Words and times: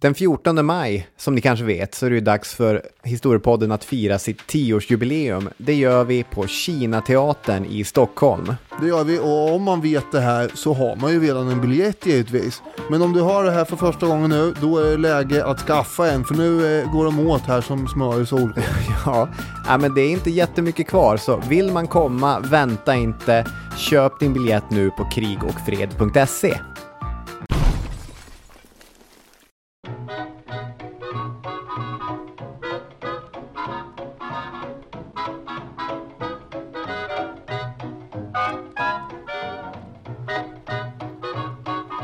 Den 0.00 0.14
14 0.14 0.66
maj, 0.66 1.08
som 1.16 1.34
ni 1.34 1.40
kanske 1.40 1.64
vet, 1.64 1.94
så 1.94 2.06
är 2.06 2.10
det 2.10 2.20
dags 2.20 2.54
för 2.54 2.82
Historiepodden 3.02 3.72
att 3.72 3.84
fira 3.84 4.18
sitt 4.18 4.46
tioårsjubileum. 4.46 5.48
Det 5.56 5.74
gör 5.74 6.04
vi 6.04 6.24
på 6.24 6.46
Kinateatern 6.46 7.64
i 7.64 7.84
Stockholm. 7.84 8.54
Det 8.80 8.88
gör 8.88 9.04
vi 9.04 9.18
och 9.18 9.54
om 9.54 9.62
man 9.62 9.80
vet 9.80 10.12
det 10.12 10.20
här 10.20 10.50
så 10.54 10.74
har 10.74 10.96
man 10.96 11.12
ju 11.12 11.20
redan 11.20 11.48
en 11.48 11.60
biljett 11.60 12.06
givetvis. 12.06 12.62
Men 12.90 13.02
om 13.02 13.12
du 13.12 13.20
har 13.20 13.44
det 13.44 13.50
här 13.50 13.64
för 13.64 13.76
första 13.76 14.06
gången 14.06 14.30
nu, 14.30 14.54
då 14.60 14.78
är 14.78 14.90
det 14.90 14.96
läge 14.96 15.44
att 15.44 15.60
skaffa 15.60 16.10
en 16.10 16.24
för 16.24 16.34
nu 16.34 16.80
eh, 16.80 16.92
går 16.92 17.04
de 17.04 17.26
åt 17.26 17.42
här 17.42 17.60
som 17.60 17.88
smör 17.88 18.22
i 18.22 18.26
solsken. 18.26 18.62
Ja, 19.06 19.28
men 19.78 19.94
det 19.94 20.00
är 20.00 20.10
inte 20.10 20.30
jättemycket 20.30 20.88
kvar, 20.88 21.16
så 21.16 21.42
vill 21.48 21.72
man 21.72 21.86
komma, 21.86 22.40
vänta 22.40 22.94
inte. 22.94 23.46
Köp 23.76 24.20
din 24.20 24.32
biljett 24.32 24.70
nu 24.70 24.90
på 24.90 25.04
krigocfred.se. 25.04 26.54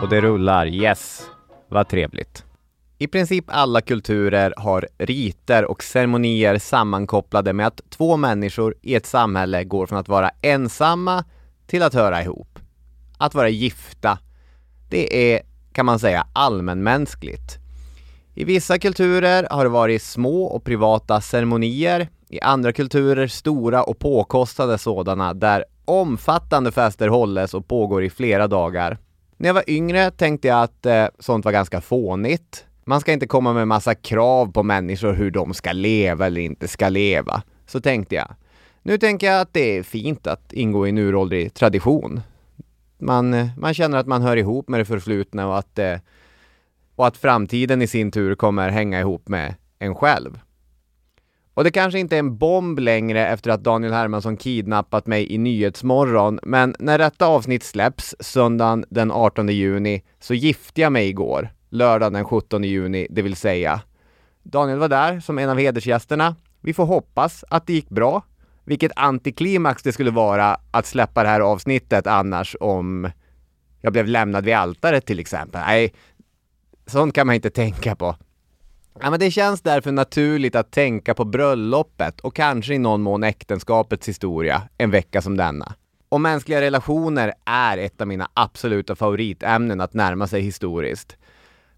Och 0.07 0.11
det 0.11 0.21
rullar, 0.21 0.67
yes. 0.67 1.23
Vad 1.69 1.89
trevligt. 1.89 2.45
I 2.99 3.07
princip 3.07 3.45
alla 3.49 3.81
kulturer 3.81 4.55
har 4.57 4.89
riter 4.99 5.65
och 5.65 5.83
ceremonier 5.83 6.59
sammankopplade 6.59 7.53
med 7.53 7.67
att 7.67 7.81
två 7.91 8.17
människor 8.17 8.75
i 8.83 8.95
ett 8.95 9.07
samhälle 9.07 9.65
går 9.65 9.87
från 9.87 9.99
att 9.99 10.09
vara 10.09 10.31
ensamma 10.43 11.25
till 11.67 11.83
att 11.83 11.95
höra 11.95 12.23
ihop. 12.23 12.59
Att 13.19 13.35
vara 13.35 13.49
gifta, 13.49 14.19
det 14.91 15.35
är, 15.35 15.43
kan 15.73 15.87
man 15.87 15.99
säga, 15.99 16.27
allmänmänskligt. 16.33 17.59
I 18.35 18.45
vissa 18.45 18.79
kulturer 18.79 19.47
har 19.51 19.65
det 19.65 19.71
varit 19.71 20.03
små 20.03 20.45
och 20.45 20.65
privata 20.65 21.21
ceremonier, 21.21 22.09
i 22.29 22.41
andra 22.41 22.73
kulturer 22.73 23.27
stora 23.27 23.83
och 23.83 23.99
påkostade 23.99 24.79
sådana 24.79 25.35
där 25.35 25.65
omfattande 25.85 26.73
fester 26.73 27.09
hålles 27.09 27.55
och 27.55 27.69
pågår 27.69 28.05
i 28.05 28.11
flera 28.11 28.47
dagar. 28.47 28.99
När 29.37 29.49
jag 29.49 29.55
var 29.55 29.71
yngre 29.71 30.11
tänkte 30.11 30.49
jag 30.49 30.63
att 30.63 30.87
eh, 30.87 31.07
sånt 31.19 31.45
var 31.45 31.53
ganska 31.53 31.81
fånigt. 31.81 32.67
Man 32.85 33.01
ska 33.01 33.13
inte 33.13 33.27
komma 33.27 33.53
med 33.53 33.69
massa 33.69 33.95
krav 33.95 34.53
på 34.53 34.63
människor 34.63 35.13
hur 35.13 35.31
de 35.31 35.55
ska 35.55 35.73
leva 35.73 36.27
eller 36.27 36.41
inte 36.41 36.69
ska 36.69 36.89
leva. 36.89 37.43
Så 37.67 37.81
tänkte 37.81 38.15
jag. 38.15 38.35
Nu 38.83 38.99
tänker 38.99 39.27
jag 39.27 39.41
att 39.41 39.53
det 39.53 39.79
är 39.79 39.83
fint 39.83 40.27
att 40.27 40.53
ingå 40.53 40.87
i 40.87 40.91
en 40.91 40.99
uråldrig 40.99 41.55
tradition. 41.55 42.21
Man, 42.99 43.35
eh, 43.35 43.49
man 43.57 43.75
känner 43.75 43.99
att 43.99 44.07
man 44.07 44.23
hör 44.23 44.37
ihop 44.37 44.69
med 44.69 44.81
det 44.81 44.85
förflutna 44.85 45.49
och 45.49 45.59
att, 45.59 45.79
eh, 45.79 45.99
och 46.97 47.07
att 47.07 47.17
framtiden 47.17 47.83
i 47.83 47.87
sin 47.87 48.11
tur 48.11 48.35
kommer 48.35 48.69
hänga 48.69 49.01
ihop 49.01 49.29
med 49.29 49.55
en 49.79 49.95
själv. 49.95 50.41
Och 51.57 51.65
det 51.65 51.71
kanske 51.71 51.99
inte 51.99 52.17
är 52.17 52.19
en 52.19 52.39
bomb 52.39 52.79
längre 52.79 53.27
efter 53.27 53.51
att 53.51 53.65
Daniel 53.65 53.93
Hermansson 53.93 54.37
kidnappat 54.37 55.07
mig 55.07 55.33
i 55.33 55.39
Nyhetsmorgon, 55.39 56.41
men 56.43 56.75
när 56.79 56.99
detta 56.99 57.27
avsnitt 57.27 57.63
släpps 57.63 58.15
söndagen 58.21 58.85
den 58.89 59.11
18 59.11 59.49
juni 59.49 60.03
så 60.21 60.35
gifte 60.35 60.81
jag 60.81 60.93
mig 60.93 61.09
igår, 61.09 61.49
lördagen 61.71 62.13
den 62.13 62.25
17 62.25 62.65
juni, 62.65 63.07
det 63.11 63.23
vill 63.23 63.37
säga. 63.37 63.81
Daniel 64.43 64.79
var 64.79 64.89
där 64.89 65.21
som 65.21 65.39
en 65.39 65.51
av 65.51 65.59
hedersgästerna. 65.59 66.37
Vi 66.61 66.75
får 66.75 66.87
hoppas 66.87 67.45
att 67.51 67.67
det 67.67 67.73
gick 67.73 67.89
bra. 67.89 68.23
Vilket 68.65 68.93
antiklimax 68.97 69.83
det 69.83 69.93
skulle 69.93 70.11
vara 70.11 70.57
att 70.71 70.87
släppa 70.87 71.23
det 71.23 71.29
här 71.29 71.41
avsnittet 71.41 72.07
annars 72.07 72.57
om 72.61 73.11
jag 73.81 73.93
blev 73.93 74.07
lämnad 74.07 74.45
vid 74.45 74.55
altaret 74.55 75.07
till 75.07 75.19
exempel. 75.19 75.61
Nej, 75.67 75.95
sånt 76.87 77.15
kan 77.15 77.27
man 77.27 77.37
inte 77.37 77.51
tänka 77.51 77.97
på. 77.97 78.17
Ja, 79.01 79.11
men 79.11 79.21
det 79.21 79.31
känns 79.31 79.61
därför 79.61 79.93
naturligt 79.93 80.55
att 80.55 80.71
tänka 80.71 81.15
på 81.15 81.25
bröllopet 81.25 82.21
och 82.21 82.35
kanske 82.37 82.75
i 82.75 82.79
någon 82.79 83.03
mån 83.03 83.25
äktenskapets 83.25 84.09
historia 84.09 84.63
en 84.79 84.91
vecka 84.91 85.23
som 85.23 85.37
denna. 85.37 85.75
Och 86.09 86.21
mänskliga 86.21 86.61
relationer 86.61 87.33
är 87.45 87.79
ett 87.79 88.01
av 88.01 88.07
mina 88.07 88.29
absoluta 88.35 88.97
favoritämnen 88.97 89.81
att 89.81 89.95
närma 89.95 90.27
sig 90.27 90.41
historiskt. 90.41 91.17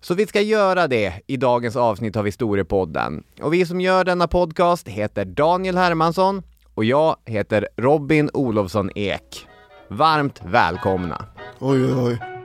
Så 0.01 0.15
vi 0.15 0.27
ska 0.27 0.41
göra 0.41 0.89
det 0.89 1.13
i 1.27 1.37
dagens 1.37 1.77
avsnitt 1.77 2.17
av 2.17 2.27
Historiepodden. 2.27 3.23
Och 3.43 3.55
vi 3.55 3.67
som 3.67 3.81
gör 3.81 4.05
denna 4.05 4.29
podcast 4.29 4.89
heter 4.89 5.25
Daniel 5.25 5.77
Hermansson 5.77 6.43
och 6.75 6.85
jag 6.85 7.17
heter 7.25 7.69
Robin 7.77 8.31
Olofsson 8.33 8.91
Ek. 8.95 9.47
Varmt 9.89 10.41
välkomna! 10.45 11.25
Oj, 11.59 11.85
oj, 11.85 11.95
oj. 11.95 12.38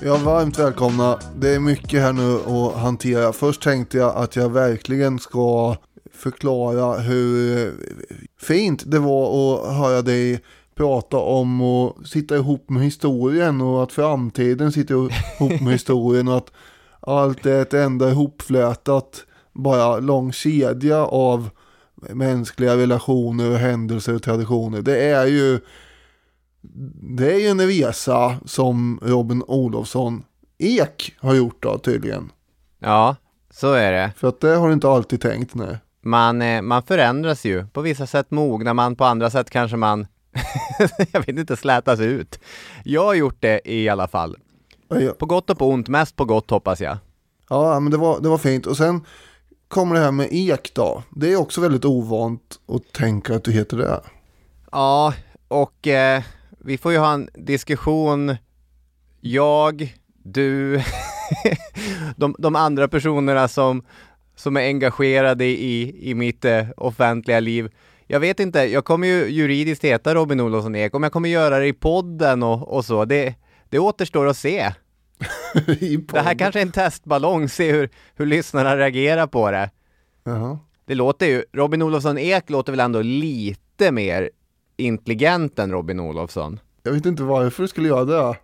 Ja, 0.00 0.16
varmt 0.16 0.58
välkomna. 0.58 1.18
Det 1.36 1.54
är 1.54 1.60
mycket 1.60 2.00
här 2.00 2.12
nu 2.12 2.34
att 2.34 2.74
hantera. 2.74 3.32
Först 3.32 3.62
tänkte 3.62 3.98
jag 3.98 4.16
att 4.16 4.36
jag 4.36 4.48
verkligen 4.48 5.18
ska 5.18 5.76
förklara 6.12 6.98
hur 6.98 7.72
fint 8.40 8.82
det 8.86 8.98
var 8.98 9.54
att 9.54 9.76
höra 9.76 10.02
dig 10.02 10.40
prata 10.74 11.16
om 11.16 11.60
att 11.60 12.06
sitta 12.06 12.36
ihop 12.36 12.70
med 12.70 12.82
historien 12.82 13.60
och 13.60 13.82
att 13.82 13.92
framtiden 13.92 14.72
sitter 14.72 14.94
ihop 14.94 15.60
med 15.60 15.72
historien 15.72 16.28
och 16.28 16.36
att 16.36 16.52
allt 17.00 17.46
är 17.46 17.62
ett 17.62 17.74
enda 17.74 18.10
ihopflätat, 18.10 19.24
bara 19.52 19.98
lång 19.98 20.32
kedja 20.32 21.04
av 21.04 21.50
mänskliga 21.94 22.76
relationer 22.76 23.50
och 23.50 23.58
händelser 23.58 24.14
och 24.14 24.22
traditioner. 24.22 24.82
Det 24.82 25.04
är 25.04 25.26
ju 25.26 25.60
det 27.16 27.32
är 27.32 27.38
ju 27.38 27.46
en 27.46 27.66
resa 27.66 28.36
som 28.44 29.00
Robin 29.02 29.42
Olofsson 29.46 30.24
Ek 30.58 31.14
har 31.18 31.34
gjort 31.34 31.62
då 31.62 31.78
tydligen. 31.78 32.32
Ja, 32.78 33.16
så 33.50 33.72
är 33.72 33.92
det. 33.92 34.12
För 34.16 34.28
att 34.28 34.40
det 34.40 34.56
har 34.56 34.68
du 34.68 34.74
inte 34.74 34.88
alltid 34.88 35.20
tänkt 35.20 35.54
nej. 35.54 35.78
Man, 36.02 36.42
eh, 36.42 36.62
man 36.62 36.82
förändras 36.82 37.44
ju. 37.44 37.66
På 37.66 37.80
vissa 37.80 38.06
sätt 38.06 38.30
mognar 38.30 38.74
man, 38.74 38.96
på 38.96 39.04
andra 39.04 39.30
sätt 39.30 39.50
kanske 39.50 39.76
man, 39.76 40.06
jag 41.12 41.26
vet 41.26 41.38
inte, 41.38 41.56
slätas 41.56 42.00
ut. 42.00 42.40
Jag 42.84 43.04
har 43.04 43.14
gjort 43.14 43.36
det 43.40 43.60
i 43.64 43.88
alla 43.88 44.08
fall. 44.08 44.36
På 45.18 45.26
gott 45.26 45.50
och 45.50 45.58
på 45.58 45.68
ont, 45.68 45.88
mest 45.88 46.16
på 46.16 46.24
gott 46.24 46.50
hoppas 46.50 46.80
jag. 46.80 46.96
Ja, 47.48 47.80
men 47.80 47.90
det 47.92 47.98
var, 47.98 48.20
det 48.20 48.28
var 48.28 48.38
fint. 48.38 48.66
Och 48.66 48.76
sen 48.76 49.04
kommer 49.68 49.94
det 49.94 50.00
här 50.00 50.12
med 50.12 50.28
ek 50.30 50.74
då. 50.74 51.02
Det 51.10 51.32
är 51.32 51.36
också 51.36 51.60
väldigt 51.60 51.84
ovant 51.84 52.60
att 52.68 52.92
tänka 52.92 53.34
att 53.34 53.44
du 53.44 53.52
heter 53.52 53.76
det. 53.76 54.00
Ja, 54.72 55.14
och 55.48 55.86
eh, 55.86 56.22
vi 56.64 56.78
får 56.78 56.92
ju 56.92 56.98
ha 56.98 57.12
en 57.12 57.28
diskussion, 57.34 58.36
jag, 59.20 59.94
du, 60.22 60.80
de, 62.16 62.34
de, 62.38 62.56
andra 62.56 62.88
personerna 62.88 63.48
som, 63.48 63.82
som 64.36 64.56
är 64.56 64.60
engagerade 64.60 65.44
i, 65.44 66.10
i 66.10 66.14
mitt 66.14 66.44
eh, 66.44 66.66
offentliga 66.76 67.40
liv. 67.40 67.72
Jag 68.06 68.20
vet 68.20 68.40
inte, 68.40 68.58
jag 68.58 68.84
kommer 68.84 69.06
ju 69.06 69.28
juridiskt 69.28 69.84
heta 69.84 70.14
Robin 70.14 70.40
Olofsson 70.40 70.76
Ek, 70.76 70.94
om 70.94 71.02
jag 71.02 71.12
kommer 71.12 71.28
göra 71.28 71.58
det 71.58 71.66
i 71.66 71.72
podden 71.72 72.42
och, 72.42 72.76
och 72.76 72.84
så, 72.84 73.04
det, 73.04 73.34
det 73.68 73.78
återstår 73.78 74.26
att 74.26 74.36
se. 74.36 74.72
det 76.12 76.20
här 76.20 76.38
kanske 76.38 76.60
är 76.60 76.66
en 76.66 76.72
testballong, 76.72 77.48
se 77.48 77.72
hur, 77.72 77.90
hur 78.14 78.26
lyssnarna 78.26 78.76
reagerar 78.76 79.26
på 79.26 79.50
det. 79.50 79.70
Uh 80.28 80.34
-huh. 80.34 80.58
Det 80.86 80.94
låter 80.94 81.26
ju, 81.26 81.44
Robin 81.52 81.82
Olofsson 81.82 82.18
Ek 82.18 82.50
låter 82.50 82.72
väl 82.72 82.80
ändå 82.80 83.02
lite 83.02 83.92
mer 83.92 84.30
intelligent 84.76 85.58
än 85.58 85.72
Robin 85.72 86.00
Olofsson. 86.00 86.60
Jag 86.82 86.92
vet 86.92 87.06
inte 87.06 87.22
varför 87.22 87.62
du 87.62 87.68
skulle 87.68 87.88
göra 87.88 88.04
det. 88.04 88.36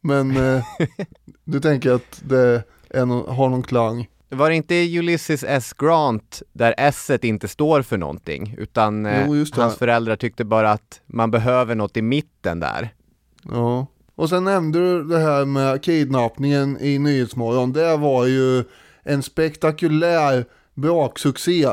Men 0.00 0.36
eh, 0.36 0.64
du 1.44 1.60
tänker 1.60 1.92
att 1.92 2.22
det 2.24 2.64
no 2.94 3.30
har 3.30 3.48
någon 3.48 3.62
klang. 3.62 4.08
Var 4.28 4.50
det 4.50 4.56
inte 4.56 4.74
Ulysses 4.74 5.44
S. 5.44 5.72
Grant 5.78 6.42
där 6.52 6.74
S 6.78 7.10
inte 7.22 7.48
står 7.48 7.82
för 7.82 7.98
någonting? 7.98 8.54
Utan 8.58 9.06
eh, 9.06 9.26
jo, 9.26 9.44
hans 9.52 9.76
föräldrar 9.76 10.16
tyckte 10.16 10.44
bara 10.44 10.70
att 10.70 11.00
man 11.06 11.30
behöver 11.30 11.74
något 11.74 11.96
i 11.96 12.02
mitten 12.02 12.60
där. 12.60 12.94
Ja, 13.42 13.86
och 14.14 14.28
sen 14.28 14.44
nämnde 14.44 14.78
du 14.78 15.04
det 15.04 15.18
här 15.18 15.44
med 15.44 15.82
kidnappningen 15.82 16.78
i 16.80 16.98
Nyhetsmorgon. 16.98 17.72
Det 17.72 17.96
var 17.96 18.26
ju 18.26 18.64
en 19.02 19.22
spektakulär 19.22 20.44
braksuccé. 20.74 21.68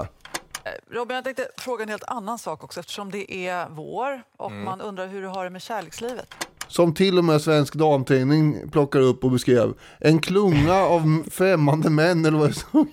Eh, 0.70 0.96
Robin, 0.96 1.16
jag 1.16 1.24
tänkte 1.24 1.48
fråga 1.58 1.84
en 1.84 1.90
helt 1.90 2.04
annan 2.08 2.40
sak 2.40 2.64
också 2.64 2.80
eftersom 2.80 3.12
det 3.12 3.48
är 3.48 3.70
vår 3.70 4.24
och 4.38 4.52
mm. 4.52 4.64
man 4.64 4.82
undrar 4.82 5.08
hur 5.08 5.22
du 5.22 5.28
har 5.28 5.44
det 5.44 5.50
med 5.50 5.62
kärlekslivet. 5.62 6.34
Som 6.68 6.94
till 6.94 7.18
och 7.18 7.24
med 7.24 7.42
Svensk 7.42 7.76
Damtidning 7.76 8.70
plockar 8.72 9.00
upp 9.00 9.24
och 9.24 9.32
beskrev. 9.32 9.74
En 10.00 10.20
klunga 10.20 10.74
av 10.74 11.24
främmande 11.32 11.90
män 11.90 12.26
eller 12.26 12.38
vad 12.38 12.50
det 12.50 12.54
stod. 12.54 12.88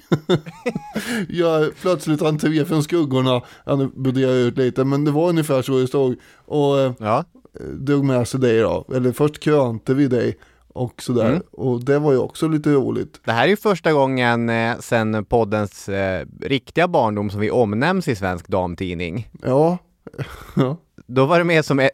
Gör 1.29 1.71
plötsligt 1.81 2.23
entré 2.23 2.65
från 2.65 2.83
skuggorna. 2.83 3.43
Han 3.67 3.93
broderar 3.95 4.33
ut 4.33 4.59
lite 4.59 4.85
men 4.85 5.05
det 5.05 5.11
var 5.11 5.29
ungefär 5.29 5.63
så 5.63 5.79
det 5.79 5.87
stod. 5.87 6.17
Och 6.45 6.81
eh, 6.81 6.93
ja. 6.99 7.25
drog 7.73 8.05
med 8.05 8.29
sig 8.29 8.41
dig 8.41 8.61
då. 8.61 8.87
Eller 8.95 9.13
först 9.13 9.39
krönte 9.39 9.95
vi 9.95 10.09
dig 10.09 10.39
och 10.77 11.03
sådär. 11.03 11.29
Mm. 11.29 11.43
Och 11.53 11.85
det 11.85 11.99
var 11.99 12.13
ju 12.13 12.19
också 12.19 12.49
lite 12.49 12.71
roligt. 12.71 13.21
Det 13.25 13.33
här 13.33 13.45
är 13.45 13.49
ju 13.49 13.57
första 13.57 13.93
gången 13.93 14.49
eh, 14.49 14.79
sedan 14.79 15.25
poddens 15.25 15.89
eh, 15.89 16.27
riktiga 16.41 16.89
barndom 16.89 17.31
som 17.31 17.41
vi 17.41 17.51
omnämns 17.51 18.09
i 18.09 18.17
Svensk 18.17 18.49
Damtidning. 18.49 19.29
Ja. 19.43 19.79
ja. 20.57 20.77
Då 21.07 21.27
var 21.27 21.39
det 21.39 21.45
med 21.45 21.65
som 21.65 21.79
ett, 21.79 21.91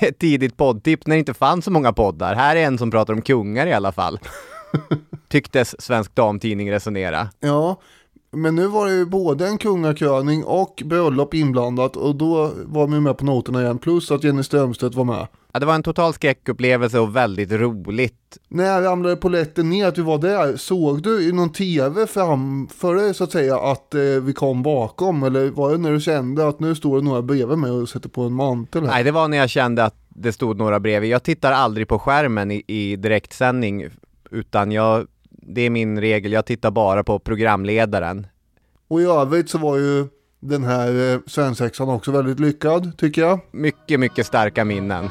ett 0.00 0.18
tidigt 0.18 0.56
poddtips 0.56 1.06
när 1.06 1.16
det 1.16 1.18
inte 1.18 1.34
fanns 1.34 1.64
så 1.64 1.70
många 1.70 1.92
poddar. 1.92 2.34
Här 2.34 2.56
är 2.56 2.66
en 2.66 2.78
som 2.78 2.90
pratar 2.90 3.12
om 3.12 3.22
kungar 3.22 3.66
i 3.66 3.72
alla 3.72 3.92
fall. 3.92 4.18
Tycktes 5.28 5.82
Svensk 5.82 6.14
Damtidning 6.14 6.72
resonera. 6.72 7.28
Ja, 7.40 7.76
men 8.36 8.54
nu 8.54 8.66
var 8.66 8.86
det 8.86 8.92
ju 8.92 9.06
både 9.06 9.46
en 9.46 9.58
kungakröning 9.58 10.44
och 10.44 10.82
bröllop 10.84 11.34
inblandat 11.34 11.96
och 11.96 12.16
då 12.16 12.50
var 12.64 12.86
vi 12.86 13.00
med 13.00 13.18
på 13.18 13.24
noterna 13.24 13.62
igen. 13.62 13.78
Plus 13.78 14.10
att 14.10 14.24
Jenny 14.24 14.42
Strömstedt 14.42 14.94
var 14.94 15.04
med. 15.04 15.26
Ja, 15.54 15.60
det 15.60 15.66
var 15.66 15.74
en 15.74 15.82
total 15.82 16.14
skräckupplevelse 16.14 16.98
och 16.98 17.16
väldigt 17.16 17.52
roligt. 17.52 18.38
När 18.48 18.82
ramlade 18.82 19.16
polletten 19.16 19.70
ner 19.70 19.86
att 19.86 19.98
vi 19.98 20.02
var 20.02 20.18
där? 20.18 20.56
Såg 20.56 21.02
du 21.02 21.28
i 21.28 21.32
någon 21.32 21.52
tv 21.52 22.06
framför 22.06 22.94
dig 22.94 23.14
så 23.14 23.24
att 23.24 23.32
säga 23.32 23.58
att 23.58 23.94
eh, 23.94 24.00
vi 24.00 24.32
kom 24.32 24.62
bakom? 24.62 25.22
Eller 25.22 25.50
var 25.50 25.72
det 25.72 25.78
när 25.78 25.92
du 25.92 26.00
kände 26.00 26.48
att 26.48 26.60
nu 26.60 26.74
står 26.74 26.96
det 26.96 27.04
några 27.04 27.22
bredvid 27.22 27.58
mig 27.58 27.70
och 27.70 27.88
sätter 27.88 28.08
på 28.08 28.22
en 28.22 28.32
mantel? 28.32 28.82
Här? 28.82 28.90
Nej, 28.90 29.04
det 29.04 29.10
var 29.10 29.28
när 29.28 29.36
jag 29.36 29.50
kände 29.50 29.84
att 29.84 29.94
det 30.08 30.32
stod 30.32 30.56
några 30.56 30.80
bredvid. 30.80 31.10
Jag 31.10 31.22
tittar 31.22 31.52
aldrig 31.52 31.88
på 31.88 31.98
skärmen 31.98 32.50
i, 32.50 32.62
i 32.66 32.96
direktsändning, 32.96 33.88
utan 34.30 34.72
jag, 34.72 35.06
det 35.30 35.60
är 35.60 35.70
min 35.70 36.00
regel. 36.00 36.32
Jag 36.32 36.46
tittar 36.46 36.70
bara 36.70 37.04
på 37.04 37.18
programledaren. 37.18 38.26
Och 38.88 39.00
i 39.00 39.04
övrigt 39.04 39.50
så 39.50 39.58
var 39.58 39.76
ju 39.76 40.06
den 40.40 40.64
här 40.64 41.12
eh, 41.12 41.20
svensexan 41.26 41.88
också 41.88 42.10
väldigt 42.10 42.40
lyckad 42.40 42.98
tycker 42.98 43.22
jag. 43.22 43.40
Mycket, 43.50 44.00
mycket 44.00 44.26
starka 44.26 44.64
minnen. 44.64 45.10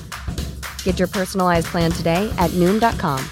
Get 0.83 0.99
your 0.99 1.07
personalized 1.07 1.67
plan 1.67 1.91
today 1.91 2.31
at 2.37 2.51
Noom.com. 2.51 3.25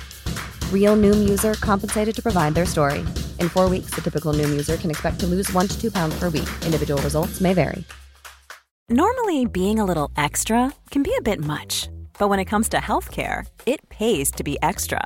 Real 0.73 0.95
Noom 0.95 1.29
user 1.29 1.53
compensated 1.53 2.15
to 2.15 2.23
provide 2.23 2.55
their 2.55 2.65
story. 2.65 3.05
In 3.37 3.49
four 3.49 3.69
weeks, 3.69 3.91
the 3.91 4.01
typical 4.01 4.33
Noom 4.33 4.49
user 4.49 4.77
can 4.77 4.89
expect 4.89 5.19
to 5.19 5.27
lose 5.27 5.53
one 5.53 5.67
to 5.67 5.79
two 5.79 5.91
pounds 5.91 6.17
per 6.17 6.29
week. 6.29 6.49
Individual 6.65 6.99
results 7.03 7.39
may 7.39 7.53
vary. 7.53 7.83
Normally, 8.89 9.45
being 9.45 9.77
a 9.77 9.85
little 9.85 10.09
extra 10.17 10.73
can 10.89 11.03
be 11.03 11.13
a 11.15 11.21
bit 11.21 11.39
much, 11.39 11.87
but 12.17 12.27
when 12.27 12.39
it 12.39 12.45
comes 12.45 12.67
to 12.69 12.77
healthcare, 12.77 13.45
it 13.67 13.87
pays 13.89 14.31
to 14.31 14.43
be 14.43 14.57
extra. 14.63 15.05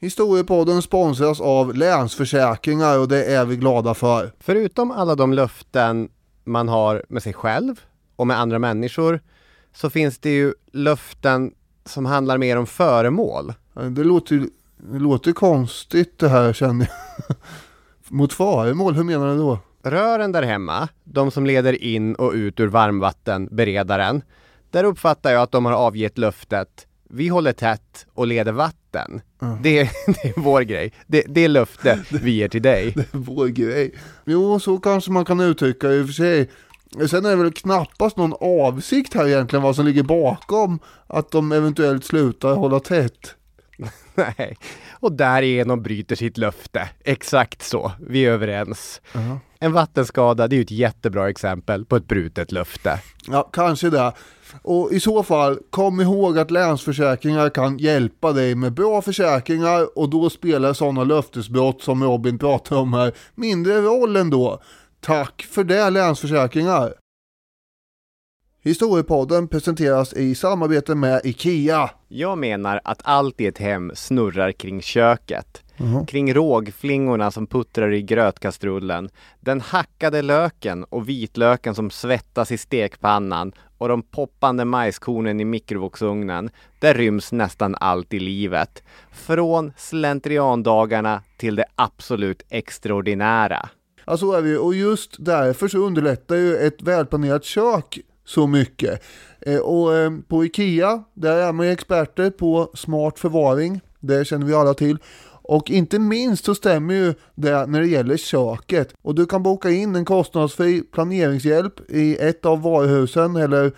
Historiepodden 0.00 0.82
sponsras 0.82 1.40
av 1.40 1.74
Länsförsäkringar 1.74 2.98
och 2.98 3.08
det 3.08 3.24
är 3.24 3.44
vi 3.44 3.56
glada 3.56 3.94
för. 3.94 4.32
Förutom 4.40 4.90
alla 4.90 5.14
de 5.14 5.32
löften 5.32 6.08
man 6.44 6.68
har 6.68 7.04
med 7.08 7.22
sig 7.22 7.32
själv 7.32 7.80
och 8.16 8.26
med 8.26 8.38
andra 8.38 8.58
människor 8.58 9.20
så 9.72 9.90
finns 9.90 10.18
det 10.18 10.30
ju 10.30 10.54
löften 10.72 11.52
som 11.84 12.06
handlar 12.06 12.38
mer 12.38 12.56
om 12.56 12.66
föremål. 12.66 13.52
Det 13.90 14.04
låter, 14.04 14.46
det 14.76 14.98
låter 14.98 15.32
konstigt 15.32 16.18
det 16.18 16.28
här 16.28 16.52
känner 16.52 16.90
jag. 16.90 17.36
Mot 18.08 18.32
föremål, 18.32 18.94
hur 18.94 19.04
menar 19.04 19.28
du 19.28 19.36
då? 19.36 19.58
Rören 19.82 20.32
där 20.32 20.42
hemma, 20.42 20.88
de 21.04 21.30
som 21.30 21.46
leder 21.46 21.82
in 21.84 22.14
och 22.14 22.32
ut 22.32 22.60
ur 22.60 22.66
varmvattenberedaren, 22.66 24.22
där 24.70 24.84
uppfattar 24.84 25.32
jag 25.32 25.42
att 25.42 25.52
de 25.52 25.64
har 25.64 25.72
avgett 25.72 26.18
löftet 26.18 26.86
vi 27.10 27.28
håller 27.28 27.52
tätt 27.52 28.06
och 28.14 28.26
leder 28.26 28.52
vatten. 28.52 29.20
Det, 29.62 29.78
är, 29.78 29.90
det 30.06 30.28
är 30.28 30.40
vår 30.40 30.60
grej. 30.60 30.92
Det, 31.06 31.24
det 31.28 31.44
är 31.44 31.48
löfte 31.48 32.04
vi 32.10 32.30
ger 32.30 32.48
till 32.48 32.62
dig. 32.62 32.92
Det 32.96 33.14
är 33.14 33.18
vår 33.18 33.46
grej. 33.46 33.94
Jo, 34.24 34.60
så 34.60 34.78
kanske 34.78 35.10
man 35.10 35.24
kan 35.24 35.40
uttrycka 35.40 35.92
i 35.92 36.02
och 36.02 36.06
för 36.06 36.12
sig. 36.12 36.50
Sen 37.10 37.26
är 37.26 37.30
det 37.30 37.36
väl 37.36 37.52
knappast 37.52 38.16
någon 38.16 38.34
avsikt 38.40 39.14
här 39.14 39.26
egentligen 39.26 39.62
vad 39.62 39.76
som 39.76 39.86
ligger 39.86 40.02
bakom 40.02 40.78
att 41.06 41.30
de 41.30 41.52
eventuellt 41.52 42.04
slutar 42.04 42.54
hålla 42.54 42.80
tätt. 42.80 43.34
Nej. 44.14 44.56
Och 45.04 45.12
därigenom 45.12 45.82
bryter 45.82 46.16
sitt 46.16 46.38
löfte. 46.38 46.88
Exakt 47.04 47.62
så. 47.62 47.92
Vi 48.00 48.26
är 48.26 48.30
överens. 48.30 49.00
En 49.58 49.72
vattenskada, 49.72 50.48
det 50.48 50.54
är 50.54 50.56
ju 50.56 50.62
ett 50.62 50.70
jättebra 50.70 51.28
exempel 51.28 51.84
på 51.84 51.96
ett 51.96 52.08
brutet 52.08 52.52
löfte. 52.52 53.00
Ja, 53.26 53.50
kanske 53.52 53.90
det. 53.90 54.12
Och 54.62 54.92
i 54.92 55.00
så 55.00 55.22
fall, 55.22 55.58
kom 55.70 56.00
ihåg 56.00 56.38
att 56.38 56.50
Länsförsäkringar 56.50 57.50
kan 57.50 57.78
hjälpa 57.78 58.32
dig 58.32 58.54
med 58.54 58.72
bra 58.72 59.02
försäkringar 59.02 59.98
och 59.98 60.08
då 60.10 60.30
spelar 60.30 60.72
sådana 60.72 61.04
löftesbrott 61.04 61.82
som 61.82 62.04
Robin 62.04 62.38
pratar 62.38 62.76
om 62.76 62.92
här 62.92 63.12
mindre 63.34 63.80
roll 63.80 64.16
ändå. 64.16 64.62
Tack 65.00 65.42
för 65.50 65.64
det 65.64 65.90
Länsförsäkringar! 65.90 67.03
Historiepodden 68.66 69.48
presenteras 69.48 70.12
i 70.12 70.34
samarbete 70.34 70.94
med 70.94 71.20
IKEA. 71.24 71.90
Jag 72.08 72.38
menar 72.38 72.80
att 72.84 73.00
allt 73.04 73.40
i 73.40 73.46
ett 73.46 73.58
hem 73.58 73.92
snurrar 73.94 74.52
kring 74.52 74.82
köket. 74.82 75.62
Kring 76.06 76.34
rågflingorna 76.34 77.30
som 77.30 77.46
puttrar 77.46 77.92
i 77.92 78.02
grötkastrullen, 78.02 79.08
den 79.40 79.60
hackade 79.60 80.22
löken 80.22 80.84
och 80.84 81.08
vitlöken 81.08 81.74
som 81.74 81.90
svettas 81.90 82.52
i 82.52 82.58
stekpannan 82.58 83.52
och 83.78 83.88
de 83.88 84.02
poppande 84.02 84.64
majskornen 84.64 85.40
i 85.40 85.44
mikrovågsugnen. 85.44 86.50
Där 86.80 86.94
ryms 86.94 87.32
nästan 87.32 87.76
allt 87.80 88.14
i 88.14 88.20
livet. 88.20 88.82
Från 89.12 89.72
slentriandagarna 89.76 91.22
till 91.38 91.56
det 91.56 91.66
absolut 91.74 92.42
extraordinära. 92.48 93.68
Ja, 94.06 94.16
så 94.16 94.32
är 94.32 94.42
det 94.42 94.48
ju. 94.48 94.58
Och 94.58 94.74
just 94.74 95.16
därför 95.18 95.68
så 95.68 95.78
underlättar 95.78 96.36
ju 96.36 96.56
ett 96.56 96.82
välplanerat 96.82 97.44
kök 97.44 98.00
så 98.24 98.46
mycket. 98.46 99.02
Eh, 99.40 99.58
och 99.58 99.94
eh, 99.94 100.12
på 100.28 100.44
IKEA, 100.44 101.04
där 101.14 101.36
är 101.36 101.52
man 101.52 101.66
ju 101.66 101.72
experter 101.72 102.30
på 102.30 102.70
smart 102.74 103.18
förvaring. 103.18 103.80
Det 104.00 104.24
känner 104.24 104.46
vi 104.46 104.54
alla 104.54 104.74
till. 104.74 104.98
Och 105.46 105.70
inte 105.70 105.98
minst 105.98 106.44
så 106.44 106.54
stämmer 106.54 106.94
ju 106.94 107.14
det 107.34 107.66
när 107.66 107.80
det 107.80 107.86
gäller 107.86 108.16
köket. 108.16 108.94
Och 109.02 109.14
du 109.14 109.26
kan 109.26 109.42
boka 109.42 109.70
in 109.70 109.96
en 109.96 110.04
kostnadsfri 110.04 110.82
planeringshjälp 110.82 111.90
i 111.90 112.16
ett 112.16 112.44
av 112.44 112.62
varuhusen 112.62 113.36
eller 113.36 113.72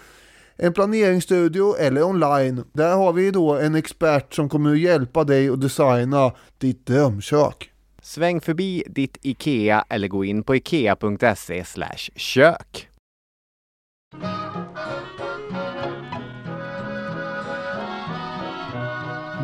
en 0.57 0.73
planeringsstudio 0.73 1.77
eller 1.77 2.03
online. 2.03 2.65
Där 2.73 2.97
har 2.97 3.13
vi 3.13 3.31
då 3.31 3.55
en 3.55 3.75
expert 3.75 4.35
som 4.35 4.49
kommer 4.49 4.73
att 4.73 4.79
hjälpa 4.79 5.25
dig 5.25 5.49
att 5.49 5.61
designa 5.61 6.33
ditt 6.59 6.87
drömkök. 6.87 7.71
Sväng 8.03 8.41
förbi 8.41 8.85
ditt 8.87 9.19
IKEA 9.23 9.85
eller 9.89 10.09
gå 10.09 10.25
in 10.25 10.43
på 10.43 10.57
ikea.se 10.57 11.65
kök. 12.17 12.89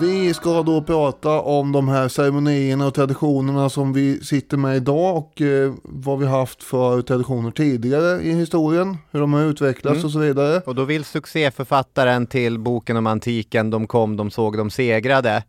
Vi 0.00 0.34
ska 0.34 0.62
då 0.62 0.82
prata 0.82 1.40
om 1.40 1.72
de 1.72 1.88
här 1.88 2.08
ceremonierna 2.08 2.86
och 2.86 2.94
traditionerna 2.94 3.70
som 3.70 3.92
vi 3.92 4.20
sitter 4.24 4.56
med 4.56 4.76
idag 4.76 5.16
och 5.16 5.40
eh, 5.40 5.72
vad 5.82 6.18
vi 6.18 6.26
haft 6.26 6.62
för 6.62 7.02
traditioner 7.02 7.50
tidigare 7.50 8.22
i 8.22 8.32
historien, 8.32 8.96
hur 9.10 9.20
de 9.20 9.32
har 9.32 9.42
utvecklats 9.42 9.94
Mm. 9.96 10.04
och 10.06 10.10
så 10.12 10.18
vidare. 10.18 10.60
Och 10.66 10.74
då 10.74 10.84
vill 10.84 11.04
succéförfattaren 11.04 12.26
till 12.26 12.58
boken 12.58 12.96
om 12.96 13.06
antiken, 13.06 13.70
de 13.70 13.86
kom, 13.86 14.16
de 14.16 14.30
såg, 14.30 14.56
de 14.56 14.70
segrade, 14.70 15.42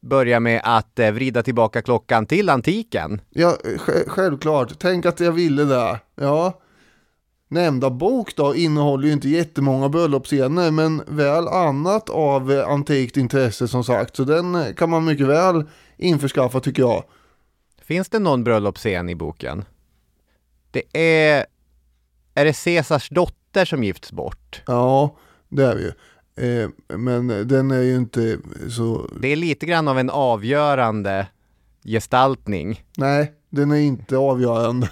börja 0.00 0.40
med 0.40 0.60
att 0.64 0.98
eh, 0.98 1.10
vrida 1.10 1.42
tillbaka 1.42 1.82
klockan 1.82 2.26
till 2.26 2.48
antiken. 2.50 3.20
Ja, 3.30 3.56
sj- 3.64 4.08
självklart. 4.08 4.72
Tänk 4.78 5.06
att 5.06 5.20
jag 5.20 5.32
ville 5.32 5.64
det. 5.64 5.98
Ja. 6.14 6.52
Nämnda 7.48 7.90
bok 7.90 8.36
då 8.36 8.54
innehåller 8.54 9.06
ju 9.06 9.12
inte 9.12 9.28
jättemånga 9.28 9.88
bröllopsscener 9.88 10.70
men 10.70 11.02
väl 11.06 11.48
annat 11.48 12.10
av 12.10 12.52
eh, 12.52 12.68
antikt 12.68 13.16
intresse 13.16 13.68
som 13.68 13.84
sagt. 13.84 14.16
Så 14.16 14.24
den 14.24 14.54
eh, 14.54 14.74
kan 14.74 14.90
man 14.90 15.04
mycket 15.04 15.26
väl 15.26 15.64
införskaffa 15.96 16.60
tycker 16.60 16.82
jag. 16.82 17.04
Finns 17.82 18.08
det 18.08 18.18
någon 18.18 18.44
bröllopsscen 18.44 19.08
i 19.08 19.14
boken? 19.14 19.64
Det 20.70 20.82
är... 20.92 21.46
Är 22.34 22.44
det 22.44 22.64
Caesars 22.64 23.08
dotter 23.08 23.64
som 23.64 23.84
gifts 23.84 24.12
bort? 24.12 24.62
Ja, 24.66 25.16
det 25.48 25.64
är 25.64 25.74
det 25.74 25.80
ju. 25.80 25.92
Eh, 26.62 26.68
men 26.98 27.48
den 27.48 27.70
är 27.70 27.82
ju 27.82 27.96
inte 27.96 28.38
så... 28.70 29.10
Det 29.20 29.28
är 29.28 29.36
lite 29.36 29.66
grann 29.66 29.88
av 29.88 29.98
en 29.98 30.10
avgörande 30.10 31.26
gestaltning. 31.84 32.84
Nej, 32.96 33.32
den 33.50 33.70
är 33.70 33.76
inte 33.76 34.16
avgörande. 34.16 34.90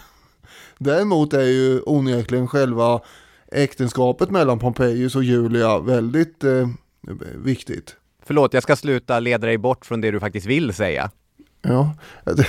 Däremot 0.78 1.32
är 1.32 1.42
ju 1.42 1.80
onekligen 1.80 2.48
själva 2.48 3.00
äktenskapet 3.52 4.30
mellan 4.30 4.58
Pompejus 4.58 5.16
och 5.16 5.24
Julia 5.24 5.78
väldigt 5.78 6.44
eh, 6.44 6.68
viktigt. 7.34 7.96
Förlåt, 8.22 8.54
jag 8.54 8.62
ska 8.62 8.76
sluta 8.76 9.20
leda 9.20 9.46
dig 9.46 9.58
bort 9.58 9.86
från 9.86 10.00
det 10.00 10.10
du 10.10 10.20
faktiskt 10.20 10.46
vill 10.46 10.74
säga. 10.74 11.10
Ja, 11.62 11.94
det, 12.24 12.46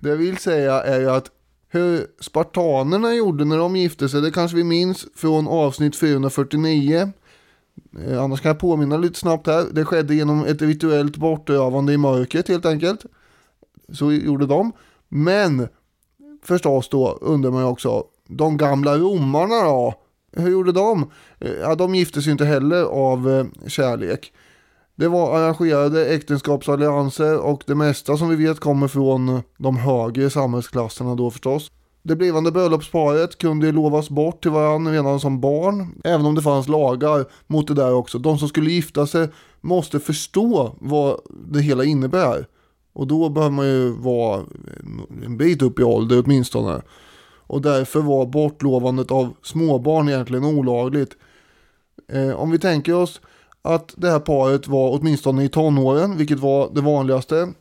det 0.00 0.08
jag 0.08 0.16
vill 0.16 0.36
säga 0.36 0.82
är 0.82 1.00
ju 1.00 1.10
att 1.10 1.30
hur 1.68 2.06
spartanerna 2.20 3.14
gjorde 3.14 3.44
när 3.44 3.58
de 3.58 3.76
gifte 3.76 4.08
sig, 4.08 4.20
det 4.20 4.30
kanske 4.30 4.56
vi 4.56 4.64
minns 4.64 5.06
från 5.16 5.48
avsnitt 5.48 5.96
449. 5.96 7.12
Eh, 8.06 8.22
annars 8.22 8.40
kan 8.40 8.48
jag 8.48 8.58
påminna 8.58 8.96
lite 8.96 9.18
snabbt 9.18 9.46
här. 9.46 9.66
Det 9.72 9.84
skedde 9.84 10.14
genom 10.14 10.44
ett 10.44 10.62
rituellt 10.62 11.16
bortrövande 11.16 11.92
i 11.92 11.96
mörkret 11.96 12.48
helt 12.48 12.66
enkelt. 12.66 13.04
Så 13.92 14.12
gjorde 14.12 14.46
de. 14.46 14.72
Men 15.08 15.68
förstås 16.42 16.88
då 16.88 17.18
undrar 17.20 17.50
man 17.50 17.62
ju 17.62 17.68
också, 17.68 18.04
de 18.28 18.56
gamla 18.56 18.98
romarna 18.98 19.62
då? 19.62 19.94
Hur 20.36 20.50
gjorde 20.50 20.72
de? 20.72 21.10
Eh, 21.40 21.52
ja, 21.52 21.74
de 21.74 21.94
gifte 21.94 22.22
sig 22.22 22.32
inte 22.32 22.44
heller 22.44 22.82
av 22.82 23.30
eh, 23.30 23.68
kärlek. 23.68 24.32
Det 24.94 25.08
var 25.08 25.38
arrangerade 25.38 26.06
äktenskapsallianser 26.06 27.38
och 27.38 27.62
det 27.66 27.74
mesta 27.74 28.16
som 28.16 28.28
vi 28.28 28.36
vet 28.46 28.60
kommer 28.60 28.88
från 28.88 29.28
eh, 29.28 29.40
de 29.58 29.76
högre 29.76 30.30
samhällsklasserna 30.30 31.14
då 31.14 31.30
förstås. 31.30 31.70
Det 32.02 32.16
blivande 32.16 32.52
bröllopsparet 32.52 33.38
kunde 33.38 33.72
lovas 33.72 34.10
bort 34.10 34.42
till 34.42 34.50
varandra 34.50 34.92
redan 34.92 35.20
som 35.20 35.40
barn, 35.40 36.00
även 36.04 36.26
om 36.26 36.34
det 36.34 36.42
fanns 36.42 36.68
lagar 36.68 37.24
mot 37.46 37.68
det 37.68 37.74
där 37.74 37.94
också. 37.94 38.18
De 38.18 38.38
som 38.38 38.48
skulle 38.48 38.70
gifta 38.70 39.06
sig 39.06 39.28
måste 39.60 40.00
förstå 40.00 40.76
vad 40.80 41.20
det 41.52 41.60
hela 41.60 41.84
innebär. 41.84 42.46
Och 42.92 43.06
då 43.06 43.28
behöver 43.28 43.54
man 43.56 43.66
ju 43.66 43.90
vara 43.90 44.44
en- 45.24 45.36
bit 45.36 45.62
upp 45.62 45.78
i 45.78 45.82
ålder 45.82 46.22
åtminstone. 46.24 46.82
Och 47.46 47.62
därför 47.62 48.00
var 48.00 48.26
bortlovandet 48.26 49.10
av 49.10 49.34
småbarn 49.42 50.08
egentligen 50.08 50.44
olagligt. 50.44 51.16
Eh, 52.12 52.30
om 52.30 52.50
vi 52.50 52.58
tänker 52.58 52.94
oss 52.94 53.20
att 53.62 53.94
det 53.96 54.10
här 54.10 54.18
paret 54.18 54.68
var 54.68 54.98
åtminstone 55.00 55.44
i 55.44 55.48
tonåren, 55.48 56.16
vilket 56.16 56.38
var 56.38 56.70
det 56.74 56.80
vanligaste. 56.80 57.52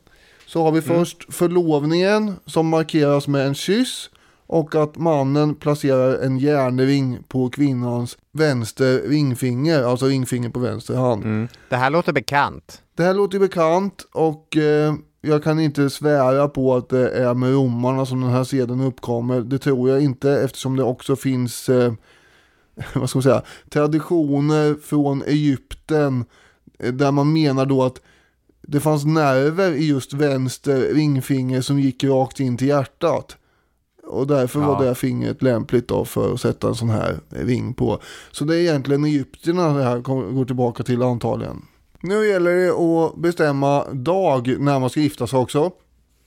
Så 0.46 0.64
har 0.64 0.72
vi 0.72 0.82
först 0.82 1.34
förlovningen 1.34 2.34
som 2.46 2.68
markeras 2.68 3.28
med 3.28 3.48
en 3.48 3.56
kyss 3.56 4.10
och 4.48 4.76
att 4.76 4.98
mannen 4.98 5.56
placerar 5.56 6.18
en 6.18 6.38
järnring 6.38 7.18
på 7.28 7.50
kvinnans 7.50 8.18
vänster 8.32 9.02
ringfinger, 9.10 9.84
alltså 9.84 10.06
ringfinger 10.06 10.50
på 10.50 10.60
vänster 10.60 10.96
hand. 10.96 11.24
Mm. 11.24 11.48
Det 11.70 11.76
här 11.76 11.90
låter 11.90 12.14
bekant. 12.14 12.82
Det 12.96 13.04
här 13.04 13.14
låter 13.14 13.40
bekant 13.40 14.06
och 14.14 14.58
eh, 14.58 14.94
jag 15.22 15.44
kan 15.44 15.60
inte 15.60 15.90
svära 15.90 16.48
på 16.48 16.76
att 16.76 16.90
det 16.90 17.10
är 17.10 17.34
med 17.34 17.54
romarna 17.54 18.06
som 18.06 18.22
den 18.22 18.30
här 18.30 18.44
seden 18.44 18.82
uppkommer. 18.82 19.42
Det 19.42 19.58
tror 19.60 19.90
jag 19.90 20.02
inte 20.04 20.32
eftersom 20.32 20.76
det 20.76 20.84
också 20.84 21.16
finns 21.16 21.70
eh, 21.70 21.94
vad 22.96 23.10
ska 23.10 23.18
man 23.18 23.24
säga, 23.24 23.42
traditioner 23.70 24.76
från 24.84 25.24
Egypten 25.24 26.26
eh, 26.80 26.94
där 26.94 27.12
man 27.12 27.34
menar 27.34 27.66
då 27.66 27.84
att 27.84 28.02
det 28.62 28.80
fanns 28.80 29.06
nerver 29.06 29.72
i 29.72 29.88
just 29.88 30.14
vänster 30.14 30.94
ringfinger 30.94 31.62
som 31.62 31.80
gick 31.80 32.04
rakt 32.04 32.40
in 32.40 32.58
till 32.58 32.68
hjärtat. 32.68 33.38
Och 34.04 34.28
därför 34.28 34.60
var 34.60 34.84
Ja. 34.84 34.90
det 34.90 34.96
fingret 34.96 35.42
lämpligt 35.42 35.88
då 35.88 36.06
för 36.06 36.34
att 36.34 36.42
sätta 36.42 36.68
en 36.68 36.76
sån 36.76 36.90
här 36.90 37.20
ring 37.30 37.74
på. 37.74 38.00
Så 38.32 38.46
det 38.46 38.56
är 38.56 38.60
egentligen 38.60 39.06
Egypterna 39.06 39.74
det 39.74 39.84
här 39.84 40.00
går 40.34 40.46
tillbaka 40.46 40.84
till 40.84 41.02
antagligen. 41.04 41.66
Nu 42.02 42.28
gäller 42.28 42.56
det 42.56 42.72
att 42.72 43.16
bestämma 43.16 43.86
dag 43.92 44.56
när 44.60 44.80
man 44.80 44.90
ska 44.90 45.00
gifta 45.00 45.28
sig 45.28 45.40
också. 45.40 45.72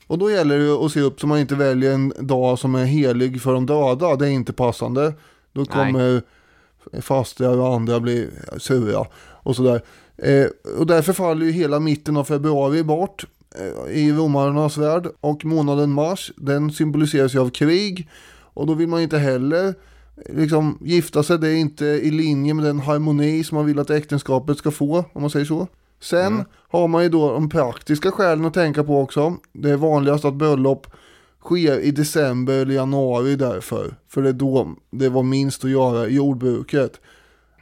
Och 0.07 0.19
då 0.19 0.31
gäller 0.31 0.59
det 0.59 0.87
att 0.87 0.93
se 0.93 1.01
upp 1.01 1.21
så 1.21 1.27
man 1.27 1.39
inte 1.39 1.55
väljer 1.55 1.95
en 1.95 2.13
dag 2.19 2.59
som 2.59 2.75
är 2.75 2.85
helig 2.85 3.43
för 3.43 3.53
de 3.53 3.67
döda. 3.67 4.17
Det 4.17 4.27
är 4.27 4.31
inte 4.31 4.53
passande. 4.53 5.13
Då 5.53 5.65
kommer 5.65 6.23
fastrar 7.01 7.59
och 7.59 7.75
andra 7.75 8.01
bli 8.01 8.31
sura 8.59 9.07
och 9.19 9.57
sådär. 9.57 9.83
Eh, 10.17 10.47
och 10.79 10.87
därför 10.87 11.13
faller 11.13 11.47
ju 11.47 11.53
hela 11.53 11.81
mitten 11.81 12.17
av 12.17 12.25
februari 12.25 12.83
bort 12.83 13.25
eh, 13.59 13.93
i 13.93 14.13
romarnas 14.13 14.79
värld. 14.79 15.09
Och 15.21 15.45
månaden 15.45 15.91
mars, 15.91 16.33
den 16.37 16.73
symboliseras 16.73 17.35
ju 17.35 17.39
av 17.39 17.51
krig. 17.51 18.09
Och 18.55 18.67
då 18.67 18.75
vill 18.75 18.89
man 18.89 19.01
inte 19.01 19.19
heller 19.19 19.75
liksom 20.29 20.79
gifta 20.81 21.23
sig. 21.23 21.39
Det 21.39 21.49
är 21.49 21.57
inte 21.57 21.85
i 21.85 22.11
linje 22.11 22.55
med 22.55 22.65
den 22.65 22.81
harmoni 22.81 23.45
som 23.45 23.57
man 23.57 23.67
vill 23.67 23.79
att 23.79 23.91
äktenskapet 23.91 24.59
ska 24.59 24.71
få, 24.71 25.05
om 25.13 25.23
man 25.23 25.31
säger 25.31 25.47
så. 25.47 25.67
Sen 26.01 26.45
har 26.69 26.89
man 26.89 27.03
ju 27.03 27.09
då 27.09 27.33
de 27.33 27.49
praktiska 27.49 28.13
skälen 28.13 28.45
att 28.45 28.55
tänka 28.55 28.85
på 28.85 29.01
också. 29.01 29.37
Det 29.53 29.71
är 29.71 29.77
vanligast 29.77 30.25
att 30.25 30.35
bröllop 30.35 30.87
sker 31.41 31.79
i 31.79 31.91
december 31.91 32.55
eller 32.55 32.75
januari 32.75 33.37
därför. 33.37 33.97
För 34.09 34.23
det 34.23 34.29
är 34.29 34.33
då 34.33 34.75
det 34.91 35.09
var 35.09 35.23
minst 35.23 35.65
att 35.65 35.71
göra 35.71 36.09
i 36.09 36.15
jordbruket. 36.15 37.01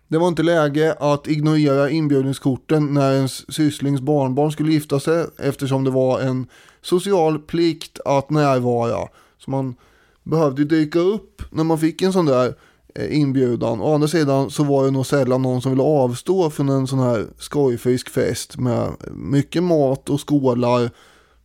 Det 0.09 0.19
var 0.19 0.29
inte 0.29 0.43
läge 0.43 0.97
att 1.01 1.29
ignorera 1.29 1.91
inbjudningskorten 1.91 2.95
när 2.95 3.13
ens 3.13 3.53
sysslings 3.53 4.01
barnbarn 4.01 4.53
skulle 4.53 4.73
gifta 4.73 5.01
sig 5.01 5.27
eftersom 5.39 5.85
det 5.85 5.91
var 5.91 6.21
en 6.21 6.47
social 6.83 7.39
plikt 7.39 8.01
att 8.05 8.31
närvara. 8.31 9.09
Så 9.39 9.51
man 9.51 9.75
behövde 10.23 10.63
ju 10.63 10.69
dyka 10.69 10.99
upp 10.99 11.43
när 11.51 11.65
man 11.65 11.79
fick 11.79 12.03
en 12.03 12.13
sån 12.13 12.27
där 12.27 12.55
eh, 12.95 13.19
inbjudan. 13.19 13.81
Å 13.81 13.95
andra 13.95 14.09
sidan 14.09 14.51
så 14.51 14.65
var 14.65 14.85
det 14.85 14.91
nog 14.91 15.07
sällan 15.07 15.43
någon 15.43 15.63
som 15.63 15.73
ville 15.73 15.83
avstå 15.83 16.51
från 16.51 16.69
en 16.69 16.87
sån 16.87 16.99
här 16.99 17.27
skojfrisk 17.39 18.09
fest 18.09 18.59
med 18.59 18.91
mycket 19.13 19.63
mat 19.63 20.11
och 20.11 20.29
skålar. 20.29 20.91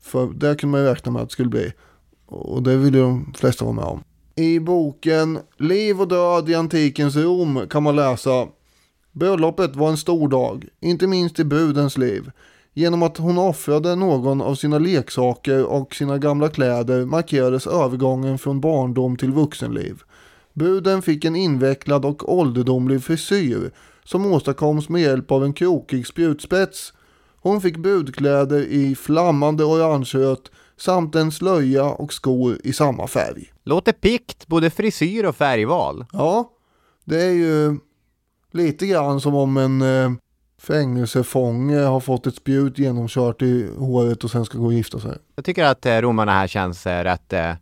För 0.01 0.27
det 0.27 0.55
kunde 0.55 0.71
man 0.71 0.81
ju 0.81 0.87
räkna 0.87 1.11
med 1.11 1.21
att 1.21 1.29
det 1.29 1.33
skulle 1.33 1.49
bli. 1.49 1.73
Och 2.25 2.63
det 2.63 2.77
ville 2.77 2.97
ju 2.97 3.03
de 3.03 3.33
flesta 3.37 3.65
vara 3.65 3.75
med 3.75 3.85
om. 3.85 4.03
I 4.35 4.59
boken 4.59 5.39
Liv 5.57 6.01
och 6.01 6.07
död 6.07 6.49
i 6.49 6.55
antikens 6.55 7.15
Rom 7.15 7.67
kan 7.69 7.83
man 7.83 7.95
läsa 7.95 8.47
Bröllopet 9.11 9.75
var 9.75 9.89
en 9.89 9.97
stor 9.97 10.29
dag, 10.29 10.67
inte 10.79 11.07
minst 11.07 11.39
i 11.39 11.43
brudens 11.43 11.97
liv. 11.97 12.31
Genom 12.77 13.03
att 13.03 13.17
hon 13.17 13.37
offrade 13.37 13.95
någon 13.95 14.41
av 14.41 14.55
sina 14.55 14.79
leksaker 14.79 15.65
och 15.65 15.95
sina 15.95 16.17
gamla 16.17 16.49
kläder 16.49 17.05
markerades 17.05 17.67
övergången 17.67 18.37
från 18.37 18.61
barndom 18.61 19.17
till 19.17 19.31
vuxenliv. 19.31 20.01
Bruden 20.53 21.01
fick 21.01 21.25
en 21.25 21.35
invecklad 21.35 22.05
och 22.05 22.33
ålderdomlig 22.33 23.03
frisyr 23.03 23.71
som 24.03 24.33
åstadkoms 24.33 24.89
med 24.89 25.01
hjälp 25.01 25.31
av 25.31 25.43
en 25.43 25.53
krokig 25.53 26.07
spjutspets. 26.07 26.93
Hon 27.41 27.61
fick 27.61 27.77
brudkläder 27.77 28.61
i 28.61 28.95
flammande 28.95 29.63
orangerött 29.63 30.51
samt 30.77 31.15
en 31.15 31.31
slöja 31.31 31.85
och 31.85 32.13
skor 32.13 32.57
i 32.63 32.73
samma 32.73 33.07
färg. 33.07 33.53
Låter 33.63 33.91
pikt, 33.91 34.47
både 34.47 34.69
frisyr 34.69 35.23
och 35.23 35.35
färgval. 35.35 36.05
Ja, 36.11 36.51
det 37.05 37.21
är 37.21 37.31
ju 37.31 37.77
lite 38.51 38.87
grann 38.87 39.21
som 39.21 39.35
om 39.35 39.57
en 39.57 39.81
eh, 39.81 40.11
fängelsefånge 40.57 41.79
har 41.79 41.99
fått 41.99 42.27
ett 42.27 42.35
spjut 42.35 42.79
genomkört 42.79 43.41
i 43.41 43.69
håret 43.77 44.23
och 44.23 44.31
sen 44.31 44.45
ska 44.45 44.57
gå 44.57 44.65
och 44.65 44.73
gifta 44.73 44.99
sig. 44.99 45.17
Jag 45.35 45.45
tycker 45.45 45.63
att 45.63 45.85
eh, 45.85 46.01
romarna 46.01 46.31
här 46.31 46.47
känns 46.47 46.87
eh, 46.87 47.03
rätt 47.03 47.33
eh, 47.33 47.53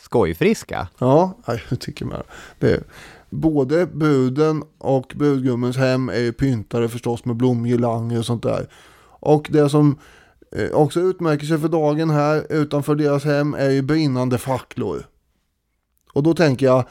skojfriska. 0.00 0.88
Ja, 0.98 1.38
jag 1.70 1.80
tycker 1.80 2.04
med 2.04 2.22
det. 2.58 2.74
Är, 2.74 2.82
både 3.30 3.86
bruden 3.86 4.64
och 4.78 5.12
brudgummens 5.16 5.76
hem 5.76 6.08
är 6.08 6.18
ju 6.20 6.32
pyntade 6.32 6.88
förstås 6.88 7.24
med 7.24 7.36
blomgirlanger 7.36 8.18
och 8.18 8.26
sånt 8.26 8.42
där. 8.42 8.68
Och 9.20 9.48
det 9.50 9.68
som 9.68 9.98
eh, 10.52 10.70
också 10.70 11.00
utmärker 11.00 11.46
sig 11.46 11.58
för 11.58 11.68
dagen 11.68 12.10
här 12.10 12.46
utanför 12.52 12.94
deras 12.94 13.24
hem 13.24 13.54
är 13.54 13.70
ju 13.70 13.82
brinnande 13.82 14.38
facklor. 14.38 15.06
Och 16.12 16.22
då 16.22 16.34
tänker 16.34 16.66
jag, 16.66 16.84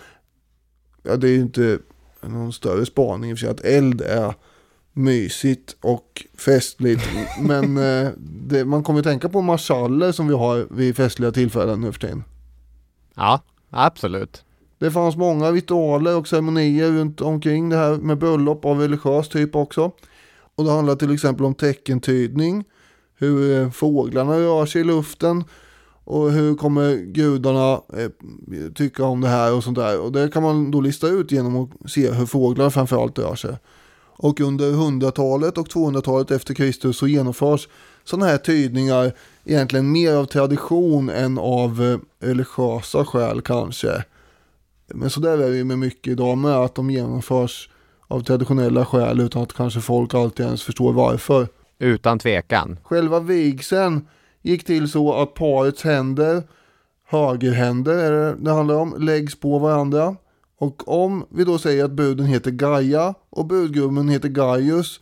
ja 1.04 1.16
det 1.16 1.28
är 1.28 1.32
ju 1.32 1.42
inte 1.42 1.80
någon 2.22 2.54
större 2.54 2.86
spaning 2.86 3.32
i 3.32 3.34
och 3.34 3.38
för 3.38 3.46
sig 3.46 3.50
att 3.50 3.62
eld 3.62 4.02
är 4.02 4.34
mysigt 4.98 5.76
och 5.82 6.26
festligt. 6.38 7.02
Men 7.42 7.78
eh, 8.06 8.10
det, 8.18 8.66
man 8.66 8.84
kommer 8.84 9.00
att 9.00 9.06
tänka 9.06 9.30
på 9.30 9.42
marschaller 9.42 10.12
som 10.12 10.28
vi 10.28 10.34
har 10.34 10.68
vid 10.72 10.96
festliga 10.96 11.32
tillfällen 11.32 11.82
nu 11.82 11.92
för 11.92 12.00
tiden. 12.00 12.24
Ja, 13.16 13.42
absolut. 13.70 14.44
Det 14.80 14.92
fanns 14.92 15.16
många 15.16 15.52
ritualer 15.52 16.18
och 16.18 16.28
ceremonier 16.28 16.92
runt 16.92 17.22
omkring 17.22 17.70
det 17.70 17.78
här 17.78 17.98
med 17.98 18.18
bröllop 18.18 18.66
av 18.66 18.80
religiös 18.80 19.30
typ 19.30 19.56
också. 19.56 19.92
Och 20.56 20.64
det 20.66 20.72
handlar 20.72 20.96
till 20.96 21.14
exempel 21.14 21.46
om 21.46 21.56
teckentydning, 21.56 22.64
hur 23.16 23.62
eh, 23.62 23.70
fåglarna 23.72 24.40
rör 24.40 24.66
sig 24.66 24.82
i 24.82 24.84
luften 24.84 25.44
och 26.04 26.32
hur 26.32 26.56
kommer 26.56 26.96
gudarna 26.96 27.72
eh, 27.74 28.10
tycka 28.76 29.04
om 29.04 29.22
det 29.22 29.28
här 29.28 29.54
och 29.54 29.64
sånt 29.64 29.78
där. 29.78 30.00
Och 30.00 30.12
det 30.12 30.34
kan 30.34 30.44
man 30.44 30.72
då 30.72 30.82
lista 30.82 31.08
ut 31.08 31.32
genom 31.32 31.56
att 31.56 31.92
se 31.92 32.12
hur 32.12 32.26
fåglar 32.26 32.70
framförallt 32.70 33.20
rör 33.20 33.36
sig. 33.36 33.58
Och 34.18 34.42
under 34.42 34.72
100-talet 34.72 35.58
och 35.58 35.68
200-talet 35.68 36.32
efter 36.32 36.54
Kristus 36.54 36.98
så 36.98 37.08
genomförs 37.08 37.68
sådana 38.04 38.26
här 38.26 38.38
tydningar 38.38 39.12
egentligen 39.46 39.92
mer 39.92 40.14
av 40.14 40.26
tradition 40.26 41.10
än 41.10 41.38
av 41.38 41.84
eh, 41.84 42.28
religiösa 42.28 43.06
skäl 43.06 43.42
kanske. 43.42 44.04
Men 44.94 45.10
så 45.10 45.20
där 45.20 45.38
är 45.38 45.50
det 45.50 45.58
ju 45.58 45.64
med 45.64 45.80
mycket 45.80 46.12
idag 46.12 46.38
med 46.38 46.56
att 46.56 46.76
de 46.76 46.90
genomförs 46.90 47.70
av 48.08 48.24
traditionella 48.24 48.86
skäl 48.86 49.20
utan 49.20 49.42
att 49.42 49.54
kanske 49.54 49.82
folk 49.82 50.14
alltid 50.14 50.46
ens 50.46 50.64
förstår 50.64 50.94
varför. 50.94 51.48
Utan 51.80 52.20
tvekan. 52.20 52.78
Själva 52.84 53.20
vigseln 53.20 54.08
gick 54.42 54.66
till 54.66 54.92
så 54.92 55.14
att 55.14 55.34
parets 55.34 55.84
händer, 55.84 56.44
högerhänder 57.06 57.94
är 57.94 58.12
det 58.12 58.36
det 58.40 58.52
handlar 58.52 58.76
om, 58.76 58.96
läggs 59.00 59.40
på 59.40 59.60
varandra. 59.60 60.16
Och 60.60 60.88
om 60.88 61.26
vi 61.30 61.44
då 61.44 61.58
säger 61.58 61.86
att 61.86 61.92
bruden 61.92 62.26
heter 62.26 62.52
Gaia 62.52 63.14
och 63.30 63.46
brudgummen 63.46 64.10
heter 64.10 64.30
Gaius 64.30 65.00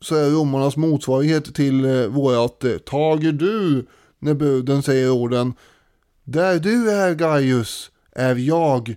så 0.00 0.14
är 0.14 0.30
romarnas 0.30 0.76
motsvarighet 0.76 1.54
till 1.54 1.84
eh, 1.84 2.06
vårat 2.06 2.64
eh, 2.64 2.78
tager 2.78 3.32
du 3.32 3.86
när 4.18 4.34
bruden 4.34 4.82
säger 4.82 5.10
orden 5.10 5.54
Där 6.24 6.58
du 6.58 6.90
är 6.90 7.14
Gaius 7.14 7.90
är 8.12 8.36
jag 8.36 8.96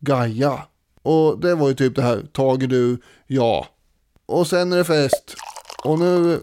Gaia. 0.00 0.62
Och 1.02 1.40
det 1.40 1.54
var 1.54 1.68
ju 1.68 1.74
typ 1.74 1.96
det 1.96 2.02
här, 2.02 2.22
tager 2.32 2.66
du, 2.66 2.98
ja. 3.26 3.66
Och 4.26 4.46
sen 4.46 4.72
är 4.72 4.76
det 4.76 4.84
fest. 4.84 5.34
Och 5.84 5.98
nu 5.98 6.40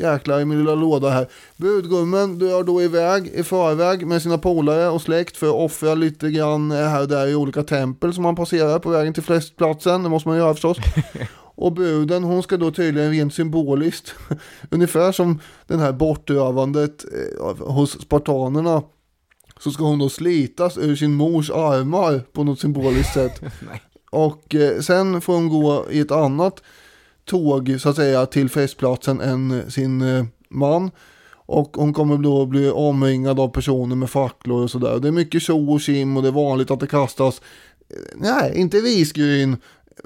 jäklar 0.00 0.40
i 0.40 0.44
min 0.44 0.58
lilla 0.58 0.74
låda 0.74 1.10
här. 1.10 1.28
Brudgummen 1.56 2.38
drar 2.38 2.64
då 2.64 2.82
iväg 2.82 3.26
i 3.26 3.42
förväg 3.42 4.06
med 4.06 4.22
sina 4.22 4.38
polare 4.38 4.88
och 4.88 5.02
släkt 5.02 5.36
för 5.36 5.46
att 5.46 5.54
offra 5.54 5.94
lite 5.94 6.30
grann 6.30 6.70
här 6.70 7.00
och 7.02 7.08
där 7.08 7.26
i 7.26 7.34
olika 7.34 7.62
tempel 7.62 8.14
som 8.14 8.22
man 8.22 8.36
passerar 8.36 8.78
på 8.78 8.90
vägen 8.90 9.14
till 9.14 9.22
festplatsen. 9.22 10.02
Det 10.02 10.08
måste 10.08 10.28
man 10.28 10.38
göra 10.38 10.54
förstås. 10.54 10.78
Och 11.56 11.72
bruden 11.72 12.24
hon 12.24 12.42
ska 12.42 12.56
då 12.56 12.70
tydligen 12.70 13.10
rent 13.10 13.34
symboliskt, 13.34 14.14
ungefär 14.70 15.12
som 15.12 15.40
den 15.66 15.80
här 15.80 15.92
bortrövandet 15.92 17.04
eh, 17.04 17.66
hos 17.66 18.00
spartanerna, 18.00 18.82
så 19.60 19.70
ska 19.70 19.84
hon 19.84 19.98
då 19.98 20.08
slitas 20.08 20.78
ur 20.78 20.96
sin 20.96 21.14
mors 21.14 21.50
armar 21.50 22.18
på 22.32 22.44
något 22.44 22.60
symboliskt 22.60 23.14
sätt. 23.14 23.40
och 24.10 24.54
eh, 24.54 24.80
sen 24.80 25.20
får 25.20 25.34
hon 25.34 25.48
gå 25.48 25.86
i 25.90 26.00
ett 26.00 26.10
annat 26.10 26.62
tåg 27.24 27.76
så 27.80 27.88
att 27.88 27.96
säga 27.96 28.26
till 28.26 28.48
festplatsen 28.48 29.20
än 29.20 29.70
sin 29.70 30.02
eh, 30.02 30.24
man. 30.48 30.90
Och 31.46 31.76
hon 31.76 31.92
kommer 31.92 32.18
då 32.18 32.46
bli 32.46 32.70
omringad 32.70 33.40
av 33.40 33.48
personer 33.48 33.96
med 33.96 34.10
facklor 34.10 34.62
och 34.62 34.70
sådär. 34.70 34.98
Det 34.98 35.08
är 35.08 35.12
mycket 35.12 35.42
tjo 35.42 35.74
och 35.74 35.80
kim 35.80 36.16
och 36.16 36.22
det 36.22 36.28
är 36.28 36.32
vanligt 36.32 36.70
att 36.70 36.80
det 36.80 36.86
kastas, 36.86 37.40
eh, 37.88 37.96
nej, 38.16 38.52
inte 38.56 38.76
risgryn 38.76 39.56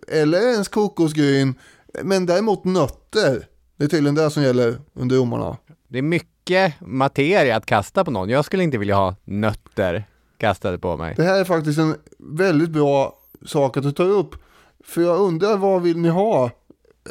eller 0.08 0.52
ens 0.52 0.68
kokosgryn, 0.68 1.54
men 2.02 2.26
däremot 2.26 2.64
nötter. 2.64 3.46
Det 3.76 3.84
är 3.84 3.88
tydligen 3.88 4.14
det 4.14 4.30
som 4.30 4.42
gäller 4.42 4.78
under 4.94 5.16
romarna. 5.16 5.56
Det 5.88 5.98
är 5.98 6.02
mycket 6.02 6.74
materia 6.80 7.56
att 7.56 7.66
kasta 7.66 8.04
på 8.04 8.10
någon. 8.10 8.28
Jag 8.28 8.44
skulle 8.44 8.62
inte 8.62 8.78
vilja 8.78 8.94
ha 8.94 9.16
nötter 9.24 10.04
kastade 10.38 10.78
på 10.78 10.96
mig. 10.96 11.14
Det 11.16 11.22
här 11.22 11.40
är 11.40 11.44
faktiskt 11.44 11.78
en 11.78 11.94
väldigt 12.18 12.70
bra 12.70 13.14
sak 13.46 13.76
att 13.76 13.82
du 13.82 13.92
tar 13.92 14.08
upp. 14.08 14.34
För 14.84 15.02
jag 15.02 15.20
undrar 15.20 15.56
vad 15.56 15.82
vill 15.82 15.98
ni 15.98 16.08
ha 16.08 16.50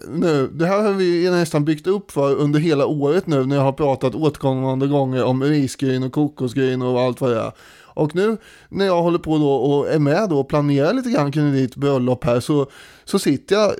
nu? 0.07 0.47
Det 0.47 0.65
här 0.65 0.83
har 0.83 0.93
vi 0.93 1.29
nästan 1.29 1.65
byggt 1.65 1.87
upp 1.87 2.11
för 2.11 2.35
under 2.35 2.59
hela 2.59 2.85
året 2.85 3.27
nu 3.27 3.45
när 3.45 3.55
jag 3.55 3.63
har 3.63 3.73
pratat 3.73 4.15
återkommande 4.15 4.87
gånger 4.87 5.23
om 5.23 5.43
risgryn 5.43 6.03
och 6.03 6.11
kokosgryn 6.11 6.81
och 6.81 7.01
allt 7.01 7.21
vad 7.21 7.31
det 7.31 7.39
är. 7.39 7.51
Och 7.97 8.15
nu 8.15 8.37
när 8.69 8.85
jag 8.85 9.01
håller 9.01 9.19
på 9.19 9.37
då 9.37 9.51
och 9.51 9.89
är 9.89 9.99
med 9.99 10.29
då 10.29 10.39
och 10.39 10.49
planerar 10.49 10.93
lite 10.93 11.09
grann 11.09 11.31
kring 11.31 11.51
ditt 11.51 11.75
bröllop 11.75 12.23
här 12.23 12.39
så, 12.39 12.67
så 13.05 13.19
sitter 13.19 13.55
jag 13.55 13.73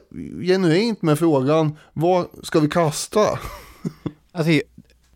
genuint 0.45 1.01
med 1.01 1.19
frågan 1.19 1.77
vad 1.93 2.25
ska 2.43 2.59
vi 2.59 2.69
kasta? 2.69 3.39
Alltså, 4.31 4.51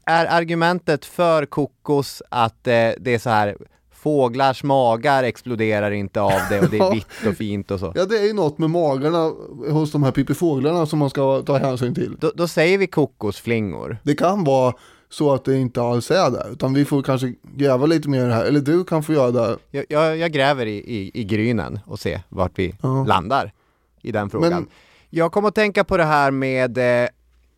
är 0.05 0.25
argumentet 0.25 1.05
för 1.05 1.45
kokos 1.45 2.21
att 2.29 2.67
eh, 2.67 2.89
det 2.99 3.13
är 3.13 3.19
så 3.19 3.29
här 3.29 3.57
fåglars 4.01 4.63
magar 4.63 5.23
exploderar 5.23 5.91
inte 5.91 6.21
av 6.21 6.41
det 6.49 6.59
och 6.59 6.69
det 6.69 6.77
är 6.77 6.91
vitt 6.93 7.27
och 7.27 7.35
fint 7.35 7.71
och 7.71 7.79
så. 7.79 7.91
Ja 7.95 8.05
det 8.05 8.19
är 8.19 8.23
ju 8.23 8.33
något 8.33 8.57
med 8.57 8.69
magarna 8.69 9.31
hos 9.69 9.91
de 9.91 10.03
här 10.03 10.11
pippifåglarna 10.11 10.85
som 10.85 10.99
man 10.99 11.09
ska 11.09 11.41
ta 11.41 11.57
hänsyn 11.57 11.95
till. 11.95 12.15
Då, 12.19 12.31
då 12.35 12.47
säger 12.47 12.77
vi 12.77 12.87
kokosflingor. 12.87 13.97
Det 14.03 14.15
kan 14.15 14.43
vara 14.43 14.73
så 15.09 15.33
att 15.33 15.45
det 15.45 15.57
inte 15.57 15.81
alls 15.81 16.11
är 16.11 16.31
där, 16.31 16.51
utan 16.51 16.73
vi 16.73 16.85
får 16.85 17.03
kanske 17.03 17.33
gräva 17.55 17.85
lite 17.85 18.09
mer 18.09 18.29
här, 18.29 18.45
eller 18.45 18.59
du 18.59 18.83
kan 18.83 19.03
få 19.03 19.13
göra 19.13 19.31
det. 19.31 19.57
Jag, 19.71 19.85
jag, 19.89 20.17
jag 20.17 20.31
gräver 20.31 20.65
i, 20.65 20.77
i, 20.77 21.11
i 21.13 21.23
grynen 21.23 21.79
och 21.85 21.99
ser 21.99 22.21
vart 22.29 22.51
vi 22.55 22.75
ja. 22.81 23.05
landar 23.05 23.53
i 24.01 24.11
den 24.11 24.29
frågan. 24.29 24.51
Men... 24.51 24.67
Jag 25.09 25.31
kommer 25.31 25.47
att 25.47 25.55
tänka 25.55 25.83
på 25.83 25.97
det 25.97 26.03
här 26.03 26.31
med 26.31 27.03
eh, 27.03 27.09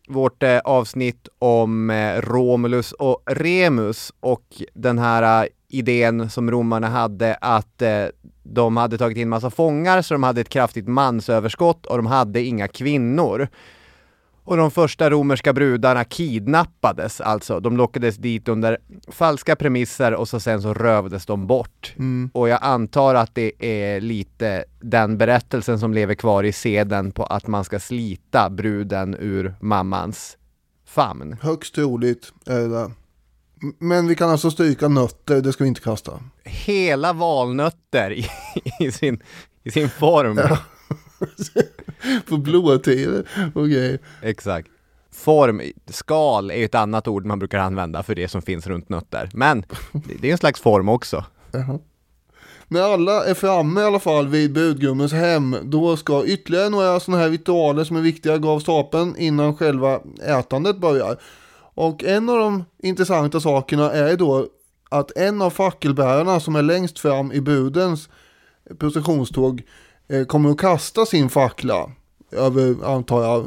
vårt 0.07 0.43
eh, 0.43 0.59
avsnitt 0.59 1.27
om 1.39 1.89
eh, 1.89 2.21
Romulus 2.21 2.91
och 2.91 3.23
Remus 3.25 4.13
och 4.19 4.61
den 4.73 4.99
här 4.99 5.43
eh, 5.43 5.49
idén 5.73 6.29
som 6.29 6.51
romarna 6.51 6.87
hade 6.87 7.35
att 7.41 7.81
eh, 7.81 8.05
de 8.43 8.77
hade 8.77 8.97
tagit 8.97 9.17
in 9.17 9.29
massa 9.29 9.49
fångar 9.49 10.01
så 10.01 10.13
de 10.13 10.23
hade 10.23 10.41
ett 10.41 10.49
kraftigt 10.49 10.87
mansöverskott 10.87 11.85
och 11.85 11.97
de 11.97 12.05
hade 12.05 12.41
inga 12.41 12.67
kvinnor. 12.67 13.47
Och 14.45 14.57
de 14.57 14.71
första 14.71 15.09
romerska 15.09 15.53
brudarna 15.53 16.03
kidnappades 16.03 17.21
alltså. 17.21 17.59
De 17.59 17.77
lockades 17.77 18.15
dit 18.15 18.47
under 18.47 18.77
falska 19.07 19.55
premisser 19.55 20.13
och 20.13 20.29
så 20.29 20.39
sen 20.39 20.61
så 20.61 20.73
rövdes 20.73 21.25
de 21.25 21.47
bort. 21.47 21.93
Mm. 21.97 22.29
Och 22.33 22.49
jag 22.49 22.59
antar 22.61 23.15
att 23.15 23.35
det 23.35 23.51
är 23.59 24.01
lite 24.01 24.65
den 24.79 25.17
berättelsen 25.17 25.79
som 25.79 25.93
lever 25.93 26.15
kvar 26.15 26.43
i 26.43 26.51
seden 26.51 27.11
på 27.11 27.23
att 27.23 27.47
man 27.47 27.63
ska 27.63 27.79
slita 27.79 28.49
bruden 28.49 29.15
ur 29.19 29.55
mammans 29.59 30.37
famn. 30.85 31.37
Högst 31.41 31.75
troligt 31.75 32.33
är 32.45 32.67
det 32.67 32.91
Men 33.79 34.07
vi 34.07 34.15
kan 34.15 34.29
alltså 34.29 34.51
stryka 34.51 34.87
nötter, 34.87 35.41
det 35.41 35.53
ska 35.53 35.63
vi 35.63 35.67
inte 35.67 35.81
kasta. 35.81 36.19
Hela 36.43 37.13
valnötter 37.13 38.11
i, 38.11 38.27
i 38.79 38.91
sin, 38.91 39.23
i 39.63 39.71
sin 39.71 39.89
form. 39.89 40.37
Ja. 40.37 40.57
på 42.29 42.37
blåtid 42.37 43.23
och 43.55 43.69
grejer. 43.69 43.99
Exakt. 44.21 44.67
Form, 45.11 45.61
skal 45.87 46.51
är 46.51 46.65
ett 46.65 46.75
annat 46.75 47.07
ord 47.07 47.25
man 47.25 47.39
brukar 47.39 47.59
använda 47.59 48.03
för 48.03 48.15
det 48.15 48.27
som 48.27 48.41
finns 48.41 48.67
runt 48.67 48.89
nötter. 48.89 49.29
Men 49.33 49.65
det 50.21 50.27
är 50.27 50.31
en 50.31 50.37
slags 50.37 50.61
form 50.61 50.89
också. 50.89 51.25
Jaha. 51.51 51.79
När 52.67 52.81
alla 52.81 53.25
är 53.25 53.33
framme 53.33 53.81
i 53.81 53.83
alla 53.83 53.99
fall 53.99 54.27
vid 54.27 54.53
budgummens 54.53 55.13
hem, 55.13 55.55
då 55.63 55.97
ska 55.97 56.25
ytterligare 56.25 56.69
några 56.69 56.99
sådana 56.99 57.23
här 57.23 57.29
ritualer 57.29 57.83
som 57.83 57.97
är 57.97 58.01
viktiga 58.01 58.37
gå 58.37 58.49
av 58.49 58.59
stapeln 58.59 59.15
innan 59.17 59.55
själva 59.55 59.99
ätandet 60.27 60.77
börjar. 60.77 61.17
Och 61.75 62.03
en 62.03 62.29
av 62.29 62.37
de 62.37 62.63
intressanta 62.83 63.39
sakerna 63.39 63.91
är 63.91 64.17
då 64.17 64.47
att 64.89 65.17
en 65.17 65.41
av 65.41 65.49
fackelbärarna 65.49 66.39
som 66.39 66.55
är 66.55 66.61
längst 66.61 66.99
fram 66.99 67.31
i 67.31 67.41
budens 67.41 68.09
processionståg 68.79 69.61
eh, 70.07 70.25
kommer 70.25 70.49
att 70.49 70.57
kasta 70.57 71.05
sin 71.05 71.29
fackla 71.29 71.91
över, 72.31 72.85
antar 72.85 73.23
jag, 73.23 73.45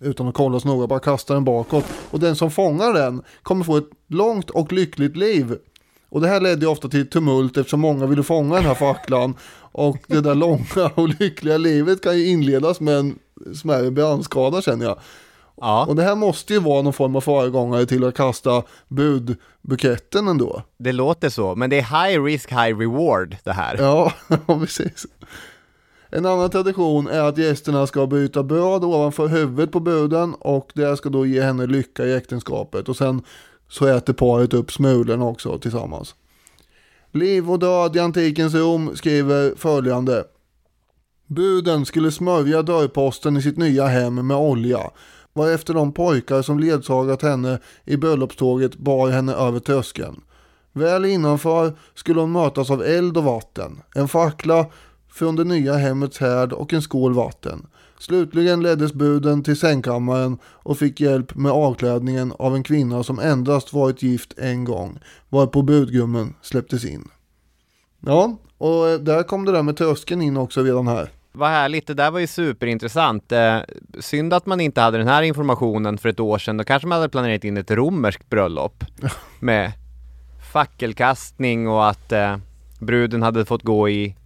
utan 0.00 0.28
att 0.28 0.34
kolla 0.34 0.60
så 0.60 0.68
noga, 0.68 0.86
bara 0.86 1.00
kasta 1.00 1.34
den 1.34 1.44
bakåt. 1.44 1.84
Och 2.10 2.20
den 2.20 2.36
som 2.36 2.50
fångar 2.50 2.92
den 2.92 3.22
kommer 3.42 3.64
få 3.64 3.76
ett 3.76 3.90
långt 4.08 4.50
och 4.50 4.72
lyckligt 4.72 5.16
liv. 5.16 5.58
Och 6.08 6.20
det 6.20 6.28
här 6.28 6.40
ledde 6.40 6.66
ofta 6.66 6.88
till 6.88 7.10
tumult 7.10 7.56
eftersom 7.56 7.80
många 7.80 8.06
ville 8.06 8.22
fånga 8.22 8.54
den 8.54 8.64
här 8.64 8.74
facklan. 8.74 9.34
Och 9.72 9.98
det 10.06 10.20
där 10.20 10.34
långa 10.34 10.90
och 10.94 11.08
lyckliga 11.20 11.56
livet 11.56 12.02
kan 12.02 12.18
ju 12.18 12.26
inledas 12.26 12.80
med 12.80 12.98
en 12.98 13.18
smärre 13.54 13.90
brandskada 13.90 14.62
känner 14.62 14.84
jag. 14.84 14.98
Ja. 15.56 15.86
Och 15.86 15.96
det 15.96 16.02
här 16.02 16.14
måste 16.14 16.52
ju 16.52 16.60
vara 16.60 16.82
någon 16.82 16.92
form 16.92 17.16
av 17.16 17.20
föregångare 17.20 17.86
till 17.86 18.04
att 18.04 18.14
kasta 18.14 18.62
budbuketten 18.88 20.28
ändå. 20.28 20.62
Det 20.78 20.92
låter 20.92 21.28
så, 21.28 21.54
men 21.54 21.70
det 21.70 21.78
är 21.78 22.08
high 22.08 22.22
risk, 22.22 22.50
high 22.50 22.78
reward 22.78 23.36
det 23.44 23.52
här. 23.52 23.76
Ja, 23.78 24.12
precis. 24.46 25.06
En 26.10 26.26
annan 26.26 26.50
tradition 26.50 27.08
är 27.08 27.20
att 27.20 27.38
gästerna 27.38 27.86
ska 27.86 28.06
byta 28.06 28.42
bröd 28.42 28.84
ovanför 28.84 29.28
huvudet 29.28 29.72
på 29.72 29.80
bruden 29.80 30.34
och 30.34 30.70
det 30.74 30.96
ska 30.96 31.08
då 31.08 31.26
ge 31.26 31.42
henne 31.42 31.66
lycka 31.66 32.04
i 32.04 32.14
äktenskapet 32.14 32.88
och 32.88 32.96
sen 32.96 33.22
så 33.68 33.86
äter 33.86 34.12
paret 34.12 34.54
upp 34.54 34.72
smulorna 34.72 35.24
också 35.24 35.58
tillsammans. 35.58 36.14
Liv 37.12 37.50
och 37.50 37.58
död 37.58 37.96
i 37.96 37.98
antikens 37.98 38.54
Rom 38.54 38.96
skriver 38.96 39.54
följande. 39.56 40.24
Bruden 41.26 41.86
skulle 41.86 42.12
smörja 42.12 42.62
dörrposten 42.62 43.36
i 43.36 43.42
sitt 43.42 43.56
nya 43.56 43.86
hem 43.86 44.26
med 44.26 44.36
olja, 44.36 44.80
varefter 45.34 45.74
de 45.74 45.92
pojkar 45.92 46.42
som 46.42 46.58
ledsagat 46.58 47.22
henne 47.22 47.58
i 47.84 47.96
bröllopståget 47.96 48.76
bar 48.76 49.10
henne 49.10 49.32
över 49.32 49.60
tröskeln. 49.60 50.20
Väl 50.72 51.04
innanför 51.04 51.76
skulle 51.94 52.20
hon 52.20 52.32
mötas 52.32 52.70
av 52.70 52.82
eld 52.82 53.16
och 53.16 53.24
vatten, 53.24 53.82
en 53.94 54.08
fackla 54.08 54.66
från 55.12 55.36
det 55.36 55.44
nya 55.44 55.74
hemmets 55.74 56.18
härd 56.18 56.52
och 56.52 56.72
en 56.72 56.82
skål 56.82 57.14
vatten. 57.14 57.66
Slutligen 57.98 58.62
leddes 58.62 58.92
buden 58.92 59.42
till 59.42 59.56
sängkammaren 59.56 60.38
och 60.44 60.78
fick 60.78 61.00
hjälp 61.00 61.34
med 61.34 61.52
avklädningen 61.52 62.32
av 62.38 62.54
en 62.54 62.62
kvinna 62.62 63.02
som 63.02 63.18
endast 63.18 63.72
varit 63.72 64.02
gift 64.02 64.38
en 64.38 64.64
gång, 64.64 64.98
varpå 65.28 65.62
budgummen 65.62 66.34
släpptes 66.42 66.84
in. 66.84 67.08
Ja, 68.00 68.36
och 68.58 68.88
eh, 68.88 68.98
där 68.98 69.22
kom 69.22 69.44
det 69.44 69.52
där 69.52 69.62
med 69.62 69.76
tröskeln 69.76 70.22
in 70.22 70.36
också 70.36 70.62
redan 70.62 70.86
här. 70.86 71.10
Vad 71.32 71.48
härligt, 71.48 71.86
det 71.86 71.94
där 71.94 72.10
var 72.10 72.20
ju 72.20 72.26
superintressant. 72.26 73.32
Eh, 73.32 73.58
synd 74.00 74.32
att 74.32 74.46
man 74.46 74.60
inte 74.60 74.80
hade 74.80 74.98
den 74.98 75.08
här 75.08 75.22
informationen 75.22 75.98
för 75.98 76.08
ett 76.08 76.20
år 76.20 76.38
sedan. 76.38 76.56
Då 76.56 76.64
kanske 76.64 76.88
man 76.88 76.96
hade 76.98 77.08
planerat 77.08 77.44
in 77.44 77.56
ett 77.56 77.70
romerskt 77.70 78.30
bröllop 78.30 78.84
med 79.40 79.72
fackelkastning 80.52 81.68
och 81.68 81.88
att 81.88 82.12
eh, 82.12 82.36
bruden 82.78 83.22
hade 83.22 83.44
fått 83.44 83.62
gå 83.62 83.88
i 83.88 84.16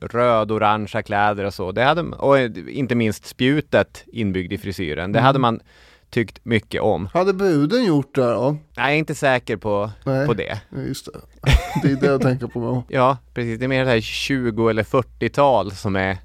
röd-orangea 0.00 1.02
kläder 1.02 1.44
och 1.44 1.54
så. 1.54 1.72
Det 1.72 1.82
hade, 1.82 2.02
och 2.02 2.38
inte 2.68 2.94
minst 2.94 3.26
spjutet 3.26 4.04
inbyggd 4.06 4.52
i 4.52 4.58
frisyren. 4.58 5.12
Det 5.12 5.20
hade 5.20 5.38
man 5.38 5.60
tyckt 6.10 6.44
mycket 6.44 6.82
om. 6.82 7.08
Hade 7.12 7.32
bruden 7.32 7.84
gjort 7.84 8.14
det 8.14 8.32
då? 8.32 8.50
Nej, 8.50 8.60
jag 8.74 8.92
är 8.92 8.96
inte 8.96 9.14
säker 9.14 9.56
på, 9.56 9.90
Nej. 10.04 10.26
på 10.26 10.34
det. 10.34 10.60
Just 10.86 11.06
det. 11.06 11.20
Det 11.82 11.90
är 11.90 11.96
det 11.96 12.06
jag 12.06 12.22
tänker 12.22 12.46
på 12.46 12.58
med. 12.58 12.82
Ja, 12.88 13.16
precis. 13.34 13.58
Det 13.58 13.66
är 13.66 13.68
mer 13.68 13.84
det 13.84 13.90
här 13.90 14.00
20 14.00 14.68
eller 14.68 14.82
40-tal 14.82 15.70
som 15.70 15.96
är 15.96 16.18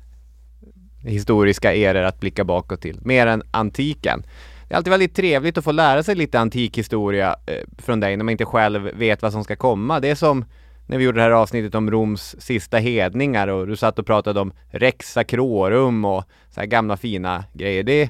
historiska 1.03 1.73
eror 1.73 2.03
att 2.03 2.19
blicka 2.19 2.43
bakåt 2.43 2.81
till. 2.81 2.99
Mer 3.01 3.27
än 3.27 3.43
antiken. 3.51 4.23
Det 4.67 4.73
är 4.73 4.77
alltid 4.77 4.91
väldigt 4.91 5.15
trevligt 5.15 5.57
att 5.57 5.63
få 5.63 5.71
lära 5.71 6.03
sig 6.03 6.15
lite 6.15 6.39
antik 6.39 6.77
historia 6.77 7.35
eh, 7.45 7.63
från 7.77 7.99
dig 7.99 8.17
när 8.17 8.23
man 8.23 8.31
inte 8.31 8.45
själv 8.45 8.89
vet 8.93 9.21
vad 9.21 9.31
som 9.31 9.43
ska 9.43 9.55
komma. 9.55 9.99
Det 9.99 10.09
är 10.09 10.15
som 10.15 10.45
när 10.87 10.97
vi 10.97 11.03
gjorde 11.03 11.17
det 11.19 11.23
här 11.23 11.31
avsnittet 11.31 11.75
om 11.75 11.91
Roms 11.91 12.35
sista 12.39 12.77
hedningar 12.77 13.47
och 13.47 13.67
du 13.67 13.75
satt 13.75 13.99
och 13.99 14.05
pratade 14.05 14.39
om 14.39 14.51
Rex 14.71 15.11
Sacrorum 15.11 16.05
och 16.05 16.23
så 16.49 16.59
här 16.59 16.67
gamla 16.67 16.97
fina 16.97 17.43
grejer. 17.53 17.83
Det, 17.83 18.09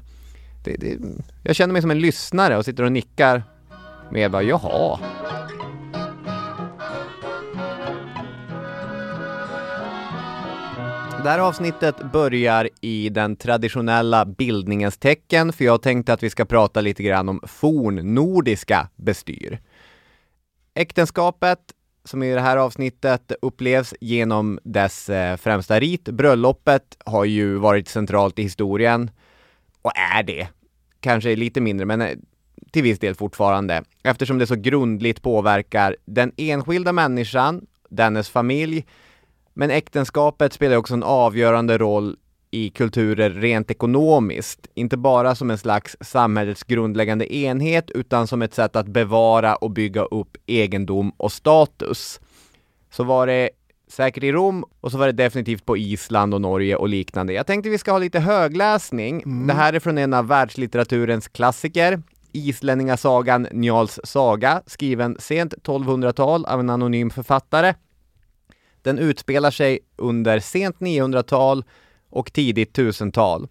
det, 0.63 0.75
det, 0.78 0.97
jag 1.43 1.56
känner 1.56 1.73
mig 1.73 1.82
som 1.82 1.91
en 1.91 1.99
lyssnare 1.99 2.58
och 2.58 2.65
sitter 2.65 2.84
och 2.84 2.91
nickar 2.91 3.43
med 4.12 4.32
bara 4.32 4.43
jaha. 4.43 4.99
Det 11.23 11.29
här 11.29 11.39
avsnittet 11.39 12.12
börjar 12.12 12.69
i 12.82 13.10
den 13.10 13.36
traditionella 13.36 14.25
bildningens 14.25 14.97
tecken 14.97 15.53
för 15.53 15.65
jag 15.65 15.82
tänkte 15.82 16.13
att 16.13 16.23
vi 16.23 16.29
ska 16.29 16.45
prata 16.45 16.82
lite 16.82 17.03
grann 17.03 17.29
om 17.29 17.41
fornnordiska 17.47 18.89
bestyr. 18.95 19.60
Äktenskapet 20.73 21.60
som 22.03 22.23
i 22.23 22.34
det 22.34 22.41
här 22.41 22.58
avsnittet 22.58 23.32
upplevs 23.41 23.93
genom 24.01 24.60
dess 24.63 25.10
eh, 25.10 25.38
främsta 25.38 25.79
rit. 25.79 26.03
Bröllopet 26.03 26.97
har 27.05 27.25
ju 27.25 27.55
varit 27.55 27.88
centralt 27.88 28.39
i 28.39 28.43
historien 28.43 29.12
och 29.82 29.91
är 30.15 30.23
det. 30.23 30.47
Kanske 30.99 31.36
lite 31.36 31.62
mindre, 31.62 31.86
men 31.86 32.01
eh, 32.01 32.17
till 32.71 32.84
viss 32.84 32.99
del 32.99 33.15
fortfarande 33.15 33.84
eftersom 34.03 34.38
det 34.38 34.47
så 34.47 34.55
grundligt 34.55 35.21
påverkar 35.21 35.95
den 36.05 36.32
enskilda 36.38 36.91
människan, 36.91 37.65
dennes 37.89 38.29
familj, 38.29 38.86
men 39.60 39.72
äktenskapet 39.72 40.54
spelar 40.54 40.78
också 40.78 40.93
en 40.93 41.04
avgörande 41.04 41.78
roll 41.78 42.17
i 42.52 42.69
kulturer 42.69 43.30
rent 43.30 43.72
ekonomiskt, 43.72 44.67
inte 44.74 44.98
bara 44.98 45.36
som 45.36 45.52
en 45.52 45.58
slags 45.58 45.98
samhällets 46.02 46.63
grundläggande 46.63 47.36
enhet 47.36 47.91
utan 47.91 48.28
som 48.28 48.41
ett 48.41 48.54
sätt 48.54 48.76
att 48.76 48.88
bevara 48.88 49.56
och 49.56 49.72
bygga 49.72 50.02
upp 50.02 50.38
egendom 50.45 51.12
och 51.17 51.32
status. 51.32 52.19
Så 52.91 53.04
var 53.04 53.28
det 53.28 53.50
säkert 53.88 54.24
i 54.24 54.32
Rom 54.32 54.65
och 54.82 54.91
så 54.91 54.98
var 54.98 55.06
det 55.06 55.12
definitivt 55.12 55.65
på 55.65 55.78
Island 55.78 56.34
och 56.34 56.41
Norge 56.41 56.76
och 56.76 56.89
liknande. 56.89 57.34
Jag 57.34 57.48
tänkte 57.48 57.69
vi 57.69 57.78
ska 57.78 57.91
ha 57.91 58.00
lite 58.00 58.19
högläsning. 58.19 59.24
Det 59.48 59.54
här 59.54 59.74
är 59.74 59.80
från 59.80 59.98
en 59.98 60.13
av 60.13 60.28
världslitteraturens 60.28 61.28
klassiker, 61.28 62.02
islänningasagan 62.32 63.48
Njals 63.52 64.00
saga, 64.04 64.62
skriven 64.65 65.17
sent 65.19 65.54
1200-tal 65.54 66.45
av 66.45 66.60
en 66.60 66.69
anonym 66.69 67.10
författare. 67.10 67.74
Den 68.89 68.99
utspelar 68.99 69.52
sig 69.52 69.80
under 69.95 70.39
sent 70.39 70.80
900-tal 70.80 71.63
och 72.10 72.34
tidigt 72.34 72.78
1000-tal. 72.78 73.47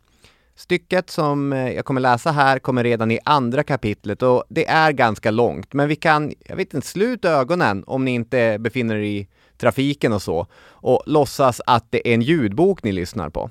Stycket 0.55 1.11
som 1.11 1.53
eh, 1.53 1.73
jag 1.73 1.85
kommer 1.85 2.01
läsa 2.01 2.31
här 2.31 2.59
kommer 2.59 2.85
redan 2.85 3.11
i 3.11 3.19
andra 3.25 3.63
kapitlet 3.63 4.23
och 4.23 4.45
det 4.49 4.69
är 4.69 4.93
ganska 4.93 5.31
långt, 5.31 5.73
men 5.73 5.89
vi 5.89 5.97
kan, 5.97 6.33
jag 6.41 6.57
vet 6.57 6.75
inte, 6.75 6.87
sluta 6.87 7.31
ögonen 7.31 7.85
om 7.87 8.05
ni 8.05 8.11
inte 8.11 8.57
befinner 8.61 8.97
er 8.97 9.03
i 9.03 9.29
trafiken 9.57 10.13
och 10.13 10.23
så 10.23 10.47
och 10.67 11.03
låtsas 11.07 11.61
att 11.67 11.87
det 11.91 12.09
är 12.09 12.15
en 12.15 12.23
ljudbok 12.23 12.83
ni 12.83 12.93
lyssnar 12.93 13.31
på. 13.31 13.51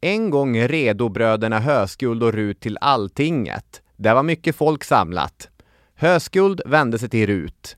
En 0.00 0.30
gång 0.30 0.60
redo 0.60 1.08
bröderna 1.08 1.60
Höskuld 1.60 2.22
och 2.22 2.32
Rut 2.32 2.60
till 2.60 2.78
Alltinget. 2.80 3.82
Där 3.96 4.14
var 4.14 4.22
mycket 4.22 4.56
folk 4.56 4.84
samlat. 4.84 5.48
Höskuld 5.94 6.60
vände 6.66 6.98
sig 6.98 7.08
till 7.08 7.26
Rut. 7.26 7.76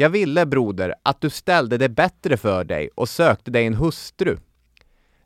Jag 0.00 0.10
ville, 0.10 0.46
broder, 0.46 0.94
att 1.02 1.20
du 1.20 1.30
ställde 1.30 1.78
det 1.78 1.88
bättre 1.88 2.36
för 2.36 2.64
dig 2.64 2.90
och 2.94 3.08
sökte 3.08 3.50
dig 3.50 3.66
en 3.66 3.74
hustru. 3.74 4.36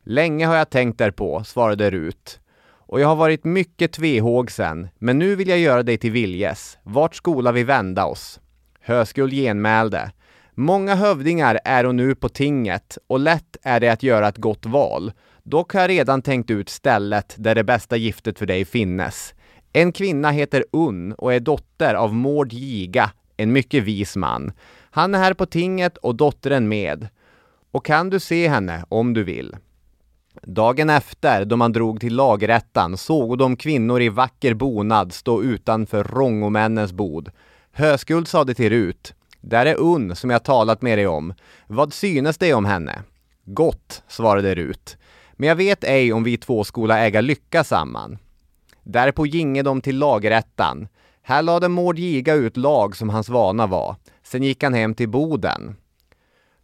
Länge 0.03 0.45
har 0.45 0.55
jag 0.55 0.69
tänkt 0.69 0.97
därpå, 0.97 1.43
svarade 1.43 1.91
Rut. 1.91 2.39
Och 2.67 2.99
jag 2.99 3.07
har 3.07 3.15
varit 3.15 3.43
mycket 3.43 3.91
tvehågsen, 3.91 4.87
men 4.99 5.19
nu 5.19 5.35
vill 5.35 5.47
jag 5.47 5.59
göra 5.59 5.83
dig 5.83 5.97
till 5.97 6.11
viljes. 6.11 6.77
Vart 6.83 7.15
skola 7.15 7.51
vi 7.51 7.63
vända 7.63 8.05
oss? 8.05 8.39
Höskuld 8.79 9.33
genmälde. 9.33 10.11
Många 10.53 10.95
hövdingar 10.95 11.59
är 11.65 11.85
och 11.85 11.95
nu 11.95 12.15
på 12.15 12.29
tinget 12.29 12.97
och 13.07 13.19
lätt 13.19 13.57
är 13.61 13.79
det 13.79 13.89
att 13.89 14.03
göra 14.03 14.27
ett 14.27 14.37
gott 14.37 14.65
val. 14.65 15.11
Dock 15.43 15.73
har 15.73 15.81
jag 15.81 15.89
redan 15.89 16.21
tänkt 16.21 16.51
ut 16.51 16.69
stället 16.69 17.35
där 17.37 17.55
det 17.55 17.63
bästa 17.63 17.97
giftet 17.97 18.39
för 18.39 18.45
dig 18.45 18.65
finnes. 18.65 19.33
En 19.73 19.91
kvinna 19.91 20.31
heter 20.31 20.65
Unn 20.71 21.13
och 21.13 21.33
är 21.33 21.39
dotter 21.39 21.93
av 21.93 22.13
Mård 22.13 22.53
Giga, 22.53 23.11
en 23.37 23.51
mycket 23.51 23.83
vis 23.83 24.15
man. 24.15 24.51
Han 24.91 25.15
är 25.15 25.19
här 25.19 25.33
på 25.33 25.45
tinget 25.45 25.97
och 25.97 26.15
dottern 26.15 26.67
med. 26.67 27.07
Och 27.71 27.85
kan 27.85 28.09
du 28.09 28.19
se 28.19 28.47
henne 28.47 28.85
om 28.89 29.13
du 29.13 29.23
vill. 29.23 29.55
Dagen 30.43 30.89
efter, 30.89 31.45
då 31.45 31.55
man 31.55 31.71
drog 31.71 31.99
till 31.99 32.15
lagrätten, 32.15 32.97
såg 32.97 33.37
de 33.37 33.57
kvinnor 33.57 34.01
i 34.01 34.09
vacker 34.09 34.53
bonad 34.53 35.13
stå 35.13 35.43
utanför 35.43 36.03
rångomännens 36.03 36.93
bod. 36.93 37.31
Höskuld 37.71 38.27
sade 38.27 38.53
till 38.53 38.69
Rut, 38.69 39.13
där 39.41 39.65
är 39.65 39.75
Unn 39.75 40.15
som 40.15 40.29
jag 40.29 40.43
talat 40.43 40.81
med 40.81 40.97
dig 40.97 41.07
om. 41.07 41.33
Vad 41.67 41.93
synes 41.93 42.37
dig 42.37 42.53
om 42.53 42.65
henne? 42.65 43.03
Gott, 43.43 44.03
svarade 44.07 44.55
Rut. 44.55 44.97
Men 45.33 45.49
jag 45.49 45.55
vet 45.55 45.83
ej 45.83 46.13
om 46.13 46.23
vi 46.23 46.37
två 46.37 46.63
skola 46.63 46.99
äga 46.99 47.21
lycka 47.21 47.63
samman. 47.63 48.17
Därpå 48.83 49.25
ginge 49.25 49.63
de 49.63 49.81
till 49.81 49.97
lagrättan. 49.97 50.87
Här 51.27 51.41
lade 51.41 51.67
Mård 51.67 51.99
Giga 51.99 52.33
ut 52.33 52.57
lag 52.57 52.95
som 52.95 53.09
hans 53.09 53.29
vana 53.29 53.67
var. 53.67 53.95
Sen 54.23 54.43
gick 54.43 54.63
han 54.63 54.73
hem 54.73 54.93
till 54.93 55.09
boden. 55.09 55.75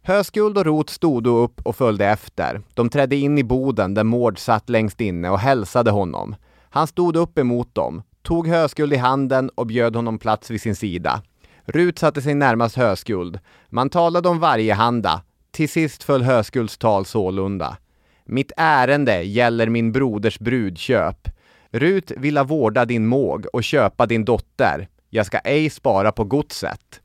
Höskuld 0.02 0.58
och 0.58 0.64
Rot 0.64 0.90
stod 0.90 1.22
då 1.22 1.36
upp 1.36 1.60
och 1.66 1.76
följde 1.76 2.06
efter. 2.06 2.62
De 2.74 2.88
trädde 2.88 3.16
in 3.16 3.38
i 3.38 3.44
boden 3.44 3.94
där 3.94 4.04
Mård 4.04 4.38
satt 4.38 4.68
längst 4.68 5.00
inne 5.00 5.30
och 5.30 5.38
hälsade 5.38 5.90
honom. 5.90 6.34
Han 6.70 6.86
stod 6.86 7.16
upp 7.16 7.38
emot 7.38 7.74
dem, 7.74 8.02
tog 8.22 8.48
Höskuld 8.48 8.92
i 8.92 8.96
handen 8.96 9.50
och 9.54 9.66
bjöd 9.66 9.96
honom 9.96 10.18
plats 10.18 10.50
vid 10.50 10.60
sin 10.62 10.76
sida. 10.76 11.22
Rut 11.64 11.98
satte 11.98 12.22
sig 12.22 12.34
närmast 12.34 12.76
Höskuld. 12.76 13.38
Man 13.68 13.90
talade 13.90 14.28
om 14.28 14.38
varje 14.38 14.74
handa. 14.74 15.22
Till 15.50 15.68
sist 15.68 16.02
föll 16.02 16.22
Höskulds 16.22 16.78
tal 16.78 17.04
sålunda. 17.04 17.76
Mitt 18.24 18.52
ärende 18.56 19.22
gäller 19.22 19.68
min 19.68 19.92
broders 19.92 20.38
brudköp. 20.38 21.28
Rut 21.74 22.12
vilja 22.16 22.44
vårda 22.44 22.84
din 22.84 23.06
måg 23.06 23.46
och 23.52 23.64
köpa 23.64 24.06
din 24.06 24.24
dotter. 24.24 24.88
Jag 25.10 25.26
ska 25.26 25.38
ej 25.38 25.70
spara 25.70 26.12
på 26.12 26.24
godset. 26.24 27.00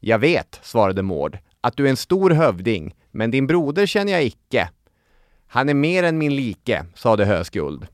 Jag 0.00 0.18
vet, 0.18 0.60
svarade 0.62 1.02
Mård, 1.02 1.38
att 1.60 1.76
du 1.76 1.86
är 1.86 1.90
en 1.90 1.96
stor 1.96 2.30
hövding, 2.30 2.94
men 3.10 3.30
din 3.30 3.46
broder 3.46 3.86
känner 3.86 4.12
jag 4.12 4.24
icke. 4.24 4.70
Han 5.46 5.68
är 5.68 5.74
mer 5.74 6.02
än 6.02 6.18
min 6.18 6.36
like, 6.36 6.84
sade 6.94 7.24
Höskuld. 7.24 7.86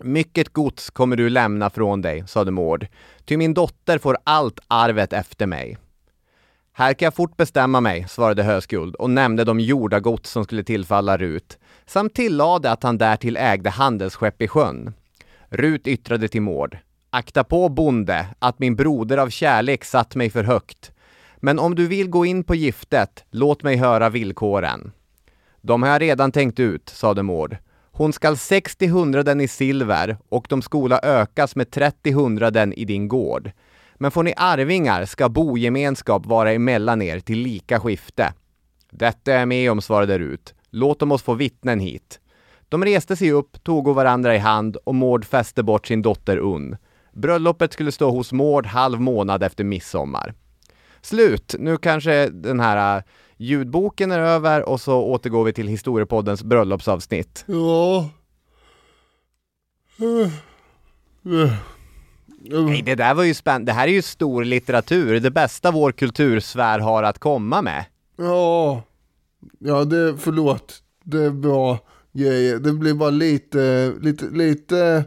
Mycket 0.00 0.48
gods 0.48 0.90
kommer 0.90 1.16
du 1.16 1.28
lämna 1.28 1.70
från 1.70 2.02
dig, 2.02 2.24
sade 2.26 2.50
Mård, 2.50 2.86
ty 3.24 3.36
min 3.36 3.54
dotter 3.54 3.98
får 3.98 4.16
allt 4.24 4.60
arvet 4.68 5.12
efter 5.12 5.46
mig. 5.46 5.78
Här 6.72 6.94
kan 6.94 7.06
jag 7.06 7.14
fort 7.14 7.36
bestämma 7.36 7.80
mig, 7.80 8.08
svarade 8.08 8.42
Höskuld 8.42 8.94
och 8.94 9.10
nämnde 9.10 9.44
de 9.44 9.60
jordagods 9.60 10.30
som 10.30 10.44
skulle 10.44 10.64
tillfalla 10.64 11.16
Rut, 11.16 11.58
samt 11.86 12.14
tillade 12.14 12.70
att 12.70 12.82
han 12.82 12.98
därtill 12.98 13.36
ägde 13.36 13.70
handelsskepp 13.70 14.42
i 14.42 14.48
sjön. 14.48 14.94
Rut 15.54 15.86
yttrade 15.86 16.28
till 16.28 16.42
Mård, 16.42 16.78
akta 17.10 17.44
på 17.44 17.68
bonde, 17.68 18.26
att 18.38 18.58
min 18.58 18.76
broder 18.76 19.18
av 19.18 19.28
kärlek 19.28 19.84
satt 19.84 20.14
mig 20.14 20.30
för 20.30 20.44
högt. 20.44 20.92
Men 21.36 21.58
om 21.58 21.74
du 21.74 21.86
vill 21.86 22.08
gå 22.08 22.26
in 22.26 22.44
på 22.44 22.54
giftet, 22.54 23.24
låt 23.30 23.62
mig 23.62 23.76
höra 23.76 24.10
villkoren. 24.10 24.92
De 25.60 25.82
har 25.82 25.90
jag 25.90 26.02
redan 26.02 26.32
tänkt 26.32 26.60
ut, 26.60 26.88
sade 26.88 27.22
Mård 27.22 27.56
Hon 27.90 28.12
skall 28.12 28.36
60 28.36 28.86
hundraden 28.86 29.40
i 29.40 29.48
silver 29.48 30.16
och 30.28 30.46
de 30.48 30.62
skola 30.62 31.00
ökas 31.02 31.56
med 31.56 31.70
30 31.70 32.12
hundraden 32.12 32.72
i 32.72 32.84
din 32.84 33.08
gård. 33.08 33.50
Men 33.94 34.10
får 34.10 34.22
ni 34.22 34.34
arvingar 34.36 35.04
ska 35.04 35.28
bogemenskap 35.28 36.26
vara 36.26 36.52
emellan 36.52 37.02
er 37.02 37.20
till 37.20 37.38
lika 37.38 37.80
skifte. 37.80 38.32
Detta 38.90 39.32
är 39.32 39.46
med 39.46 39.70
om, 39.70 39.80
svarade 39.80 40.18
Rut. 40.18 40.54
Låt 40.70 40.98
dem 40.98 41.12
oss 41.12 41.22
få 41.22 41.34
vittnen 41.34 41.80
hit. 41.80 42.20
De 42.74 42.84
reste 42.84 43.16
sig 43.16 43.32
upp, 43.32 43.64
tog 43.64 43.94
varandra 43.94 44.34
i 44.34 44.38
hand 44.38 44.76
och 44.76 44.94
Maud 44.94 45.24
fäste 45.24 45.62
bort 45.62 45.86
sin 45.86 46.02
dotter 46.02 46.36
Unn. 46.36 46.76
Bröllopet 47.12 47.72
skulle 47.72 47.92
stå 47.92 48.10
hos 48.10 48.32
Maud 48.32 48.66
halv 48.66 49.00
månad 49.00 49.42
efter 49.42 49.64
midsommar. 49.64 50.34
Slut! 51.02 51.54
Nu 51.58 51.76
kanske 51.76 52.28
den 52.28 52.60
här 52.60 52.96
äh, 52.96 53.02
ljudboken 53.36 54.12
är 54.12 54.18
över 54.18 54.68
och 54.68 54.80
så 54.80 55.02
återgår 55.02 55.44
vi 55.44 55.52
till 55.52 55.68
Historiepoddens 55.68 56.44
bröllopsavsnitt. 56.44 57.44
Ja. 57.46 58.08
Nej, 62.42 62.82
det 62.82 62.94
där 62.94 63.14
var 63.14 63.24
ju 63.24 63.34
spännande. 63.34 63.72
Det 63.72 63.76
här 63.76 63.88
är 63.88 63.92
ju 63.92 64.02
stor 64.02 64.44
litteratur. 64.44 65.20
Det 65.20 65.30
bästa 65.30 65.70
vår 65.70 65.92
kultursfär 65.92 66.78
har 66.78 67.02
att 67.02 67.18
komma 67.18 67.62
med. 67.62 67.84
Ja. 68.16 68.82
Ja, 69.58 69.84
det, 69.84 70.16
förlåt. 70.18 70.82
Det 71.04 71.24
är 71.24 71.30
bra 71.30 71.78
grejer. 72.14 72.58
Det 72.58 72.72
blir 72.72 72.94
bara 72.94 73.10
lite, 73.10 73.92
lite, 74.00 74.24
lite 74.24 75.04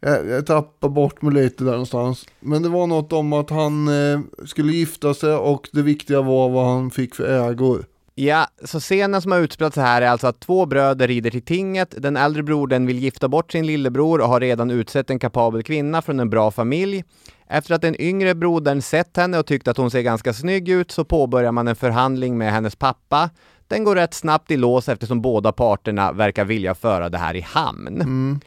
jag, 0.00 0.28
jag 0.28 0.46
tappar 0.46 0.88
bort 0.88 1.22
mig 1.22 1.34
lite 1.34 1.64
där 1.64 1.70
någonstans. 1.70 2.26
Men 2.40 2.62
det 2.62 2.68
var 2.68 2.86
något 2.86 3.12
om 3.12 3.32
att 3.32 3.50
han 3.50 3.88
eh, 3.88 4.20
skulle 4.44 4.72
gifta 4.72 5.14
sig 5.14 5.34
och 5.34 5.68
det 5.72 5.82
viktiga 5.82 6.22
var 6.22 6.48
vad 6.48 6.66
han 6.66 6.90
fick 6.90 7.14
för 7.14 7.50
ägor. 7.50 7.84
Ja, 8.14 8.46
så 8.64 8.80
scenen 8.80 9.22
som 9.22 9.32
har 9.32 9.38
utspelat 9.38 9.74
sig 9.74 9.82
här 9.82 10.02
är 10.02 10.08
alltså 10.08 10.26
att 10.26 10.40
två 10.40 10.66
bröder 10.66 11.08
rider 11.08 11.30
till 11.30 11.42
tinget. 11.42 11.94
Den 11.98 12.16
äldre 12.16 12.42
brodern 12.42 12.86
vill 12.86 12.98
gifta 12.98 13.28
bort 13.28 13.52
sin 13.52 13.66
lillebror 13.66 14.20
och 14.20 14.28
har 14.28 14.40
redan 14.40 14.70
utsett 14.70 15.10
en 15.10 15.18
kapabel 15.18 15.62
kvinna 15.62 16.02
från 16.02 16.20
en 16.20 16.30
bra 16.30 16.50
familj. 16.50 17.04
Efter 17.46 17.74
att 17.74 17.82
den 17.82 18.00
yngre 18.00 18.34
brodern 18.34 18.82
sett 18.82 19.16
henne 19.16 19.38
och 19.38 19.46
tyckt 19.46 19.68
att 19.68 19.76
hon 19.76 19.90
ser 19.90 20.02
ganska 20.02 20.32
snygg 20.32 20.68
ut 20.68 20.90
så 20.90 21.04
påbörjar 21.04 21.52
man 21.52 21.68
en 21.68 21.76
förhandling 21.76 22.38
med 22.38 22.52
hennes 22.52 22.76
pappa. 22.76 23.30
Den 23.70 23.84
går 23.84 23.96
rätt 23.96 24.14
snabbt 24.14 24.50
i 24.50 24.56
lås 24.56 24.88
eftersom 24.88 25.20
båda 25.20 25.52
parterna 25.52 26.12
verkar 26.12 26.44
vilja 26.44 26.74
föra 26.74 27.08
det 27.08 27.18
här 27.18 27.36
i 27.36 27.40
hamn. 27.40 28.00
Mm. 28.00 28.40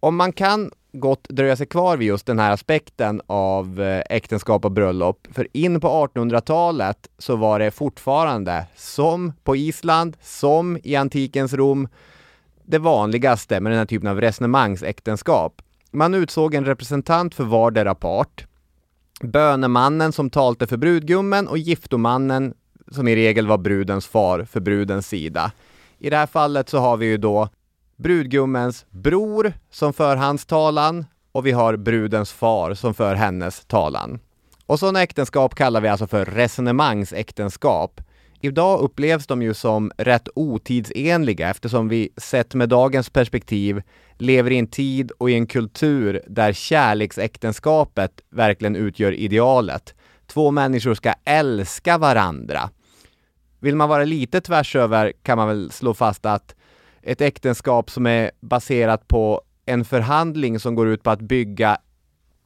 Om 0.00 0.16
man 0.16 0.32
kan 0.32 0.70
gott 0.92 1.28
dröja 1.28 1.56
sig 1.56 1.66
kvar 1.66 1.96
vid 1.96 2.08
just 2.08 2.26
den 2.26 2.38
här 2.38 2.50
aspekten 2.50 3.20
av 3.26 3.80
eh, 3.80 4.02
äktenskap 4.10 4.64
och 4.64 4.72
bröllop, 4.72 5.26
för 5.32 5.48
in 5.52 5.80
på 5.80 5.88
1800-talet 5.88 7.08
så 7.18 7.36
var 7.36 7.58
det 7.58 7.70
fortfarande, 7.70 8.66
som 8.76 9.32
på 9.44 9.56
Island, 9.56 10.16
som 10.22 10.78
i 10.84 10.96
antikens 10.96 11.54
Rom, 11.54 11.88
det 12.64 12.78
vanligaste 12.78 13.60
med 13.60 13.72
den 13.72 13.78
här 13.78 13.86
typen 13.86 14.08
av 14.08 14.20
resonemangsäktenskap. 14.20 15.62
Man 15.90 16.14
utsåg 16.14 16.54
en 16.54 16.64
representant 16.64 17.34
för 17.34 17.44
vardera 17.44 17.94
part. 17.94 18.46
Bönemannen 19.20 20.12
som 20.12 20.30
talte 20.30 20.66
för 20.66 20.76
brudgummen 20.76 21.48
och 21.48 21.58
giftomannen 21.58 22.54
som 22.90 23.08
i 23.08 23.16
regel 23.16 23.46
var 23.46 23.58
brudens 23.58 24.06
far 24.06 24.44
för 24.44 24.60
brudens 24.60 25.08
sida. 25.08 25.52
I 25.98 26.10
det 26.10 26.16
här 26.16 26.26
fallet 26.26 26.68
så 26.68 26.78
har 26.78 26.96
vi 26.96 27.06
ju 27.06 27.16
då 27.16 27.48
brudgummens 27.96 28.86
bror 28.90 29.52
som 29.70 29.92
för 29.92 30.16
hans 30.16 30.46
talan 30.46 31.06
och 31.32 31.46
vi 31.46 31.52
har 31.52 31.76
brudens 31.76 32.32
far 32.32 32.74
som 32.74 32.94
för 32.94 33.14
hennes 33.14 33.64
talan. 33.64 34.18
Och 34.66 34.78
sådana 34.78 35.02
äktenskap 35.02 35.54
kallar 35.54 35.80
vi 35.80 35.88
alltså 35.88 36.06
för 36.06 36.24
resonemangsäktenskap. 36.24 38.00
Idag 38.40 38.80
upplevs 38.80 39.26
de 39.26 39.42
ju 39.42 39.54
som 39.54 39.92
rätt 39.96 40.28
otidsenliga 40.34 41.50
eftersom 41.50 41.88
vi 41.88 42.08
sett 42.16 42.54
med 42.54 42.68
dagens 42.68 43.10
perspektiv 43.10 43.82
lever 44.18 44.50
i 44.50 44.58
en 44.58 44.66
tid 44.66 45.10
och 45.10 45.30
i 45.30 45.34
en 45.34 45.46
kultur 45.46 46.22
där 46.26 46.52
kärleksäktenskapet 46.52 48.12
verkligen 48.30 48.76
utgör 48.76 49.12
idealet. 49.12 49.94
Två 50.26 50.50
människor 50.50 50.94
ska 50.94 51.14
älska 51.24 51.98
varandra. 51.98 52.70
Vill 53.60 53.76
man 53.76 53.88
vara 53.88 54.04
lite 54.04 54.40
tvärs 54.40 54.76
över 54.76 55.12
kan 55.22 55.38
man 55.38 55.48
väl 55.48 55.70
slå 55.70 55.94
fast 55.94 56.26
att 56.26 56.54
ett 57.02 57.20
äktenskap 57.20 57.90
som 57.90 58.06
är 58.06 58.30
baserat 58.40 59.08
på 59.08 59.42
en 59.66 59.84
förhandling 59.84 60.60
som 60.60 60.74
går 60.74 60.88
ut 60.88 61.02
på 61.02 61.10
att 61.10 61.20
bygga 61.20 61.78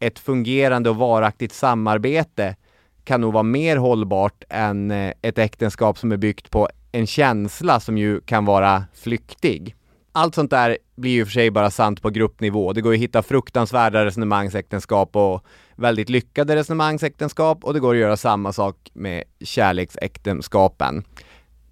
ett 0.00 0.18
fungerande 0.18 0.90
och 0.90 0.96
varaktigt 0.96 1.54
samarbete 1.54 2.56
kan 3.04 3.20
nog 3.20 3.32
vara 3.32 3.42
mer 3.42 3.76
hållbart 3.76 4.44
än 4.48 4.90
eh, 4.90 5.12
ett 5.22 5.38
äktenskap 5.38 5.98
som 5.98 6.12
är 6.12 6.16
byggt 6.16 6.50
på 6.50 6.68
en 6.92 7.06
känsla 7.06 7.80
som 7.80 7.98
ju 7.98 8.20
kan 8.20 8.44
vara 8.44 8.84
flyktig. 8.94 9.76
Allt 10.12 10.34
sånt 10.34 10.50
där 10.50 10.78
blir 10.96 11.10
ju 11.10 11.24
för 11.24 11.32
sig 11.32 11.50
bara 11.50 11.70
sant 11.70 12.02
på 12.02 12.10
gruppnivå. 12.10 12.72
Det 12.72 12.80
går 12.80 12.92
ju 12.92 12.98
att 12.98 13.02
hitta 13.02 13.22
fruktansvärda 13.22 14.04
resonemangsäktenskap 14.04 15.16
och 15.16 15.44
väldigt 15.76 16.08
lyckade 16.08 16.56
resonemangsäktenskap 16.56 17.64
och 17.64 17.74
det 17.74 17.80
går 17.80 17.94
att 17.94 18.00
göra 18.00 18.16
samma 18.16 18.52
sak 18.52 18.76
med 18.92 19.24
kärleksäktenskapen. 19.40 21.04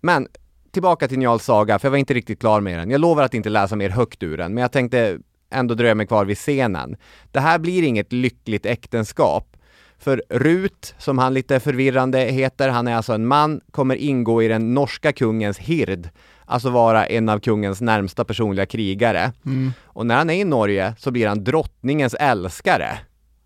Men 0.01 0.29
tillbaka 0.71 1.09
till 1.09 1.19
Njals 1.19 1.45
saga, 1.45 1.79
för 1.79 1.89
jag 1.89 1.91
var 1.91 1.99
inte 1.99 2.15
riktigt 2.15 2.41
klar 2.41 2.61
med 2.61 2.79
den. 2.79 2.91
Jag 2.91 3.01
lovar 3.01 3.23
att 3.23 3.35
inte 3.35 3.49
läsa 3.49 3.77
mer 3.77 3.91
högt 3.91 4.23
ur 4.23 4.37
den, 4.37 4.55
men 4.55 4.63
jag 4.63 4.73
tänkte 4.73 5.19
ändå 5.51 5.75
dröja 5.75 5.95
mig 5.95 6.07
kvar 6.07 6.25
vid 6.25 6.37
scenen. 6.37 6.97
Det 7.31 7.41
här 7.41 7.59
blir 7.59 7.83
inget 7.83 8.13
lyckligt 8.13 8.67
äktenskap. 8.67 9.57
För 9.99 10.23
Rut, 10.29 10.95
som 10.99 11.19
han 11.19 11.35
lite 11.35 11.61
förvirrande 11.61 12.19
heter, 12.19 12.69
han 12.69 12.89
är 12.89 12.95
alltså 12.95 13.13
en 13.13 13.27
man, 13.27 13.61
kommer 13.71 13.97
ingå 13.97 14.43
i 14.43 14.49
den 14.49 14.75
norska 14.75 15.13
kungens 15.13 15.59
hird, 15.59 16.09
alltså 16.45 16.71
vara 16.71 17.07
en 17.07 17.29
av 17.29 17.39
kungens 17.39 17.81
närmsta 17.81 18.25
personliga 18.25 18.67
krigare. 18.67 19.33
Mm. 19.47 19.73
Och 19.85 20.07
när 20.07 20.17
han 20.17 20.31
är 20.31 20.35
i 20.35 20.45
Norge 20.45 20.95
så 20.99 21.11
blir 21.11 21.29
han 21.29 21.45
drottningens 21.45 22.15
älskare. 22.15 22.99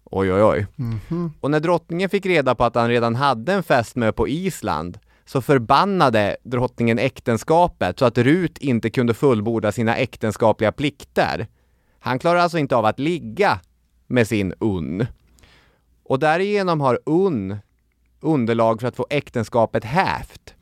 Oj, 0.05 0.33
oj, 0.33 0.43
oj. 0.43 0.67
Mhm. 0.77 1.33
Och 1.41 1.51
när 1.51 1.61
drottningen 1.61 2.11
fick 2.11 2.27
reda 2.27 2.55
på 2.55 2.65
att 2.65 2.75
han 2.75 2.89
redan 2.89 3.15
hade 3.15 3.53
en 3.53 3.63
fästmö 3.63 4.13
på 4.13 4.29
Island 4.29 4.99
så 5.25 5.43
förbannade 5.43 6.37
drottningen 6.43 6.99
äktenskapet 6.99 7.99
så 7.99 8.05
att 8.05 8.19
Rut 8.19 8.59
inte 8.59 8.91
kunde 8.91 9.15
fullborda 9.15 9.73
sina 9.73 9.97
äktenskapliga 9.97 10.73
plikter. 10.73 11.47
Han 11.99 12.19
klarar 12.19 12.41
alltså 12.41 12.59
inte 12.59 12.77
av 12.77 12.85
att 12.85 12.99
ligga 12.99 13.61
med 14.07 14.29
sin 14.29 14.55
Unn. 14.59 15.07
Och 16.05 16.19
därigenom 16.19 16.81
har 16.81 16.99
Unn 17.07 17.57
underlag 18.21 18.81
för 18.81 18.89
att 18.89 18.97
få 18.97 19.07
äktenskapet 19.11 19.85
hävt. 19.85 20.55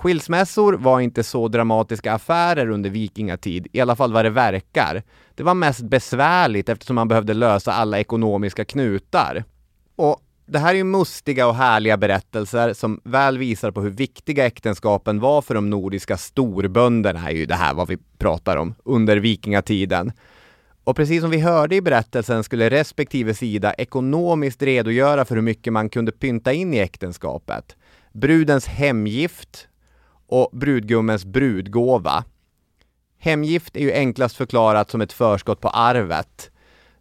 Skilsmässor 0.00 0.72
var 0.72 1.00
inte 1.00 1.22
så 1.22 1.48
dramatiska 1.48 2.12
affärer 2.12 2.70
under 2.70 2.90
vikingatid, 2.90 3.66
i 3.72 3.80
alla 3.80 3.96
fall 3.96 4.12
vad 4.12 4.24
det 4.24 4.30
verkar. 4.30 5.02
Det 5.34 5.42
var 5.42 5.54
mest 5.54 5.80
besvärligt 5.80 6.68
eftersom 6.68 6.96
man 6.96 7.08
behövde 7.08 7.34
lösa 7.34 7.72
alla 7.72 7.98
ekonomiska 7.98 8.64
knutar. 8.64 9.44
Och 9.96 10.20
det 10.46 10.58
här 10.58 10.70
är 10.70 10.78
ju 10.78 10.84
mustiga 10.84 11.46
och 11.46 11.54
härliga 11.54 11.96
berättelser 11.96 12.72
som 12.72 13.00
väl 13.04 13.38
visar 13.38 13.70
på 13.70 13.80
hur 13.80 13.90
viktiga 13.90 14.46
äktenskapen 14.46 15.20
var 15.20 15.42
för 15.42 15.54
de 15.54 15.70
nordiska 15.70 16.16
storbönderna, 16.16 17.30
är 17.30 17.34
ju 17.34 17.46
det 17.46 17.54
här 17.54 17.74
vad 17.74 17.88
vi 17.88 17.98
pratar 18.18 18.56
om, 18.56 18.74
under 18.84 19.16
vikingatiden. 19.16 20.12
Och 20.84 20.96
precis 20.96 21.20
som 21.20 21.30
vi 21.30 21.40
hörde 21.40 21.76
i 21.76 21.80
berättelsen 21.82 22.44
skulle 22.44 22.70
respektive 22.70 23.34
sida 23.34 23.74
ekonomiskt 23.74 24.62
redogöra 24.62 25.24
för 25.24 25.34
hur 25.34 25.42
mycket 25.42 25.72
man 25.72 25.88
kunde 25.88 26.12
pynta 26.12 26.52
in 26.52 26.74
i 26.74 26.78
äktenskapet. 26.78 27.76
Brudens 28.12 28.66
hemgift 28.66 29.66
och 30.30 30.50
brudgummens 30.52 31.24
brudgåva. 31.24 32.24
Hemgift 33.18 33.76
är 33.76 33.80
ju 33.80 33.92
enklast 33.92 34.36
förklarat 34.36 34.90
som 34.90 35.00
ett 35.00 35.12
förskott 35.12 35.60
på 35.60 35.68
arvet. 35.68 36.50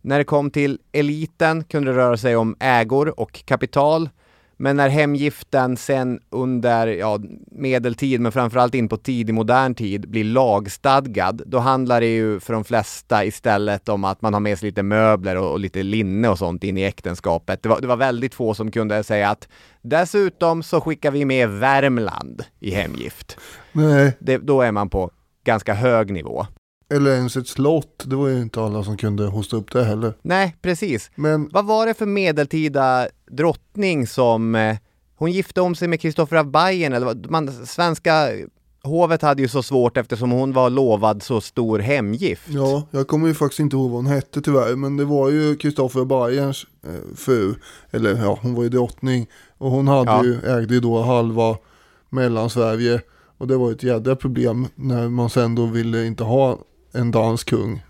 När 0.01 0.17
det 0.17 0.23
kom 0.23 0.51
till 0.51 0.79
eliten 0.91 1.63
kunde 1.63 1.91
det 1.91 1.97
röra 1.97 2.17
sig 2.17 2.35
om 2.35 2.55
ägor 2.59 3.19
och 3.19 3.45
kapital. 3.45 4.09
Men 4.61 4.75
när 4.75 4.89
hemgiften 4.89 5.77
sen 5.77 6.19
under 6.29 6.87
ja, 6.87 7.19
medeltid, 7.51 8.21
men 8.21 8.31
framförallt 8.31 8.75
in 8.75 8.89
på 8.89 8.97
tidig 8.97 9.33
modern 9.33 9.75
tid, 9.75 10.09
blir 10.09 10.23
lagstadgad, 10.23 11.41
då 11.45 11.59
handlar 11.59 12.01
det 12.01 12.07
ju 12.07 12.39
för 12.39 12.53
de 12.53 12.63
flesta 12.63 13.25
istället 13.25 13.89
om 13.89 14.03
att 14.03 14.21
man 14.21 14.33
har 14.33 14.39
med 14.39 14.59
sig 14.59 14.69
lite 14.69 14.83
möbler 14.83 15.35
och, 15.35 15.51
och 15.51 15.59
lite 15.59 15.83
linne 15.83 16.29
och 16.29 16.37
sånt 16.37 16.63
in 16.63 16.77
i 16.77 16.83
äktenskapet. 16.83 17.63
Det 17.63 17.69
var, 17.69 17.81
det 17.81 17.87
var 17.87 17.97
väldigt 17.97 18.35
få 18.35 18.53
som 18.53 18.71
kunde 18.71 19.03
säga 19.03 19.29
att 19.29 19.47
dessutom 19.81 20.63
så 20.63 20.81
skickar 20.81 21.11
vi 21.11 21.25
med 21.25 21.49
Värmland 21.49 22.43
i 22.59 22.71
hemgift. 22.71 23.37
Nej, 23.71 24.17
Det, 24.19 24.37
då 24.37 24.61
är 24.61 24.71
man 24.71 24.89
på 24.89 25.11
ganska 25.43 25.73
hög 25.73 26.11
nivå. 26.11 26.47
Eller 26.89 27.11
ens 27.15 27.37
ett 27.37 27.47
slott. 27.47 28.03
Det 28.05 28.15
var 28.15 28.27
ju 28.27 28.41
inte 28.41 28.61
alla 28.61 28.83
som 28.83 28.97
kunde 28.97 29.23
hosta 29.27 29.55
upp 29.57 29.71
det 29.71 29.83
heller. 29.83 30.13
Nej, 30.21 30.55
precis. 30.61 31.11
Men 31.15 31.49
Vad 31.53 31.65
var 31.65 31.85
det 31.85 31.93
för 31.93 32.05
medeltida 32.05 33.07
drottning 33.31 34.07
som 34.07 34.55
eh, 34.55 34.75
hon 35.15 35.31
gifte 35.31 35.61
om 35.61 35.75
sig 35.75 35.87
med 35.87 36.01
Kristoffer 36.01 36.35
av 36.37 36.51
Bayern 36.51 36.93
eller 36.93 37.05
vad? 37.05 37.29
Man, 37.31 37.51
svenska 37.65 38.27
hovet 38.83 39.21
hade 39.21 39.41
ju 39.41 39.47
så 39.47 39.63
svårt 39.63 39.97
eftersom 39.97 40.31
hon 40.31 40.53
var 40.53 40.69
lovad 40.69 41.23
så 41.23 41.41
stor 41.41 41.79
hemgift. 41.79 42.43
ja, 42.47 42.83
jag 42.91 43.07
kommer 43.07 43.27
ju 43.27 43.33
faktiskt 43.33 43.59
inte 43.59 43.75
ihåg 43.75 43.89
vad 43.91 43.97
hon 44.03 44.07
hette 44.13 44.41
tyvärr. 44.41 44.75
Men 44.75 44.97
det 44.97 45.05
var 45.05 45.29
ju 45.29 45.55
Kristoffer 45.55 46.05
Bayerns 46.05 46.65
eh, 46.87 47.15
fru. 47.15 47.55
Eller 47.91 48.15
ja, 48.23 48.39
hon 48.41 48.55
var 48.55 48.63
ju 48.63 48.69
drottning. 48.69 49.27
Och 49.57 49.71
hon 49.71 49.87
hade 49.87 50.11
Ja. 50.11 50.23
ju, 50.23 50.39
ägde 50.45 50.73
ju 50.73 50.79
då 50.79 51.01
halva 51.01 51.57
Mellansverige. 52.09 53.01
Och 53.37 53.47
det 53.47 53.57
var 53.57 53.71
ett 53.71 53.83
jädra 53.83 54.15
problem 54.15 54.67
när 54.75 55.09
man 55.09 55.29
sen 55.29 55.55
då 55.55 55.65
ville 55.65 56.05
inte 56.05 56.23
ha 56.23 56.59
en 56.93 57.11
dansk 57.11 57.49
kung. 57.49 57.83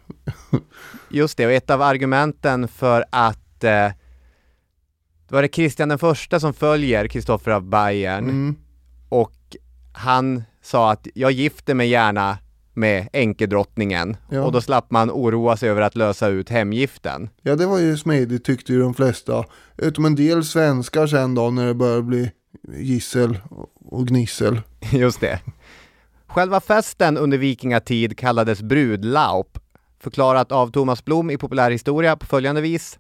Just 1.09 1.38
det, 1.38 1.45
och 1.45 1.51
ett 1.51 1.69
av 1.69 1.81
argumenten 1.81 2.67
för 2.67 3.05
att 3.09 3.63
eh, 3.63 3.69
det 5.27 5.35
var 5.35 5.41
det 5.41 5.47
Kristian 5.47 5.89
den 5.89 5.99
första 5.99 6.39
som 6.39 6.53
följer 6.53 7.07
Kristoffer 7.07 7.51
av 7.51 7.63
Bayern 7.63 8.23
Mm. 8.29 8.55
och 9.09 9.33
han 9.93 10.43
sa 10.62 10.91
att 10.91 11.07
jag 11.13 11.31
gifter 11.31 11.73
mig 11.73 11.88
gärna 11.89 12.38
med 12.73 13.09
enkedrottningen 13.13 14.17
Ja. 14.29 14.41
och 14.43 14.51
då 14.51 14.62
slapp 14.62 14.91
man 14.91 15.12
oroa 15.12 15.57
sig 15.57 15.69
över 15.69 15.81
att 15.81 15.95
lösa 15.95 16.27
ut 16.27 16.49
hemgiften. 16.49 17.29
Ja 17.41 17.55
det 17.55 17.65
var 17.65 17.79
ju 17.79 17.97
smidigt 17.97 18.45
tyckte 18.45 18.73
ju 18.73 18.79
de 18.81 18.93
flesta. 18.93 19.45
Utom 19.77 20.05
en 20.05 20.15
del 20.15 20.43
svenskar 20.45 21.07
sen 21.07 21.35
då 21.35 21.49
när 21.49 21.67
det 21.67 21.73
började 21.73 22.01
bli 22.03 22.31
gissel 22.77 23.38
och 23.85 24.07
gnissel. 24.07 24.62
Just 24.91 25.19
det. 25.19 25.39
Själva 26.29 26.59
festen 26.59 27.17
under 27.17 27.37
vikingatid 27.37 28.17
kallades 28.17 28.61
brudlaup, 28.61 29.59
förklarat 29.99 30.51
av 30.51 30.71
Thomas 30.71 31.05
Blom 31.05 31.29
i 31.29 31.37
populärhistoria 31.37 32.15
på 32.15 32.25
följande 32.25 32.61
vis. 32.61 32.99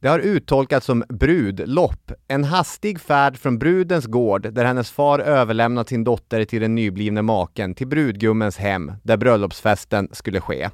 Det 0.00 0.08
har 0.08 0.18
uttolkats 0.18 0.86
som 0.86 1.04
brudlopp, 1.08 2.12
en 2.28 2.44
hastig 2.44 3.00
färd 3.00 3.36
från 3.36 3.58
brudens 3.58 4.06
gård 4.06 4.52
där 4.52 4.64
hennes 4.64 4.90
far 4.90 5.18
överlämnat 5.18 5.88
sin 5.88 6.04
dotter 6.04 6.44
till 6.44 6.60
den 6.60 6.74
nyblivne 6.74 7.22
maken 7.22 7.74
till 7.74 7.86
brudgummens 7.86 8.56
hem 8.56 8.92
där 9.02 9.16
bröllopsfesten 9.16 10.08
skulle 10.12 10.40
ske. 10.40 10.70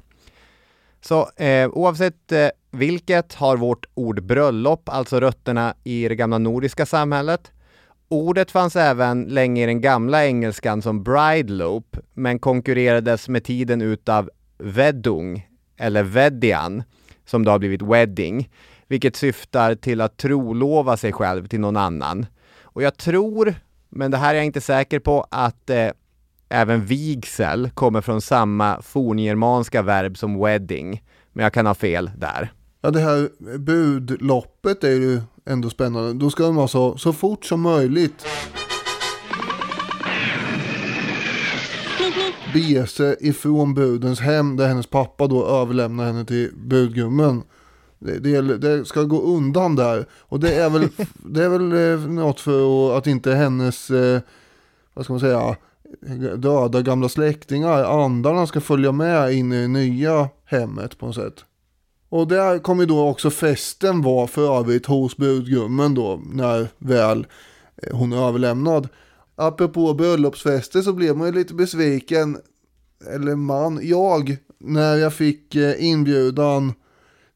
Så 1.01 1.29
eh, 1.35 1.69
oavsett 1.69 2.31
eh, 2.31 2.47
vilket 2.71 3.33
har 3.33 3.57
vårt 3.57 3.85
ord 3.93 4.23
bröllop 4.23 4.89
alltså 4.89 5.19
rötterna 5.19 5.73
i 5.83 6.07
det 6.07 6.15
gamla 6.15 6.37
nordiska 6.37 6.85
samhället. 6.85 7.51
Ordet 8.13 8.51
fanns 8.51 8.75
även 8.75 9.23
länge 9.23 9.63
i 9.63 9.65
den 9.65 9.81
gamla 9.81 10.25
engelskan 10.25 10.81
som 10.81 11.03
brideloop, 11.03 11.97
men 12.13 12.39
konkurrerades 12.39 13.29
med 13.29 13.43
tiden 13.43 13.81
utav 13.81 14.29
veddung, 14.57 15.47
eller 15.77 16.03
veddian, 16.03 16.83
som 17.25 17.45
då 17.45 17.51
har 17.51 17.59
blivit 17.59 17.81
wedding, 17.81 18.49
vilket 18.87 19.15
syftar 19.15 19.75
till 19.75 20.01
att 20.01 20.17
trolova 20.17 20.97
sig 20.97 21.13
själv 21.13 21.47
till 21.47 21.59
någon 21.59 21.77
annan. 21.77 22.25
Och 22.61 22.83
jag 22.83 22.97
tror, 22.97 23.55
men 23.89 24.11
det 24.11 24.17
här 24.17 24.29
är 24.29 24.35
jag 24.35 24.45
inte 24.45 24.61
säker 24.61 24.99
på, 24.99 25.27
att 25.31 25.69
eh, 25.69 25.89
även 26.49 26.85
vigsel 26.85 27.69
kommer 27.73 28.01
från 28.01 28.21
samma 28.21 28.81
forngermanska 28.81 29.81
verb 29.81 30.17
som 30.17 30.39
wedding, 30.39 31.03
men 31.31 31.43
jag 31.43 31.53
kan 31.53 31.65
ha 31.65 31.73
fel 31.73 32.11
där. 32.17 32.51
Ja 32.81 32.91
det 32.91 32.99
här 32.99 33.29
budloppet 33.57 34.83
är 34.83 34.95
ju 34.95 35.21
ändå 35.45 35.69
spännande. 35.69 36.13
Då 36.13 36.29
ska 36.29 36.43
de 36.43 36.55
vara 36.55 36.67
så, 36.67 36.97
så 36.97 37.13
fort 37.13 37.45
som 37.45 37.61
möjligt. 37.61 38.25
Bege 42.53 42.87
sig 42.87 43.17
ifrån 43.19 43.73
budens 43.73 44.19
hem 44.19 44.55
där 44.55 44.67
hennes 44.67 44.87
pappa 44.87 45.27
då 45.27 45.45
överlämnar 45.45 46.05
henne 46.05 46.25
till 46.25 46.51
budgummen. 46.55 47.43
Det, 47.99 48.19
det, 48.19 48.57
det 48.57 48.85
ska 48.85 49.03
gå 49.03 49.21
undan 49.21 49.75
där. 49.75 50.05
Och 50.11 50.39
det 50.39 50.55
är 50.55 50.69
väl, 50.69 50.87
det 51.15 51.43
är 51.43 51.49
väl 51.49 51.71
eh, 51.71 52.09
något 52.09 52.39
för 52.39 52.97
att 52.97 53.07
inte 53.07 53.33
hennes, 53.33 53.89
eh, 53.89 54.21
vad 54.93 55.05
ska 55.05 55.13
man 55.13 55.19
säga, 55.19 55.55
döda 56.37 56.81
gamla 56.81 57.09
släktingar, 57.09 58.03
andarna 58.03 58.47
ska 58.47 58.61
följa 58.61 58.91
med 58.91 59.33
in 59.33 59.53
i 59.53 59.61
det 59.61 59.67
nya 59.67 60.29
hemmet 60.45 60.97
på 60.97 61.05
något 61.05 61.15
sätt. 61.15 61.45
Och 62.13 62.27
där 62.27 62.59
kommer 62.59 62.85
då 62.85 63.07
också 63.09 63.29
festen 63.29 64.01
vara 64.01 64.27
för 64.27 64.59
övrigt 64.59 64.85
hos 64.85 65.17
brudgummen 65.17 65.93
då, 65.93 66.21
när 66.25 66.67
väl 66.77 67.27
eh, 67.75 67.97
hon 67.97 68.13
är 68.13 68.27
överlämnad. 68.27 68.87
Apropå 69.35 69.93
bröllopsfester 69.93 70.81
så 70.81 70.93
blev 70.93 71.17
man 71.17 71.27
ju 71.27 71.33
lite 71.33 71.53
besviken, 71.53 72.37
eller 73.13 73.35
man, 73.35 73.79
jag, 73.83 74.37
när 74.59 74.95
jag 74.95 75.13
fick 75.13 75.55
eh, 75.55 75.85
inbjudan 75.85 76.73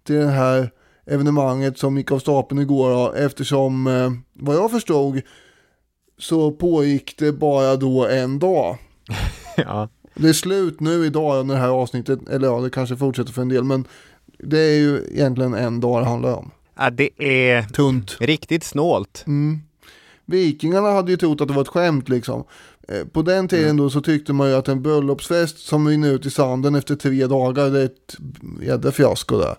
till 0.04 0.16
det 0.16 0.28
här 0.28 0.72
evenemanget 1.06 1.78
som 1.78 1.98
gick 1.98 2.12
av 2.12 2.20
stapeln 2.20 2.62
igår 2.62 2.90
då, 2.90 3.14
eftersom, 3.14 3.88
eh, 3.88 4.12
vad 4.34 4.56
jag 4.56 4.72
förstod, 4.72 5.22
så 6.18 6.52
pågick 6.52 7.18
det 7.18 7.32
bara 7.32 7.76
då 7.76 8.08
en 8.08 8.40
dag. 8.40 8.78
Ja. 9.58 9.90
Det 10.16 10.30
är 10.30 10.34
slut 10.34 10.80
nu 10.80 11.06
idag 11.06 11.46
när 11.46 11.54
det 11.54 11.60
här 11.60 11.70
avsnittet, 11.70 12.30
eller 12.30 12.48
ja 12.48 12.62
det 12.62 12.70
kanske 12.70 12.96
fortsätter 12.98 13.34
för 13.34 13.42
en 13.42 13.50
del, 13.50 13.64
men 13.64 13.86
det 14.38 14.60
är 14.60 14.78
ju 14.80 15.08
egentligen 15.12 15.54
en 15.54 15.80
dag 15.80 16.02
det 16.02 16.06
handlar 16.10 16.34
om. 16.36 16.52
ja, 16.78 16.90
det 16.90 17.10
är 17.24 17.62
Tunt. 17.64 18.18
riktigt 18.20 18.64
snålt. 18.64 19.24
Mm. 19.28 19.60
Vikingarna 20.26 20.92
hade 20.92 21.12
ju 21.12 21.18
trott 21.18 21.42
att 21.42 21.48
det 21.48 21.54
var 21.54 21.62
ett 21.62 21.68
skämt 21.68 22.10
liksom. 22.10 22.44
Eh, 22.88 23.06
På 23.08 23.22
den 23.22 23.48
tiden 23.48 23.78
då 23.78 23.90
så 23.90 24.02
tyckte 24.02 24.34
man 24.34 24.50
ju 24.50 24.56
att 24.56 24.68
en 24.68 24.82
bröllopsfest 24.82 25.60
som 25.60 25.88
rinner 25.88 26.10
ut 26.12 26.26
i 26.26 26.30
sanden 26.30 26.76
efter 26.76 26.96
tre 26.96 27.28
dagar, 27.28 27.70
det 27.70 27.80
är 27.82 27.86
ett 27.86 28.16
jädra 28.62 28.92
fiasko 28.92 29.38
där. 29.38 29.56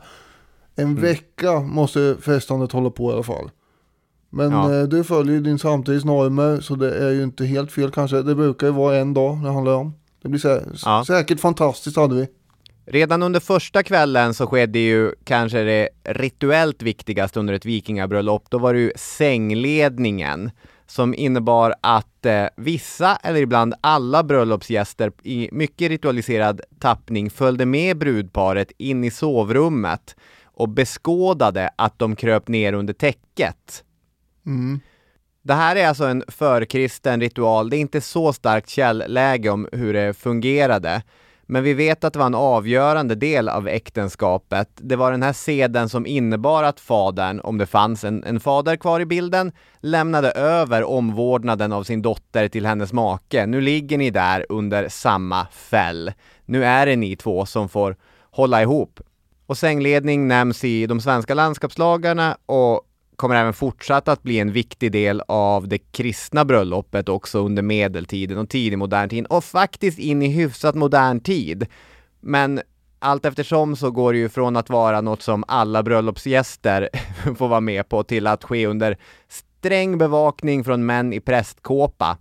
En 0.77 0.95
vecka 1.01 1.61
måste 1.61 2.17
festandet 2.21 2.73
hålla 2.73 2.91
på 2.91 3.11
i 3.11 3.15
alla 3.15 3.23
fall. 3.23 3.51
Men 4.31 4.51
Ja. 4.53 4.75
eh, 4.75 4.83
du 4.83 5.05
följer 5.05 5.35
ju 5.35 5.41
din 5.41 5.59
samtidsnormer 5.59 6.61
så 6.61 6.75
det 6.75 6.95
är 6.99 7.11
ju 7.11 7.23
inte 7.23 7.45
helt 7.45 7.73
fel 7.73 7.91
kanske. 7.91 8.23
Det 8.23 8.35
brukar 8.35 8.67
ju 8.67 8.73
vara 8.73 8.97
en 8.97 9.15
dag 9.15 9.43
det 9.43 9.51
handlar 9.51 9.75
om. 9.75 9.93
Det 10.23 10.29
blir 10.29 10.41
sä- 10.41 10.83
Ja. 10.85 11.05
säkert 11.07 11.41
fantastiskt 11.41 11.97
hade 11.97 12.15
vi. 12.15 12.27
Redan 12.91 13.23
under 13.23 13.41
första 13.41 13.83
kvällen 13.83 14.35
så 14.35 14.47
skedde 14.47 14.79
ju 14.79 15.13
kanske 15.25 15.63
det 15.63 15.89
rituellt 16.05 16.83
viktigaste 16.83 17.41
under 17.41 17.55
ett 17.55 17.65
vikingabröllop. 17.65 18.51
Då 18.51 18.59
var 18.59 18.75
det 18.75 18.81
ju 18.81 18.93
sängledningen 18.97 20.51
som 20.87 21.15
innebar 21.15 21.75
att 21.81 22.27
eh, 22.27 22.47
vissa 22.57 23.17
eller 23.17 23.41
ibland 23.41 23.75
alla 23.81 24.23
bröllopsgäster 24.23 25.13
i 25.23 25.49
mycket 25.53 25.89
ritualiserad 25.89 26.61
tappning 26.81 27.31
följde 27.31 27.67
med 27.67 27.99
brudparet 27.99 28.73
in 28.79 29.05
i 29.05 29.11
sovrummet 29.11 30.17
och 30.45 30.69
beskådade 30.69 31.71
att 31.77 31.99
de 31.99 32.17
kröp 32.17 32.49
ner 32.49 32.73
under 32.73 32.95
täcket. 32.95 33.85
Mm. 34.47 34.81
Det 35.43 35.55
här 35.55 35.77
är 35.77 35.89
alltså 35.89 36.05
en 36.05 36.25
förkristen 36.29 37.21
ritual. 37.21 37.71
Det 37.71 37.77
är 37.77 37.81
inte 37.81 38.01
så 38.01 38.33
starkt 38.33 38.69
källläge 38.69 39.51
om 39.51 39.69
hur 39.73 39.93
det 39.93 40.15
fungerade. 40.15 41.03
Men 41.51 41.63
vi 41.63 41.75
vet 41.75 42.05
att 42.05 42.13
det 42.13 42.19
var 42.19 42.27
en 42.27 42.35
avgörande 42.35 43.15
del 43.15 43.49
av 43.49 43.69
äktenskapet. 43.69 44.69
Det 44.75 44.97
var 44.97 45.11
den 45.11 45.23
här 45.23 45.33
seden 45.33 45.89
som 45.89 46.07
innebar 46.07 46.63
att 46.63 46.81
fadern, 46.81 47.41
om 47.41 47.59
det 47.59 47.67
fanns 47.67 48.05
en, 48.05 48.25
en 48.25 48.41
fader 48.41 48.77
kvar 48.77 49.01
i 49.01 49.07
bilden, 49.07 49.53
lämnade 49.81 50.31
över 50.31 50.85
omvårdnaden 50.85 51.73
av 51.73 51.83
sin 51.83 52.03
dotter 52.03 52.49
till 52.49 52.67
hennes 52.67 52.93
make. 52.93 53.47
Nu 53.47 53.61
ligger 53.61 53.99
ni 53.99 54.11
där 54.11 54.47
under 54.49 54.89
samma 54.89 55.47
fäll. 55.47 56.13
Nu 56.45 56.65
är 56.65 56.87
det 56.87 56.97
ni 56.97 57.17
två 57.17 57.47
som 57.47 57.69
får 57.69 57.97
hålla 58.31 58.63
ihop. 58.63 59.01
Och 59.47 59.59
sängledning 59.59 60.29
nämns 60.29 60.65
i 60.65 60.87
de 60.87 61.01
svenska 61.01 61.35
landskapslagarna 61.35 62.37
och 62.47 62.88
kommer 63.19 63.35
även 63.35 63.53
fortsatt 63.53 64.09
att 64.09 64.23
bli 64.23 64.39
en 64.39 64.53
viktig 64.53 64.93
del 64.93 65.23
av 65.29 65.69
det 65.69 65.79
kristna 65.79 66.45
bröllopet 66.45 67.09
också 67.09 67.39
under 67.39 67.63
medeltiden 67.63 68.39
och 68.39 68.49
tidig 68.49 68.79
modern 68.79 69.09
tid 69.09 69.27
och 69.27 69.45
faktiskt 69.45 69.99
in 69.99 70.23
i 70.23 70.29
hyfsat 70.29 70.75
modern 70.75 71.21
tid. 71.21 71.67
Men 72.21 72.61
allt 72.99 73.25
eftersom 73.25 73.77
så 73.77 73.91
går 73.91 74.13
det 74.13 74.19
ju 74.19 74.29
från 74.29 74.57
att 74.57 74.71
vara 74.71 75.01
något 75.01 75.23
som 75.23 75.45
alla 75.49 75.83
bröllopsgäster 75.83 76.89
får 77.37 77.49
vara 77.49 77.61
med 77.61 77.89
på 77.89 78.03
till 78.03 78.27
att 78.27 78.45
ske 78.45 78.67
under 78.67 78.97
sträng 79.29 79.99
bevakning 79.99 80.65
från 80.65 80.87
män 80.87 81.13
i 81.13 81.21
prästkåpa. 81.21 82.19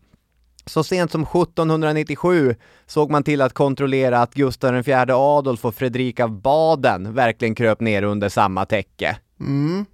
Så 0.66 0.84
sent 0.84 1.12
som 1.12 1.24
1797 1.24 2.56
såg 2.86 3.12
man 3.12 3.24
till 3.24 3.42
att 3.42 3.54
kontrollera 3.54 4.22
att 4.22 4.34
Gustav 4.34 4.76
IV 4.76 5.12
Adolf 5.12 5.66
och 5.66 5.76
Fredrika 5.76 6.24
av 6.24 6.42
Baden 6.42 7.14
verkligen 7.14 7.56
kröp 7.56 7.80
ner 7.80 8.04
under 8.04 8.30
samma 8.30 8.66
täcke. 8.66 9.18
Mm. 9.40 9.86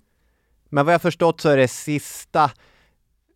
Men 0.73 0.85
vad 0.85 0.93
jag 0.93 1.01
förstått 1.01 1.41
så 1.41 1.49
är 1.49 1.57
det 1.57 1.67
sista 1.67 2.51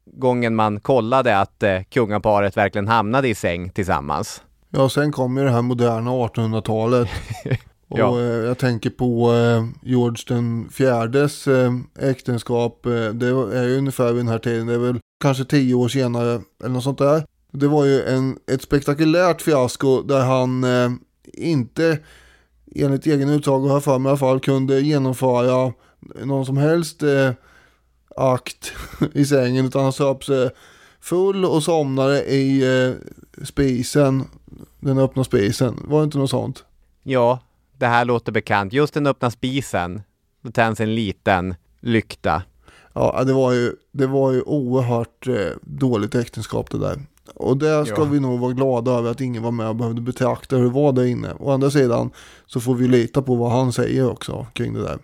gången 0.06 0.56
man 0.56 0.80
kollade 0.80 1.40
att 1.40 1.64
eh, 1.64 1.82
kungaparet 1.90 2.58
verkligen 2.58 2.88
hamnade 2.88 3.28
i 3.28 3.36
säng 3.36 3.70
tillsammans. 3.70 4.42
Ja, 4.70 4.90
sen 4.90 5.12
kom 5.12 5.38
ju 5.38 5.44
det 5.44 5.52
här 5.52 5.62
moderna 5.62 6.12
1800-talet. 6.12 7.08
Och 7.90 8.00
Ja. 8.00 8.20
eh, 8.20 8.26
jag 8.26 8.58
tänker 8.58 8.90
på 8.90 9.34
eh, 9.34 9.66
George 9.90 10.24
den 10.28 10.70
fjärdes 10.70 11.48
eh, 11.48 11.72
äktenskap. 12.00 12.86
Eh, 12.86 12.92
det 12.92 13.28
är 13.28 13.64
ju 13.64 13.78
ungefär 13.78 14.08
vid 14.08 14.16
den 14.16 14.28
här 14.28 14.40
tiden. 14.40 14.68
Det 14.68 14.74
är 14.74 14.78
väl 14.78 15.00
kanske 15.22 15.46
tio 15.46 15.74
år 15.76 15.88
senare 15.88 16.42
eller 16.64 16.74
något 16.74 16.84
sånt 16.84 16.98
där. 16.98 17.24
Det 17.52 17.68
var 17.68 17.86
ju 17.86 18.04
en, 18.04 18.38
ett 18.52 18.62
spektakulärt 18.62 19.42
fiasko 19.42 20.02
där 20.02 20.20
han 20.26 20.64
eh, 20.64 20.90
inte 21.34 22.00
enligt 22.76 23.06
egen 23.06 23.30
utsago 23.30 23.68
här 23.70 23.80
för 23.80 24.00
mig 24.00 24.10
i 24.10 24.12
alla 24.12 24.18
fall 24.18 24.40
kunde 24.40 24.80
genomföra 24.82 25.74
någon 26.00 26.46
som 26.46 26.58
helst 26.58 27.04
eh, 27.04 27.32
akt 28.16 28.74
i 29.14 29.26
sängen 29.26 29.66
utan 29.66 29.84
han 29.84 29.94
söp 29.94 30.24
sig 30.24 30.50
full 31.00 31.46
och 31.46 31.64
somnade 31.64 32.24
i 32.26 32.64
eh, 32.88 32.94
spisen, 33.46 34.24
den 34.80 34.98
öppna 34.98 35.24
spisen. 35.24 35.80
Var 35.88 36.00
det 36.00 36.04
inte 36.04 36.18
något 36.18 36.30
sånt? 36.30 36.64
Ja, 37.04 37.40
det 37.78 37.86
här 37.88 38.06
låter 38.06 38.32
bekant. 38.32 38.74
Just 38.74 38.94
den 38.94 39.08
öppna 39.08 39.32
spisen, 39.32 40.02
då 40.42 40.52
tänds 40.52 40.80
en 40.82 40.96
liten 40.96 41.56
lykta. 41.82 42.44
Ja, 42.94 43.24
det 43.24 43.34
var 43.34 43.52
ju, 43.52 43.74
det 43.92 44.08
var 44.08 44.32
ju 44.32 44.42
oerhört 44.42 45.28
eh, 45.28 45.36
dåligt 45.62 46.16
äktenskap 46.16 46.72
det 46.72 46.78
där. 46.80 47.00
Och 47.36 47.58
det 47.58 47.86
ska 47.86 48.02
Ja. 48.02 48.04
vi 48.06 48.20
nog 48.20 48.40
vara 48.40 48.52
glada 48.54 48.92
över 48.92 49.12
att 49.12 49.22
ingen 49.22 49.44
var 49.44 49.52
med 49.52 49.68
och 49.70 49.76
behövde 49.76 50.02
betrakta 50.02 50.56
hur 50.56 50.64
det 50.64 50.70
var 50.70 50.92
där 50.92 51.06
inne. 51.06 51.34
Å 51.40 51.52
andra 51.52 51.72
sidan 51.72 52.12
så 52.46 52.60
får 52.60 52.76
vi 52.76 52.88
lita 52.88 53.22
på 53.22 53.36
vad 53.36 53.52
han 53.52 53.74
säger 53.74 54.10
också 54.10 54.48
kring 54.54 54.74
det 54.74 54.82
där. 54.84 55.00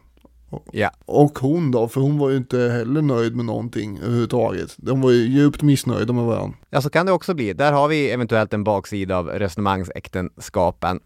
Ja. 0.72 0.92
Och 1.06 1.40
hon 1.40 1.72
då, 1.72 1.88
för 1.88 2.02
hon 2.02 2.18
var 2.18 2.30
ju 2.30 2.38
inte 2.38 2.58
heller 2.58 3.02
nöjd 3.02 3.36
med 3.36 3.46
någonting 3.46 4.00
överhuvudtaget. 4.00 4.76
De 4.78 5.02
var 5.02 5.12
ju 5.12 5.28
djupt 5.28 5.62
missnöjda 5.62 6.14
med 6.14 6.24
varandra. 6.26 6.58
Ja, 6.70 6.82
så 6.82 6.90
kan 6.90 7.06
det 7.06 7.12
också 7.12 7.34
bli. 7.34 7.54
Där 7.54 7.72
har 7.72 7.88
vi 7.88 8.12
eventuellt 8.12 8.54
en 8.54 8.64
baksida 8.64 9.18
av 9.18 9.28
resonemangsäktenskapen. 9.28 11.00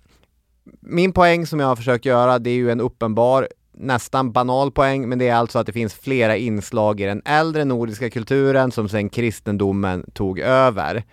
Min 0.79 1.13
poäng 1.13 1.47
som 1.47 1.59
jag 1.59 1.67
har 1.67 1.75
försökt 1.75 2.05
göra, 2.05 2.39
det 2.39 2.49
är 2.49 2.55
ju 2.55 2.71
en 2.71 2.81
uppenbar, 2.81 3.47
nästan 3.73 4.31
banal 4.31 4.71
poäng, 4.71 5.09
men 5.09 5.19
det 5.19 5.27
är 5.27 5.35
alltså 5.35 5.59
att 5.59 5.65
det 5.65 5.73
finns 5.73 5.93
flera 5.93 6.37
inslag 6.37 7.01
i 7.01 7.05
den 7.05 7.21
äldre 7.25 7.65
nordiska 7.65 8.09
kulturen 8.09 8.71
som 8.71 8.89
sedan 8.89 9.09
kristendomen 9.09 10.05
tog 10.13 10.39
över. 10.39 11.03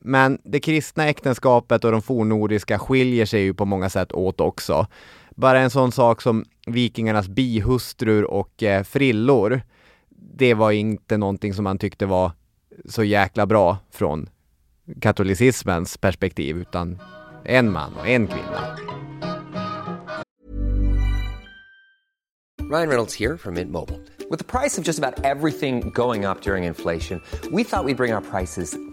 Men 0.00 0.38
det 0.44 0.60
kristna 0.60 1.08
äktenskapet 1.08 1.84
och 1.84 1.92
de 1.92 2.02
fornnordiska 2.02 2.78
skiljer 2.78 3.26
sig 3.26 3.42
ju 3.42 3.54
på 3.54 3.64
många 3.64 3.90
sätt 3.90 4.12
åt 4.12 4.40
också. 4.40 4.86
Bara 5.36 5.60
en 5.60 5.70
sån 5.70 5.92
sak 5.92 6.22
som 6.22 6.44
vikingarnas 6.72 7.28
bihustrur 7.28 8.24
och 8.24 8.62
eh, 8.62 8.82
frillor, 8.82 9.62
det 10.10 10.54
var 10.54 10.70
inte 10.70 11.16
någonting 11.16 11.54
som 11.54 11.64
man 11.64 11.78
tyckte 11.78 12.06
var 12.06 12.32
så 12.84 13.04
jäkla 13.04 13.46
bra 13.46 13.78
från 13.90 14.28
katolicismens 15.00 15.96
perspektiv, 15.96 16.56
utan 16.56 16.98
en 17.44 17.72
man 17.72 17.94
och 17.94 18.08
en 18.08 18.26
kvinna. 18.26 18.76
Ryan 22.70 22.88
Reynolds 22.88 23.20
här 23.20 23.36
från 23.36 23.54
Mint 23.54 23.70
Mobile. 23.70 23.98
Med 24.30 24.46
priset 24.46 24.84
på 24.84 24.90
nästan 24.90 25.14
allt 25.24 25.58
som 25.58 25.90
går 25.90 26.30
upp 26.30 26.46
under 26.46 26.56
inflationen, 26.56 27.22
trodde 27.40 27.56
vi 27.56 27.62
att 27.62 27.86
vi 27.86 27.94
skulle 27.94 27.94
bring 27.94 28.14
våra 28.14 28.20
priser 28.20 28.87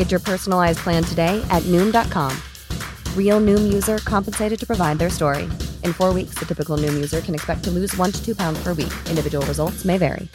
Get 0.00 0.10
your 0.10 0.20
personalized 0.20 0.78
plan 0.78 1.04
today 1.04 1.42
at 1.50 1.62
Noom.com. 1.64 2.32
Real 3.16 3.40
Noom 3.40 3.72
user 3.74 3.98
compensated 3.98 4.58
to 4.60 4.66
provide 4.66 4.98
their 4.98 5.10
story. 5.10 5.42
In 5.84 5.92
four 5.92 6.14
weeks, 6.14 6.38
the 6.38 6.46
typical 6.46 6.78
Noom 6.78 6.94
user 6.94 7.20
can 7.20 7.34
expect 7.34 7.64
to 7.64 7.70
lose 7.70 8.00
one 8.00 8.12
to 8.12 8.24
two 8.24 8.34
pounds 8.34 8.64
per 8.64 8.74
week. 8.74 8.92
Individual 9.10 9.46
results 9.46 9.84
may 9.84 9.98
vary. 9.98 10.28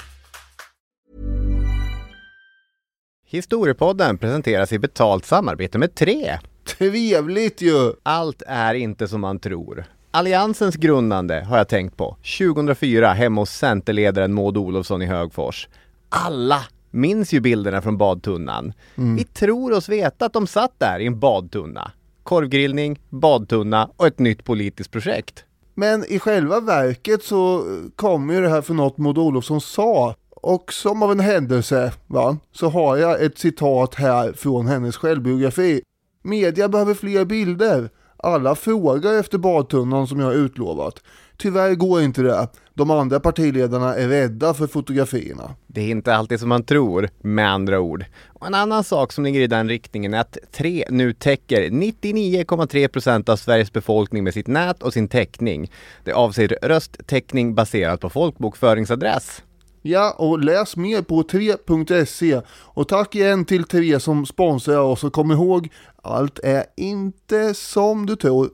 Historiepodden 3.26 4.18
presenteras 4.18 4.72
i 4.72 4.80
betalt 4.80 5.26
samarbete 5.26 5.78
med 5.78 5.96
Tre. 5.96 6.40
Trevligt 6.78 7.62
ju! 7.62 7.94
Allt 8.04 8.42
är 8.48 8.74
inte 8.74 9.08
som 9.08 9.22
man 9.22 9.40
tror. 9.40 9.86
Alliansens 10.12 10.76
grundande 10.76 11.46
har 11.50 11.58
jag 11.58 11.68
tänkt 11.68 11.98
på. 11.98 12.18
2004 12.40 13.14
hemma 13.14 13.42
hos 13.42 13.50
Centerledaren 13.50 14.34
Maud 14.34 14.58
Olofsson 14.58 15.02
i 15.02 15.06
Högfors. 15.06 15.68
Alla 16.10 16.64
minns 16.96 17.34
ju 17.34 17.40
bilderna 17.40 17.82
från 17.82 17.98
badtunnan. 17.98 18.74
Vi 18.96 19.24
tror 19.24 19.74
oss 19.74 19.90
veta 19.90 20.26
att 20.26 20.34
de 20.34 20.48
satt 20.48 20.80
där 20.80 21.00
i 21.00 21.06
en 21.06 21.20
badtunna. 21.20 21.92
Korvgrillning, 22.24 23.00
badtunna 23.10 23.90
och 23.98 24.08
ett 24.08 24.20
nytt 24.20 24.44
politiskt 24.44 24.92
projekt. 24.92 25.46
Men 25.74 26.06
i 26.06 26.20
själva 26.20 26.60
verket 26.60 27.24
så 27.24 27.64
kom 27.96 28.30
ju 28.30 28.42
det 28.42 28.50
här 28.50 28.62
från 28.62 28.78
något 28.78 28.98
Maud 28.98 29.18
Olofsson 29.18 29.62
sa. 29.62 30.16
Och 30.30 30.74
som 30.74 31.04
av 31.04 31.12
en 31.12 31.20
händelse, 31.20 31.94
va, 32.08 32.38
så 32.52 32.70
har 32.70 32.98
jag 32.98 33.24
ett 33.24 33.38
citat 33.38 33.96
här 33.96 34.34
från 34.34 34.68
hennes 34.68 34.98
självbiografi. 34.98 35.82
Media 36.24 36.70
behöver 36.70 36.94
fler 36.94 37.26
bilder. 37.26 37.90
Alla 38.18 38.56
frågar 38.56 39.14
efter 39.14 39.38
badtunnan 39.38 40.08
som 40.08 40.20
jag 40.20 40.28
har 40.28 40.34
utlovat. 40.34 41.04
Tyvärr 41.38 41.76
går 41.76 42.02
inte 42.02 42.22
det. 42.22 42.48
De 42.74 42.92
andra 42.92 43.20
partiledarna 43.20 43.96
är 43.96 44.08
rädda 44.08 44.54
för 44.54 44.68
fotografierna. 44.68 45.56
Det 45.68 45.82
är 45.82 45.90
inte 45.90 46.16
alltid 46.16 46.40
som 46.40 46.50
man 46.50 46.64
tror, 46.64 47.10
med 47.22 47.52
andra 47.52 47.80
ord. 47.80 48.06
Och 48.26 48.48
en 48.48 48.54
annan 48.54 48.84
sak 48.84 49.12
som 49.12 49.24
ligger 49.24 49.42
i 49.42 49.48
den 49.48 49.70
riktningen 49.70 50.14
är 50.14 50.20
att 50.20 50.38
Tre 50.52 50.86
nu 50.90 51.14
täcker 51.14 51.70
99,3% 51.70 53.30
av 53.30 53.36
Sveriges 53.36 53.74
befolkning 53.74 54.24
med 54.24 54.34
sitt 54.34 54.48
nät 54.48 54.84
och 54.84 54.94
sin 54.94 55.08
täckning. 55.08 55.72
Det 56.04 56.12
avser 56.12 56.58
rösttäckning 56.62 57.56
baserat 57.56 58.00
på 58.00 58.10
folkbokföringsadress. 58.10 59.42
Ja, 59.82 60.16
och 60.18 60.40
läs 60.40 60.76
mer 60.78 61.02
på 61.02 61.24
3.se. 61.24 62.42
Och 62.48 62.88
tack 62.88 63.16
igen 63.16 63.46
till 63.46 63.64
3 63.64 64.00
som 64.00 64.26
sponsrar 64.26 64.80
oss 64.80 65.04
och 65.04 65.14
kom 65.14 65.32
ihåg, 65.32 65.70
allt 66.04 66.40
är 66.40 66.64
inte 66.78 67.54
som 67.54 68.06
du 68.06 68.16
tror. 68.16 68.50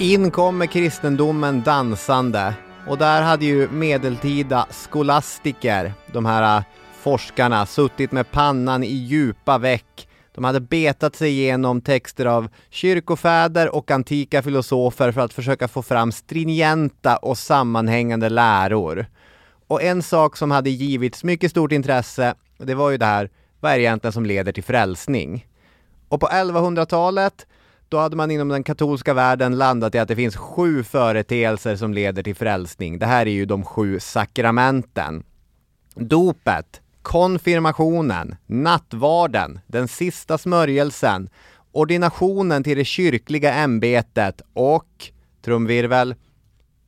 In 0.00 0.30
kommer 0.30 0.66
kristendomen 0.66 1.62
dansande 1.62 2.54
och 2.86 2.98
där 2.98 3.22
hade 3.22 3.44
ju 3.44 3.68
medeltida 3.68 4.66
skolastiker, 4.70 5.92
de 6.12 6.26
här 6.26 6.56
äh, 6.56 6.64
forskarna, 7.00 7.66
suttit 7.66 8.12
med 8.12 8.30
pannan 8.30 8.84
i 8.84 8.94
djupa 8.94 9.58
veck. 9.58 10.08
De 10.34 10.44
hade 10.44 10.60
betat 10.60 11.16
sig 11.16 11.30
igenom 11.30 11.80
texter 11.80 12.26
av 12.26 12.48
kyrkofäder 12.70 13.74
och 13.74 13.90
antika 13.90 14.42
filosofer 14.42 15.12
för 15.12 15.20
att 15.20 15.32
försöka 15.32 15.68
få 15.68 15.82
fram 15.82 16.12
stringenta 16.12 17.16
och 17.16 17.38
sammanhängande 17.38 18.28
läror. 18.28 19.06
Och 19.68 19.82
en 19.82 20.02
sak 20.02 20.36
som 20.36 20.50
hade 20.50 20.70
givits 20.70 21.24
mycket 21.24 21.50
stort 21.50 21.72
intresse, 21.72 22.34
det 22.58 22.74
var 22.74 22.90
ju 22.90 22.96
det 22.96 23.06
här, 23.06 23.30
vad 23.60 23.72
är 23.72 23.76
det 23.76 23.82
egentligen 23.82 24.12
som 24.12 24.26
leder 24.26 24.52
till 24.52 24.64
frälsning? 24.64 25.46
Och 26.08 26.20
på 26.20 26.26
1100-talet, 26.26 27.46
då 27.88 27.98
hade 27.98 28.16
man 28.16 28.30
inom 28.30 28.48
den 28.48 28.64
katolska 28.64 29.14
världen 29.14 29.58
landat 29.58 29.94
i 29.94 29.98
att 29.98 30.08
det 30.08 30.16
finns 30.16 30.36
sju 30.36 30.82
företeelser 30.82 31.76
som 31.76 31.94
leder 31.94 32.22
till 32.22 32.34
frälsning. 32.34 32.98
Det 32.98 33.06
här 33.06 33.26
är 33.26 33.30
ju 33.30 33.46
de 33.46 33.64
sju 33.64 34.00
sakramenten. 34.00 35.24
Dopet, 35.94 36.80
konfirmationen, 37.02 38.36
nattvarden, 38.46 39.60
den 39.66 39.88
sista 39.88 40.38
smörjelsen, 40.38 41.28
ordinationen 41.72 42.64
till 42.64 42.78
det 42.78 42.84
kyrkliga 42.84 43.54
ämbetet 43.54 44.42
och, 44.52 45.10
trumvirvel, 45.44 46.14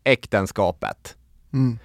äktenskapet. 0.05 1.17
Mm. 1.53 1.79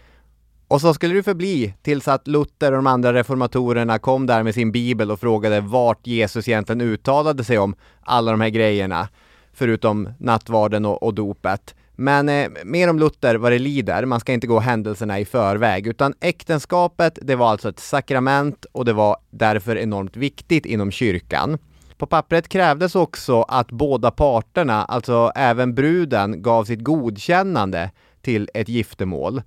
Och 0.68 0.82
så 0.82 0.93
skulle 0.93 1.13
det 1.13 1.24
förbli 1.24 1.74
tills 1.82 2.07
att 2.07 2.28
Luther 2.28 2.72
och 2.72 2.78
de 2.78 2.88
andra 2.88 3.13
reformatorerna 3.13 3.99
kom 3.99 4.26
där 4.26 4.43
med 4.43 4.53
sin 4.53 4.72
bibel 4.72 5.11
och 5.11 5.20
frågade 5.20 5.61
vart 5.61 6.07
Jesus 6.07 6.47
egentligen 6.47 6.82
uttalade 6.82 7.43
sig 7.43 7.57
om 7.57 7.76
alla 8.01 8.32
de 8.32 8.41
här 8.41 8.49
grejerna, 8.49 9.07
förutom 9.53 10.09
nattvarden 10.20 10.86
och, 10.86 11.03
och 11.03 11.13
dopet. 11.13 11.76
Men 11.95 12.30
eh, 12.30 12.49
mer 12.66 12.89
om 12.89 12.99
Luther 12.99 13.36
vad 13.36 13.51
det 13.51 13.59
lider, 13.59 14.05
man 14.05 14.20
ska 14.20 14.34
inte 14.34 14.47
gå 14.47 14.59
händelserna 14.59 15.20
i 15.20 15.26
förväg, 15.26 15.88
utan 15.88 16.13
äktenskapet, 16.20 17.20
det 17.22 17.36
var 17.36 17.49
alltså 17.49 17.70
ett 17.70 17.80
sakrament 17.80 18.66
och 18.72 18.86
det 18.86 18.93
var 18.93 19.18
därför 19.30 19.78
enormt 19.78 20.18
viktigt 20.18 20.66
inom 20.66 20.91
kyrkan. 20.91 21.57
På 21.97 22.05
pappret 22.05 22.47
krävdes 22.47 22.95
också 22.95 23.41
att 23.41 23.72
båda 23.72 24.11
parterna, 24.11 24.86
alltså 24.86 25.32
även 25.36 25.76
bruden, 25.76 26.41
gav 26.41 26.66
sitt 26.66 26.84
godkännande 26.84 27.91
till 28.22 28.49
ett 28.53 28.70
giftermål. 28.70 29.41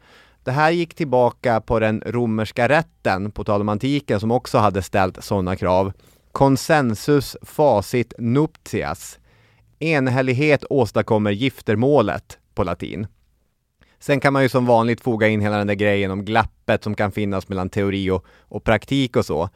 Det 0.48 0.52
här 0.52 0.70
gick 0.70 0.94
tillbaka 0.94 1.60
på 1.60 1.78
den 1.78 2.02
romerska 2.06 2.68
rätten, 2.68 3.30
på 3.30 3.44
tal 3.44 3.60
om 3.60 3.68
antiken, 3.68 4.20
som 4.20 4.30
också 4.30 4.58
hade 4.58 4.82
ställt 4.82 5.24
sådana 5.24 5.56
krav. 5.56 5.92
Konsensus 6.32 7.36
facit 7.42 8.12
nuptias. 8.18 9.18
Enhällighet 9.78 10.64
åstadkommer 10.70 11.30
giftermålet 11.30 12.38
på 12.54 12.64
latin. 12.64 13.06
Sen 13.98 14.20
kan 14.20 14.32
man 14.32 14.42
ju 14.42 14.48
som 14.48 14.66
vanligt 14.66 15.00
foga 15.00 15.28
in 15.28 15.40
hela 15.40 15.58
den 15.58 15.66
där 15.66 15.74
grejen 15.74 16.10
om 16.10 16.24
glappet 16.24 16.84
som 16.84 16.94
kan 16.94 17.12
finnas 17.12 17.48
mellan 17.48 17.70
teori 17.70 18.10
och, 18.10 18.24
och 18.40 18.64
praktik 18.64 19.16
och 19.16 19.26
så. 19.26 19.48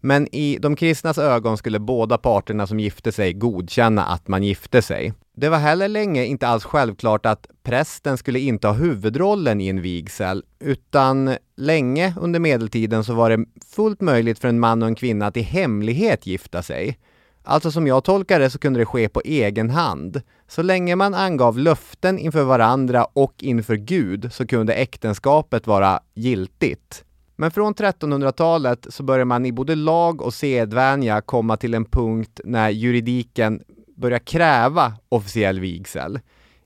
Men 0.00 0.34
i 0.34 0.58
de 0.60 0.76
kristnas 0.76 1.18
ögon 1.18 1.56
skulle 1.56 1.78
båda 1.78 2.18
parterna 2.18 2.66
som 2.66 2.80
gifte 2.80 3.12
sig 3.12 3.32
godkänna 3.32 4.04
att 4.04 4.28
man 4.28 4.42
gifte 4.42 4.82
sig. 4.82 5.14
Det 5.36 5.48
var 5.48 5.58
heller 5.58 5.88
länge 5.88 6.24
inte 6.24 6.48
alls 6.48 6.64
självklart 6.64 7.26
att 7.26 7.46
prästen 7.62 8.18
skulle 8.18 8.38
inta 8.38 8.72
huvudrollen 8.72 9.60
i 9.60 9.68
en 9.68 9.82
vigsel, 9.82 10.44
utan 10.60 11.36
länge 11.56 12.14
under 12.20 12.40
medeltiden 12.40 13.04
så 13.04 13.14
var 13.14 13.30
det 13.30 13.44
fullt 13.74 14.00
möjligt 14.00 14.38
för 14.38 14.48
en 14.48 14.60
man 14.60 14.82
och 14.82 14.88
en 14.88 14.94
kvinna 14.94 15.26
att 15.26 15.36
i 15.36 15.42
hemlighet 15.42 16.26
gifta 16.26 16.62
sig. 16.62 16.98
Alltså 17.44 17.70
som 17.70 17.86
jag 17.86 18.04
tolkar 18.04 18.40
det 18.40 18.50
så 18.50 18.58
kunde 18.58 18.80
det 18.80 18.86
ske 18.86 19.08
på 19.08 19.22
egen 19.24 19.70
hand. 19.70 20.22
Så 20.48 20.62
länge 20.62 20.96
man 20.96 21.14
angav 21.14 21.58
löften 21.58 22.18
inför 22.18 22.44
varandra 22.44 23.04
och 23.04 23.34
inför 23.38 23.76
Gud 23.76 24.32
så 24.32 24.46
kunde 24.46 24.74
äktenskapet 24.74 25.66
vara 25.66 26.00
giltigt. 26.14 27.04
Men 27.40 27.50
från 27.50 27.74
1300-talet 27.74 28.86
så 28.90 29.02
börjar 29.02 29.24
man 29.24 29.46
i 29.46 29.52
både 29.52 29.74
lag 29.74 30.22
och 30.22 30.34
sedvänja 30.34 31.20
komma 31.20 31.56
till 31.56 31.74
en 31.74 31.84
punkt 31.84 32.40
när 32.44 32.70
juridiken 32.70 33.62
börjar 33.96 34.18
kräva 34.18 34.92
officiell 35.08 35.60
vigsel. 35.60 36.20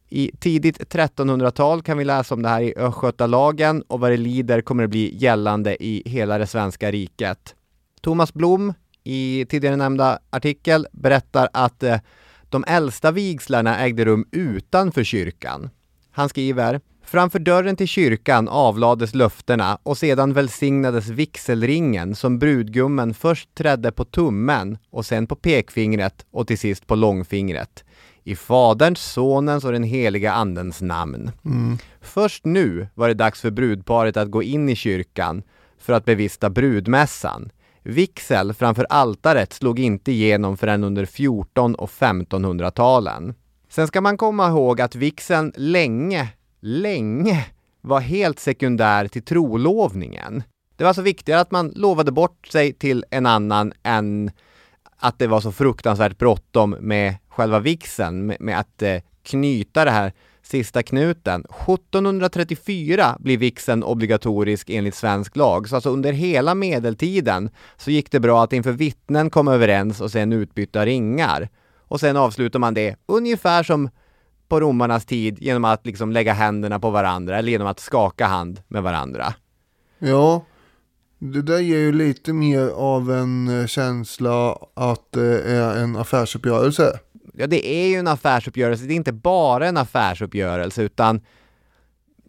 I 0.09 0.31
tidigt 0.41 0.95
1300-tal 0.95 1.83
kan 1.83 1.99
vi 1.99 2.05
läsa 2.05 2.35
om 2.35 2.43
det 2.43 2.49
här 2.49 2.61
i 2.61 2.75
Östgötalagen 2.77 3.83
och 3.83 4.01
vad 4.01 4.11
det 4.11 4.16
lider 4.16 4.61
kommer 4.61 4.83
det 4.83 4.89
bli 4.89 5.16
gällande 5.16 5.85
i 5.85 6.03
hela 6.07 6.39
det 6.39 6.47
svenska 6.47 6.91
riket. 6.91 7.55
Thomas 8.01 8.35
Blom 8.35 8.75
i 9.05 9.47
tidigare 9.49 9.77
nämnda 9.77 10.18
artikel 10.31 10.87
berättar 10.93 11.49
att 11.53 11.83
eh, 11.83 12.01
de 12.49 12.64
äldsta 12.66 13.11
vigslarna 13.11 13.79
ägde 13.79 14.05
rum 14.05 14.27
utanför 14.31 15.05
kyrkan. 15.05 15.70
Han 16.11 16.29
skriver 16.29 16.81
Framför 17.07 17.38
dörren 17.38 17.76
till 17.76 17.88
kyrkan 17.88 18.48
avlades 18.48 19.14
löftena 19.14 19.78
och 19.82 19.98
sedan 19.98 20.32
välsignades 20.32 21.09
vigselringen 21.09 22.14
som 22.14 22.38
brudgummen 22.38 23.14
först 23.14 23.55
trädde 23.55 23.92
på 23.92 24.05
tummen 24.05 24.78
och 24.90 25.07
sen 25.07 25.26
på 25.26 25.36
pekfingret 25.36 26.26
och 26.30 26.46
till 26.46 26.59
sist 26.59 26.86
på 26.86 26.94
långfingret. 26.94 27.84
I 28.24 28.36
Faderns, 28.36 29.12
Sonens 29.12 29.64
och 29.64 29.72
den 29.72 29.82
heliga 29.82 30.32
Andens 30.32 30.82
namn. 30.82 31.30
Mm. 31.44 31.78
Först 32.00 32.44
nu 32.44 32.88
var 32.94 33.09
det 33.09 33.14
dags 33.14 33.40
för 33.40 33.50
brudparet 33.50 34.16
att 34.16 34.30
gå 34.30 34.42
in 34.42 34.68
i 34.68 34.76
kyrkan 34.76 35.42
för 35.78 35.92
att 35.92 36.05
bevista 36.05 36.50
brudmässan. 36.50 37.50
Vigsel 37.82 38.55
framför 38.55 38.86
altaret 38.90 39.52
slog 39.52 39.78
inte 39.78 40.12
igenom 40.12 40.57
förrän 40.57 40.84
under 40.84 41.05
14 41.05 41.74
och 41.74 41.90
1500-talen. 41.90 43.34
Sen 43.68 43.86
ska 43.86 44.00
man 44.00 44.16
komma 44.16 44.48
ihåg 44.48 44.80
att 44.80 44.94
vigseln 44.94 45.52
länge 45.57 46.28
länge 46.64 47.46
var 47.80 48.00
helt 48.00 48.38
sekundär 48.38 49.08
till 49.08 49.22
trolovningen. 49.22 50.42
Det 50.76 50.84
var 50.84 50.88
alltså 50.88 51.02
viktigare 51.02 51.40
att 51.40 51.50
man 51.50 51.72
lovade 51.76 52.12
bort 52.12 52.46
sig 52.46 52.72
till 52.72 53.04
en 53.10 53.26
annan 53.26 53.72
än 53.82 54.30
att 54.96 55.18
det 55.18 55.26
var 55.26 55.40
så 55.40 55.52
fruktansvärt 55.52 56.18
bråttom 56.18 56.76
med 56.80 57.16
själva 57.28 57.58
vigseln, 57.58 58.26
med, 58.26 58.36
med 58.40 58.58
att 58.58 58.82
eh, 58.82 59.00
knyta 59.22 59.84
det 59.84 59.90
här 59.90 60.12
sista 60.42 60.82
knuten. 60.82 61.44
1734 61.50 63.16
blir 63.20 63.38
vigseln 63.38 63.82
obligatorisk 63.82 64.70
enligt 64.70 64.94
svensk 64.94 65.36
lag, 65.36 65.68
så 65.68 65.74
alltså 65.74 65.90
under 65.90 66.12
hela 66.12 66.54
medeltiden 66.54 67.50
så 67.76 67.90
gick 67.90 68.10
det 68.10 68.20
bra 68.20 68.44
att 68.44 68.52
inför 68.52 68.72
vittnen 68.72 69.30
komma 69.30 69.54
överens 69.54 70.00
och 70.00 70.10
sen 70.10 70.32
utbyta 70.32 70.86
ringar. 70.86 71.48
Och 71.78 72.00
sen 72.00 72.16
avslutar 72.16 72.58
man 72.58 72.74
det 72.74 72.96
ungefär 73.06 73.62
som 73.62 73.88
på 74.49 74.61
romarnas 74.61 75.05
tid 75.05 75.38
genom 75.42 75.64
att 75.64 75.86
liksom 75.86 76.12
lägga 76.12 76.32
händerna 76.32 76.80
på 76.80 76.90
varandra 76.90 77.38
eller 77.38 77.53
genom 77.53 77.66
att 77.66 77.80
skaka 77.80 78.26
hand 78.26 78.61
med 78.68 78.82
varandra. 78.82 79.34
Ja, 79.99 80.45
det 81.18 81.42
där 81.42 81.59
ger 81.59 81.78
ju 81.78 81.92
lite 81.92 82.32
mer 82.32 82.68
av 82.68 83.12
en 83.12 83.61
eh, 83.61 83.66
känsla 83.66 84.59
att 84.74 85.12
det 85.12 85.40
är 85.42 85.76
en 85.82 85.97
affärsuppgörelse. 85.97 86.99
Ja, 87.34 87.47
det 87.47 87.66
är 87.66 87.88
ju 87.88 87.95
en 87.97 88.07
affärsuppgörelse. 88.09 88.84
Det 88.84 88.95
är 88.95 88.97
inte 88.97 89.12
bara 89.12 89.66
en 89.68 89.76
affärsuppgörelse 89.76 90.82
utan 90.82 91.20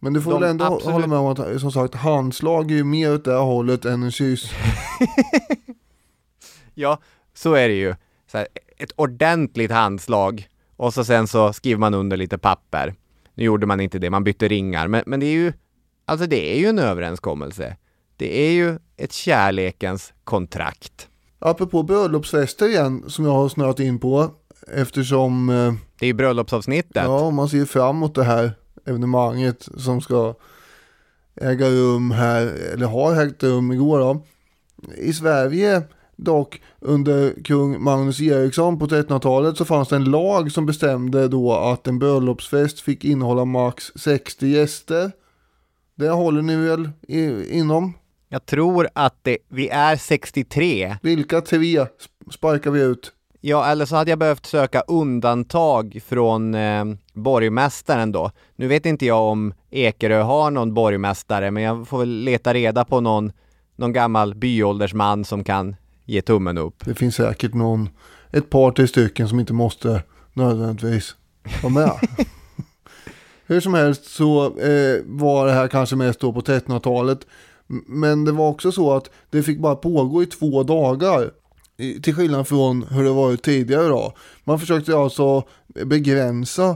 Men 0.02 0.14
du 0.14 0.22
får 0.22 0.32
De 0.32 0.42
väl 0.42 0.50
ändå 0.50 0.66
absolut- 0.66 0.94
hålla 0.94 1.08
med 1.08 1.18
om 1.18 1.26
att 1.26 1.62
som 1.62 1.72
sagt 1.72 1.96
handslag 1.96 2.72
är 2.72 2.76
ju 2.76 2.84
mer 2.84 3.14
åt 3.14 3.26
det 3.26 3.32
här 3.32 3.40
hållet 3.40 3.86
än 3.86 4.04
en 4.04 4.12
kyss. 4.12 4.52
Ja, 6.74 7.00
så 7.34 7.54
är 7.54 7.68
det 7.68 7.74
ju. 7.76 7.96
Här, 8.34 8.48
ett 8.78 8.92
ordentligt 8.96 9.72
handslag 9.72 10.48
och 10.78 10.94
så 10.94 11.04
sen 11.06 11.28
så 11.28 11.54
skriver 11.54 11.80
man 11.80 11.94
under 11.94 12.18
lite 12.18 12.38
papper. 12.38 12.94
Nu 13.34 13.44
gjorde 13.44 13.66
man 13.66 13.80
inte 13.80 14.00
det, 14.00 14.10
man 14.10 14.24
bytte 14.24 14.48
ringar, 14.48 14.88
men, 14.88 15.04
men 15.06 15.20
det 15.20 15.26
är 15.26 15.34
ju 15.34 15.54
Alltså 16.08 16.28
det 16.28 16.54
är 16.56 16.60
ju 16.60 16.66
en 16.66 16.80
överenskommelse. 16.80 17.78
Det 18.18 18.48
är 18.48 18.52
ju 18.52 18.80
ett 18.98 19.12
kärlekens 19.12 20.14
kontrakt. 20.24 21.08
Apropå 21.40 21.84
bröllopsfester 21.84 22.68
igen 22.70 23.04
som 23.08 23.26
jag 23.26 23.32
har 23.32 23.50
snöat 23.50 23.80
in 23.80 24.00
på 24.00 24.32
eftersom 24.74 25.50
eh, 25.50 25.74
Det 26.00 26.06
är 26.06 26.08
ju 26.08 26.14
bröllopsavsnittet. 26.14 27.04
ja, 27.04 27.32
man 27.32 27.50
ser 27.50 27.66
fram 27.66 27.96
emot 27.96 28.16
det 28.16 28.24
här 28.24 28.52
evenemanget 28.86 29.68
som 29.78 30.02
ska 30.02 30.36
äga 31.42 31.70
rum 31.70 32.12
här, 32.12 32.42
eller 32.74 32.86
har 32.86 33.26
ägt 33.26 33.44
rum 33.44 33.72
igår 33.72 34.00
då. 34.00 34.24
I 34.98 35.14
Sverige 35.14 35.82
dock 36.16 36.62
under 36.80 37.44
kung 37.44 37.84
Magnus 37.84 38.22
Eriksson 38.22 38.80
på 38.80 38.88
1300-talet 38.88 39.58
så 39.58 39.66
fanns 39.66 39.90
det 39.90 39.96
en 39.96 40.04
lag 40.04 40.52
som 40.52 40.66
bestämde 40.66 41.28
då 41.28 41.54
att 41.54 41.88
en 41.88 42.00
bröllopsfest 42.00 42.80
fick 42.80 43.06
innehålla 43.06 43.46
max 43.46 43.92
60 43.96 44.48
gäster. 44.48 45.12
Det 45.96 46.10
håller 46.10 46.42
ni 46.42 46.56
väl 46.56 46.90
inom? 47.50 47.94
Jag 48.30 48.46
tror 48.46 48.88
att 48.94 49.20
det, 49.22 49.38
vi 49.50 49.70
är 49.70 49.96
63. 49.96 50.98
Vilka 51.02 51.42
tre 51.42 51.80
sp- 51.80 52.32
sparkar 52.32 52.72
vi 52.72 52.82
ut? 52.82 53.12
Ja, 53.42 53.66
eller 53.66 53.86
så 53.86 53.96
hade 53.96 54.10
jag 54.10 54.20
behövt 54.20 54.46
söka 54.46 54.82
undantag 54.82 56.00
från 56.06 56.56
eh, 56.56 56.86
borgmästaren 57.14 58.12
då. 58.12 58.32
Nu 58.56 58.68
vet 58.68 58.86
inte 58.86 59.06
jag 59.06 59.22
om 59.22 59.54
Ekerö 59.72 60.22
har 60.22 60.52
någon 60.52 60.74
borgmästare, 60.74 61.52
men 61.52 61.64
jag 61.64 61.88
får 61.88 61.98
väl 62.00 62.10
leta 62.10 62.54
reda 62.54 62.86
på 62.86 63.02
någon, 63.02 63.32
någon 63.76 63.94
gammal 63.94 64.36
byåldersman 64.36 65.26
som 65.26 65.44
kan 65.44 65.76
ge 66.06 66.22
tummen 66.22 66.58
upp. 66.58 66.86
Det 66.86 66.96
finns 66.96 67.16
säkert 67.16 67.54
någon, 67.54 67.90
ett 68.32 68.50
par 68.50 68.72
till 68.72 68.88
stycken 68.88 69.28
som 69.30 69.40
inte 69.40 69.54
måste 69.54 70.04
nödvändigtvis 70.34 71.16
vara 71.64 71.74
med. 71.74 71.92
Hur 73.48 73.60
som 73.60 73.74
helst 73.74 74.06
så 74.06 74.46
eh, 74.60 75.02
var 75.06 75.46
det 75.48 75.52
här 75.54 75.68
kanske 75.68 75.96
mest 75.96 76.20
då 76.20 76.34
på 76.34 76.42
1300-talet. 76.42 77.20
M- 77.70 77.84
Men 77.88 78.26
det 78.26 78.32
var 78.32 78.50
också 78.50 78.72
så 78.72 78.94
att 78.94 79.10
det 79.30 79.44
fick 79.44 79.60
bara 79.60 79.76
pågå 79.76 80.24
i 80.24 80.26
två 80.26 80.64
dagar. 80.64 81.32
I- 81.78 82.02
Till 82.02 82.16
skillnad 82.16 82.48
från 82.48 82.84
hur 82.84 83.04
det 83.04 83.10
varit 83.12 83.44
tidigare 83.44 83.88
då. 83.88 84.14
Man 84.44 84.60
försökte 84.60 84.98
alltså 84.98 85.44
begränsa 85.86 86.76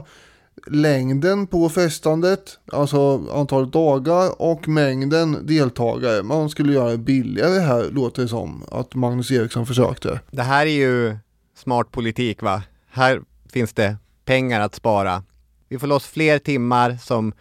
längden 0.66 1.46
på 1.46 1.68
festandet, 1.68 2.58
alltså 2.72 3.28
antalet 3.32 3.72
dagar 3.72 4.42
och 4.42 4.68
mängden 4.68 5.46
deltagare. 5.46 6.22
Man 6.22 6.50
skulle 6.50 6.72
göra 6.72 6.90
det 6.90 6.98
billigare 6.98 7.60
här 7.60 7.90
låter 7.90 8.22
det 8.22 8.28
som 8.28 8.64
att 8.70 8.94
Magnus 8.94 9.30
Eriksson 9.30 9.66
försökte. 9.66 10.20
Det 10.30 10.42
här 10.42 10.66
är 10.66 10.70
ju 10.70 11.16
smart 11.56 11.90
politik 11.90 12.42
va? 12.42 12.62
Här 12.90 13.20
finns 13.52 13.72
det 13.72 13.96
pengar 14.24 14.60
att 14.60 14.74
spara. 14.74 15.22
Vi 15.68 15.78
får 15.78 15.86
loss 15.86 16.06
fler 16.06 16.38
timmar 16.38 16.98
som 17.02 17.32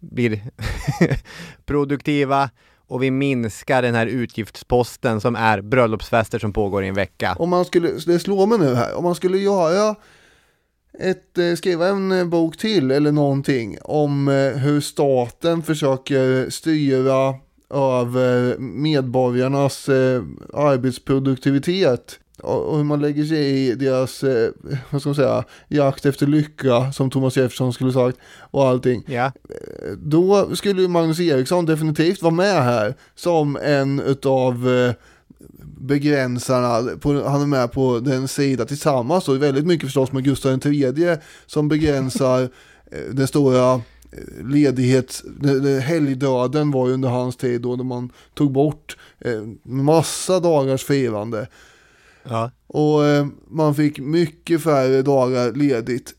blir 0.00 0.40
produktiva 1.66 2.50
och 2.88 3.02
vi 3.02 3.10
minskar 3.10 3.82
den 3.82 3.94
här 3.94 4.06
utgiftsposten 4.06 5.20
som 5.20 5.36
är 5.36 5.60
bröllopsfester 5.60 6.38
som 6.38 6.52
pågår 6.52 6.84
i 6.84 6.88
en 6.88 6.94
vecka. 6.94 7.36
Om 7.38 7.50
man 7.50 7.64
skulle, 7.64 7.90
det 8.06 8.18
slår 8.18 8.46
mig 8.46 8.58
nu 8.58 8.74
här, 8.74 8.94
om 8.94 9.04
man 9.04 9.14
skulle 9.14 9.38
göra 9.38 9.94
ett, 10.98 11.38
eh, 11.38 11.54
skriva 11.54 11.88
en 11.88 12.12
eh, 12.12 12.24
bok 12.24 12.56
till 12.56 12.90
eller 12.90 13.12
någonting 13.12 13.78
om 13.82 14.28
eh, 14.28 14.34
hur 14.34 14.80
staten 14.80 15.62
försöker 15.62 16.50
styra 16.50 17.34
över 17.70 18.58
medborgarnas 18.58 19.88
arbetsproduktivitet 20.54 22.18
och 22.42 22.76
hur 22.76 22.84
man 22.84 23.00
lägger 23.00 23.24
sig 23.24 23.68
i 23.68 23.74
deras, 23.74 24.24
vad 24.90 25.00
ska 25.00 25.08
man 25.08 25.14
säga, 25.14 25.44
jakt 25.68 26.06
efter 26.06 26.26
lycka, 26.26 26.92
som 26.92 27.10
Thomas 27.10 27.36
Jefferson 27.36 27.72
skulle 27.72 27.92
sagt, 27.92 28.18
och 28.50 28.66
allting. 28.66 29.04
Ja. 29.06 29.32
Då 29.96 30.56
skulle 30.56 30.82
ju 30.82 30.88
Magnus 30.88 31.20
Eriksson 31.20 31.66
definitivt 31.66 32.22
vara 32.22 32.34
med 32.34 32.64
här 32.64 32.94
som 33.14 33.56
en 33.56 34.00
utav 34.00 34.68
begränsarna, 35.80 36.96
på, 36.96 37.28
han 37.28 37.42
är 37.42 37.46
med 37.46 37.72
på 37.72 38.00
den 38.00 38.28
sida 38.28 38.64
tillsammans 38.64 39.28
och 39.28 39.42
väldigt 39.42 39.66
mycket 39.66 39.86
förstås 39.86 40.12
med 40.12 40.24
Gustav 40.24 40.66
III 40.66 41.16
som 41.46 41.68
begränsar 41.68 42.42
eh, 42.92 43.00
den 43.12 43.26
stora 43.26 43.72
eh, 43.72 44.46
ledighet, 44.46 45.22
helgdöden 45.82 46.70
var 46.70 46.88
ju 46.88 46.94
under 46.94 47.08
hans 47.08 47.36
tid 47.36 47.60
då 47.60 47.76
när 47.76 47.84
man 47.84 48.12
tog 48.34 48.52
bort 48.52 48.96
eh, 49.18 49.42
massa 49.64 50.40
dagars 50.40 50.84
firande. 50.84 51.48
Ja. 52.22 52.50
Och 52.66 53.00
man 53.50 53.74
fick 53.74 53.98
mycket 53.98 54.62
färre 54.62 55.02
dagar 55.02 55.52
ledigt. 55.52 56.14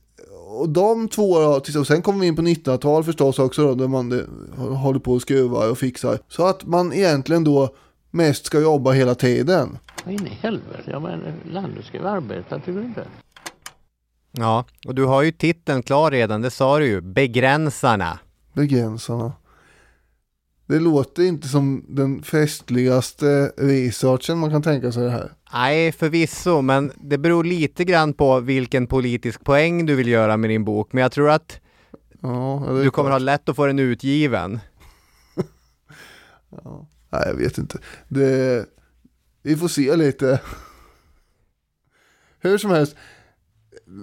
Och 0.47 0.69
de 0.69 1.07
två 1.07 1.39
då, 1.39 1.79
och 1.79 1.87
sen 1.87 2.01
kommer 2.01 2.19
vi 2.19 2.27
in 2.27 2.35
på 2.35 2.41
1900-tal 2.41 3.03
förstås 3.03 3.39
också 3.39 3.67
då, 3.67 3.75
där 3.75 3.87
man 3.87 4.23
håller 4.57 4.99
på 4.99 5.13
och 5.13 5.21
skruvar 5.21 5.69
och 5.69 5.77
fixar. 5.77 6.19
Så 6.27 6.45
att 6.45 6.65
man 6.65 6.93
egentligen 6.93 7.43
då 7.43 7.75
mest 8.11 8.45
ska 8.45 8.59
jobba 8.59 8.91
hela 8.91 9.15
tiden. 9.15 9.77
Vad 10.05 10.13
in 10.13 10.27
i 10.27 10.29
helvete, 10.41 10.83
ja 10.85 10.99
men 10.99 11.21
landet 11.51 11.85
ska 11.85 11.97
ju 11.97 12.07
arbeta, 12.07 12.59
tycker 12.59 12.71
du 12.79 12.81
inte? 12.85 13.05
Ja, 14.31 14.65
och 14.87 14.95
du 14.95 15.05
har 15.05 15.21
ju 15.21 15.31
titeln 15.31 15.83
klar 15.83 16.11
redan, 16.11 16.41
det 16.41 16.51
sa 16.51 16.79
du 16.79 16.85
ju. 16.87 17.01
Begränsarna. 17.01 18.19
Begränsarna. 18.53 19.33
Det 20.65 20.79
låter 20.79 21.23
inte 21.23 21.47
som 21.47 21.85
den 21.89 22.23
festligaste 22.23 23.51
researchen 23.57 24.37
man 24.37 24.49
kan 24.49 24.61
tänka 24.61 24.91
sig 24.91 25.03
det 25.03 25.09
här. 25.11 25.31
Nej, 25.53 25.91
förvisso, 25.91 26.61
men 26.61 26.91
det 26.95 27.17
beror 27.17 27.43
lite 27.43 27.83
grann 27.85 28.13
på 28.13 28.39
vilken 28.39 28.87
politisk 28.87 29.43
poäng 29.43 29.85
du 29.85 29.95
vill 29.95 30.07
göra 30.07 30.37
med 30.37 30.49
din 30.49 30.65
bok. 30.65 30.93
Men 30.93 31.01
jag 31.01 31.11
tror 31.11 31.29
att 31.29 31.59
Ja, 32.21 32.63
du 32.67 32.89
kommer 32.91 32.91
klart. 32.91 33.11
ha 33.11 33.17
lätt 33.19 33.49
att 33.49 33.55
få 33.55 33.65
den 33.65 33.79
utgiven. 33.79 34.59
Nej, 37.09 37.23
jag 37.25 37.35
vet 37.35 37.57
inte. 37.57 37.77
Det, 38.07 38.65
vi 39.41 39.55
får 39.55 39.67
se 39.67 39.95
lite. 39.95 40.41
Hur 42.39 42.57
som 42.57 42.71
helst. 42.71 42.95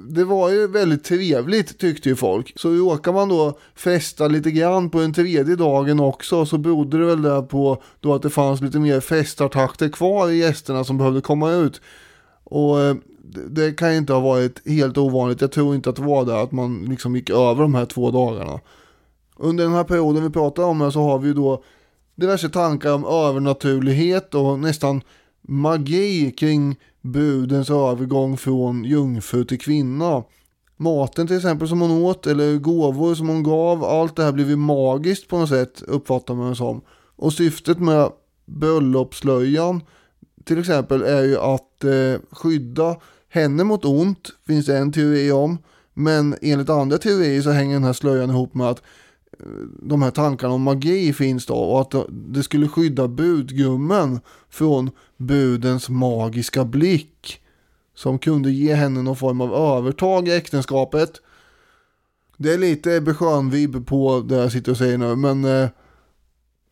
Det 0.08 0.24
var 0.24 0.50
ju 0.50 0.66
väldigt 0.66 1.04
trevligt 1.04 1.78
tyckte 1.78 2.08
ju 2.08 2.16
folk. 2.16 2.52
Så 2.56 2.70
råkar 2.70 3.12
man 3.12 3.28
då 3.28 3.58
festa 3.74 4.28
lite 4.28 4.50
grann 4.50 4.90
på 4.90 5.00
den 5.00 5.12
tredje 5.12 5.56
dagen 5.56 6.00
också 6.00 6.46
så 6.46 6.58
berodde 6.58 6.98
det 6.98 7.06
väl 7.06 7.22
där 7.22 7.42
på 7.42 7.82
då 8.00 8.14
att 8.14 8.22
det 8.22 8.30
fanns 8.30 8.60
lite 8.60 8.78
mer 8.78 9.00
festartakter 9.00 9.88
kvar 9.88 10.30
i 10.30 10.38
gästerna 10.38 10.84
som 10.84 10.98
behövde 10.98 11.20
komma 11.20 11.52
ut. 11.52 11.80
Och 12.44 12.80
eh, 12.80 12.96
det 13.48 13.72
kan 13.72 13.92
ju 13.92 13.98
inte 13.98 14.12
ha 14.12 14.20
varit 14.20 14.68
helt 14.68 14.98
ovanligt. 14.98 15.40
Jag 15.40 15.52
tror 15.52 15.74
inte 15.74 15.90
att 15.90 15.96
det 15.96 16.02
var 16.02 16.24
det 16.24 16.40
att 16.40 16.52
man 16.52 16.84
liksom 16.84 17.16
gick 17.16 17.30
över 17.30 17.62
de 17.62 17.74
här 17.74 17.86
två 17.86 18.10
dagarna. 18.10 18.60
Under 19.36 19.64
den 19.64 19.72
här 19.72 19.84
perioden 19.84 20.22
vi 20.22 20.30
pratar 20.30 20.62
om 20.62 20.80
här 20.80 20.90
så 20.90 21.00
har 21.00 21.18
vi 21.18 21.28
ju 21.28 21.34
då 21.34 21.62
diverse 22.16 22.48
tankar 22.48 22.92
om 22.92 23.04
övernaturlighet 23.04 24.34
och 24.34 24.58
nästan 24.58 25.00
magi 25.42 26.30
kring 26.30 26.76
budens 27.02 27.70
övergång 27.70 28.36
från 28.36 28.84
jungfru 28.84 29.44
till 29.44 29.60
kvinna. 29.60 30.24
Maten 30.76 31.26
till 31.26 31.36
exempel 31.36 31.68
som 31.68 31.80
hon 31.80 31.90
åt 31.90 32.26
eller 32.26 32.56
gåvor 32.56 33.14
som 33.14 33.28
hon 33.28 33.42
gav, 33.42 33.84
allt 33.84 34.16
det 34.16 34.24
här 34.24 34.32
blev 34.32 34.48
ju 34.48 34.56
magiskt 34.56 35.28
på 35.28 35.38
något 35.38 35.48
sätt 35.48 35.82
uppfattar 35.86 36.34
man 36.34 36.50
det 36.50 36.56
som. 36.56 36.80
Och 37.16 37.32
syftet 37.32 37.78
med 37.78 38.10
bröllopsslöjan 38.46 39.82
till 40.44 40.58
exempel 40.58 41.02
är 41.02 41.22
ju 41.22 41.38
att 41.38 41.84
eh, 41.84 42.20
skydda 42.30 42.96
henne 43.28 43.64
mot 43.64 43.84
ont, 43.84 44.30
finns 44.46 44.66
det 44.66 44.78
en 44.78 44.92
teori 44.92 45.30
om. 45.30 45.58
Men 45.94 46.36
enligt 46.42 46.70
andra 46.70 46.98
teorier 46.98 47.42
så 47.42 47.50
hänger 47.50 47.74
den 47.74 47.84
här 47.84 47.92
slöjan 47.92 48.30
ihop 48.30 48.54
med 48.54 48.66
att 48.66 48.82
de 49.82 50.02
här 50.02 50.10
tankarna 50.10 50.54
om 50.54 50.62
magi 50.62 51.12
finns 51.12 51.46
då 51.46 51.54
och 51.54 51.80
att 51.80 52.08
det 52.08 52.42
skulle 52.42 52.68
skydda 52.68 53.08
budgummen 53.08 54.20
från 54.50 54.90
budens 55.16 55.88
magiska 55.88 56.64
blick 56.64 57.42
som 57.94 58.18
kunde 58.18 58.50
ge 58.50 58.74
henne 58.74 59.02
någon 59.02 59.16
form 59.16 59.40
av 59.40 59.54
övertag 59.54 60.28
i 60.28 60.32
äktenskapet. 60.32 61.10
Det 62.36 62.52
är 62.52 62.58
lite 62.58 63.00
beskön-vibb 63.00 63.86
på 63.86 64.20
det 64.20 64.36
jag 64.36 64.52
sitter 64.52 64.72
och 64.72 64.78
säger 64.78 64.98
nu 64.98 65.16
men, 65.16 65.44
eh, 65.44 65.68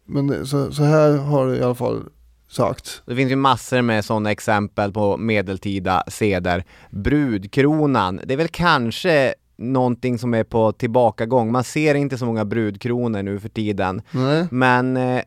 men 0.05 0.47
så, 0.47 0.73
så 0.73 0.83
här 0.83 1.17
har 1.17 1.47
det 1.47 1.57
i 1.57 1.63
alla 1.63 1.75
fall 1.75 2.03
sagts. 2.49 3.03
Det 3.07 3.17
finns 3.17 3.33
ju 3.33 3.37
massor 3.37 3.83
med 3.83 4.05
sådana 4.05 4.31
exempel 4.31 4.93
på 4.93 5.17
medeltida 5.17 6.05
seder. 6.09 6.65
Brudkronan, 6.91 8.21
det 8.25 8.35
är 8.35 8.39
väl 8.39 8.49
kanske 8.49 9.35
någonting 9.57 10.19
som 10.19 10.35
är 10.35 10.45
på 10.45 10.73
tillbakagång. 10.73 11.53
Man 11.53 11.65
ser 11.65 11.95
inte 11.95 12.19
så 12.19 12.27
många 12.27 12.45
brudkronor 12.45 13.23
nu 13.23 13.41
för 13.41 13.49
tiden. 13.49 14.03
Nej. 14.11 14.47
Men 14.51 14.97
eh, 14.97 15.23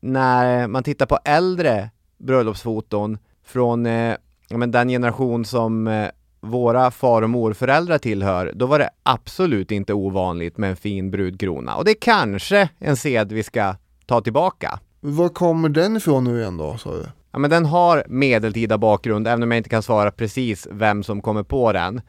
när 0.00 0.66
man 0.68 0.82
tittar 0.82 1.06
på 1.06 1.18
äldre 1.24 1.90
bröllopsfoton 2.18 3.18
från 3.44 3.86
eh, 3.86 4.16
men 4.50 4.70
den 4.70 4.88
generation 4.88 5.44
som 5.44 5.86
eh, 5.86 6.08
våra 6.40 6.90
far 6.90 7.22
och 7.22 7.30
morföräldrar 7.30 7.98
tillhör, 7.98 8.52
då 8.54 8.66
var 8.66 8.78
det 8.78 8.90
absolut 9.02 9.70
inte 9.70 9.94
ovanligt 9.94 10.58
med 10.58 10.70
en 10.70 10.76
fin 10.76 11.10
brudkrona. 11.10 11.76
Och 11.76 11.84
det 11.84 11.90
är 11.90 12.00
kanske 12.00 12.68
en 12.78 12.96
sed 12.96 13.32
vi 13.32 13.42
ska 13.42 13.74
ta 14.06 14.20
tillbaka. 14.20 14.80
Var 15.00 15.28
kommer 15.28 15.68
den 15.68 15.96
ifrån 15.96 16.24
nu 16.24 16.40
igen 16.40 16.56
då 16.56 16.76
sa 16.76 16.90
du? 16.90 17.06
Ja, 17.32 17.38
men 17.38 17.50
den 17.50 17.66
har 17.66 18.04
medeltida 18.08 18.78
bakgrund, 18.78 19.28
även 19.28 19.42
om 19.42 19.50
jag 19.50 19.58
inte 19.58 19.70
kan 19.70 19.82
svara 19.82 20.10
precis 20.10 20.68
vem 20.70 21.02
som 21.02 21.22
kommer 21.22 21.42
på 21.42 21.72
den. 21.72 22.00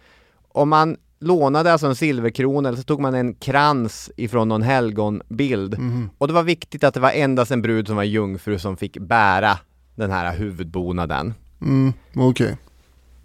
Om 0.50 0.70
man 0.70 0.98
lånade 1.20 1.72
alltså 1.72 1.88
en 1.88 1.96
silverkrona 1.96 2.70
eller 2.70 2.78
så 2.78 2.84
tog 2.84 3.00
man 3.00 3.16
en 3.16 3.34
krans 3.34 4.12
ifrån 4.18 4.48
någon 4.48 4.62
helgonbild. 4.62 5.78
Och 6.18 6.28
det 6.28 6.34
var 6.34 6.44
viktigt 6.44 6.84
att 6.84 6.94
det 6.94 7.00
var 7.00 7.12
endast 7.12 7.52
en 7.52 7.62
brud 7.62 7.88
som 7.88 7.96
var 7.96 8.04
jungfru 8.04 8.60
som 8.60 8.78
fick 8.78 8.98
bära 8.98 9.58
den 9.96 10.12
här 10.12 10.38
huvudbonaden. 10.38 11.34
Mm, 11.62 11.94
okej. 12.16 12.58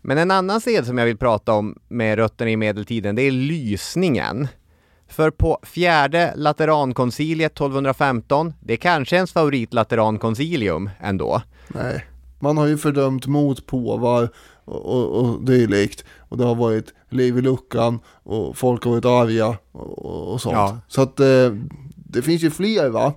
Men 0.03 0.18
en 0.18 0.30
annan 0.30 0.61
sed 0.61 0.86
som 0.86 0.99
jag 0.99 1.07
vill 1.07 1.16
prata 1.16 1.53
om 1.53 1.78
med 1.88 2.18
rötterna 2.18 2.51
i 2.51 2.57
medeltiden, 2.57 3.14
det 3.14 3.22
är 3.22 3.30
lysningen. 3.30 4.49
För 5.09 5.30
på 5.30 5.59
fjärde 5.62 6.32
Laterankonciliet 6.36 7.53
1215, 7.53 8.53
det 8.61 8.72
är 8.72 8.76
kanske 8.76 9.16
ens 9.16 9.32
favoritlaterankoncilium 9.32 10.90
ändå. 11.01 11.43
Nej, 11.68 12.07
man 12.38 12.59
har 12.59 12.66
ju 12.66 12.78
fördömt 12.78 13.26
motpåvar 13.26 14.28
och, 14.65 14.87
och, 14.87 15.25
och 15.25 15.45
dylikt. 15.45 16.05
Och 16.29 16.39
det 16.39 16.45
har 16.45 16.55
varit 16.55 16.95
liv 17.11 17.39
i 17.39 17.41
luckan 17.41 18.01
och 18.23 18.57
folk 18.57 18.85
har 18.85 18.91
varit 18.91 19.05
arga 19.05 19.57
och, 19.73 20.33
och, 20.33 20.41
sånt. 20.41 20.55
Ja. 20.55 20.79
Så 20.89 21.03
att 21.03 21.21
eh, 21.21 21.51
det 21.97 22.23
finns 22.23 22.43
ju 22.43 22.51
fler 22.51 22.89
va? 22.89 23.13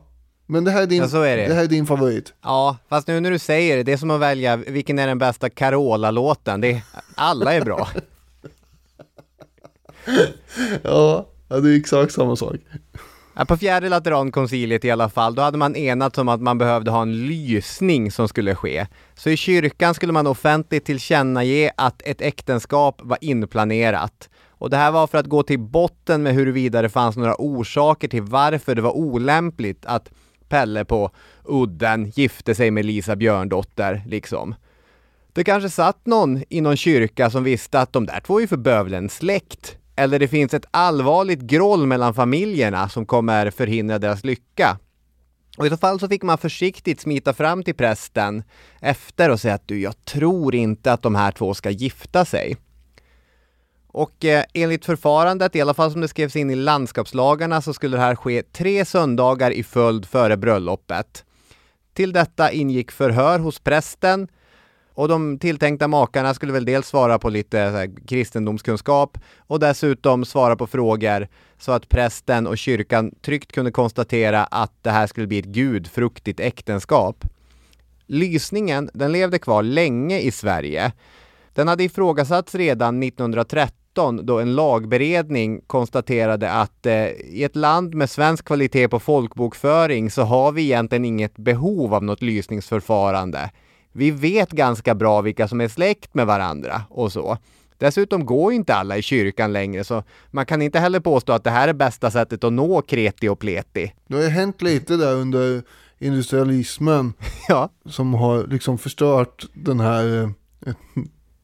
Men 0.46 0.64
det 0.64 0.72
här 0.72 0.82
är 0.82 0.88
din, 0.88 1.10
Ja, 1.12 1.26
är 1.26 1.38
det. 1.38 1.54
här 1.54 1.64
är 1.64 1.68
din 1.68 1.86
favorit. 1.86 2.34
Ja, 2.41 2.78
fast 2.89 3.08
nu 3.08 3.20
när 3.20 3.32
du 3.32 3.39
säger 3.39 3.78
det, 3.78 3.84
det 3.84 3.93
är 3.93 3.98
som 3.98 4.12
att 4.12 4.20
välja 4.20 4.56
vilken 4.56 5.00
är 5.00 5.08
den 5.08 5.18
bästa 5.18 5.50
Carola-låten. 5.50 6.62
Det 6.62 6.82
alla 7.16 7.54
är 7.54 7.62
bra. 7.62 7.88
Ja, 10.84 11.26
det 11.48 11.56
är 11.56 11.80
exakt 11.80 12.14
samma 12.14 12.36
sak. 12.36 12.56
Ja, 13.38 13.45
På 13.45 13.57
fjärde 13.57 13.89
Laterankonciliet 13.89 14.86
i 14.86 14.91
alla 14.91 15.09
fall, 15.09 15.36
då 15.36 15.41
hade 15.41 15.57
man 15.57 15.75
enats 15.75 16.17
om 16.17 16.29
att 16.29 16.41
man 16.41 16.57
behövde 16.57 16.91
ha 16.91 17.01
en 17.01 17.27
lysning 17.27 18.11
som 18.11 18.27
skulle 18.27 18.55
ske. 18.55 18.88
Så 19.15 19.29
i 19.29 19.38
kyrkan 19.38 19.93
skulle 19.93 20.13
man 20.13 20.27
offentligt 20.27 20.86
tillkännage 20.86 21.71
att 21.77 22.01
ett 22.05 22.21
äktenskap 22.21 23.01
var 23.03 23.17
inplanerat. 23.21 24.29
Och 24.49 24.69
det 24.69 24.77
här 24.77 24.91
var 24.91 25.07
för 25.07 25.17
att 25.17 25.25
gå 25.25 25.43
till 25.43 25.59
botten 25.59 26.23
med 26.23 26.33
huruvida 26.33 26.81
det 26.81 26.89
fanns 26.89 27.15
några 27.15 27.36
orsaker 27.38 28.07
till 28.07 28.21
varför 28.21 28.75
det 28.75 28.81
var 28.81 28.97
olämpligt 28.97 29.86
att 29.86 30.11
Pelle 30.49 30.86
på 30.86 31.11
udden 31.43 32.11
gifte 32.15 32.55
sig 32.55 32.71
med 32.71 32.86
Lisa 32.86 33.15
Björndotter, 33.15 34.03
liksom. 34.07 34.55
Det 35.33 35.43
kanske 35.43 35.69
satt 35.69 36.05
någon 36.05 36.43
i 36.49 36.61
någon 36.61 36.77
kyrka 36.77 37.29
som 37.29 37.43
visste 37.43 37.79
att 37.79 37.93
de 37.93 38.05
där 38.05 38.19
två 38.19 38.38
är 38.38 38.41
ju 38.41 38.47
för 38.47 38.57
bövelen 38.57 39.09
släkt. 39.09 39.77
Eller 39.96 40.20
det 40.20 40.28
finns 40.28 40.54
ett 40.54 40.66
allvarligt 40.72 41.41
groll 41.41 41.86
mellan 41.88 42.14
familjerna 42.14 42.89
som 42.89 43.06
kommer 43.06 43.52
förhindra 43.52 44.00
deras 44.00 44.24
lycka. 44.24 44.78
Och 45.58 45.68
i 45.68 45.70
så 45.70 45.78
fall 45.78 46.00
så 46.00 46.08
fick 46.08 46.24
man 46.24 46.38
försiktigt 46.38 47.02
smita 47.02 47.34
fram 47.34 47.64
till 47.64 47.76
prästen 47.76 48.43
efter 48.82 49.30
och 49.30 49.39
säga 49.39 49.54
att 49.54 49.68
du, 49.68 49.82
jag 49.82 50.06
tror 50.06 50.56
inte 50.56 50.93
att 50.93 51.02
de 51.02 51.16
här 51.16 51.32
två 51.32 51.54
ska 51.54 51.70
gifta 51.70 52.26
sig. 52.26 52.58
Och 53.88 54.26
eh, 54.26 54.43
enligt 54.54 54.86
förfarandet, 54.86 55.56
i 55.56 55.62
alla 55.62 55.74
fall 55.74 55.91
som 55.91 56.02
det 56.02 56.08
skrevs 56.08 56.36
in 56.36 56.50
i 56.50 56.56
landskapslagarna, 56.56 57.62
så 57.62 57.74
skulle 57.74 57.98
det 57.98 58.04
här 58.04 58.16
ske 58.16 58.43
tre 58.43 58.86
söndagar 58.86 59.52
i 59.52 59.64
följd 59.64 60.06
före 60.06 60.38
bröllopet. 60.38 61.26
Till 61.93 62.14
detta 62.14 62.52
ingick 62.52 62.91
förhör 62.91 63.39
hos 63.39 63.60
prästen 63.60 64.28
och 64.96 65.08
de 65.08 65.39
tilltänkta 65.39 65.88
makarna 65.88 66.34
skulle 66.34 66.54
väl 66.54 66.66
dels 66.66 66.88
svara 66.88 67.20
på 67.20 67.30
lite 67.30 67.72
så 67.72 67.78
här, 67.78 68.08
kristendomskunskap 68.08 69.18
och 69.38 69.60
dessutom 69.60 70.26
svara 70.26 70.56
på 70.56 70.68
frågor 70.68 71.28
så 71.58 71.72
att 71.72 71.89
prästen 71.89 72.48
och 72.48 72.58
kyrkan 72.58 73.12
tryggt 73.22 73.52
kunde 73.52 73.72
konstatera 73.72 74.43
att 74.43 74.74
det 74.82 74.89
här 74.89 75.08
skulle 75.08 75.28
bli 75.28 75.39
ett 75.39 75.46
gudfruktigt 75.46 76.39
äktenskap. 76.39 77.26
Lysningen, 78.08 78.89
den 78.93 79.12
levde 79.12 79.39
kvar 79.39 79.64
länge 79.64 80.20
i 80.20 80.32
Sverige. 80.32 80.91
Den 81.54 81.68
hade 81.68 81.84
ifrågasatts 81.84 82.56
redan 82.56 83.04
1913 83.04 84.26
då 84.26 84.39
en 84.39 84.56
lagberedning 84.56 85.62
konstaterade 85.68 86.52
att 86.52 86.86
eh, 86.86 87.08
i 87.10 87.43
ett 87.43 87.56
land 87.56 87.96
med 87.96 88.10
svensk 88.10 88.46
kvalitet 88.46 88.88
på 88.88 89.00
folkbokföring 89.00 90.12
så 90.12 90.22
har 90.22 90.52
vi 90.52 90.62
egentligen 90.62 91.06
inget 91.06 91.38
behov 91.38 91.93
av 91.93 92.04
något 92.04 92.22
lysningsförfarande. 92.22 93.50
Vi 93.98 94.12
vet 94.12 94.52
ganska 94.52 94.96
bra 94.96 95.22
vilka 95.22 95.48
som 95.48 95.62
är 95.62 95.68
släkt 95.68 96.14
med 96.14 96.26
varandra 96.28 96.82
och 96.89 97.12
så. 97.12 97.38
Dessutom 97.78 98.26
går 98.26 98.54
inte 98.54 98.76
alla 98.76 98.98
i 98.98 99.02
kyrkan 99.02 99.54
längre 99.54 99.84
så 99.84 100.04
man 100.32 100.46
kan 100.46 100.62
inte 100.62 100.80
heller 100.80 101.00
påstå 101.00 101.34
att 101.34 101.43
det 101.43 101.50
här 101.50 101.68
är 101.68 101.74
bästa 101.74 102.12
sättet 102.12 102.43
att 102.43 102.54
nå 102.54 102.82
kreti 102.82 103.28
och 103.28 103.39
pleti. 103.39 103.93
Det 104.08 104.16
har 104.16 104.24
ju 104.24 104.30
hänt 104.30 104.62
lite 104.62 104.98
där 104.98 105.16
under 105.16 105.64
industrialismen 106.00 107.14
Ja, 107.48 107.70
som 107.89 108.14
har 108.14 108.48
liksom 108.48 108.78
förstört 108.78 109.46
den 109.54 109.80
här 109.80 110.24
eh, 110.66 110.74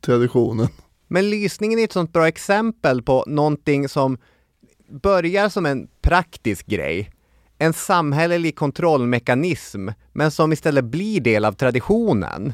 traditionen. 0.01 0.67
men 1.07 1.29
lysningen 1.29 1.79
är 1.79 1.83
ett 1.83 1.91
sånt 1.91 2.13
bra 2.13 2.27
exempel 2.27 3.01
på 3.01 3.23
någonting 3.27 3.89
som 3.89 4.17
börjar 4.89 5.49
som 5.49 5.65
en 5.65 5.87
praktisk 6.01 6.65
grej. 6.65 7.11
En 7.61 7.73
samhällelig 7.73 8.55
kontrollmekanism, 8.55 9.89
men 10.13 10.31
som 10.31 10.53
istället 10.53 10.85
blir 10.85 11.21
del 11.21 11.45
av 11.45 11.53
traditionen. 11.53 12.53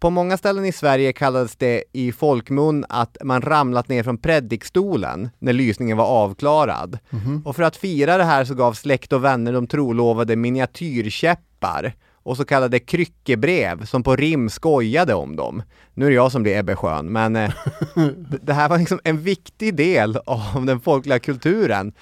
På 0.00 0.10
många 0.10 0.36
ställen 0.36 0.64
i 0.64 0.72
Sverige 0.72 1.12
kallades 1.12 1.56
det 1.56 1.84
i 1.92 2.12
folkmun 2.12 2.84
att 2.88 3.16
man 3.24 3.42
ramlat 3.42 3.88
ner 3.88 4.02
från 4.02 4.18
predikstolen 4.18 5.30
när 5.38 5.52
lysningen 5.52 5.96
var 5.96 6.04
avklarad. 6.04 6.98
Och 7.44 7.56
för 7.56 7.62
att 7.62 7.76
fira 7.76 8.16
det 8.16 8.24
här 8.24 8.44
så 8.44 8.54
gav 8.54 8.72
släkt 8.72 9.12
och 9.12 9.24
vänner 9.24 9.52
de 9.52 9.66
trolovade 9.66 10.36
miniatyrkäppar 10.36 11.94
och 12.22 12.36
så 12.36 12.44
kallade 12.44 12.78
kryckebrev 12.78 13.84
som 13.84 14.02
på 14.02 14.16
rim 14.16 14.50
skojade 14.50 15.14
om 15.14 15.36
dem. 15.36 15.62
Nu 15.94 16.04
är 16.06 16.10
det 16.10 16.16
jag 16.16 16.32
som 16.32 16.42
blir 16.42 16.58
Ebbe 16.58 16.76
Schön, 16.76 17.12
men 17.12 17.36
eh, 17.36 17.52
det 18.42 18.52
här 18.52 18.68
var 18.68 18.78
liksom 18.78 19.00
en 19.04 19.22
viktig 19.22 19.74
del 19.74 20.16
av 20.16 20.66
den 20.66 20.80
folkliga 20.80 21.18
kulturen. 21.18 21.92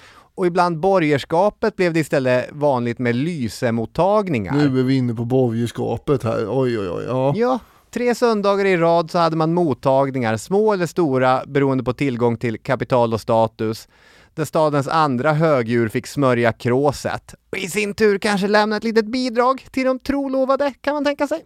Och 0.41 0.47
ibland 0.47 0.79
borgerskapet 0.79 1.75
blev 1.75 1.93
det 1.93 1.99
istället 1.99 2.49
vanligt 2.51 2.99
med 2.99 3.15
lysemottagningar. 3.15 4.53
Nu 4.55 4.79
är 4.79 4.83
vi 4.83 4.95
inne 4.95 5.13
på 5.13 5.25
borgerskapet 5.25 6.23
här. 6.23 6.45
Oj, 6.49 6.79
oj, 6.79 6.89
oj. 6.89 7.03
Ja. 7.03 7.33
Ja, 7.35 7.59
tre 7.91 8.15
söndagar 8.15 8.65
i 8.65 8.77
rad 8.77 9.11
så 9.11 9.17
hade 9.17 9.35
man 9.35 9.53
mottagningar, 9.53 10.37
små 10.37 10.73
eller 10.73 10.85
stora, 10.85 11.43
beroende 11.47 11.83
på 11.83 11.93
tillgång 11.93 12.37
till 12.37 12.59
kapital 12.59 13.13
och 13.13 13.21
status, 13.21 13.87
där 14.33 14.45
stadens 14.45 14.87
andra 14.87 15.33
högdjur 15.33 15.89
fick 15.89 16.07
smörja 16.07 16.53
kråset 16.53 17.35
och 17.51 17.57
i 17.57 17.67
sin 17.67 17.93
tur 17.93 18.17
kanske 18.17 18.47
lämna 18.47 18.77
ett 18.77 18.83
litet 18.83 19.05
bidrag 19.05 19.65
till 19.71 19.85
de 19.85 19.99
trolovade, 19.99 20.73
kan 20.81 20.93
man 20.93 21.05
tänka 21.05 21.27
sig. 21.27 21.45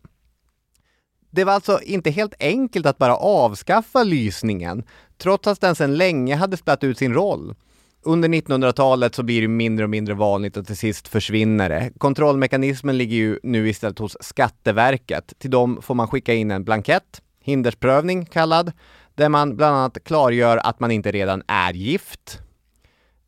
Det 1.29 1.43
var 1.43 1.53
alltså 1.53 1.79
inte 1.81 2.09
helt 2.09 2.33
enkelt 2.39 2.85
att 2.85 2.97
bara 2.97 3.15
avskaffa 3.15 4.03
lysningen, 4.03 4.83
trots 5.17 5.47
att 5.47 5.61
den 5.61 5.75
sedan 5.75 5.97
länge 5.97 6.35
hade 6.35 6.57
spelat 6.57 6.83
ut 6.83 6.97
sin 6.97 7.13
roll. 7.13 7.55
Under 8.07 8.29
1900-talet 8.29 9.15
så 9.15 9.23
blir 9.23 9.41
det 9.41 9.47
mindre 9.47 9.83
och 9.83 9.89
mindre 9.89 10.13
vanligt 10.13 10.57
och 10.57 10.67
till 10.67 10.77
sist 10.77 11.07
försvinner 11.07 11.69
det. 11.69 11.91
Kontrollmekanismen 11.97 12.97
ligger 12.97 13.17
ju 13.17 13.39
nu 13.43 13.69
istället 13.69 13.99
hos 13.99 14.17
Skatteverket. 14.21 15.33
Till 15.37 15.51
dem 15.51 15.81
får 15.81 15.95
man 15.95 16.07
skicka 16.07 16.33
in 16.33 16.51
en 16.51 16.63
blankett, 16.63 17.21
hindersprövning 17.41 18.25
kallad, 18.25 18.71
där 19.15 19.29
man 19.29 19.55
bland 19.55 19.75
annat 19.75 20.03
klargör 20.03 20.57
att 20.57 20.79
man 20.79 20.91
inte 20.91 21.11
redan 21.11 21.43
är 21.47 21.73
gift. 21.73 22.39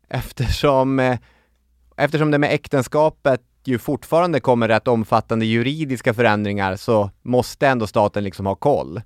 Eftersom, 0.09 0.99
eh, 0.99 1.17
eftersom 1.97 2.31
det 2.31 2.37
med 2.37 2.53
äktenskapet 2.53 3.41
ju 3.65 3.79
fortfarande 3.79 4.39
kommer 4.39 4.67
rätt 4.67 4.87
omfattande 4.87 5.45
juridiska 5.45 6.13
förändringar 6.13 6.75
så 6.75 7.11
måste 7.21 7.67
ändå 7.67 7.87
staten 7.87 8.23
liksom 8.23 8.45
ha 8.45 8.55
koll. 8.55 9.01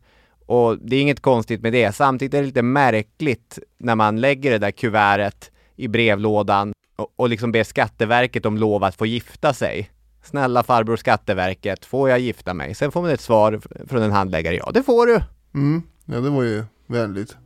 Och 0.45 0.77
det 0.77 0.95
är 0.95 1.01
inget 1.01 1.21
konstigt 1.21 1.61
med 1.61 1.73
det. 1.73 1.95
Samtidigt 1.95 2.33
är 2.33 2.39
det 2.39 2.45
lite 2.45 2.61
märkligt 2.61 3.59
när 3.77 3.95
man 3.95 4.21
lägger 4.21 4.51
det 4.51 4.57
där 4.57 4.71
kuvertet 4.71 5.51
i 5.81 5.87
brevlådan 5.87 6.73
och, 6.95 7.13
och 7.15 7.29
liksom 7.29 7.51
ber 7.51 7.63
Skatteverket 7.63 8.45
om 8.45 8.57
lov 8.57 8.83
att 8.83 8.95
få 8.95 9.05
gifta 9.05 9.53
sig. 9.53 9.91
Snälla 10.23 10.63
farbror 10.63 10.97
Skatteverket, 10.97 11.85
får 11.85 12.09
jag 12.09 12.19
gifta 12.19 12.53
mig? 12.53 12.75
Sen 12.75 12.91
får 12.91 13.01
man 13.01 13.11
ett 13.11 13.21
svar 13.21 13.61
från 13.87 14.01
en 14.01 14.11
handläggare. 14.11 14.55
Ja, 14.55 14.71
det 14.73 14.83
får 14.83 15.05
du. 15.05 15.21
Mm, 15.53 15.83
ja, 16.05 16.19
det 16.19 16.29
var 16.29 16.43
ju 16.43 16.63
vänligt. 16.87 17.37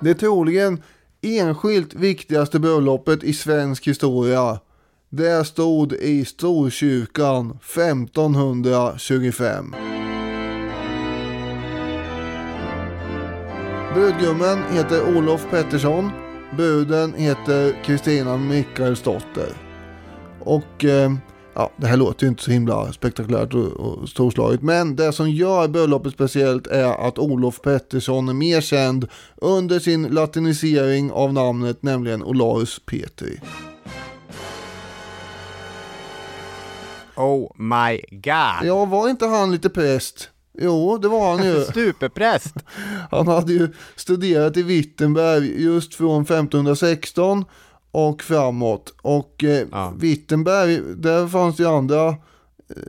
Det 0.00 0.14
troligen 0.14 0.82
enskilt 1.22 1.94
viktigaste 1.94 2.58
bröllopet 2.58 3.22
i 3.24 3.32
svensk 3.32 3.86
historia. 3.86 4.60
Det 5.14 5.46
stod 5.46 5.92
i 5.92 6.24
Storkyrkan 6.24 7.50
1525. 7.50 9.74
Brudgummen 13.94 14.58
heter 14.70 15.16
Olof 15.16 15.46
Pettersson. 15.50 16.10
Bruden 16.56 17.14
heter 17.14 17.84
Kristina 17.84 18.36
Mikaelsdotter. 18.36 19.48
Och 20.40 20.84
eh, 20.84 21.12
ja, 21.54 21.70
det 21.76 21.86
här 21.86 21.96
låter 21.96 22.24
ju 22.24 22.28
inte 22.28 22.42
så 22.42 22.50
himla 22.50 22.92
spektakulärt 22.92 23.54
och, 23.54 23.72
och 23.72 24.08
storslaget. 24.08 24.62
Men 24.62 24.96
det 24.96 25.12
som 25.12 25.30
gör 25.30 25.68
bröllopet 25.68 26.12
speciellt 26.12 26.66
är 26.66 27.08
att 27.08 27.18
Olof 27.18 27.62
Pettersson 27.62 28.28
är 28.28 28.34
mer 28.34 28.60
känd 28.60 29.08
under 29.36 29.78
sin 29.78 30.02
latinisering 30.02 31.10
av 31.10 31.32
namnet, 31.32 31.82
nämligen 31.82 32.22
Olaus 32.22 32.80
Petri. 32.86 33.40
Oh 37.16 37.50
my 37.56 38.00
god. 38.10 38.64
Ja, 38.68 38.84
var 38.84 39.08
inte 39.08 39.26
han 39.26 39.50
lite 39.52 39.70
präst? 39.70 40.28
Jo, 40.58 40.98
det 40.98 41.08
var 41.08 41.36
han 41.36 41.46
ju. 41.46 41.64
Superpräst. 41.74 42.54
Han 43.10 43.28
hade 43.28 43.52
ju 43.52 43.68
studerat 43.96 44.56
i 44.56 44.62
Wittenberg 44.62 45.62
just 45.62 45.94
från 45.94 46.22
1516 46.22 47.44
och 47.92 48.22
framåt. 48.22 48.94
Och 49.02 49.44
eh, 49.44 49.66
Ja. 49.72 49.92
Wittenberg, 49.96 50.80
där 50.96 51.26
fanns 51.28 51.56
det 51.56 51.62
ju 51.62 51.68
andra 51.68 52.06
eh, 52.08 52.14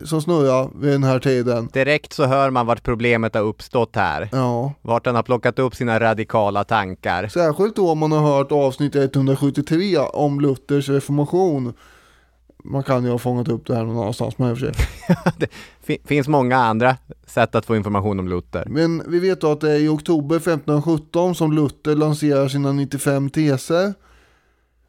som 0.06 0.22
snurrade 0.22 0.70
vid 0.76 0.92
den 0.92 1.04
här 1.04 1.20
tiden. 1.20 1.70
Direkt 1.74 2.14
så 2.14 2.26
hör 2.26 2.50
man 2.50 2.66
vart 2.66 2.84
problemet 2.84 3.36
har 3.36 3.42
uppstått 3.42 3.96
här. 3.96 4.30
Ja, 4.32 4.74
Vart 4.82 5.06
han 5.06 5.16
har 5.16 5.24
plockat 5.24 5.60
upp 5.60 5.76
sina 5.76 6.00
radikala 6.00 6.64
tankar. 6.64 7.28
särskilt 7.28 7.76
då 7.76 7.90
om 7.92 8.00
man 8.00 8.12
har 8.12 8.20
hört 8.38 8.52
avsnitt 8.52 8.96
173 8.96 9.98
om 9.98 10.40
Luthers 10.40 10.90
reformation. 10.90 11.74
Man 12.66 12.84
kan 12.84 13.04
ju 13.04 13.10
ha 13.12 13.18
fångat 13.18 13.48
upp 13.48 13.68
det 13.68 13.76
här 13.76 13.84
någon 13.84 13.98
annanstans 13.98 14.38
med 14.38 14.50
i 14.50 14.54
och 14.54 14.58
för 14.58 14.66
sig. 14.66 14.86
det 15.38 15.48
fi- 15.82 16.02
finns 16.06 16.28
många 16.28 16.58
andra 16.58 16.98
sätt 17.26 17.56
att 17.56 17.66
få 17.66 17.76
information 17.76 18.20
om 18.20 18.28
Luther. 18.28 18.66
Men 18.68 19.04
vi 19.12 19.20
vet 19.20 19.42
då 19.42 19.52
att 19.52 19.62
det 19.62 19.72
är 19.72 19.80
i 19.80 19.88
oktober 19.88 20.36
1517 20.36 21.36
som 21.36 21.54
Luther 21.54 21.96
lanserar 21.96 22.48
sina 22.48 22.72
95 22.72 23.30
teser. 23.30 23.94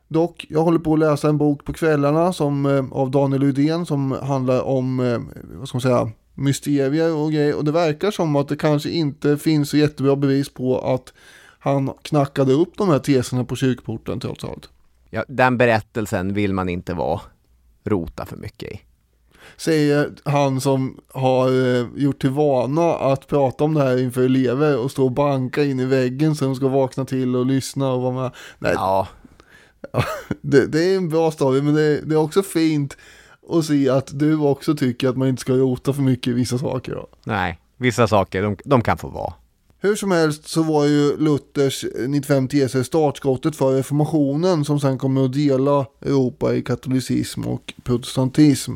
Dock, 0.09 0.47
jag 0.49 0.63
håller 0.63 0.79
på 0.79 0.93
att 0.93 0.99
läsa 0.99 1.29
en 1.29 1.39
bok 1.39 1.65
på 1.65 1.73
kvällarna 1.73 2.33
som, 2.33 2.67
eh, 2.67 2.85
av 2.93 3.11
Daniel 3.11 3.43
Udén 3.43 3.87
som 3.87 4.13
handlar 4.13 4.63
om, 4.63 5.01
eh, 5.01 5.19
vad 5.59 5.69
ska 5.69 5.77
man 5.77 5.83
säga, 5.83 6.11
mysterier 6.35 7.15
och 7.17 7.33
grejer. 7.33 7.57
Och 7.57 7.65
det 7.65 7.73
verkar 7.73 8.11
som 8.11 8.37
att 8.37 8.49
det 8.49 8.57
kanske 8.57 8.91
inte 8.91 9.39
finns 9.39 9.71
så 9.71 9.77
jättebra 9.77 10.17
bevis 10.17 10.55
på 10.55 10.79
att 10.79 11.13
han 11.59 11.91
knackade 12.03 12.53
upp 12.53 12.73
de 12.77 12.89
här 12.89 12.99
teserna 12.99 13.45
på 13.45 13.57
kyrkporten 13.57 14.21
trots 14.21 14.45
allt. 14.45 14.69
Ja, 15.11 15.25
den 15.29 15.59
berättelsen 15.59 16.35
vill 16.35 16.53
man 16.55 16.69
inte 16.69 16.95
vara 16.95 17.21
rota 17.85 18.27
för 18.27 18.37
mycket 18.37 18.73
i. 18.73 18.81
Säger 19.57 20.13
han 20.25 20.61
som 20.61 21.01
har 21.13 21.49
eh, 21.49 21.87
gjort 21.97 22.21
till 22.21 22.31
vana 22.31 22.95
att 22.95 23.27
prata 23.27 23.65
om 23.65 23.75
det 23.75 23.83
här 23.83 24.03
inför 24.03 24.23
elever 24.23 24.79
och 24.79 24.91
stå 24.91 25.05
och 25.05 25.13
banka 25.13 25.65
in 25.65 25.81
i 25.81 25.85
väggen 25.85 26.37
så 26.37 26.45
de 26.45 26.55
ska 26.55 26.69
vakna 26.69 27.05
till 27.05 27.37
och 27.37 27.47
lyssna 27.47 27.93
och 27.93 28.03
vara 28.03 28.15
med. 28.15 28.31
Nej, 28.59 28.73
Ja, 28.75 29.09
det, 30.41 30.67
det 30.67 30.85
är 30.85 30.97
en 30.97 31.09
bra 31.09 31.31
story 31.31 31.63
men 31.63 31.75
det, 31.75 32.01
det 32.01 32.15
är 32.15 32.19
också 32.19 32.43
fint 32.43 32.97
att 33.51 33.65
se 33.65 33.89
att 33.89 34.19
du 34.19 34.39
också 34.39 34.77
tycker 34.77 35.09
att 35.09 35.17
man 35.17 35.29
inte 35.29 35.41
ska 35.41 35.53
rota 35.53 35.93
för 35.93 36.03
mycket 36.03 36.27
i 36.27 36.33
vissa 36.33 36.59
saker. 36.59 36.93
Då. 36.93 37.07
nej, 37.25 37.61
vissa 37.77 38.09
saker, 38.09 38.43
de, 38.43 38.57
de 38.65 38.83
kan 38.83 38.99
få 38.99 39.09
vara. 39.09 39.33
Hur 39.85 39.97
som 39.97 40.11
helst 40.11 40.49
så 40.49 40.63
var 40.63 40.85
ju 40.85 41.17
Luthers 41.17 41.85
95 42.07 42.49
teser 42.49 42.83
startskottet 42.83 43.57
för 43.57 43.77
reformationen 43.77 44.65
som 44.65 44.81
sen 44.81 44.99
kommer 44.99 45.25
att 45.25 45.33
dela 45.33 45.87
Europa 46.01 46.55
i 46.55 46.63
katolicism 46.63 47.45
och 47.45 47.75
protestantism. 47.83 48.73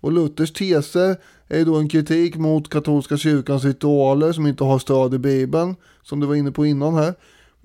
Och 0.00 0.12
Luthers 0.12 0.52
teser 0.52 1.16
är 1.48 1.64
då 1.64 1.76
en 1.76 1.88
kritik 1.88 2.36
mot 2.36 2.70
katolska 2.70 3.16
kyrkans 3.16 3.64
ritualer 3.64 4.32
som 4.32 4.46
inte 4.46 4.64
har 4.64 4.78
stöd 4.78 5.14
i 5.14 5.18
Bibeln, 5.18 5.76
som 6.02 6.20
du 6.20 6.26
var 6.26 6.34
inne 6.34 6.52
på 6.52 6.66
innan 6.66 6.94
här. 6.94 7.14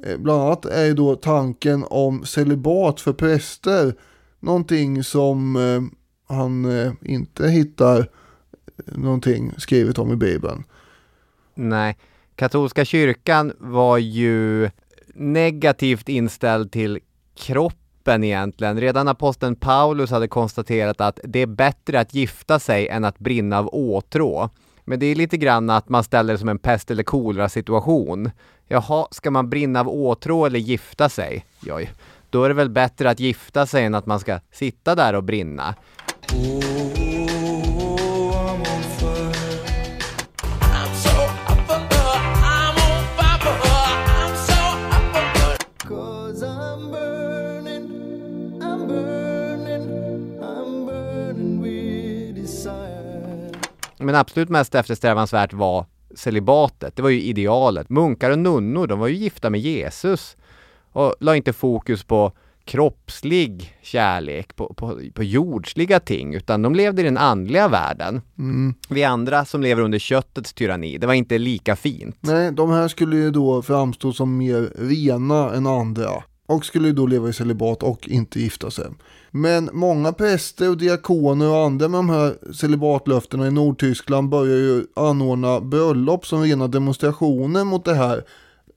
Eh, 0.03 0.17
bland 0.17 0.41
annat 0.41 0.65
är 0.65 0.85
ju 0.85 0.93
då 0.93 1.15
tanken 1.15 1.85
om 1.89 2.25
celibat 2.25 3.01
för 3.01 3.13
präster 3.13 3.95
någonting 4.39 5.03
som 5.03 5.55
eh, 5.55 5.81
han 6.35 6.65
eh, 6.65 6.93
inte 7.01 7.47
hittar 7.47 7.99
eh, 7.99 8.97
någonting 8.97 9.51
skrivet 9.57 9.99
om 9.99 10.11
i 10.11 10.15
Bibeln. 10.15 10.63
Nej, 11.55 11.97
katolska 12.43 12.85
kyrkan 12.85 13.53
var 13.59 13.97
ju 13.97 14.69
negativt 15.13 16.09
inställd 16.09 16.71
till 16.71 16.99
kroppen 17.35 18.23
egentligen. 18.23 18.79
Redan 18.79 19.07
aposteln 19.07 19.55
Paulus 19.55 20.11
hade 20.11 20.27
konstaterat 20.27 21.01
att 21.01 21.19
det 21.23 21.39
är 21.39 21.45
bättre 21.45 21.99
att 21.99 22.13
gifta 22.13 22.59
sig 22.59 22.87
än 22.87 23.03
att 23.05 23.19
brinna 23.19 23.59
av 23.59 23.69
åtrå. 23.73 24.49
Men 24.83 24.99
det 24.99 25.05
är 25.05 25.15
lite 25.15 25.37
grann 25.37 25.69
att 25.69 25.89
man 25.89 26.03
ställer 26.03 26.33
det 26.33 26.39
som 26.39 26.49
en 26.49 26.59
pest 26.59 26.91
eller 26.91 27.03
kolera 27.03 27.49
situation. 27.49 28.31
Jaha, 28.67 29.07
ska 29.11 29.31
man 29.31 29.49
brinna 29.49 29.79
av 29.79 29.89
åtrå 29.89 30.45
eller 30.45 30.59
gifta 30.59 31.09
sig? 31.09 31.45
Joj. 31.65 31.91
då 32.29 32.43
är 32.43 32.49
det 32.49 32.55
väl 32.55 32.69
bättre 32.69 33.09
att 33.09 33.19
gifta 33.19 33.65
sig 33.65 33.85
än 33.85 33.95
att 33.95 34.05
man 34.05 34.19
ska 34.19 34.39
sitta 34.51 34.95
där 34.95 35.13
och 35.13 35.23
brinna. 35.23 35.75
Men 54.03 54.15
absolut 54.15 54.49
mest 54.49 54.75
eftersträvansvärt 54.75 55.53
var 55.53 55.85
celibatet. 56.15 56.95
Det 56.95 57.01
var 57.01 57.09
ju 57.09 57.21
idealet. 57.21 57.89
Munkar 57.89 58.31
och 58.31 58.39
nunnor, 58.39 58.87
de 58.87 58.99
var 58.99 59.07
ju 59.07 59.15
gifta 59.15 59.49
med 59.49 59.59
Jesus 59.59 60.37
och 60.91 61.15
la 61.19 61.35
inte 61.35 61.53
fokus 61.53 62.03
på 62.03 62.31
kroppslig 62.65 63.77
kärlek, 63.81 64.55
på, 64.55 64.73
på, 64.73 64.99
på 65.13 65.23
jordsliga 65.23 65.99
ting, 65.99 66.33
utan 66.33 66.61
de 66.61 66.75
levde 66.75 67.01
i 67.01 67.05
den 67.05 67.17
andliga 67.17 67.67
världen. 67.67 68.21
Mm. 68.37 68.73
Vi 68.89 69.03
andra 69.03 69.45
som 69.45 69.61
lever 69.61 69.81
under 69.81 69.99
köttets 69.99 70.53
tyranni, 70.53 70.97
det 70.97 71.07
var 71.07 71.13
inte 71.13 71.37
lika 71.37 71.75
fint. 71.75 72.17
Nej, 72.19 72.51
de 72.51 72.69
här 72.69 72.87
skulle 72.87 73.15
ju 73.15 73.31
då 73.31 73.61
framstå 73.61 74.13
som 74.13 74.37
mer 74.37 74.71
rena 74.75 75.53
än 75.53 75.67
andra 75.67 76.23
och 76.45 76.65
skulle 76.65 76.87
ju 76.87 76.93
då 76.93 77.05
leva 77.05 77.29
i 77.29 77.33
celibat 77.33 77.83
och 77.83 78.07
inte 78.07 78.39
gifta 78.39 78.71
sig. 78.71 78.85
Men 79.35 79.69
många 79.73 80.13
präster 80.13 80.69
och 80.69 80.77
diakoner 80.77 81.49
och 81.49 81.57
andra 81.57 81.87
med 81.87 81.97
de 81.97 82.09
här 82.09 82.53
celibatlöftena 82.53 83.47
i 83.47 83.51
Nordtyskland 83.51 84.29
börjar 84.29 84.57
ju 84.57 84.85
anordna 84.93 85.61
bröllop 85.61 86.25
som 86.25 86.41
rena 86.41 86.67
demonstrationer 86.67 87.63
mot 87.63 87.85
det 87.85 87.93
här 87.93 88.23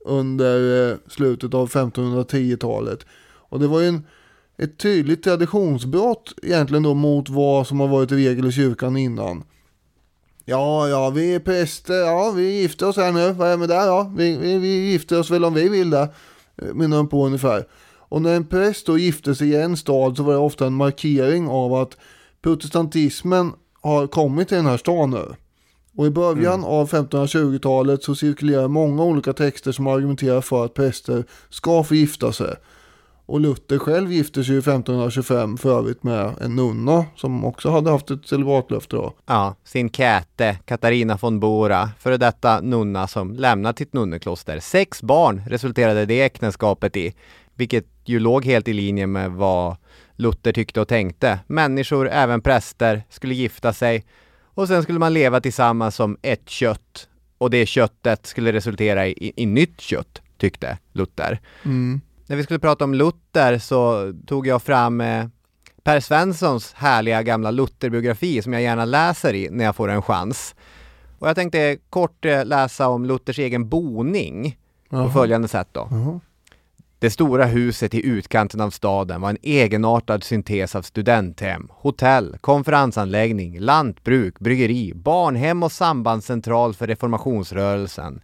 under 0.05 0.91
eh, 0.91 0.97
slutet 1.09 1.55
av 1.55 1.69
1510-talet. 1.69 3.07
Och 3.49 3.61
det 3.61 3.67
var 3.67 3.81
ju 3.81 3.89
en, 3.89 4.07
ett 4.59 4.79
tydligt 4.79 5.23
traditionsbrott 5.23 6.35
egentligen 6.43 6.83
då 6.83 6.95
mot 6.95 7.29
vad 7.29 7.67
som 7.67 7.81
har 7.81 7.89
varit 7.89 8.13
regel 8.13 8.47
i 8.47 8.53
kyrkan 8.53 8.97
innan. 8.97 9.45
Ja, 10.45 10.89
ja, 10.89 11.11
vi 11.11 11.35
är 11.35 11.41
präster, 11.41 11.95
ja, 11.95 12.33
vi 12.37 12.61
gifter 12.61 12.89
oss 12.89 12.97
här 12.97 13.13
nu, 13.13 13.33
vad 13.33 13.49
är 13.49 13.57
med 13.57 13.69
det 13.69 13.75
ja, 13.75 14.13
vi, 14.17 14.37
vi, 14.37 14.59
vi 14.59 14.91
gifter 14.91 15.21
oss 15.21 15.31
väl 15.31 15.45
om 15.45 15.55
vi 15.55 15.69
vill 15.69 15.91
det, 15.91 16.09
eh, 16.63 16.75
menar 16.75 16.97
de 16.97 17.09
på 17.09 17.27
ungefär. 17.27 17.67
Och 18.09 18.23
när 18.23 18.37
en 18.37 18.47
präst 18.47 18.87
då 18.87 18.99
gifte 18.99 19.35
sig 19.35 19.49
i 19.49 19.57
en 19.57 19.77
stad 19.77 20.17
så 20.17 20.23
var 20.23 20.33
det 20.33 20.39
ofta 20.39 20.67
en 20.67 20.75
markering 20.75 21.49
av 21.49 21.75
att 21.75 21.97
protestantismen 22.43 23.53
har 23.81 24.07
kommit 24.07 24.49
till 24.49 24.57
den 24.57 24.67
här 24.67 24.77
staden 24.77 25.11
nu. 25.11 25.35
Och 25.97 26.07
i 26.07 26.11
början 26.11 26.55
mm. 26.55 26.65
av 26.65 26.91
1520-talet 26.91 28.03
så 28.03 28.15
cirkulerar 28.15 28.69
många 28.69 29.03
olika 29.03 29.33
texter 29.33 29.73
som 29.73 29.87
argumenterar 29.87 30.41
för 30.41 30.65
att 30.65 30.75
präster 30.75 31.25
ska 31.49 31.85
få 31.85 31.95
gifta 31.95 32.33
sig. 32.33 32.55
Och 33.27 33.41
Luther 33.41 33.79
själv 33.79 34.13
gifte 34.13 34.45
sig 34.45 34.59
1525 34.59 35.57
för 35.57 35.79
övrigt 35.79 36.03
med 36.03 36.35
en 36.41 36.57
nunna 36.57 37.05
som 37.17 37.45
också 37.45 37.71
hade 37.71 37.91
haft 37.91 38.11
ett 38.11 38.27
celibatlöfte 38.27 38.97
då. 38.97 39.13
Ja, 39.27 39.55
sin 39.65 39.91
käte 39.91 40.59
Katarina 40.65 41.19
von 41.21 41.41
Bora, 41.41 41.91
före 41.99 42.17
detta 42.17 42.61
nunna 42.61 43.07
som 43.07 43.33
lämnat 43.33 43.79
sitt 43.79 43.93
nunnekloster. 43.93 44.61
Sex 44.61 45.03
barn 45.03 45.43
resulterade 45.47 46.07
det 46.07 46.23
äktenskapet 46.23 46.97
i, 46.97 47.15
vilket 47.55 47.87
ju 48.09 48.19
låg 48.19 48.45
helt 48.45 48.69
i 48.69 48.73
linje 48.73 49.07
med 49.07 49.31
vad 49.31 49.77
Luther 50.17 50.53
tyckte 50.53 50.81
och 50.81 50.89
tänkte. 50.89 51.39
Människor, 51.47 52.09
även 52.09 52.41
präster, 52.41 53.03
skulle 53.09 53.35
gifta 53.35 53.73
sig 53.73 54.05
och 54.45 54.69
sen 54.69 54.83
skulle 54.83 54.99
man 54.99 55.15
leva 55.15 55.41
tillsammans 55.41 55.95
som 55.95 56.17
ett 56.23 56.49
kött 56.49 57.09
och 57.39 57.51
det 57.51 57.67
köttet 57.67 58.27
skulle 58.27 58.53
resultera 58.53 59.07
i, 59.07 59.33
i 59.37 59.47
nytt 59.47 59.81
kött, 59.81 60.23
tyckte 60.39 60.79
Luther. 60.93 61.41
Mm. 61.65 62.01
När 62.27 62.37
vi 62.37 62.43
skulle 62.43 62.59
prata 62.59 62.85
om 62.85 62.95
Luther 62.95 63.59
så 63.59 64.13
tog 64.27 64.47
jag 64.47 64.63
fram 64.63 65.01
eh, 65.01 65.27
Per 65.83 66.01
Svenssons 66.01 66.73
härliga 66.73 67.23
gamla 67.23 67.51
Lutherbiografi 67.51 68.43
som 68.43 68.53
jag 68.53 68.63
gärna 68.63 68.85
läser 68.85 69.35
i 69.35 69.49
när 69.51 69.65
jag 69.65 69.77
får 69.77 69.89
en 69.89 70.03
chans. 70.03 70.55
Och 71.19 71.29
jag 71.29 71.37
tänkte 71.37 71.79
kort 71.91 72.25
eh, 72.25 72.45
läsa 72.45 72.89
om 72.89 73.05
Luthers 73.05 73.39
egen 73.39 73.69
boning 73.69 74.59
på 74.91 75.11
följande 75.11 75.49
sätt 75.49 75.69
då. 75.73 75.89
Jaha. 75.91 76.21
Det 76.99 77.11
stora 77.11 77.45
huset 77.45 77.95
i 77.95 78.07
utkanten 78.07 78.61
av 78.61 78.71
staden 78.71 79.21
var 79.21 79.31
en 79.31 79.39
egenartad 79.43 80.25
syntes 80.25 80.77
av 80.77 80.83
studenthem, 80.83 81.69
hotell, 81.71 82.37
konferensanläggning, 82.41 83.61
lantbruk, 83.61 84.39
bryggeri, 84.39 84.93
barnhem 84.95 85.63
och 85.63 85.73
sambandscentral 85.73 86.75
för 86.75 86.87
reformationsrörelsen. 86.87 88.21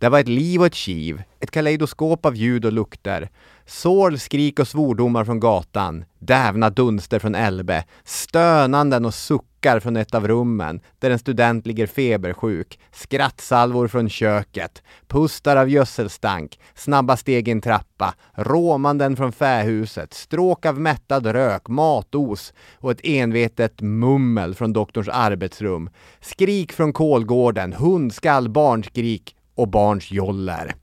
Det 0.00 0.08
var 0.08 0.20
ett 0.20 0.28
liv 0.28 0.60
och 0.60 0.66
ett 0.66 0.74
kiv, 0.74 1.22
ett 1.40 1.50
kaleidoskop 1.50 2.26
av 2.26 2.36
ljud 2.36 2.64
och 2.64 2.72
lukter. 2.72 3.30
Sorl, 3.66 4.18
skrik 4.18 4.58
och 4.58 4.68
svordomar 4.68 5.24
från 5.24 5.40
gatan, 5.40 6.04
dävna 6.18 6.70
dunster 6.70 7.18
från 7.18 7.34
Elbe, 7.34 7.84
stönanden 8.04 9.04
och 9.04 9.14
suckar 9.14 9.80
från 9.80 9.96
ett 9.96 10.14
av 10.14 10.28
rummen 10.28 10.80
där 10.98 11.10
en 11.10 11.18
student 11.18 11.66
ligger 11.66 11.86
febersjuk, 11.86 12.78
skrattsalvor 12.92 13.88
från 13.88 14.08
köket, 14.08 14.82
pustar 15.08 15.56
av 15.56 15.68
gödselstank, 15.68 16.58
snabba 16.74 17.16
steg 17.16 17.48
i 17.48 17.50
en 17.50 17.60
trappa, 17.60 18.14
råmanden 18.34 19.16
från 19.16 19.32
fähuset, 19.32 20.14
stråk 20.14 20.66
av 20.66 20.80
mättad 20.80 21.26
rök, 21.26 21.68
matos 21.68 22.52
och 22.74 22.90
ett 22.90 23.04
envetet 23.04 23.80
mummel 23.80 24.54
från 24.54 24.72
doktorns 24.72 25.08
arbetsrum, 25.08 25.90
skrik 26.20 26.72
från 26.72 26.92
kolgården, 26.92 27.72
hundskall, 27.72 28.48
barnskrik 28.48 29.36
och 29.60 29.68
barns 29.68 30.10
joller. 30.10 30.74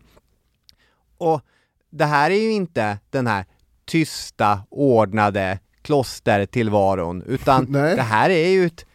Och 1.18 1.42
det 1.90 2.06
här 2.06 2.32
är 2.32 2.42
ju 2.42 2.52
inte 2.52 2.98
den 3.10 3.28
här 3.28 3.46
tysta, 3.86 4.62
ordnade 4.70 5.60
klostertillvaron, 5.82 7.22
utan 7.22 7.66
Nej. 7.70 7.96
det 7.96 8.02
här 8.02 8.30
är 8.30 8.48
ju 8.50 8.66
ett, 8.66 8.86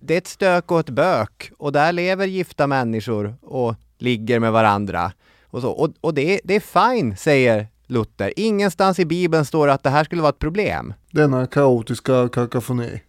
det 0.00 0.14
är 0.14 0.18
ett 0.18 0.26
stök 0.26 0.70
och 0.70 0.80
ett 0.80 0.90
bök 0.90 1.52
och 1.58 1.72
där 1.72 1.92
lever 1.92 2.26
gifta 2.26 2.66
människor 2.66 3.36
och 3.42 3.74
ligger 3.98 4.40
med 4.40 4.52
varandra. 4.52 5.12
Och, 5.44 5.60
så. 5.60 5.70
och, 5.70 5.90
och 6.00 6.14
det, 6.14 6.34
är, 6.34 6.40
det 6.44 6.54
är 6.54 6.90
fine, 6.90 7.16
säger 7.16 7.66
Luther. 7.86 8.32
Ingenstans 8.36 8.98
i 8.98 9.04
Bibeln 9.04 9.44
står 9.44 9.66
det 9.66 9.72
att 9.72 9.82
det 9.82 9.90
här 9.90 10.04
skulle 10.04 10.22
vara 10.22 10.30
ett 10.30 10.38
problem. 10.38 10.94
Denna 11.10 11.46
kaotiska 11.46 12.28
kakafoni. 12.28 13.02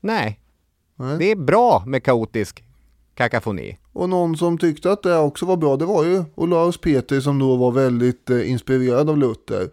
Nej, 0.00 0.40
Nej. 0.96 1.18
det 1.18 1.30
är 1.30 1.36
bra 1.36 1.82
med 1.86 2.04
kaotisk 2.04 2.64
kakafoni. 3.14 3.78
Och 3.96 4.08
någon 4.08 4.36
som 4.36 4.58
tyckte 4.58 4.92
att 4.92 5.02
det 5.02 5.16
också 5.16 5.46
var 5.46 5.56
bra, 5.56 5.76
det 5.76 5.84
var 5.84 6.04
ju 6.04 6.24
Olaus 6.34 6.78
Petri 6.78 7.22
som 7.22 7.38
då 7.38 7.56
var 7.56 7.72
väldigt 7.72 8.30
eh, 8.30 8.50
inspirerad 8.50 9.10
av 9.10 9.18
Luther. 9.18 9.70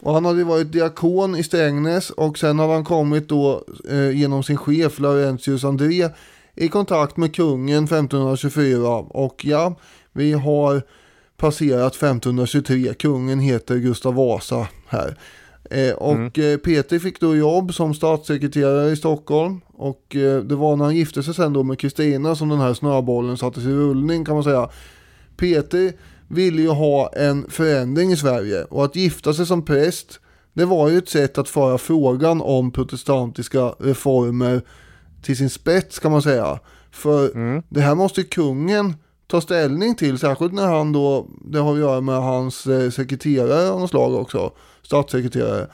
Och 0.00 0.14
han 0.14 0.24
hade 0.24 0.38
ju 0.38 0.44
varit 0.44 0.72
diakon 0.72 1.36
i 1.36 1.42
Strängnäs 1.42 2.10
och 2.10 2.38
sen 2.38 2.58
hade 2.58 2.72
han 2.72 2.84
kommit 2.84 3.28
då 3.28 3.64
eh, 3.90 4.10
genom 4.10 4.42
sin 4.42 4.56
chef 4.56 4.98
Laurentius 4.98 5.64
André 5.64 6.08
i 6.54 6.68
kontakt 6.68 7.16
med 7.16 7.34
kungen 7.34 7.84
1524 7.84 8.88
och 8.98 9.44
ja, 9.44 9.74
vi 10.12 10.32
har 10.32 10.82
passerat 11.36 11.94
1523. 11.94 12.94
Kungen 12.94 13.40
heter 13.40 13.76
Gustav 13.76 14.14
Vasa 14.14 14.68
här. 14.86 15.18
Eh, 15.72 15.94
och 15.94 16.38
eh, 16.38 16.56
Petri 16.56 17.00
fick 17.00 17.20
då 17.20 17.36
jobb 17.36 17.74
som 17.74 17.94
statssekreterare 17.94 18.90
i 18.90 18.96
Stockholm. 18.96 19.60
Och 19.72 20.16
eh, 20.16 20.42
det 20.42 20.54
var 20.54 20.76
när 20.76 20.84
han 20.84 20.96
gifte 20.96 21.22
sig 21.22 21.34
sen 21.34 21.52
då 21.52 21.62
med 21.62 21.78
Kristina 21.78 22.34
som 22.34 22.48
den 22.48 22.58
här 22.58 22.74
snöbollen 22.74 23.36
sattes 23.36 23.64
i 23.64 23.72
rullning 23.72 24.24
kan 24.24 24.34
man 24.34 24.44
säga. 24.44 24.68
Petri 25.36 25.92
ville 26.28 26.62
ju 26.62 26.68
ha 26.68 27.12
en 27.16 27.50
förändring 27.50 28.12
i 28.12 28.16
Sverige. 28.16 28.64
Och 28.64 28.84
att 28.84 28.96
gifta 28.96 29.34
sig 29.34 29.46
som 29.46 29.64
präst 29.64 30.20
det 30.52 30.64
var 30.64 30.88
ju 30.88 30.98
ett 30.98 31.08
sätt 31.08 31.38
att 31.38 31.48
föra 31.48 31.78
frågan 31.78 32.40
om 32.40 32.70
protestantiska 32.70 33.74
reformer 33.78 34.62
till 35.22 35.36
sin 35.36 35.50
spets 35.50 35.98
kan 35.98 36.12
man 36.12 36.22
säga. 36.22 36.58
För 36.90 37.30
det 37.74 37.80
här 37.80 37.94
måste 37.94 38.22
kungen 38.22 38.94
ta 39.26 39.40
ställning 39.40 39.94
till, 39.94 40.18
särskilt 40.18 40.52
när 40.52 40.66
han 40.66 40.92
då, 40.92 41.26
det 41.44 41.58
har 41.58 41.72
att 41.72 41.78
göra 41.78 42.00
med 42.00 42.14
hans 42.14 42.66
eh, 42.66 42.90
sekreterare 42.90 43.70
av 43.70 43.80
något 43.80 43.90
slag 43.90 44.14
också, 44.14 44.52
statssekreterare. 44.82 45.66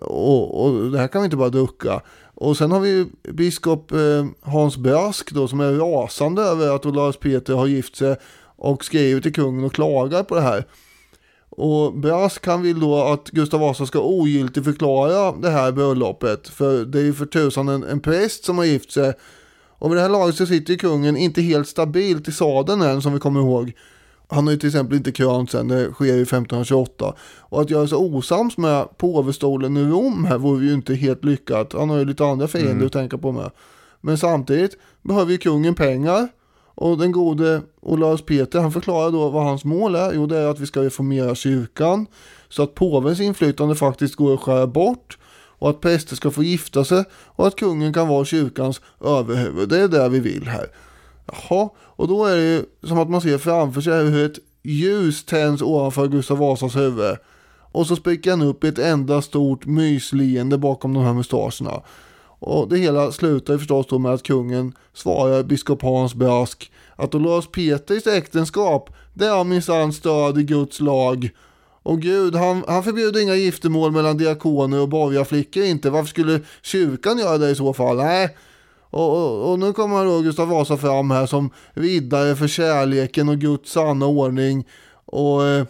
Och, 0.00 0.64
och 0.64 0.90
det 0.90 0.98
här 0.98 1.08
kan 1.08 1.22
vi 1.22 1.24
inte 1.24 1.36
bara 1.36 1.48
ducka. 1.48 2.02
Och 2.34 2.56
sen 2.56 2.70
har 2.70 2.80
vi 2.80 3.06
biskop 3.22 3.92
eh, 3.92 4.26
Hans 4.40 4.76
Brask 4.76 5.32
då 5.32 5.48
som 5.48 5.60
är 5.60 5.72
rasande 5.72 6.42
över 6.42 6.74
att 6.74 6.86
Olaus 6.86 7.16
Peter 7.16 7.54
har 7.54 7.66
gift 7.66 7.96
sig 7.96 8.16
och 8.56 8.84
skriver 8.84 9.20
till 9.20 9.34
kungen 9.34 9.64
och 9.64 9.74
klagar 9.74 10.22
på 10.22 10.34
det 10.34 10.40
här. 10.40 10.64
Och 11.50 11.94
Brask 11.94 12.46
han 12.46 12.62
vill 12.62 12.80
då 12.80 13.02
att 13.02 13.30
Gustav 13.30 13.60
Vasa 13.60 13.86
ska 13.86 14.00
ogiltigt 14.00 14.64
förklara 14.64 15.32
det 15.32 15.50
här 15.50 15.72
bröllopet. 15.72 16.48
För 16.48 16.84
det 16.84 16.98
är 16.98 17.02
ju 17.02 17.12
för 17.12 17.26
tusan 17.26 17.68
en, 17.68 17.84
en 17.84 18.00
präst 18.00 18.44
som 18.44 18.58
har 18.58 18.64
gift 18.64 18.92
sig. 18.92 19.12
Och 19.78 19.90
vid 19.90 19.96
det 19.96 20.02
här 20.02 20.08
laget 20.08 20.34
så 20.34 20.46
sitter 20.46 20.72
ju 20.72 20.78
kungen 20.78 21.16
inte 21.16 21.42
helt 21.42 21.68
stabilt 21.68 22.28
i 22.28 22.32
sadeln 22.32 22.82
än 22.82 23.02
som 23.02 23.12
vi 23.12 23.18
kommer 23.18 23.40
ihåg. 23.40 23.72
Han 24.30 24.46
har 24.46 24.52
ju 24.52 24.58
till 24.58 24.68
exempel 24.68 24.96
inte 24.96 25.12
krönt 25.12 25.50
sen, 25.50 25.68
det 25.68 25.92
sker 25.92 26.04
ju 26.04 26.22
1528. 26.22 27.14
Och 27.38 27.60
att 27.60 27.70
göra 27.70 27.86
sig 27.86 27.98
osams 27.98 28.56
med 28.56 28.98
påvestolen 28.98 29.76
i 29.76 29.84
Rom 29.84 30.24
här 30.24 30.38
vore 30.38 30.64
ju 30.64 30.74
inte 30.74 30.94
helt 30.94 31.24
lyckat. 31.24 31.72
Han 31.72 31.90
har 31.90 31.98
ju 31.98 32.04
lite 32.04 32.24
andra 32.24 32.48
fiender 32.48 32.72
Mm. 32.72 32.86
att 32.86 32.92
tänka 32.92 33.18
på 33.18 33.32
med. 33.32 33.50
Men 34.00 34.18
samtidigt 34.18 34.76
behöver 35.02 35.32
ju 35.32 35.38
kungen 35.38 35.74
pengar. 35.74 36.28
Och 36.74 36.98
den 36.98 37.12
gode 37.12 37.62
Olaus 37.80 38.22
Peter 38.24 38.60
han 38.60 38.72
förklarar 38.72 39.10
då 39.10 39.28
vad 39.28 39.44
hans 39.44 39.64
mål 39.64 39.94
är. 39.94 40.12
Jo 40.14 40.26
det 40.26 40.38
är 40.38 40.46
att 40.46 40.60
vi 40.60 40.66
ska 40.66 40.82
reformera 40.82 41.34
kyrkan. 41.34 42.06
Så 42.48 42.62
att 42.62 42.74
påvens 42.74 43.20
inflytande 43.20 43.74
faktiskt 43.74 44.14
går 44.14 44.34
att 44.34 44.40
skära 44.40 44.66
bort. 44.66 45.18
Och 45.58 45.70
att 45.70 45.80
präster 45.80 46.16
ska 46.16 46.30
få 46.30 46.42
gifta 46.42 46.84
sig. 46.84 47.04
Och 47.12 47.46
att 47.46 47.56
kungen 47.56 47.92
kan 47.92 48.08
vara 48.08 48.24
kyrkans 48.24 48.80
överhuvud. 49.04 49.68
Det 49.68 49.80
är 49.80 49.88
det 49.88 50.08
vi 50.08 50.20
vill 50.20 50.48
här. 50.48 50.66
Jaha, 51.26 51.68
och 52.00 52.08
då 52.08 52.24
är 52.24 52.36
det 52.36 52.42
ju 52.42 52.64
som 52.82 52.98
att 52.98 53.10
man 53.10 53.20
ser 53.20 53.38
framför 53.38 53.80
sig 53.80 54.04
hur 54.04 54.26
ett 54.26 54.38
ljus 54.62 55.24
tänds 55.24 55.62
ovanför 55.62 56.08
Gustav 56.08 56.38
Vasas 56.38 56.76
huvud. 56.76 57.16
Och 57.72 57.86
så 57.86 57.96
spricker 57.96 58.30
han 58.30 58.42
upp 58.42 58.64
i 58.64 58.68
ett 58.68 58.78
enda 58.78 59.22
stort 59.22 59.66
mysleende 59.66 60.58
bakom 60.58 60.94
de 60.94 61.04
här 61.04 61.12
mustascherna. 61.12 61.82
Och 62.22 62.68
det 62.68 62.78
hela 62.78 63.12
slutar 63.12 63.52
ju 63.52 63.58
förstås 63.58 63.86
då 63.86 63.98
med 63.98 64.12
att 64.12 64.22
kungen 64.22 64.72
svarar 64.94 65.42
biskop 65.42 65.82
Hans 65.82 66.14
Brask 66.14 66.72
att 66.96 67.14
Olaus 67.14 67.50
Peters 67.52 68.06
äktenskap, 68.06 68.90
det 69.14 69.26
har 69.26 69.44
minsann 69.44 69.92
stöd 69.92 70.38
i 70.38 70.42
Guds 70.42 70.80
lag. 70.80 71.30
Och 71.82 72.00
Gud, 72.00 72.34
han, 72.34 72.64
han 72.68 72.82
förbjuder 72.84 73.22
inga 73.22 73.34
giftermål 73.34 73.92
mellan 73.92 74.16
diakoner 74.16 74.80
och 74.80 74.88
borgarflickor 74.88 75.64
inte. 75.64 75.90
Varför 75.90 76.08
skulle 76.08 76.40
kyrkan 76.62 77.18
göra 77.18 77.38
det 77.38 77.50
i 77.50 77.54
så 77.54 77.72
fall? 77.72 77.96
Nej. 77.96 78.36
Och, 78.90 79.16
och, 79.16 79.50
och 79.50 79.58
nu 79.58 79.72
kommer 79.72 80.04
då 80.04 80.20
Gustav 80.20 80.48
Vasa 80.48 80.76
fram 80.76 81.10
här 81.10 81.26
som 81.26 81.50
riddare 81.72 82.36
för 82.36 82.48
kärleken 82.48 83.28
och 83.28 83.38
Guds 83.38 83.72
sanna 83.72 84.06
ordning. 84.06 84.66
Och, 85.04 85.44
eh, 85.44 85.66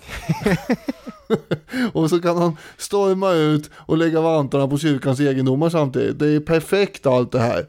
och 1.92 2.10
så 2.10 2.20
kan 2.20 2.36
han 2.36 2.56
storma 2.76 3.32
ut 3.32 3.70
och 3.74 3.98
lägga 3.98 4.20
vantarna 4.20 4.68
på 4.68 4.78
kyrkans 4.78 5.20
egendomar 5.20 5.70
samtidigt. 5.70 6.18
Det 6.18 6.26
är 6.26 6.40
perfekt 6.40 7.06
allt 7.06 7.32
det 7.32 7.40
här. 7.40 7.66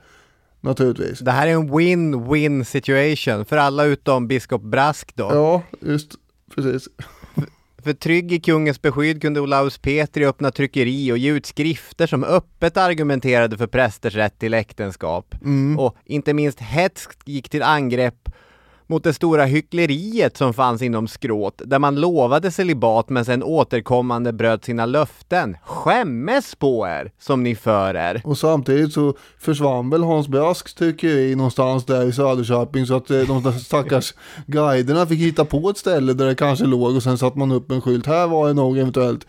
Naturligtvis. 0.61 1.19
Det 1.19 1.31
här 1.31 1.47
är 1.47 1.51
en 1.51 1.69
win-win 1.69 2.63
situation 2.63 3.45
för 3.45 3.57
alla 3.57 3.85
utom 3.85 4.27
biskop 4.27 4.61
Brask 4.61 5.15
då. 5.15 5.29
Ja, 5.33 5.61
just 5.79 6.11
precis. 6.55 6.87
För 7.83 7.93
trygg 7.93 8.31
i 8.31 8.39
kungens 8.39 8.81
beskydd 8.81 9.21
kunde 9.21 9.41
Olaus 9.41 9.77
Petri 9.77 10.25
öppna 10.25 10.51
tryckeri 10.51 11.11
och 11.11 11.17
ge 11.17 11.31
ut 11.31 11.45
skrifter 11.45 12.07
som 12.07 12.23
öppet 12.23 12.77
argumenterade 12.77 13.57
för 13.57 13.67
prästers 13.67 14.15
rätt 14.15 14.39
till 14.39 14.53
äktenskap. 14.53 15.35
Och 15.77 15.95
inte 16.05 16.33
minst 16.33 16.59
hetskt 16.59 17.27
gick 17.27 17.49
till 17.49 17.63
angrepp 17.63 18.29
mot 18.91 19.03
det 19.03 19.13
stora 19.13 19.45
hyckleriet 19.45 20.37
som 20.37 20.53
fanns 20.53 20.81
inom 20.81 21.07
skråt, 21.07 21.61
där 21.65 21.79
man 21.79 21.95
lovade 21.95 22.51
celibat 22.51 23.09
men 23.09 23.25
sen 23.25 23.43
återkommande 23.43 24.33
bröt 24.33 24.65
sina 24.65 24.85
löften. 24.85 25.57
Skämmes 25.65 26.55
på 26.55 26.87
er, 26.87 27.11
som 27.19 27.43
ni 27.43 27.55
för 27.55 27.95
er. 27.95 28.21
Och 28.25 28.37
samtidigt 28.37 28.93
så 28.93 29.13
försvann 29.39 29.89
väl 29.89 30.03
Hans 30.03 30.27
Brasks 30.27 30.73
tryckeri 30.73 31.35
någonstans 31.35 31.85
där 31.85 32.05
i 32.07 32.11
Söderköping 32.13 32.85
så 32.85 32.95
att 32.95 33.11
eh, 33.11 33.19
de 33.21 33.53
stackars 33.53 34.13
guiderna 34.47 35.05
fick 35.05 35.19
hitta 35.19 35.45
på 35.45 35.69
ett 35.69 35.77
ställe 35.77 36.13
där 36.13 36.25
det 36.25 36.35
kanske 36.35 36.65
låg 36.65 36.95
och 36.95 37.03
sen 37.03 37.17
satte 37.17 37.39
man 37.39 37.51
upp 37.51 37.71
en 37.71 37.81
skylt. 37.81 38.05
Här 38.05 38.27
var 38.27 38.47
det 38.47 38.53
nog 38.53 38.77
eventuellt. 38.77 39.25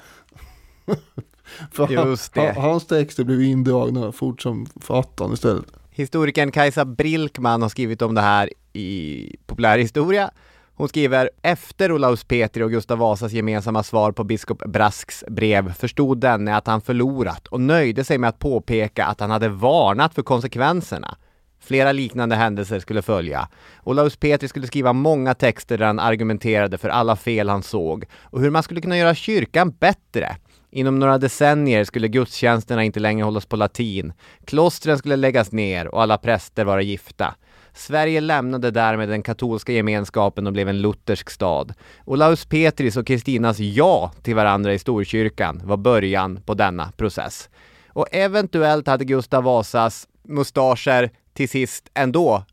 Just 1.89 2.35
det. 2.35 2.41
han- 2.55 2.63
hans 2.63 2.87
texter 2.87 3.25
blev 3.25 3.43
indragna 3.43 4.13
fort 4.13 4.43
som 4.43 4.67
fattan 4.81 5.33
istället. 5.33 5.65
Historikern 5.91 6.51
Kajsa 6.51 6.85
Brilkman 6.85 7.63
har 7.63 7.69
skrivit 7.69 8.03
om 8.03 8.15
det 8.15 8.21
här 8.21 8.51
i 8.73 9.37
populärhistoria. 9.47 10.31
Hon 10.75 10.89
skriver 10.89 11.31
efter 11.43 11.93
Olaus 11.93 12.25
Petri 12.25 12.63
och 12.63 12.71
Gustav 12.71 12.99
Vasas 12.99 13.33
gemensamma 13.33 13.83
svar 13.83 14.13
på 14.13 14.25
biskop 14.25 14.63
Brasks 14.67 15.25
brev 15.29 15.73
förstod 15.73 16.19
denne 16.21 16.57
att 16.57 16.67
han 16.67 16.81
förlorat 16.81 17.47
och 17.47 17.61
nöjde 17.61 18.05
sig 18.05 18.19
med 18.19 18.29
att 18.29 18.39
påpeka 18.39 19.05
att 19.05 19.21
han 19.21 19.31
hade 19.31 19.49
varnat 19.49 20.15
för 20.15 20.23
konsekvenserna. 20.23 21.17
Flera 21.61 21.93
liknande 21.93 22.37
händelser 22.37 22.79
skulle 22.79 23.03
följa. 23.03 23.49
Olaus 23.85 24.17
Petri 24.17 24.49
skulle 24.49 24.67
skriva 24.67 24.93
många 24.93 25.35
texter 25.35 25.79
där 25.79 25.87
han 25.87 25.99
argumenterade 25.99 26.79
för 26.79 26.89
alla 26.89 27.17
fel 27.17 27.49
han 27.49 27.63
såg 27.63 28.05
och 28.21 28.41
hur 28.41 28.51
man 28.51 28.63
skulle 28.63 28.81
kunna 28.81 28.99
göra 28.99 29.15
kyrkan 29.15 29.71
bättre. 29.71 30.37
Inom 30.71 30.99
några 30.99 31.19
decennier 31.19 31.85
skulle 31.85 32.09
gudstjänsterna 32.09 32.85
inte 32.85 33.01
längre 33.01 33.25
hållas 33.25 33.47
på 33.47 33.57
latin. 33.57 34.13
Klostren 34.45 34.99
skulle 34.99 35.17
läggas 35.17 35.53
ner 35.53 35.95
och 35.95 36.03
alla 36.03 36.19
präster 36.19 36.65
vara 36.65 36.83
gifta. 36.83 37.35
Sverige 37.75 38.21
lämnade 38.21 38.71
därmed 38.71 39.09
den 39.09 39.23
katolska 39.23 39.73
gemenskapen 39.73 40.47
och 40.47 40.53
blev 40.53 40.69
en 40.69 40.83
luthersk 40.83 41.31
stad. 41.31 41.75
Olaus 42.05 42.47
Petris 42.47 42.97
och 42.97 43.07
Kristinas 43.07 43.59
ja 43.59 44.13
till 44.23 44.35
varandra 44.35 44.75
i 44.75 44.79
Storkyrkan 44.79 45.61
var 45.65 45.77
början 45.77 46.41
på 46.47 46.55
denna 46.55 46.93
process. 46.97 47.51
Och 47.89 48.07
eventuellt 48.13 48.87
hade 48.87 49.05
Gustav 49.05 49.45
Vasas 49.45 50.09
mustascher 50.23 51.11
till 51.33 51.49
sist 51.49 51.91
ändå 51.95 52.45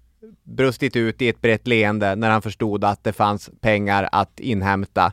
brustit 0.43 0.95
ut 0.95 1.21
i 1.21 1.29
ett 1.29 1.41
brett 1.41 1.67
leende 1.67 2.15
när 2.15 2.29
han 2.29 2.41
förstod 2.41 2.83
att 2.83 3.03
det 3.03 3.13
fanns 3.13 3.49
pengar 3.61 4.09
att 4.11 4.39
inhämta 4.39 5.11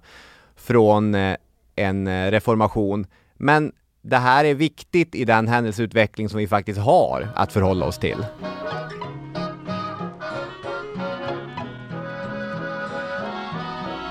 från 0.56 1.14
eh, 1.14 1.36
en 1.76 2.06
eh, 2.06 2.30
reformation. 2.30 3.06
Men 3.36 3.72
det 4.02 4.16
här 4.16 4.44
är 4.44 4.54
viktigt 4.54 5.14
i 5.14 5.24
den 5.24 5.48
händelseutveckling 5.48 6.28
som 6.28 6.38
vi 6.38 6.48
faktiskt 6.48 6.80
har 6.80 7.28
att 7.34 7.52
förhålla 7.52 7.86
oss 7.86 7.98
till. 7.98 8.24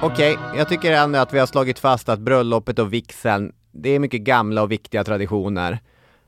Okej, 0.06 0.40
jag 0.56 0.70
tycker 0.70 0.92
ändå 0.92 1.20
att 1.20 1.34
vi 1.34 1.40
har 1.40 1.46
slagit 1.46 1.80
fast 1.80 2.10
att 2.10 2.20
bröllopet 2.20 2.80
och 2.80 2.94
vigseln, 2.94 3.52
det 3.72 3.90
är 3.90 4.00
mycket 4.00 4.22
gamla 4.22 4.64
och 4.64 4.72
viktiga 4.72 5.04
traditioner. 5.04 5.80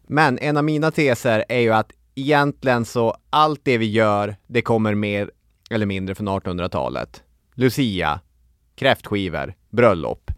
Men 0.07 0.39
en 0.39 0.57
av 0.57 0.63
mina 0.63 0.91
teser 0.91 1.45
är 1.49 1.59
ju 1.59 1.73
att 1.73 1.91
egentligen 2.15 2.86
så 2.86 3.15
allt 3.30 3.59
det 3.63 3.78
vi 3.78 3.91
gör, 3.91 4.36
det 4.47 4.61
kommer 4.61 4.95
mer 4.95 5.32
eller 5.69 5.86
mindre 5.86 6.15
från 6.15 6.30
1800-talet. 6.30 7.23
Lucia, 7.55 8.19
kräftskivor, 8.75 9.53
bröllop. 9.69 10.32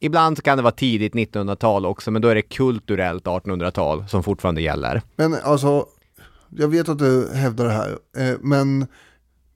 Ibland 0.00 0.36
så 0.36 0.42
kan 0.42 0.56
det 0.56 0.62
vara 0.62 0.74
tidigt 0.74 1.14
1900-tal 1.14 1.86
också, 1.86 2.10
men 2.10 2.22
då 2.22 2.28
är 2.28 2.34
det 2.34 2.42
kulturellt 2.42 3.24
1800-tal 3.24 4.08
som 4.08 4.22
fortfarande 4.22 4.60
gäller. 4.60 5.02
Men 5.16 5.34
alltså, 5.34 5.86
jag 6.50 6.68
vet 6.68 6.88
att 6.88 6.98
du 6.98 7.30
hävdar 7.34 7.64
det 7.64 7.72
här, 7.72 7.98
eh, 8.16 8.36
men 8.40 8.86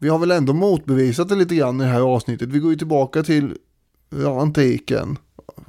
vi 0.02 0.08
har 0.08 0.18
väl 0.18 0.30
ändå 0.30 0.52
motbevisat 0.52 1.28
det 1.28 1.34
lite 1.34 1.54
grann 1.54 1.80
i 1.80 1.84
det 1.84 1.90
här 1.90 2.00
avsnittet. 2.00 2.48
Vi 2.48 2.58
går 2.58 2.70
ju 2.70 2.76
tillbaka 2.76 3.22
till 3.22 3.56
ja, 4.22 4.40
antiken. 4.40 5.18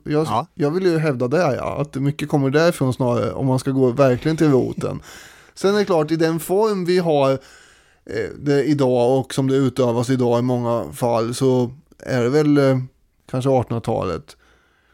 Jag, 0.04 0.26
Ja. 0.26 0.48
jag 0.54 0.72
vill 0.72 0.84
ju 0.86 0.98
hävda 0.98 1.28
det, 1.28 1.56
ja, 1.56 1.82
att 1.82 1.96
mycket 1.96 2.30
kommer 2.30 2.50
därifrån 2.50 2.94
snarare, 2.94 3.32
om 3.32 3.46
man 3.46 3.60
ska 3.60 3.72
gå 3.72 3.92
verkligen 3.92 4.38
till 4.38 4.52
roten. 4.52 5.00
Sen 5.54 5.76
är 5.76 5.80
det 5.80 5.86
klart, 5.86 6.12
i 6.12 6.16
den 6.16 6.40
form 6.40 6.86
vi 6.86 7.00
har 7.00 7.32
eh, 7.32 8.30
det 8.40 8.64
idag 8.64 9.20
och 9.20 9.34
som 9.34 9.48
det 9.48 9.56
utövas 9.56 10.10
idag 10.10 10.40
i 10.40 10.42
många 10.42 10.92
fall 10.92 11.34
så 11.34 11.72
är 12.00 12.24
det 12.24 12.30
väl 12.30 12.58
eh, 12.58 12.80
kanske 13.32 13.50
1800-talet. 13.50 14.38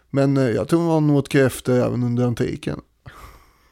Men 0.10 0.38
eh, 0.38 0.50
jag 0.50 0.68
tror 0.68 0.82
man 0.82 1.10
åt 1.10 1.30
kräftor 1.30 1.76
även 1.76 2.04
under 2.04 2.26
antiken. 2.26 2.82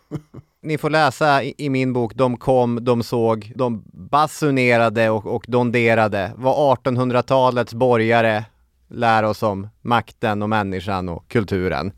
Ni 0.62 0.78
får 0.78 0.90
läsa 0.90 1.44
i, 1.44 1.54
i 1.58 1.70
min 1.70 1.94
bok 1.94 2.14
De 2.16 2.38
kom, 2.38 2.84
de 2.84 3.04
såg, 3.04 3.52
de 3.56 3.84
basunerade 3.94 5.10
och, 5.10 5.26
och 5.26 5.46
donderade. 5.48 6.34
Vad 6.36 6.78
1800-talets 6.78 7.74
borgare 7.74 8.46
lär 8.90 9.24
oss 9.24 9.44
om 9.44 9.68
makten 9.82 10.42
och 10.42 10.50
människan 10.50 11.10
och 11.10 11.28
kulturen. 11.28 11.92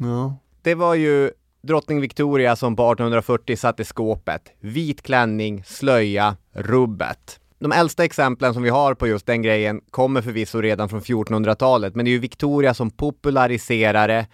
Ja. 0.00 0.36
Det 0.62 0.74
var 0.74 0.94
ju 0.94 1.30
drottning 1.62 2.00
Victoria 2.00 2.56
som 2.56 2.76
på 2.76 2.92
1840 2.92 3.56
satte 3.56 3.84
skåpet. 3.84 4.42
Vit 4.60 5.02
klänning, 5.02 5.64
slöja, 5.64 6.36
rubbet. 6.52 7.40
De 7.58 7.72
äldsta 7.72 8.04
exemplen 8.04 8.54
som 8.54 8.62
vi 8.62 8.70
har 8.70 8.94
på 8.94 9.06
just 9.06 9.26
den 9.26 9.42
grejen 9.42 9.80
kommer 9.90 10.22
förvisso 10.22 10.60
redan 10.60 10.88
från 10.88 11.00
1400-talet, 11.00 11.94
men 11.94 12.04
det 12.04 12.10
är 12.10 12.12
ju 12.12 12.18
Victoria 12.18 12.74
som 12.74 12.90
populariserar 12.90 14.08
det 14.08 14.26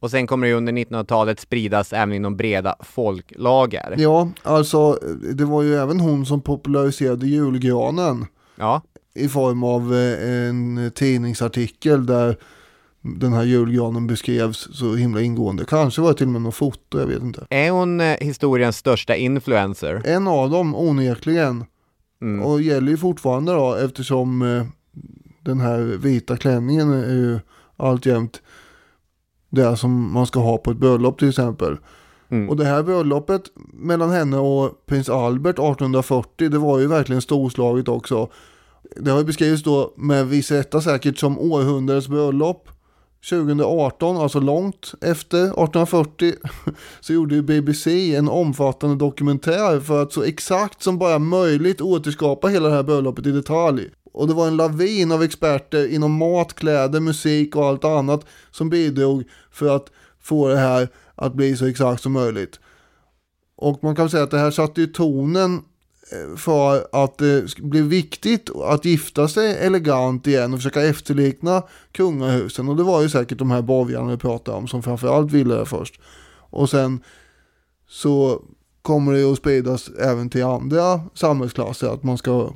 och 0.00 0.10
sen 0.10 0.26
kommer 0.26 0.46
det 0.46 0.52
under 0.52 0.72
1900-talet 0.72 1.40
spridas 1.40 1.92
även 1.92 2.14
inom 2.14 2.36
breda 2.36 2.76
folklager. 2.80 3.94
Ja, 3.98 4.28
alltså 4.42 4.98
det 5.34 5.44
var 5.44 5.62
ju 5.62 5.74
även 5.74 6.00
hon 6.00 6.26
som 6.26 6.40
populariserade 6.40 7.26
julgranen 7.26 8.26
Ja, 8.56 8.82
i 9.14 9.28
form 9.28 9.62
av 9.62 9.94
eh, 9.94 10.48
en 10.48 10.90
tidningsartikel 10.94 12.06
där 12.06 12.36
den 13.00 13.32
här 13.32 13.44
julgranen 13.44 14.06
beskrevs 14.06 14.68
så 14.72 14.94
himla 14.94 15.20
ingående. 15.20 15.64
Kanske 15.64 16.00
var 16.00 16.08
det 16.08 16.14
till 16.18 16.26
och 16.26 16.32
med 16.32 16.42
något 16.42 16.54
foto, 16.54 16.98
jag 17.00 17.06
vet 17.06 17.22
inte. 17.22 17.46
är 17.50 17.70
hon 17.70 18.00
eh, 18.00 18.16
historiens 18.20 18.76
största 18.76 19.16
influencer? 19.16 20.02
En 20.04 20.28
av 20.28 20.50
dem 20.50 20.74
onekligen. 20.74 21.64
Mm. 22.22 22.44
Och 22.46 22.62
gäller 22.62 22.90
ju 22.90 22.96
fortfarande 22.96 23.52
då 23.52 23.74
eftersom 23.74 24.42
eh, 24.42 24.66
den 25.44 25.60
här 25.60 25.78
vita 25.80 26.36
klänningen 26.36 26.92
är 26.92 27.14
ju 27.14 27.38
alltjämt 27.76 28.42
det 29.50 29.76
som 29.76 30.12
man 30.12 30.26
ska 30.26 30.40
ha 30.40 30.58
på 30.58 30.70
ett 30.70 30.76
bröllop 30.76 31.18
till 31.18 31.28
exempel. 31.28 31.76
Mm. 32.30 32.48
Och 32.48 32.56
det 32.56 32.64
här 32.64 32.82
bröllopet 32.82 33.42
mellan 33.72 34.10
henne 34.10 34.38
och 34.38 34.86
prins 34.86 35.08
Albert 35.08 35.54
1840 35.54 36.48
det 36.48 36.58
var 36.58 36.78
ju 36.78 36.86
verkligen 36.86 37.22
storslaget 37.22 37.88
också. 37.88 38.28
Det 38.96 39.10
har 39.10 39.24
beskrivits 39.24 39.62
då 39.62 39.92
med 39.96 40.26
viss 40.26 40.50
rätta 40.50 40.80
säkert 40.80 41.18
som 41.18 41.38
århundradets 41.38 42.08
bröllop. 42.08 42.68
2018, 43.30 44.16
alltså 44.16 44.40
långt 44.40 44.94
efter 45.00 45.38
1840, 45.38 46.32
så 47.00 47.12
gjorde 47.12 47.34
ju 47.34 47.42
BBC 47.42 48.14
en 48.14 48.28
omfattande 48.28 48.96
dokumentär 48.96 49.80
för 49.80 50.02
att 50.02 50.12
så 50.12 50.22
exakt 50.22 50.82
som 50.82 50.98
bara 50.98 51.18
möjligt 51.18 51.80
återskapa 51.80 52.48
hela 52.48 52.68
det 52.68 52.74
här 52.74 52.82
bröllopet 52.82 53.26
i 53.26 53.30
detalj. 53.30 53.90
Och 54.12 54.28
det 54.28 54.34
var 54.34 54.46
en 54.46 54.56
lavin 54.56 55.12
av 55.12 55.22
experter 55.22 55.94
inom 55.94 56.12
mat, 56.12 56.54
kläder, 56.54 57.00
musik 57.00 57.56
och 57.56 57.66
allt 57.66 57.84
annat 57.84 58.24
som 58.50 58.70
bidrog 58.70 59.24
för 59.50 59.76
att 59.76 59.90
få 60.20 60.48
det 60.48 60.58
här 60.58 60.88
att 61.14 61.34
bli 61.34 61.56
så 61.56 61.66
exakt 61.66 62.02
som 62.02 62.12
möjligt. 62.12 62.60
Och 63.56 63.84
man 63.84 63.96
kan 63.96 64.10
säga 64.10 64.22
att 64.22 64.30
det 64.30 64.38
här 64.38 64.50
satte 64.50 64.80
ju 64.80 64.86
tonen 64.86 65.54
eh, 66.12 66.36
för 66.36 66.86
att 66.92 67.18
det 67.18 67.56
blev 67.58 67.84
viktigt 67.84 68.50
att 68.64 68.84
gifta 68.84 69.28
sig 69.28 69.56
elegant 69.56 70.26
igen 70.26 70.52
och 70.52 70.58
försöka 70.58 70.82
efterlikna 70.82 71.62
kungahusen. 71.92 72.68
Och 72.68 72.76
det 72.76 72.82
var 72.82 73.02
ju 73.02 73.08
säkert 73.08 73.38
de 73.38 73.50
här 73.50 73.62
borgarna 73.62 74.10
vi 74.10 74.16
pratade 74.16 74.56
om 74.56 74.68
som 74.68 74.82
framförallt 74.82 75.32
ville 75.32 75.54
det 75.54 75.66
först. 75.66 76.00
Och 76.50 76.70
sen 76.70 77.00
så 77.88 78.42
kommer 78.82 79.12
det 79.12 79.32
att 79.32 79.38
spridas 79.38 79.88
även 79.88 80.30
till 80.30 80.44
andra 80.44 81.00
samhällsklasser 81.14 81.88
att 81.88 82.02
man 82.02 82.18
ska 82.18 82.52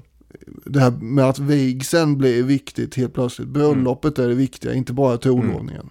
det 0.65 0.81
här 0.81 0.91
med 0.91 1.25
att 1.25 1.39
vigseln 1.39 2.19
blir 2.19 2.43
viktigt 2.43 2.95
helt 2.95 3.15
plötsligt. 3.15 3.49
Bröllopet 3.49 4.19
är 4.19 4.29
det 4.29 4.35
viktiga, 4.35 4.75
inte 4.75 4.93
bara 4.93 5.19
trolovningen. 5.19 5.91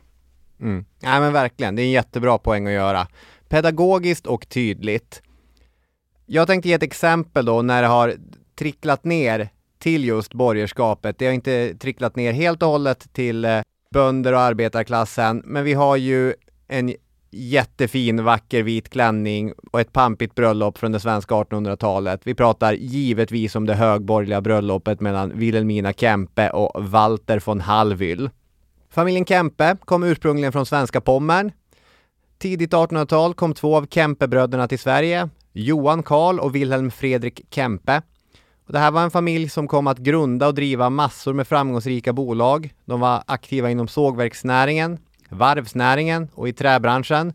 Mm. 0.59 0.73
Mm. 0.73 0.85
Nej 0.99 1.19
men 1.19 1.33
verkligen, 1.33 1.75
det 1.75 1.81
är 1.81 1.83
en 1.83 1.91
jättebra 1.91 2.37
poäng 2.37 2.67
att 2.67 2.73
göra. 2.73 3.07
Pedagogiskt 3.49 4.27
och 4.27 4.49
tydligt. 4.49 5.21
Jag 6.25 6.47
tänkte 6.47 6.69
ge 6.69 6.75
ett 6.75 6.83
exempel 6.83 7.45
då 7.45 7.61
när 7.61 7.81
det 7.81 7.87
har 7.87 8.15
tricklat 8.55 9.03
ner 9.03 9.49
till 9.79 10.05
just 10.05 10.33
borgerskapet. 10.33 11.17
Det 11.17 11.25
har 11.25 11.33
inte 11.33 11.75
tricklat 11.79 12.15
ner 12.15 12.31
helt 12.31 12.63
och 12.63 12.69
hållet 12.69 13.13
till 13.13 13.45
eh, 13.45 13.61
bönder 13.91 14.33
och 14.33 14.39
arbetarklassen, 14.39 15.41
men 15.45 15.63
vi 15.63 15.73
har 15.73 15.95
ju 15.95 16.33
en 16.67 16.95
jättefin, 17.31 18.23
vacker 18.23 18.63
vit 18.63 18.89
klänning 18.89 19.53
och 19.71 19.81
ett 19.81 19.93
pampigt 19.93 20.35
bröllop 20.35 20.77
från 20.77 20.91
det 20.91 20.99
svenska 20.99 21.35
1800-talet. 21.35 22.21
Vi 22.23 22.35
pratar 22.35 22.73
givetvis 22.73 23.55
om 23.55 23.65
det 23.65 23.73
högborgerliga 23.73 24.41
bröllopet 24.41 25.01
mellan 25.01 25.37
Wilhelmina 25.37 25.93
Kempe 25.93 26.49
och 26.49 26.89
Walter 26.89 27.41
von 27.45 27.61
Hallwyl. 27.61 28.29
Familjen 28.89 29.25
Kempe 29.25 29.77
kom 29.85 30.03
ursprungligen 30.03 30.51
från 30.51 30.65
svenska 30.65 31.01
Pommern. 31.01 31.51
Tidigt 32.37 32.73
1800-tal 32.73 33.33
kom 33.33 33.53
två 33.53 33.77
av 33.77 33.87
Kempebröderna 33.87 34.67
till 34.67 34.79
Sverige, 34.79 35.29
Johan 35.53 36.03
Karl 36.03 36.39
och 36.39 36.55
Wilhelm 36.55 36.91
Fredrik 36.91 37.41
Kempe. 37.49 38.01
Och 38.67 38.73
det 38.73 38.79
här 38.79 38.91
var 38.91 39.03
en 39.03 39.11
familj 39.11 39.49
som 39.49 39.67
kom 39.67 39.87
att 39.87 39.97
grunda 39.97 40.47
och 40.47 40.53
driva 40.53 40.89
massor 40.89 41.33
med 41.33 41.47
framgångsrika 41.47 42.13
bolag. 42.13 42.73
De 42.85 42.99
var 42.99 43.23
aktiva 43.27 43.69
inom 43.71 43.87
sågverksnäringen, 43.87 44.97
varvsnäringen 45.31 46.27
och 46.33 46.47
i 46.47 46.53
träbranschen. 46.53 47.33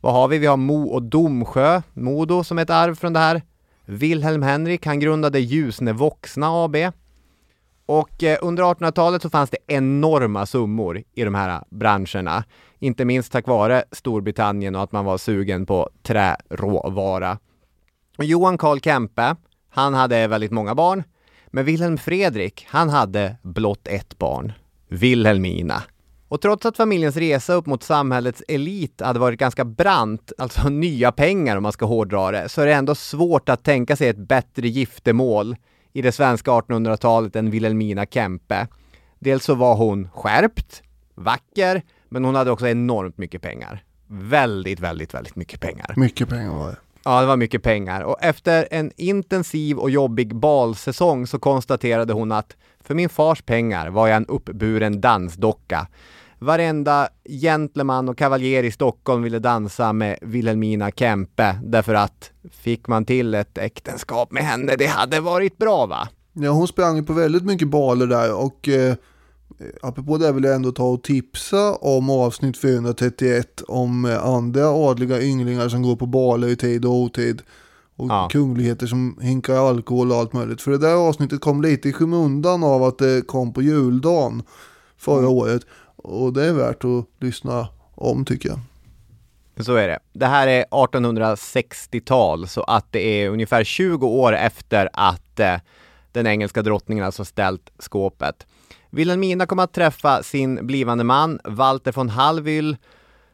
Vad 0.00 0.12
har 0.12 0.28
vi? 0.28 0.38
Vi 0.38 0.46
har 0.46 0.56
Mo 0.56 0.88
och 0.88 1.02
Domsjö, 1.02 1.82
Modo 1.92 2.44
som 2.44 2.58
ett 2.58 2.70
arv 2.70 2.94
från 2.94 3.12
det 3.12 3.18
här. 3.18 3.42
Wilhelm 3.84 4.42
Henrik, 4.42 4.86
han 4.86 5.00
grundade 5.00 5.40
Ljusne 5.40 5.92
Voxna 5.92 6.64
AB. 6.64 6.76
Och 7.86 8.22
eh, 8.22 8.38
under 8.42 8.62
1800-talet 8.62 9.22
så 9.22 9.30
fanns 9.30 9.50
det 9.50 9.58
enorma 9.66 10.46
summor 10.46 11.02
i 11.14 11.24
de 11.24 11.34
här 11.34 11.48
eh, 11.48 11.62
branscherna. 11.70 12.44
Inte 12.78 13.04
minst 13.04 13.32
tack 13.32 13.46
vare 13.46 13.84
Storbritannien 13.92 14.74
och 14.74 14.82
att 14.82 14.92
man 14.92 15.04
var 15.04 15.18
sugen 15.18 15.66
på 15.66 15.90
träråvara. 16.02 17.38
Och 18.18 18.24
Johan 18.24 18.58
Karl 18.58 18.80
Kempe, 18.80 19.36
han 19.70 19.94
hade 19.94 20.26
väldigt 20.26 20.50
många 20.50 20.74
barn. 20.74 21.02
Men 21.46 21.64
Wilhelm 21.64 21.98
Fredrik, 21.98 22.66
han 22.70 22.88
hade 22.88 23.36
blott 23.42 23.88
ett 23.88 24.18
barn. 24.18 24.52
Wilhelmina. 24.88 25.82
Och 26.32 26.40
trots 26.40 26.66
att 26.66 26.76
familjens 26.76 27.16
resa 27.16 27.54
upp 27.54 27.66
mot 27.66 27.82
samhällets 27.82 28.42
elit 28.48 29.00
hade 29.00 29.18
varit 29.18 29.38
ganska 29.38 29.64
brant, 29.64 30.32
alltså 30.38 30.68
nya 30.68 31.12
pengar 31.12 31.56
om 31.56 31.62
man 31.62 31.72
ska 31.72 31.86
hårdra 31.86 32.30
det, 32.30 32.48
så 32.48 32.60
är 32.60 32.66
det 32.66 32.74
ändå 32.74 32.94
svårt 32.94 33.48
att 33.48 33.64
tänka 33.64 33.96
sig 33.96 34.08
ett 34.08 34.28
bättre 34.28 34.68
giftermål 34.68 35.56
i 35.92 36.02
det 36.02 36.12
svenska 36.12 36.50
1800-talet 36.50 37.36
än 37.36 37.50
Wilhelmina 37.50 38.06
Kempe. 38.06 38.66
Dels 39.18 39.44
så 39.44 39.54
var 39.54 39.74
hon 39.74 40.08
skärpt, 40.14 40.82
vacker, 41.14 41.82
men 42.08 42.24
hon 42.24 42.34
hade 42.34 42.50
också 42.50 42.68
enormt 42.68 43.18
mycket 43.18 43.42
pengar. 43.42 43.84
Väldigt, 44.06 44.80
väldigt, 44.80 45.14
väldigt 45.14 45.36
mycket 45.36 45.60
pengar. 45.60 45.94
Mycket 45.96 46.28
pengar 46.28 46.54
var 46.54 46.68
det. 46.68 46.76
Ja, 47.04 47.20
det 47.20 47.26
var 47.26 47.36
mycket 47.36 47.62
pengar. 47.62 48.00
Och 48.00 48.16
efter 48.20 48.68
en 48.70 48.92
intensiv 48.96 49.78
och 49.78 49.90
jobbig 49.90 50.36
balsäsong 50.36 51.26
så 51.26 51.38
konstaterade 51.38 52.12
hon 52.12 52.32
att 52.32 52.56
för 52.80 52.94
min 52.94 53.08
fars 53.08 53.42
pengar 53.42 53.90
var 53.90 54.08
jag 54.08 54.16
en 54.16 54.26
uppburen 54.26 55.00
dansdocka. 55.00 55.86
Varenda 56.42 57.08
gentleman 57.28 58.08
och 58.08 58.18
kavaljer 58.18 58.62
i 58.62 58.70
Stockholm 58.70 59.22
ville 59.22 59.38
dansa 59.38 59.92
med 59.92 60.18
Wilhelmina 60.22 60.90
Kempe 60.90 61.58
därför 61.64 61.94
att 61.94 62.30
fick 62.50 62.88
man 62.88 63.04
till 63.04 63.34
ett 63.34 63.58
äktenskap 63.58 64.32
med 64.32 64.42
henne, 64.42 64.76
det 64.76 64.86
hade 64.86 65.20
varit 65.20 65.58
bra 65.58 65.86
va? 65.86 66.08
Ja, 66.32 66.50
hon 66.50 66.68
sprang 66.68 67.04
på 67.04 67.12
väldigt 67.12 67.44
mycket 67.44 67.68
baler 67.68 68.06
där 68.06 68.34
och 68.34 68.68
eh, 68.68 68.94
apropå 69.82 70.18
det 70.18 70.32
vill 70.32 70.44
jag 70.44 70.54
ändå 70.54 70.72
ta 70.72 70.84
och 70.84 71.02
tipsa 71.02 71.74
om 71.74 72.10
avsnitt 72.10 72.58
431 72.58 73.62
om 73.68 74.04
eh, 74.04 74.26
andra 74.26 74.68
adliga 74.68 75.22
ynglingar 75.22 75.68
som 75.68 75.82
går 75.82 75.96
på 75.96 76.06
baler 76.06 76.48
i 76.48 76.56
tid 76.56 76.84
och 76.84 76.94
otid. 76.94 77.42
Och 77.96 78.10
ja. 78.10 78.28
kungligheter 78.32 78.86
som 78.86 79.18
hinkar 79.20 79.68
alkohol 79.68 80.12
och 80.12 80.16
allt 80.16 80.32
möjligt. 80.32 80.62
För 80.62 80.70
det 80.70 80.78
där 80.78 80.94
avsnittet 80.94 81.40
kom 81.40 81.62
lite 81.62 81.88
i 81.88 81.92
skymundan 81.92 82.64
av 82.64 82.82
att 82.82 82.98
det 82.98 83.26
kom 83.26 83.52
på 83.52 83.62
juldagen 83.62 84.42
förra 84.96 85.18
mm. 85.18 85.30
året. 85.30 85.62
Och 86.02 86.32
det 86.32 86.44
är 86.44 86.52
värt 86.52 86.84
att 86.84 87.06
lyssna 87.20 87.68
om 87.94 88.24
tycker 88.24 88.48
jag. 88.48 88.58
Så 89.64 89.74
är 89.74 89.88
det. 89.88 89.98
Det 90.12 90.26
här 90.26 90.46
är 90.46 90.64
1860-tal, 90.64 92.48
så 92.48 92.62
att 92.62 92.92
det 92.92 93.00
är 93.00 93.30
ungefär 93.30 93.64
20 93.64 94.06
år 94.06 94.32
efter 94.32 94.88
att 94.92 95.40
eh, 95.40 95.56
den 96.12 96.26
engelska 96.26 96.62
drottningen 96.62 97.04
alltså 97.04 97.24
ställt 97.24 97.72
skåpet. 97.78 98.46
Wilhelmina 98.90 99.46
kommer 99.46 99.62
att 99.62 99.72
träffa 99.72 100.22
sin 100.22 100.66
blivande 100.66 101.04
man, 101.04 101.40
Walter 101.44 101.92
von 101.92 102.08
Hallwyl, 102.08 102.76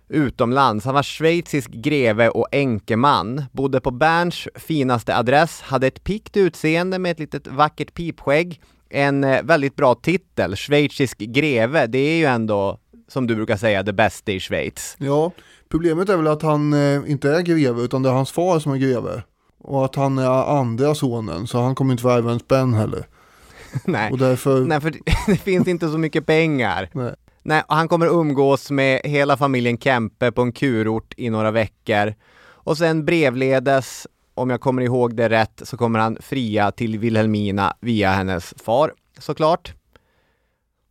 utomlands. 0.09 0.85
Han 0.85 0.95
var 0.95 1.03
schweizisk 1.03 1.71
greve 1.71 2.29
och 2.29 2.47
enkeman, 2.53 3.45
bodde 3.53 3.81
på 3.81 3.91
Berns 3.91 4.49
finaste 4.55 5.17
adress, 5.17 5.61
hade 5.61 5.87
ett 5.87 6.05
pikt 6.05 6.37
utseende 6.37 6.99
med 6.99 7.13
ett 7.13 7.19
litet 7.19 7.47
vackert 7.47 7.95
pipskägg, 7.95 8.61
en 8.91 9.25
eh, 9.25 9.43
väldigt 9.43 9.77
bra 9.77 9.95
titel, 9.95 10.57
schweizisk 10.57 11.19
greve, 11.19 11.87
det 11.87 11.99
är 11.99 12.17
ju 12.17 12.25
ändå 12.25 12.79
som 13.09 13.27
du 13.27 13.35
brukar 13.35 13.57
säga, 13.57 13.83
det 13.83 13.93
bästa 13.93 14.33
i 14.33 14.41
Schweiz. 14.41 14.97
Ja, 14.99 15.33
problemet 15.69 16.09
är 16.09 16.17
väl 16.17 16.27
att 16.27 16.43
han 16.43 16.73
eh, 16.73 17.11
inte 17.11 17.31
är 17.31 17.41
greve 17.41 17.83
utan 17.83 18.03
det 18.03 18.09
är 18.09 18.13
hans 18.13 18.33
far 18.33 18.59
som 18.59 18.73
är 18.73 18.77
greve. 18.77 19.23
Och 19.59 19.85
att 19.85 19.95
han 19.95 20.19
är 20.19 20.59
andra 20.59 20.95
sonen, 20.95 21.47
så 21.47 21.61
han 21.61 21.75
kommer 21.75 21.93
inte 21.93 22.03
få 22.03 22.09
ärva 22.09 22.33
en 22.33 22.39
spänn 22.39 22.75
heller. 22.75 23.07
Nej. 23.85 24.13
Därför... 24.19 24.61
Nej, 24.61 24.81
för 24.81 24.91
det 25.27 25.37
finns 25.37 25.69
inte 25.69 25.89
så 25.89 25.99
mycket 25.99 26.27
pengar. 26.27 26.91
Nej. 26.93 27.15
Nej, 27.43 27.63
han 27.69 27.89
kommer 27.89 28.07
umgås 28.07 28.71
med 28.71 29.01
hela 29.05 29.37
familjen 29.37 29.79
Kempe 29.79 30.33
på 30.33 30.43
en 30.43 30.53
kurort 30.53 31.15
i 31.17 31.31
några 31.31 31.51
veckor. 31.51 32.15
Och 32.41 32.79
sen 32.79 33.05
brevledes, 33.05 34.07
om 34.39 34.51
jag 34.51 34.61
kommer 34.61 34.83
ihåg 34.83 35.17
det 35.17 35.29
rätt, 35.29 35.63
så 35.65 35.77
kommer 35.77 35.99
han 35.99 36.19
fria 36.21 36.71
till 36.71 36.99
Wilhelmina 36.99 37.77
via 37.81 38.11
hennes 38.11 38.55
far, 38.65 38.93
såklart. 39.19 39.75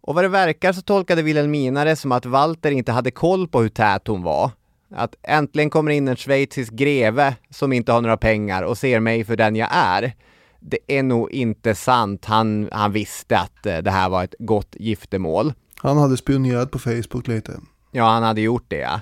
Och 0.02 0.16
vad 0.16 0.24
det 0.24 0.28
verkar 0.28 0.74
så 0.74 0.82
tolkade 0.82 1.22
Wilhelmina 1.22 1.86
det 1.86 1.96
som 1.96 2.12
att 2.12 2.26
Walter 2.26 2.72
inte 2.72 2.92
hade 2.92 3.12
koll 3.12 3.48
på 3.48 3.62
hur 3.62 3.70
tät 3.70 4.08
hon 4.08 4.24
var. 4.24 4.52
Att 4.96 5.16
äntligen 5.24 5.70
kommer 5.70 5.92
in 5.92 6.08
en 6.08 6.16
schweizisk 6.16 6.74
greve 6.74 7.36
som 7.50 7.74
inte 7.74 7.92
har 7.92 8.02
några 8.02 8.18
pengar 8.18 8.64
och 8.64 8.78
ser 8.78 9.00
mig 9.00 9.26
för 9.26 9.36
den 9.36 9.56
jag 9.56 9.70
är 9.72 10.14
det 10.60 10.80
är 10.88 11.04
nog 11.04 11.32
inte 11.32 11.76
sant. 11.76 12.26
Han, 12.26 12.70
han 12.72 12.92
visste 12.92 13.40
att 13.40 13.66
eh, 13.66 13.78
det 13.78 13.92
här 13.92 14.10
var 14.10 14.24
ett 14.24 14.36
gott 14.40 14.76
giftermål. 14.80 15.54
Han 15.76 15.98
hade 15.98 16.18
spionerat 16.18 16.72
på 16.72 16.80
Facebook 16.80 17.28
lite. 17.28 17.60
Ja, 17.92 18.10
han 18.10 18.24
hade 18.24 18.42
gjort 18.42 18.66
det 18.68 18.78
ja. 18.78 19.02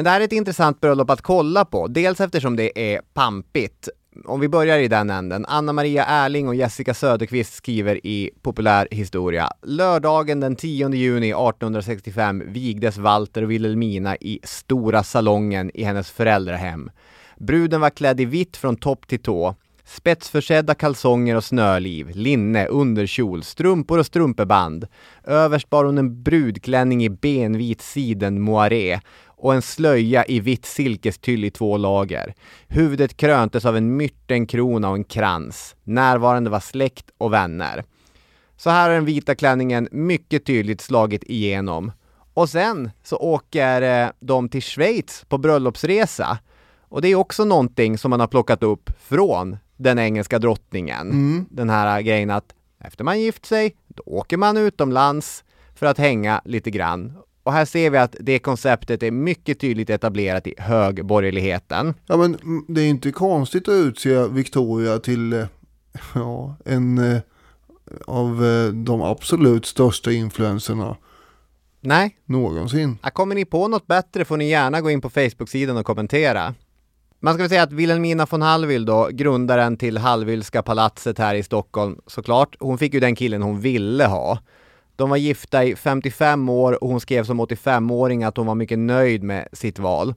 Men 0.00 0.04
det 0.04 0.10
här 0.10 0.20
är 0.20 0.24
ett 0.24 0.32
intressant 0.32 0.80
bröllop 0.80 1.10
att 1.10 1.22
kolla 1.22 1.64
på. 1.64 1.86
Dels 1.86 2.20
eftersom 2.20 2.56
det 2.56 2.92
är 2.92 3.00
pampigt. 3.14 3.88
Om 4.24 4.40
vi 4.40 4.48
börjar 4.48 4.78
i 4.78 4.88
den 4.88 5.10
änden. 5.10 5.46
Anna 5.48 5.72
Maria 5.72 6.04
Erling 6.04 6.48
och 6.48 6.54
Jessica 6.54 6.94
Söderqvist 6.94 7.54
skriver 7.54 8.06
i 8.06 8.30
Populär 8.42 8.88
historia. 8.90 9.52
Lördagen 9.62 10.40
den 10.40 10.56
10 10.56 10.90
juni 10.90 11.28
1865 11.28 12.42
vigdes 12.46 12.98
Walter 12.98 13.42
och 13.42 13.50
Wilhelmina 13.50 14.16
i 14.16 14.40
Stora 14.42 15.02
salongen 15.02 15.70
i 15.74 15.84
hennes 15.84 16.10
föräldrahem. 16.10 16.90
Bruden 17.38 17.80
var 17.80 17.90
klädd 17.90 18.20
i 18.20 18.24
vitt 18.24 18.56
från 18.56 18.76
topp 18.76 19.06
till 19.06 19.22
tå. 19.22 19.54
Spetsförsedda 19.84 20.74
kalsonger 20.74 21.36
och 21.36 21.44
snöliv, 21.44 22.10
linne, 22.14 22.66
underkjol, 22.66 23.42
strumpor 23.42 23.98
och 23.98 24.06
strumpeband. 24.06 24.86
Överst 25.24 25.70
bar 25.70 25.84
hon 25.84 25.98
en 25.98 26.22
brudklänning 26.22 27.04
i 27.04 27.10
benvit 27.10 27.82
siden 27.82 28.40
moiré 28.40 29.00
och 29.40 29.54
en 29.54 29.62
slöja 29.62 30.24
i 30.24 30.40
vitt 30.40 30.66
silkestyll 30.66 31.44
i 31.44 31.50
två 31.50 31.76
lager. 31.76 32.34
Huvudet 32.68 33.16
kröntes 33.16 33.64
av 33.64 33.76
en 33.76 33.96
myrtenkrona 33.96 34.88
och 34.88 34.96
en 34.96 35.04
krans. 35.04 35.76
Närvarande 35.84 36.50
var 36.50 36.60
släkt 36.60 37.10
och 37.18 37.32
vänner. 37.32 37.84
Så 38.56 38.70
här 38.70 38.88
har 38.88 38.94
den 38.94 39.04
vita 39.04 39.34
klänningen 39.34 39.88
mycket 39.92 40.44
tydligt 40.44 40.80
slagit 40.80 41.24
igenom. 41.24 41.92
Och 42.34 42.48
sen 42.48 42.90
så 43.02 43.16
åker 43.16 43.82
eh, 43.82 44.10
de 44.20 44.48
till 44.48 44.62
Schweiz 44.62 45.24
på 45.28 45.38
bröllopsresa. 45.38 46.38
Och 46.80 47.02
det 47.02 47.08
är 47.08 47.14
också 47.14 47.44
någonting 47.44 47.98
som 47.98 48.10
man 48.10 48.20
har 48.20 48.26
plockat 48.26 48.62
upp 48.62 48.90
från 48.98 49.56
den 49.76 49.98
engelska 49.98 50.38
drottningen. 50.38 51.10
Den 51.50 51.70
här 51.70 52.00
grejen 52.00 52.30
att 52.30 52.54
efter 52.84 53.04
man 53.04 53.20
gift 53.20 53.46
sig, 53.46 53.76
då 53.88 54.02
åker 54.06 54.36
man 54.36 54.56
utomlands 54.56 55.44
för 55.74 55.86
att 55.86 55.98
hänga 55.98 56.40
lite 56.44 56.70
grann. 56.70 57.12
Och 57.42 57.52
här 57.52 57.64
ser 57.64 57.90
vi 57.90 57.98
att 57.98 58.16
det 58.20 58.38
konceptet 58.38 59.02
är 59.02 59.10
mycket 59.10 59.60
tydligt 59.60 59.90
etablerat 59.90 60.46
i 60.46 60.54
högborgerligheten. 60.58 61.94
Ja 62.06 62.16
men 62.16 62.62
det 62.68 62.80
är 62.80 62.88
inte 62.88 63.12
konstigt 63.12 63.68
att 63.68 63.72
utse 63.72 64.28
Victoria 64.28 64.98
till 64.98 65.32
eh, 65.32 65.46
ja, 66.14 66.56
en 66.64 66.98
eh, 66.98 67.20
av 68.06 68.44
eh, 68.44 68.72
de 68.72 69.02
absolut 69.02 69.66
största 69.66 70.12
influenserna 70.12 70.96
Nej, 71.80 72.16
någonsin. 72.24 72.98
Ja, 73.02 73.10
Kommer 73.10 73.34
ni 73.34 73.44
på 73.44 73.68
något 73.68 73.86
bättre 73.86 74.24
får 74.24 74.36
ni 74.36 74.48
gärna 74.48 74.80
gå 74.80 74.90
in 74.90 75.00
på 75.00 75.10
Facebook-sidan 75.10 75.76
och 75.76 75.86
kommentera. 75.86 76.54
Man 77.20 77.34
ska 77.34 77.42
väl 77.42 77.50
säga 77.50 77.62
att 77.62 77.72
Wilhelmina 77.72 78.26
von 78.30 78.42
Hallwyl 78.42 78.84
då, 78.84 79.08
grundaren 79.12 79.76
till 79.76 79.98
Hallwylska 79.98 80.62
palatset 80.62 81.18
här 81.18 81.34
i 81.34 81.42
Stockholm, 81.42 81.98
såklart, 82.06 82.56
hon 82.60 82.78
fick 82.78 82.94
ju 82.94 83.00
den 83.00 83.14
killen 83.14 83.42
hon 83.42 83.60
ville 83.60 84.04
ha. 84.04 84.38
De 85.00 85.10
var 85.10 85.16
gifta 85.16 85.64
i 85.64 85.76
55 85.76 86.48
år 86.48 86.84
och 86.84 86.90
hon 86.90 87.00
skrev 87.00 87.24
som 87.24 87.40
85-åring 87.40 88.24
att 88.24 88.36
hon 88.36 88.46
var 88.46 88.54
mycket 88.54 88.78
nöjd 88.78 89.22
med 89.22 89.48
sitt 89.52 89.78
val. 89.78 90.14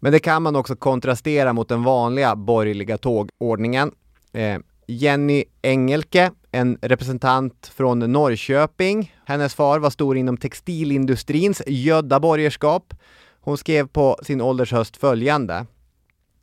Men 0.00 0.12
det 0.12 0.18
kan 0.18 0.42
man 0.42 0.56
också 0.56 0.76
kontrastera 0.76 1.52
mot 1.52 1.68
den 1.68 1.82
vanliga 1.82 2.36
borgerliga 2.36 2.98
tågordningen. 2.98 3.92
Eh, 4.32 4.58
Jenny 4.86 5.44
Engelke, 5.62 6.30
en 6.52 6.78
representant 6.82 7.72
från 7.74 7.98
Norrköping. 7.98 9.14
Hennes 9.24 9.54
far 9.54 9.78
var 9.78 9.90
stor 9.90 10.16
inom 10.16 10.36
textilindustrins 10.36 11.62
gödda 11.66 12.20
borgerskap. 12.20 12.94
Hon 13.40 13.58
skrev 13.58 13.86
på 13.86 14.18
sin 14.22 14.40
ålders 14.40 14.72
höst 14.72 14.96
följande. 14.96 15.66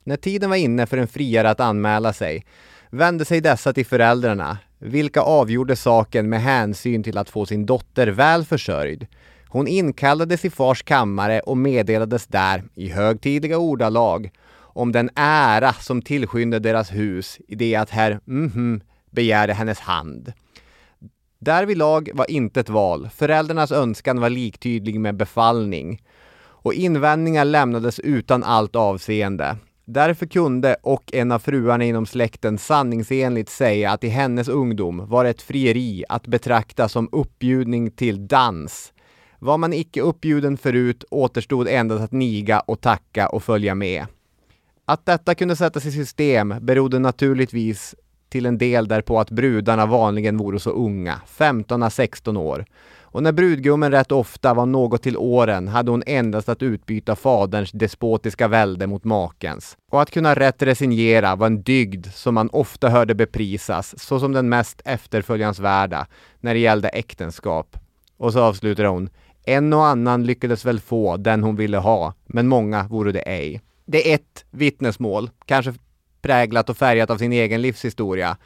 När 0.04 0.18
tiden 0.18 0.50
var 0.50 0.58
inne 0.58 0.86
för 0.86 0.98
en 0.98 1.08
friare 1.08 1.50
att 1.50 1.60
anmäla 1.60 2.14
sig 2.14 2.46
vände 2.90 3.26
sig 3.26 3.42
dessa 3.42 3.74
till 3.74 3.86
föräldrarna, 3.86 4.58
vilka 4.84 5.22
avgjorde 5.22 5.76
saken 5.76 6.30
med 6.30 6.42
hänsyn 6.42 7.04
till 7.04 7.18
att 7.18 7.30
få 7.30 7.46
sin 7.46 7.66
dotter 7.66 8.08
väl 8.08 8.46
försörjd. 8.46 9.08
Hon 9.48 9.68
inkallades 9.68 10.46
i 10.46 10.50
fars 10.50 10.84
kammare 10.84 11.40
och 11.40 11.58
meddelades 11.58 12.28
där, 12.28 12.64
i 12.76 12.90
högtidliga 12.90 13.58
ordalag, 13.58 14.32
om 14.56 14.92
den 14.92 15.10
ära 15.16 15.74
som 15.74 16.02
tillskyndade 16.02 16.70
deras 16.70 16.92
hus 16.92 17.40
i 17.48 17.56
det 17.56 17.76
att 17.76 17.90
herr 17.90 18.20
mhm 18.26 18.82
begärde 19.12 19.54
hennes 19.54 19.80
hand. 19.80 20.34
Därvidlag 21.40 22.10
var 22.14 22.32
inte 22.32 22.60
ett 22.60 22.70
val, 22.70 23.10
föräldrarnas 23.16 23.72
önskan 23.72 24.20
var 24.20 24.30
liktydig 24.30 25.00
med 25.00 25.16
befallning 25.16 26.02
och 26.64 26.74
invändningar 26.74 27.46
lämnades 27.46 28.00
utan 28.00 28.44
allt 28.44 28.76
avseende. 28.76 29.58
Därför 29.86 30.26
kunde 30.26 30.76
och 30.82 31.14
en 31.14 31.32
av 31.32 31.40
fruarna 31.40 31.84
inom 31.84 32.06
släkten 32.06 32.58
sanningsenligt 32.58 33.50
säga 33.50 33.92
att 33.92 34.04
i 34.04 34.08
hennes 34.08 34.48
ungdom 34.48 35.10
var 35.10 35.26
ett 35.26 35.42
frieri 35.42 36.04
att 36.10 36.28
betrakta 36.28 36.90
som 36.90 37.10
uppbjudning 37.12 37.92
till 37.92 38.28
dans. 38.28 38.94
Var 39.40 39.58
man 39.58 39.74
icke 39.74 40.02
uppbjuden 40.02 40.58
förut 40.58 41.04
återstod 41.12 41.68
endast 41.68 42.04
att 42.04 42.12
niga 42.12 42.60
och 42.60 42.82
tacka 42.82 43.30
och 43.30 43.44
följa 43.44 43.76
med. 43.76 44.06
Att 44.86 45.06
detta 45.06 45.36
kunde 45.36 45.56
sättas 45.56 45.86
i 45.86 45.92
system 45.92 46.56
berodde 46.62 47.00
naturligtvis 47.00 47.96
till 48.30 48.46
en 48.46 48.58
del 48.58 48.88
därpå 48.88 49.20
att 49.20 49.30
brudarna 49.32 49.86
vanligen 49.86 50.38
vore 50.38 50.60
så 50.60 50.70
unga, 50.70 51.22
15 51.28 51.92
16 51.92 52.38
år. 52.38 52.66
Och 53.14 53.24
när 53.24 53.32
brudgummen 53.32 53.92
rätt 53.92 54.12
ofta 54.12 54.54
var 54.54 54.66
något 54.66 55.04
till 55.04 55.18
åren 55.18 55.68
hade 55.68 55.92
hon 55.92 56.04
endast 56.06 56.50
att 56.50 56.62
utbyta 56.62 57.16
faderns 57.16 57.72
despotiska 57.72 58.48
välde 58.48 58.88
mot 58.88 59.04
makens. 59.04 59.78
Och 59.92 60.02
att 60.02 60.12
kunna 60.12 60.36
rätt 60.36 60.62
resignera 60.62 61.36
var 61.36 61.48
en 61.48 61.64
dygd 61.64 62.08
som 62.14 62.34
man 62.34 62.50
ofta 62.50 62.90
hörde 62.90 63.16
beprisas 63.16 64.00
såsom 64.00 64.32
den 64.32 64.50
mest 64.50 64.82
efterföljansvärda 64.86 66.08
när 66.40 66.54
det 66.54 66.60
gällde 66.60 66.90
äktenskap. 66.90 67.78
Och 68.18 68.34
så 68.34 68.42
avslutar 68.42 68.86
hon. 68.86 69.10
En 69.46 69.74
och 69.74 69.86
annan 69.86 70.26
lyckades 70.26 70.66
väl 70.66 70.80
få 70.80 71.18
den 71.18 71.44
hon 71.44 71.56
ville 71.56 71.78
ha, 71.78 72.14
men 72.26 72.48
många 72.48 72.84
vore 72.84 73.12
det 73.12 73.20
ej. 73.22 73.62
Det 73.86 74.12
är 74.12 74.16
ett 74.16 74.46
vittnesmål, 74.52 75.30
kanske 75.46 75.74
präglat 76.22 76.70
och 76.70 76.78
färgat 76.78 77.10
av 77.10 77.18
sin 77.18 77.34
egen 77.34 77.62
livshistoria. 77.62 78.38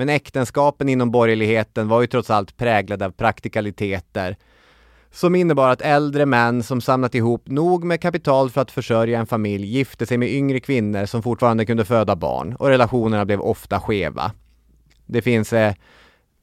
Men 0.00 0.08
äktenskapen 0.08 0.88
inom 0.88 1.10
borgerligheten 1.10 1.88
var 1.88 2.00
ju 2.00 2.06
trots 2.06 2.30
allt 2.30 2.56
präglade 2.56 3.06
av 3.06 3.10
praktikaliteter 3.10 4.36
som 5.10 5.34
innebar 5.34 5.68
att 5.68 5.82
äldre 5.82 6.26
män 6.26 6.62
som 6.62 6.80
samlat 6.80 7.14
ihop 7.14 7.48
nog 7.48 7.84
med 7.84 8.00
kapital 8.00 8.50
för 8.50 8.60
att 8.60 8.70
försörja 8.70 9.18
en 9.18 9.26
familj 9.26 9.66
gifte 9.66 10.06
sig 10.06 10.18
med 10.18 10.28
yngre 10.28 10.60
kvinnor 10.60 11.06
som 11.06 11.22
fortfarande 11.22 11.66
kunde 11.66 11.84
föda 11.84 12.16
barn 12.16 12.56
och 12.56 12.68
relationerna 12.68 13.24
blev 13.24 13.40
ofta 13.40 13.80
skeva. 13.80 14.32
Det 15.06 15.22
finns 15.22 15.52
eh, 15.52 15.74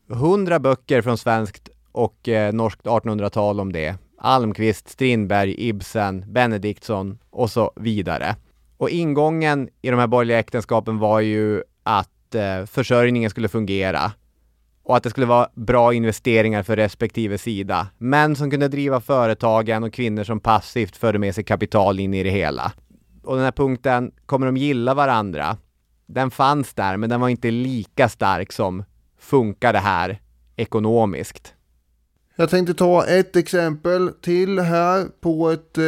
hundra 0.09 0.59
böcker 0.59 1.01
från 1.01 1.17
svenskt 1.17 1.69
och 1.91 2.29
eh, 2.29 2.53
norskt 2.53 2.85
1800-tal 2.85 3.59
om 3.59 3.73
det. 3.73 3.95
Almqvist, 4.17 4.89
Strindberg, 4.89 5.55
Ibsen, 5.57 6.33
Benediktsson 6.33 7.19
och 7.29 7.49
så 7.49 7.71
vidare. 7.75 8.35
Och 8.77 8.89
ingången 8.89 9.69
i 9.81 9.89
de 9.89 9.99
här 9.99 10.07
borgerliga 10.07 10.39
äktenskapen 10.39 10.99
var 10.99 11.19
ju 11.19 11.63
att 11.83 12.09
Eh, 12.35 12.65
försörjningen 12.65 13.29
skulle 13.29 13.47
fungera 13.47 14.11
och 14.83 14.97
att 14.97 15.03
det 15.03 15.09
skulle 15.09 15.25
vara 15.25 15.49
bra 15.53 15.93
investeringar 15.93 16.63
för 16.63 16.75
respektive 16.75 17.37
sida. 17.37 17.87
Män 17.97 18.35
som 18.35 18.51
kunde 18.51 18.67
driva 18.67 19.01
företagen 19.01 19.83
och 19.83 19.93
kvinnor 19.93 20.23
som 20.23 20.39
passivt 20.39 20.95
förde 20.95 21.19
med 21.19 21.35
sig 21.35 21.43
kapital 21.43 21.99
in 21.99 22.13
i 22.13 22.23
det 22.23 22.29
hela. 22.29 22.71
Och 23.23 23.35
den 23.35 23.43
här 23.43 23.51
punkten, 23.51 24.11
kommer 24.25 24.45
de 24.45 24.57
gilla 24.57 24.93
varandra? 24.93 25.57
Den 26.05 26.31
fanns 26.31 26.73
där, 26.73 26.97
men 26.97 27.09
den 27.09 27.21
var 27.21 27.29
inte 27.29 27.51
lika 27.51 28.09
stark 28.09 28.51
som 28.51 28.83
funkar 29.19 29.73
det 29.73 29.79
här 29.79 30.21
ekonomiskt. 30.55 31.53
Jag 32.35 32.49
tänkte 32.49 32.73
ta 32.73 33.05
ett 33.05 33.35
exempel 33.35 34.11
till 34.21 34.59
här 34.59 35.05
på 35.21 35.49
ett 35.49 35.77
eh, 35.77 35.83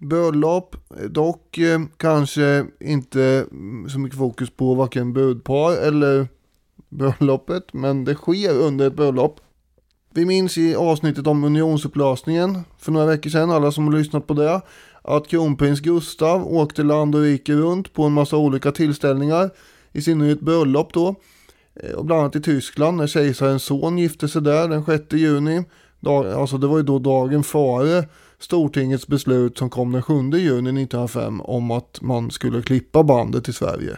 bröllop. 0.00 0.76
Dock 1.08 1.58
eh, 1.58 1.80
kanske 1.96 2.66
inte 2.80 3.46
så 3.88 3.98
mycket 3.98 4.18
fokus 4.18 4.50
på 4.50 4.74
varken 4.74 5.12
brudpar 5.12 5.72
eller 5.72 6.28
bröllopet. 6.88 7.72
Men 7.72 8.04
det 8.04 8.14
sker 8.14 8.58
under 8.58 8.86
ett 8.86 8.96
bröllop. 8.96 9.40
Vi 10.14 10.26
minns 10.26 10.58
i 10.58 10.74
avsnittet 10.74 11.26
om 11.26 11.44
unionsupplösningen 11.44 12.58
för 12.78 12.92
några 12.92 13.06
veckor 13.06 13.30
sedan, 13.30 13.50
alla 13.50 13.72
som 13.72 13.86
har 13.86 13.98
lyssnat 13.98 14.26
på 14.26 14.34
det, 14.34 14.60
att 15.02 15.28
kronprins 15.28 15.80
Gustav 15.80 16.52
åkte 16.52 16.82
land 16.82 17.14
och 17.14 17.20
rike 17.20 17.52
runt 17.52 17.92
på 17.92 18.02
en 18.02 18.12
massa 18.12 18.36
olika 18.36 18.72
tillställningar, 18.72 19.50
i 19.92 20.02
synnerhet 20.02 20.40
bröllop 20.40 20.92
då. 20.92 21.14
Eh, 21.74 21.94
och 21.94 22.04
bland 22.04 22.20
annat 22.20 22.36
i 22.36 22.40
Tyskland 22.40 22.96
när 22.96 23.06
kejsarens 23.06 23.62
son 23.62 23.98
gifte 23.98 24.28
sig 24.28 24.42
där 24.42 24.68
den 24.68 24.84
6 24.84 25.12
juni. 25.12 25.64
Dag, 26.00 26.26
alltså 26.26 26.58
det 26.58 26.66
var 26.66 26.76
ju 26.76 26.82
då 26.82 26.98
dagen 26.98 27.42
före 27.42 28.04
Stortingets 28.40 29.06
beslut 29.06 29.58
som 29.58 29.70
kom 29.70 29.92
den 29.92 30.02
7 30.02 30.14
juni 30.14 30.82
1905 30.82 31.40
om 31.40 31.70
att 31.70 31.98
man 32.00 32.30
skulle 32.30 32.62
klippa 32.62 33.02
bandet 33.02 33.44
till 33.44 33.54
Sverige. 33.54 33.96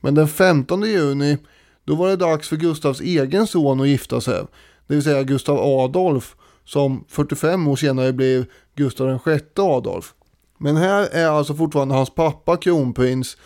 Men 0.00 0.14
den 0.14 0.28
15 0.28 0.82
juni 0.82 1.38
då 1.84 1.94
var 1.94 2.08
det 2.08 2.16
dags 2.16 2.48
för 2.48 2.56
Gustavs 2.56 3.00
egen 3.00 3.46
son 3.46 3.80
att 3.80 3.88
gifta 3.88 4.20
sig. 4.20 4.42
Det 4.86 4.94
vill 4.94 5.02
säga 5.02 5.22
Gustav 5.22 5.58
Adolf 5.58 6.36
som 6.64 7.04
45 7.08 7.68
år 7.68 7.76
senare 7.76 8.12
blev 8.12 8.44
Gustav 8.74 9.18
sjätte 9.18 9.62
Adolf. 9.62 10.14
Men 10.58 10.76
här 10.76 11.08
är 11.12 11.26
alltså 11.26 11.54
fortfarande 11.54 11.94
hans 11.94 12.14
pappa 12.14 12.56
kronprins 12.56 13.36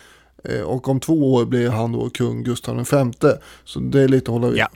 eh, 0.43 0.61
och 0.61 0.87
om 0.89 0.99
två 0.99 1.33
år 1.33 1.45
blir 1.45 1.69
han 1.69 1.91
då 1.91 2.09
kung 2.09 2.43
Gustav 2.43 2.83
femte. 2.83 3.41
Så 3.63 3.79
det 3.79 4.01
är 4.01 4.07
lite 4.07 4.31
att 4.31 4.41
hålla 4.41 4.57
Ja. 4.57 4.69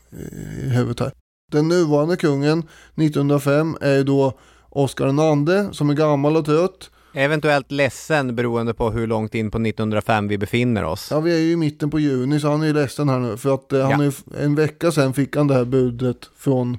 i 0.64 0.70
huvudet 0.70 1.00
här. 1.00 1.12
Den 1.52 1.68
nuvarande 1.68 2.18
kungen 2.18 2.64
1905 2.96 3.78
är 3.82 3.96
ju 3.96 4.04
då 4.04 4.34
Oscar 4.76 5.08
II 5.08 5.74
som 5.74 5.90
är 5.90 5.94
gammal 5.94 6.38
och 6.38 6.46
trött. 6.46 6.90
Eventuellt 7.14 7.72
ledsen 7.72 8.36
beroende 8.36 8.74
på 8.74 8.92
hur 8.92 9.08
långt 9.08 9.36
in 9.36 9.52
på 9.52 9.58
1905 9.58 10.28
vi 10.28 10.38
befinner 10.38 10.84
oss. 10.84 11.08
Ja, 11.12 11.20
vi 11.20 11.34
är 11.36 11.40
ju 11.40 11.52
i 11.52 11.56
mitten 11.56 11.90
på 11.90 12.00
juni 12.00 12.40
så 12.40 12.50
han 12.52 12.62
är 12.62 12.68
ju 12.68 12.74
ledsen 12.74 13.10
här 13.10 13.20
nu. 13.20 13.38
För 13.38 13.54
att 13.54 13.74
eh, 13.74 13.90
han 13.90 14.02
Ja. 14.04 14.12
är, 14.38 14.44
en 14.44 14.56
vecka 14.56 14.92
sedan 14.92 15.14
fick 15.14 15.36
han 15.36 15.48
det 15.48 15.54
här 15.54 15.66
budet 15.66 16.18
från 16.38 16.78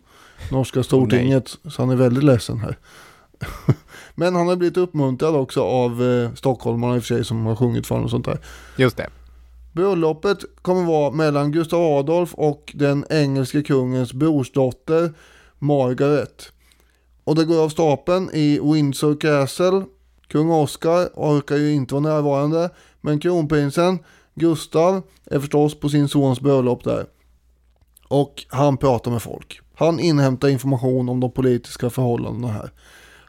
norska 0.50 0.82
stortinget. 0.82 1.48
så 1.68 1.82
han 1.82 1.90
är 1.90 1.96
väldigt 1.96 2.24
ledsen 2.24 2.58
här. 2.60 2.78
Men 4.14 4.34
han 4.34 4.48
har 4.48 4.56
blivit 4.56 4.76
uppmuntrad 4.76 5.34
också 5.36 5.62
av 5.62 6.02
eh, 6.02 6.34
stockholmarna 6.34 6.96
i 6.96 6.98
och 6.98 7.02
för 7.02 7.14
sig 7.14 7.24
som 7.24 7.46
har 7.46 7.56
sjungit 7.56 7.86
för 7.86 7.94
honom 7.94 8.04
och 8.04 8.10
sånt 8.10 8.24
där. 8.24 8.38
Just 8.76 8.96
det. 8.96 9.08
Bröllopet 9.72 10.38
kommer 10.62 10.84
vara 10.84 11.10
mellan 11.10 11.52
Gustav 11.52 11.80
Adolf 11.82 12.34
och 12.34 12.72
den 12.74 13.04
engelske 13.10 13.62
kungens 13.62 14.12
brorsdotter 14.12 15.12
Margaret. 15.58 16.52
Och 17.26 17.34
det 17.34 17.44
går 17.44 17.64
av 17.64 17.68
stapeln 17.68 18.30
i 18.32 18.60
Windsor 18.62 19.20
Castle. 19.20 19.84
Kung 20.28 20.50
Oscar 20.50 21.08
orkar 21.14 21.56
ju 21.56 21.72
inte 21.72 21.94
vara 21.94 22.02
närvarande. 22.02 22.70
Men 23.00 23.20
kronprinsen 23.20 23.98
Gustav 24.34 25.02
är 25.24 25.40
förstås 25.40 25.80
på 25.80 25.88
sin 25.88 26.08
sons 26.08 26.40
bröllop 26.40 26.84
där. 26.84 27.06
Och 28.08 28.44
han 28.48 28.76
pratar 28.76 29.10
med 29.10 29.22
folk. 29.22 29.60
Han 29.74 30.00
inhämtar 30.00 30.48
information 30.48 31.08
om 31.08 31.20
de 31.20 31.30
politiska 31.30 31.90
förhållandena 31.90 32.48
här. 32.48 32.70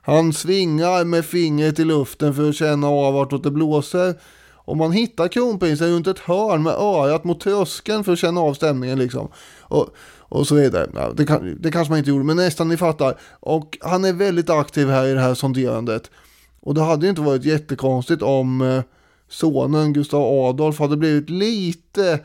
Han 0.01 0.33
svingar 0.33 1.05
med 1.05 1.25
fingret 1.25 1.79
i 1.79 1.85
luften 1.85 2.33
för 2.33 2.49
att 2.49 2.55
känna 2.55 2.87
av 2.87 3.13
vartåt 3.13 3.43
det 3.43 3.51
blåser. 3.51 4.15
Och 4.53 4.77
man 4.77 4.91
hittar 4.91 5.27
kronprinsen 5.27 5.89
runt 5.89 6.07
ett 6.07 6.19
hörn 6.19 6.63
med 6.63 6.73
örat 6.73 7.23
mot 7.23 7.39
tröskeln 7.39 8.03
för 8.03 8.13
att 8.13 8.19
känna 8.19 8.41
av 8.41 8.53
stämningen 8.53 8.99
liksom. 8.99 9.27
Och, 9.59 9.89
och 10.29 10.47
så 10.47 10.55
vidare. 10.55 10.89
Ja, 10.93 11.11
det, 11.17 11.25
kan, 11.25 11.57
det 11.59 11.71
kanske 11.71 11.91
man 11.91 11.97
inte 11.97 12.09
gjorde, 12.09 12.23
men 12.23 12.37
nästan 12.37 12.67
ni 12.67 12.77
fattar. 12.77 13.19
Och 13.39 13.77
han 13.81 14.05
är 14.05 14.13
väldigt 14.13 14.49
aktiv 14.49 14.89
här 14.89 15.05
i 15.05 15.13
det 15.13 15.19
här 15.19 15.33
sonderandet. 15.33 16.11
Och 16.59 16.73
det 16.73 16.81
hade 16.81 17.05
ju 17.05 17.09
inte 17.09 17.21
varit 17.21 17.45
jättekonstigt 17.45 18.21
om 18.21 18.61
eh, 18.61 18.83
sonen 19.29 19.93
Gustav 19.93 20.21
Adolf 20.21 20.79
hade 20.79 20.97
blivit 20.97 21.29
lite 21.29 22.19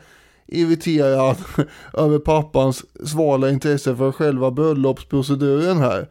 irriterad 0.47 1.37
över 1.93 2.19
pappans 2.19 2.85
svala 3.05 3.49
intresse 3.49 3.95
för 3.95 4.11
själva 4.11 4.51
bröllopsproceduren 4.51 5.77
här. 5.77 6.09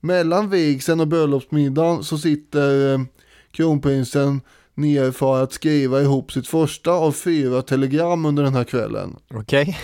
Mellan 0.00 0.50
vigseln 0.50 1.00
och 1.00 1.08
bröllopsmiddagen 1.08 2.04
så 2.04 2.18
sitter 2.18 2.94
eh, 2.94 3.00
kronprinsen 3.50 4.40
ner 4.74 5.10
för 5.10 5.42
att 5.42 5.52
skriva 5.52 6.00
ihop 6.00 6.32
sitt 6.32 6.48
första 6.48 6.90
av 6.90 7.12
fyra 7.12 7.62
telegram 7.62 8.24
under 8.24 8.42
den 8.42 8.54
här 8.54 8.64
kvällen. 8.64 9.16
Okej. 9.34 9.62
Okay. 9.62 9.74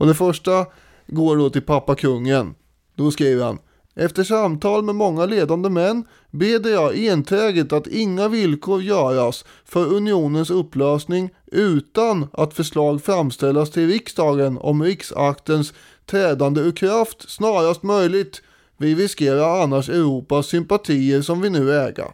Och 0.00 0.06
det 0.06 0.14
första 0.14 0.66
går 1.06 1.36
då 1.36 1.50
till 1.50 1.62
pappa 1.62 1.94
kungen. 1.94 2.54
Då 2.94 3.10
skriver 3.10 3.44
han 3.44 3.58
efter 3.94 4.24
samtal 4.24 4.84
med 4.84 4.94
många 4.94 5.26
ledande 5.26 5.68
män 5.68 6.04
beder 6.30 6.70
jag 6.70 6.98
enträget 6.98 7.72
att 7.72 7.86
inga 7.86 8.28
villkor 8.28 8.82
göras 8.82 9.44
för 9.64 9.94
unionens 9.94 10.50
upplösning 10.50 11.30
utan 11.46 12.28
att 12.32 12.54
förslag 12.54 13.02
framställas 13.02 13.70
till 13.70 13.88
riksdagen 13.88 14.58
om 14.58 14.82
riksaktens 14.82 15.72
trädande 16.06 16.60
ur 16.60 16.72
kraft 16.72 17.30
snarast 17.30 17.82
möjligt. 17.82 18.42
Vi 18.76 18.94
riskerar 18.94 19.62
annars 19.62 19.88
Europas 19.88 20.46
sympatier 20.46 21.22
som 21.22 21.40
vi 21.40 21.50
nu 21.50 21.72
äga. 21.76 22.06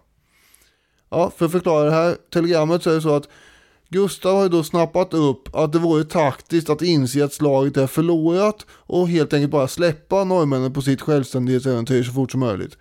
Ja, 1.11 1.33
för 1.37 1.47
att 1.47 1.53
förklara 1.53 1.85
det 1.85 1.91
här 1.91 2.17
telegrammet 2.33 2.83
så 2.83 2.91
är 2.91 2.95
det 2.95 3.01
så 3.01 3.17
att 3.17 3.29
Gustav 3.89 4.37
har 4.37 4.43
ju 4.43 4.49
då 4.49 4.63
snappat 4.63 5.15
upp 5.15 5.57
att 5.57 5.73
det 5.73 5.79
vore 5.79 6.05
taktiskt 6.05 6.71
att 6.71 6.83
inse 6.83 7.25
att 7.25 7.33
slaget 7.33 7.77
är 7.77 7.87
förlorat 7.87 8.67
och 8.71 9.09
helt 9.09 9.33
enkelt 9.33 9.53
bara 9.53 9.69
släppa 9.69 10.25
norrmännen 10.25 10.73
på 10.73 10.83
sitt 10.83 11.01
självständighetsäventyr 11.01 12.03
så 12.03 12.13
fort 12.13 12.31
som 12.31 12.41
möjligt. 12.41 12.79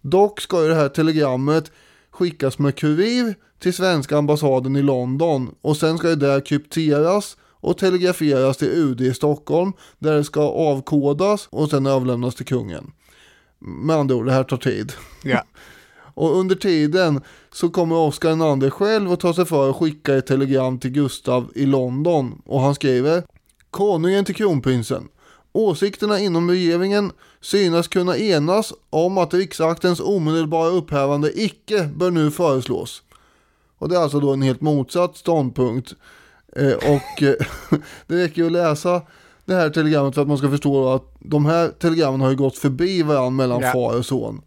Dock 0.00 0.40
ska 0.40 0.62
ju 0.62 0.68
det 0.68 0.74
här 0.74 0.88
telegrammet 0.88 1.72
skickas 2.10 2.58
med 2.58 2.76
kurir 2.76 3.34
till 3.58 3.74
svenska 3.74 4.18
ambassaden 4.18 4.76
i 4.76 4.82
London 4.82 5.54
och 5.60 5.76
sen 5.76 5.98
ska 5.98 6.08
det 6.08 6.16
där 6.16 6.40
krypteras 6.40 7.36
och 7.42 7.78
telegraferas 7.78 8.56
till 8.56 8.68
UD 8.68 9.00
i 9.00 9.14
Stockholm 9.14 9.72
där 9.98 10.16
det 10.16 10.24
ska 10.24 10.40
avkodas 10.40 11.48
och 11.50 11.70
sen 11.70 11.86
överlämnas 11.86 12.34
till 12.34 12.46
kungen. 12.46 12.92
Med 13.58 13.96
andra 13.96 14.14
ord, 14.14 14.26
det 14.26 14.32
här 14.32 14.44
tar 14.44 14.56
tid. 14.56 14.92
Ja. 15.22 15.44
Och 16.14 16.36
under 16.38 16.54
tiden 16.54 17.20
så 17.52 17.68
kommer 17.68 17.96
Oscar 17.96 18.64
II 18.64 18.70
själv 18.70 19.12
att 19.12 19.20
ta 19.20 19.34
sig 19.34 19.44
för 19.44 19.70
att 19.70 19.76
skicka 19.76 20.14
ett 20.14 20.26
telegram 20.26 20.78
till 20.78 20.90
Gustav 20.90 21.50
i 21.54 21.66
London 21.66 22.42
och 22.46 22.60
han 22.60 22.74
skriver 22.74 23.22
Konungen 23.70 24.24
till 24.24 24.34
kronprinsen. 24.34 25.08
Åsikterna 25.52 26.18
inom 26.20 26.50
regeringen 26.50 27.12
synas 27.40 27.88
kunna 27.88 28.16
enas 28.16 28.72
om 28.90 29.18
att 29.18 29.34
riksaktens 29.34 30.00
omedelbara 30.00 30.68
upphävande 30.68 31.40
icke 31.40 31.90
bör 31.96 32.10
nu 32.10 32.30
föreslås. 32.30 33.02
Och 33.78 33.88
det 33.88 33.96
är 33.96 34.00
alltså 34.00 34.20
då 34.20 34.32
en 34.32 34.42
helt 34.42 34.60
motsatt 34.60 35.16
ståndpunkt. 35.16 35.94
Eh, 36.56 36.72
och 36.74 37.22
eh, 37.22 37.34
det 38.06 38.24
räcker 38.24 38.42
ju 38.42 38.46
att 38.46 38.52
läsa 38.52 39.02
det 39.44 39.54
här 39.54 39.70
telegrammet 39.70 40.14
för 40.14 40.22
att 40.22 40.28
man 40.28 40.38
ska 40.38 40.50
förstå 40.50 40.88
att 40.88 41.14
de 41.18 41.46
här 41.46 41.68
telegrammen 41.68 42.20
har 42.20 42.30
ju 42.30 42.36
gått 42.36 42.58
förbi 42.58 43.02
varandra 43.02 43.30
mellan 43.30 43.60
ja. 43.60 43.72
far 43.72 43.98
och 43.98 44.06
son. 44.06 44.42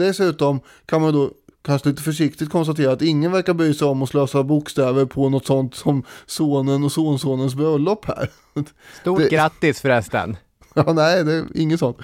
Dessutom 0.00 0.60
kan 0.86 1.00
man 1.02 1.12
då 1.12 1.30
kanske 1.62 1.88
lite 1.88 2.02
försiktigt 2.02 2.50
konstatera 2.50 2.92
att 2.92 3.02
ingen 3.02 3.32
verkar 3.32 3.54
bry 3.54 3.74
sig 3.74 3.88
om 3.88 4.02
att 4.02 4.08
slösa 4.08 4.42
bokstäver 4.42 5.04
på 5.04 5.28
något 5.28 5.46
sånt 5.46 5.74
som 5.74 6.04
sonen 6.26 6.84
och 6.84 6.92
sonsonens 6.92 7.54
bröllop 7.54 8.04
här. 8.04 8.30
Stort 9.00 9.18
det... 9.18 9.28
grattis 9.28 9.80
förresten. 9.80 10.36
Ja, 10.74 10.92
nej, 10.92 11.24
det 11.24 11.32
är 11.32 11.44
inget 11.54 11.80
sånt. 11.80 11.98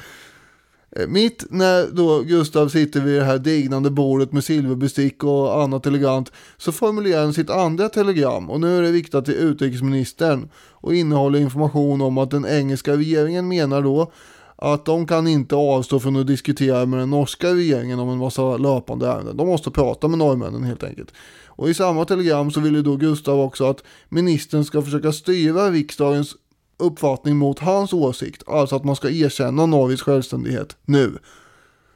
Eh, 0.96 1.08
mitt 1.08 1.44
när 1.50 1.86
då 1.92 2.20
Gustav 2.20 2.68
sitter 2.68 3.00
vid 3.00 3.18
det 3.18 3.24
här 3.24 3.38
dignande 3.38 3.90
bordet 3.90 4.32
med 4.32 4.44
silverbestick 4.44 5.24
och 5.24 5.62
annat 5.62 5.86
elegant 5.86 6.32
så 6.56 6.72
formulerar 6.72 7.22
han 7.22 7.34
sitt 7.34 7.50
andra 7.50 7.88
telegram 7.88 8.50
och 8.50 8.60
nu 8.60 8.78
är 8.78 8.82
det 8.82 8.92
riktat 8.92 9.24
till 9.24 9.34
utrikesministern 9.34 10.48
och 10.70 10.94
innehåller 10.94 11.38
information 11.38 12.00
om 12.00 12.18
att 12.18 12.30
den 12.30 12.46
engelska 12.46 12.96
regeringen 12.96 13.48
menar 13.48 13.82
då 13.82 14.12
att 14.56 14.84
de 14.84 15.06
kan 15.06 15.28
inte 15.28 15.54
avstå 15.54 16.00
från 16.00 16.16
att 16.16 16.26
diskutera 16.26 16.86
med 16.86 16.98
den 16.98 17.10
norska 17.10 17.54
regeringen 17.54 17.98
om 17.98 18.08
en 18.08 18.18
massa 18.18 18.56
löpande 18.56 19.06
ärenden. 19.06 19.36
De 19.36 19.46
måste 19.46 19.70
prata 19.70 20.08
med 20.08 20.18
norrmännen 20.18 20.64
helt 20.64 20.84
enkelt. 20.84 21.12
Och 21.46 21.68
i 21.68 21.74
samma 21.74 22.04
telegram 22.04 22.50
så 22.50 22.60
vill 22.60 22.74
ju 22.74 22.82
då 22.82 22.96
Gustav 22.96 23.40
också 23.40 23.70
att 23.70 23.82
ministern 24.08 24.64
ska 24.64 24.82
försöka 24.82 25.12
styra 25.12 25.70
riksdagens 25.70 26.36
uppfattning 26.78 27.36
mot 27.36 27.58
hans 27.58 27.92
åsikt. 27.92 28.42
Alltså 28.46 28.76
att 28.76 28.84
man 28.84 28.96
ska 28.96 29.10
erkänna 29.10 29.66
Norges 29.66 30.02
självständighet 30.02 30.76
nu. 30.84 31.18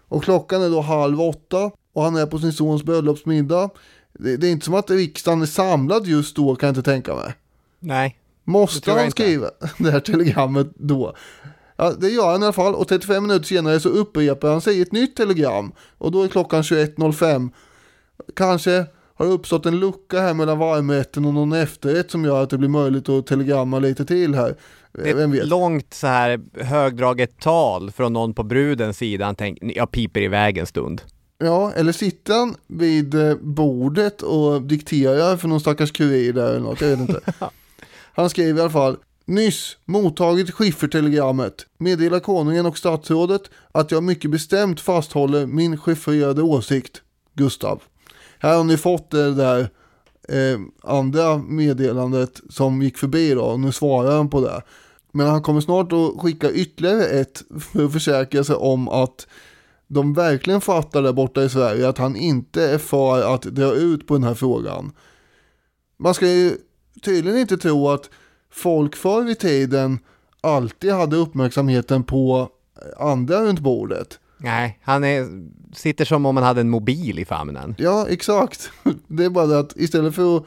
Och 0.08 0.24
klockan 0.24 0.62
är 0.62 0.70
då 0.70 0.80
halv 0.80 1.20
åtta 1.20 1.70
och 1.92 2.02
han 2.02 2.16
är 2.16 2.26
på 2.26 2.38
sin 2.38 2.52
sons 2.52 2.82
bröllopsmiddag. 2.82 3.70
Det, 4.12 4.36
det 4.36 4.48
är 4.48 4.50
inte 4.50 4.64
som 4.64 4.74
att 4.74 4.90
riksdagen 4.90 5.42
är 5.42 5.46
samlad 5.46 6.06
just 6.06 6.36
då 6.36 6.56
kan 6.56 6.66
jag 6.66 6.70
inte 6.70 6.90
tänka 6.90 7.14
mig. 7.14 7.34
Nej. 7.78 8.16
Måste 8.44 8.92
han 8.92 9.10
skriva 9.10 9.50
det 9.78 9.90
här 9.90 10.00
telegrammet 10.00 10.70
då? 10.74 11.14
Ja, 11.80 11.92
det 12.00 12.08
gör 12.08 12.32
han 12.32 12.42
i 12.42 12.44
alla 12.44 12.52
fall 12.52 12.74
och 12.74 12.88
35 12.88 13.22
minuter 13.22 13.46
senare 13.46 13.80
så 13.80 13.88
upprepar 13.88 14.50
han 14.50 14.60
sig 14.60 14.78
i 14.78 14.82
ett 14.82 14.92
nytt 14.92 15.16
telegram 15.16 15.72
och 15.98 16.12
då 16.12 16.22
är 16.22 16.28
klockan 16.28 16.62
21.05. 16.62 17.50
Kanske 18.36 18.86
har 19.14 19.26
det 19.26 19.32
uppstått 19.32 19.66
en 19.66 19.80
lucka 19.80 20.20
här 20.20 20.34
mellan 20.34 20.58
varmrätten 20.58 21.24
och 21.24 21.34
någon 21.34 21.52
efterrätt 21.52 22.10
som 22.10 22.24
gör 22.24 22.42
att 22.42 22.50
det 22.50 22.58
blir 22.58 22.68
möjligt 22.68 23.08
att 23.08 23.26
telegramma 23.26 23.78
lite 23.78 24.04
till 24.04 24.34
här. 24.34 24.56
Det 24.92 25.10
är 25.10 25.34
ett 25.40 25.48
långt 25.48 25.94
så 25.94 26.06
här 26.06 26.40
högdraget 26.64 27.38
tal 27.38 27.90
från 27.90 28.12
någon 28.12 28.34
på 28.34 28.42
brudens 28.42 28.96
sida. 28.96 29.24
Han 29.24 29.34
tänker, 29.34 29.76
jag 29.76 29.90
piper 29.90 30.20
iväg 30.20 30.58
en 30.58 30.66
stund. 30.66 31.02
Ja, 31.38 31.72
eller 31.72 31.92
sitter 31.92 32.34
han 32.34 32.54
vid 32.66 33.14
eh, 33.14 33.34
bordet 33.40 34.22
och 34.22 34.62
dikterar 34.62 35.36
för 35.36 35.48
någon 35.48 35.60
stackars 35.60 35.92
kurir 35.92 36.32
där 36.32 36.50
eller 36.50 36.60
något, 36.60 36.80
jag 36.80 36.88
vet 36.88 37.00
inte. 37.00 37.20
Han 38.12 38.30
skriver 38.30 38.58
i 38.58 38.62
alla 38.62 38.70
fall 38.70 38.96
Nyss 39.30 39.76
mottagit 39.84 40.50
skiffertelegrammet. 40.50 41.66
Meddelar 41.78 42.20
konungen 42.20 42.66
och 42.66 42.78
statsrådet 42.78 43.42
att 43.72 43.90
jag 43.90 44.02
mycket 44.02 44.30
bestämt 44.30 44.80
fasthåller 44.80 45.46
min 45.46 45.78
chiffrerade 45.78 46.42
åsikt. 46.42 47.02
Gustav. 47.34 47.82
Här 48.38 48.56
har 48.56 48.64
ni 48.64 48.76
fått 48.76 49.10
det 49.10 49.34
där 49.34 49.60
eh, 50.28 50.60
andra 50.82 51.38
meddelandet 51.38 52.40
som 52.48 52.82
gick 52.82 52.98
förbi 52.98 53.34
då 53.34 53.42
och 53.42 53.60
nu 53.60 53.72
svarar 53.72 54.16
han 54.16 54.30
på 54.30 54.40
det. 54.40 54.62
Men 55.12 55.26
han 55.26 55.42
kommer 55.42 55.60
snart 55.60 55.92
att 55.92 56.20
skicka 56.20 56.50
ytterligare 56.52 57.04
ett 57.04 57.42
för 57.60 57.84
att 57.84 57.92
försäkra 57.92 58.44
sig 58.44 58.56
om 58.56 58.88
att 58.88 59.26
de 59.86 60.14
verkligen 60.14 60.60
fattar 60.60 61.02
där 61.02 61.12
borta 61.12 61.42
i 61.44 61.48
Sverige 61.48 61.88
att 61.88 61.98
han 61.98 62.16
inte 62.16 62.70
är 62.70 62.78
för 62.78 63.34
att 63.34 63.42
dra 63.42 63.74
ut 63.74 64.06
på 64.06 64.14
den 64.14 64.24
här 64.24 64.34
frågan. 64.34 64.92
Man 65.96 66.14
ska 66.14 66.26
ju 66.26 66.56
tydligen 67.02 67.38
inte 67.38 67.56
tro 67.56 67.88
att 67.88 68.10
folk 68.50 68.96
förr 68.96 69.30
i 69.30 69.34
tiden 69.34 69.98
alltid 70.40 70.92
hade 70.92 71.16
uppmärksamheten 71.16 72.04
på 72.04 72.48
andra 72.98 73.40
runt 73.40 73.60
bordet. 73.60 74.18
Nej, 74.38 74.78
han 74.82 75.04
är, 75.04 75.28
sitter 75.74 76.04
som 76.04 76.26
om 76.26 76.34
man 76.34 76.44
hade 76.44 76.60
en 76.60 76.70
mobil 76.70 77.18
i 77.18 77.24
famnen. 77.24 77.74
Ja, 77.78 78.06
exakt. 78.08 78.70
Det 79.06 79.24
är 79.24 79.30
bara 79.30 79.58
att 79.58 79.76
istället 79.76 80.14
för 80.14 80.36
att 80.36 80.44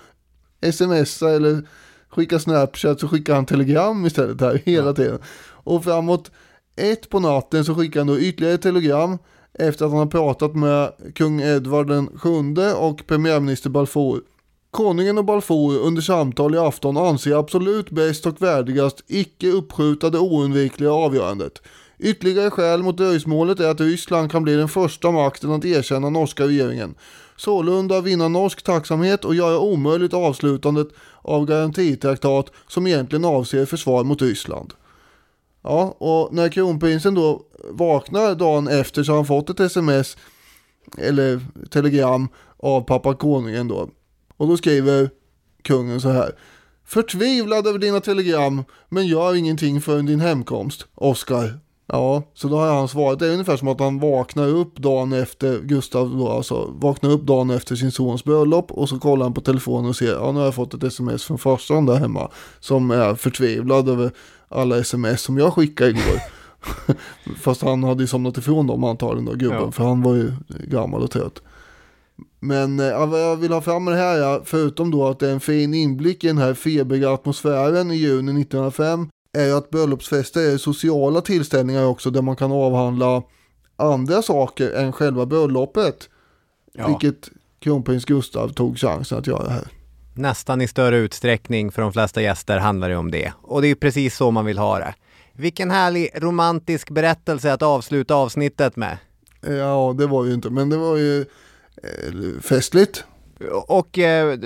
smsa 0.76 1.30
eller 1.30 1.68
skicka 2.10 2.40
Snapchat 2.40 3.00
så 3.00 3.08
skickar 3.08 3.36
han 3.36 3.46
telegram 3.46 4.06
istället 4.06 4.42
här 4.42 4.62
hela 4.66 4.88
ja. 4.88 4.94
tiden. 4.94 5.20
Och 5.46 5.84
framåt 5.84 6.32
ett 6.76 7.10
på 7.10 7.20
natten 7.20 7.66
så 7.66 7.76
skickar 7.76 8.00
han 8.00 8.08
då 8.08 8.20
ytterligare 8.20 8.56
ett 8.56 8.62
telegram 8.62 9.18
efter 9.54 9.86
att 9.86 9.92
han 9.92 10.00
har 10.00 10.06
pratat 10.06 10.56
med 10.56 10.92
kung 11.16 11.42
Edvard 11.42 11.88
den 11.88 12.10
sjunde 12.18 12.74
och 12.74 13.08
premiärminister 13.08 13.70
Balfour. 13.70 14.22
Konungen 14.74 15.18
och 15.18 15.26
Balfour 15.26 15.80
under 15.80 16.02
samtal 16.02 16.56
i 16.56 16.58
afton 16.58 16.98
anser 16.98 17.40
absolut 17.40 17.90
bäst 17.90 18.26
och 18.26 18.42
värdigast 18.42 19.04
icke 19.08 19.52
uppskjuta 19.52 20.10
det 20.10 20.20
oundvikliga 20.20 20.92
avgörandet. 20.92 21.62
Ytterligare 22.00 22.50
skäl 22.50 22.84
mot 22.84 22.98
dröjsmålet 22.98 23.60
är 23.60 23.70
att 23.70 23.82
Ryssland 23.82 24.32
kan 24.32 24.44
bli 24.44 24.56
den 24.56 24.68
första 24.68 25.12
makten 25.12 25.52
att 25.52 25.66
erkänna 25.66 26.10
norska 26.10 26.44
regeringen. 26.44 26.96
Sålunda 27.36 28.02
vinna 28.02 28.28
norsk 28.28 28.64
tacksamhet 28.64 29.26
och 29.26 29.36
göra 29.36 29.60
omöjligt 29.60 30.14
avslutandet 30.14 30.88
av 31.22 31.46
garantitraktat 31.46 32.52
som 32.68 32.88
egentligen 32.88 33.26
avser 33.26 33.66
försvar 33.66 34.04
mot 34.04 34.22
Ryssland. 34.22 34.74
Ja, 35.64 35.96
och 35.98 36.34
när 36.34 36.50
kronprinsen 36.50 37.14
då 37.14 37.42
vaknar 37.70 38.36
dagen 38.36 38.68
efter 38.68 39.04
så 39.04 39.12
har 39.12 39.18
han 39.18 39.26
fått 39.26 39.50
ett 39.50 39.60
sms 39.60 40.18
eller 40.98 41.42
telegram 41.70 42.28
av 42.58 42.82
pappa 42.82 43.16
konungen 43.16 43.68
då. 43.68 43.90
Och 44.38 44.48
då 44.48 44.58
skriver 44.58 45.10
kungen 45.64 46.02
så 46.02 46.10
här. 46.10 46.32
Förtvivlad 46.86 47.68
över 47.68 47.80
dina 47.80 48.00
telegram, 48.00 48.64
men 48.90 49.08
gör 49.08 49.36
ingenting 49.36 49.82
förrän 49.82 50.06
din 50.06 50.20
hemkomst. 50.20 50.86
Oskar. 50.96 51.60
Ja, 51.88 52.24
så 52.34 52.48
då 52.48 52.58
har 52.58 52.74
han 52.76 52.88
svarat. 52.88 53.20
Det 53.20 53.28
är 53.28 53.32
ungefär 53.32 53.58
som 53.58 53.68
att 53.68 53.80
han 53.80 54.00
vaknar 54.00 54.48
upp 54.48 54.76
dagen 54.80 55.14
efter 55.14 55.60
Gustav 55.60 56.18
då, 56.18 56.30
alltså 56.30 56.74
vaknar 56.78 57.10
upp 57.10 57.22
dagen 57.24 57.50
efter 57.50 57.76
sin 57.76 57.92
sons 57.92 58.24
bröllop 58.24 58.72
och 58.72 58.90
så 58.90 59.00
kollar 59.00 59.26
han 59.26 59.34
på 59.34 59.42
telefonen 59.42 59.90
och 59.90 59.96
ser, 59.96 60.14
ja 60.14 60.32
nu 60.32 60.38
har 60.38 60.46
jag 60.46 60.56
fått 60.56 60.74
ett 60.74 60.84
sms 60.84 61.24
från 61.24 61.38
farsan 61.38 61.86
där 61.86 61.96
hemma 61.96 62.32
som 62.60 62.92
är 62.92 63.16
förtvivlad 63.16 63.90
över 63.90 64.12
alla 64.50 64.78
sms 64.78 65.22
som 65.22 65.38
jag 65.38 65.54
skickade 65.54 65.90
igår. 65.90 66.20
Fast 67.42 67.62
han 67.62 67.84
hade 67.84 68.04
ju 68.04 68.08
somnat 68.08 68.38
ifrån 68.38 68.68
dem 68.68 68.84
antagligen 68.84 69.26
då, 69.26 69.32
gubben, 69.34 69.62
Ja. 69.62 69.72
för 69.72 69.84
han 69.84 70.02
var 70.02 70.14
ju 70.16 70.32
gammal 70.50 71.02
och 71.02 71.12
trött. 71.12 71.42
Men 72.40 72.80
eh, 72.80 72.86
ja, 72.86 73.06
vad 73.06 73.22
jag 73.22 73.36
vill 73.36 73.52
ha 73.52 73.62
fram 73.62 73.84
med 73.84 73.94
det 73.94 74.00
här, 74.00 74.18
ja, 74.18 74.42
förutom 74.46 74.92
då 74.92 75.08
att 75.08 75.20
det 75.20 75.28
är 75.28 75.34
en 75.34 75.40
fin 75.40 75.74
inblick 75.74 76.24
i 76.24 76.28
den 76.28 76.38
här 76.38 76.54
febriga 76.54 77.12
atmosfären 77.12 77.92
i 77.92 77.96
juni 77.96 78.42
1905, 78.42 79.10
är 79.38 79.46
ju 79.46 79.58
att 79.58 79.70
bröllopsfester 79.70 80.54
är 80.54 80.58
sociala 80.58 81.22
tillställningar 81.22 81.86
också 81.86 82.10
där 82.10 82.22
man 82.22 82.36
kan 82.36 82.52
avhandla 82.52 83.24
andra 83.76 84.22
saker 84.22 84.72
än 84.72 84.92
själva 84.92 85.26
bröllopet. 85.26 86.10
Ja. 86.74 86.88
Vilket 86.88 87.30
kronprins 87.60 88.06
Gustav 88.06 88.50
tog 88.50 88.78
chansen 88.78 89.18
att 89.18 89.28
göra 89.28 89.50
här. 89.50 89.68
Nästan 90.16 90.62
i 90.62 90.68
större 90.68 90.98
utsträckning 90.98 91.72
för 91.72 91.82
de 91.82 91.94
flesta 91.94 92.22
gäster 92.22 92.58
handlar 92.58 92.90
det 92.90 92.96
om 92.96 93.12
det. 93.12 93.34
Och 93.42 93.62
det 93.62 93.68
är 93.68 93.76
precis 93.76 94.16
så 94.16 94.32
man 94.32 94.46
vill 94.46 94.58
ha 94.58 94.80
det. 94.80 94.94
Vilken 95.34 95.72
härlig 95.72 96.10
romantisk 96.16 96.90
berättelse 96.90 97.54
att 97.54 97.62
avsluta 97.62 98.16
avsnittet 98.16 98.76
med. 98.76 98.98
Ja, 99.42 99.96
det 99.98 100.08
var 100.08 100.26
ju 100.26 100.34
inte, 100.34 100.50
men 100.50 100.70
det 100.70 100.78
var 100.78 100.98
ju 100.98 101.26
festligt. 102.42 103.06
Och 103.68 104.00
eh, 104.00 104.40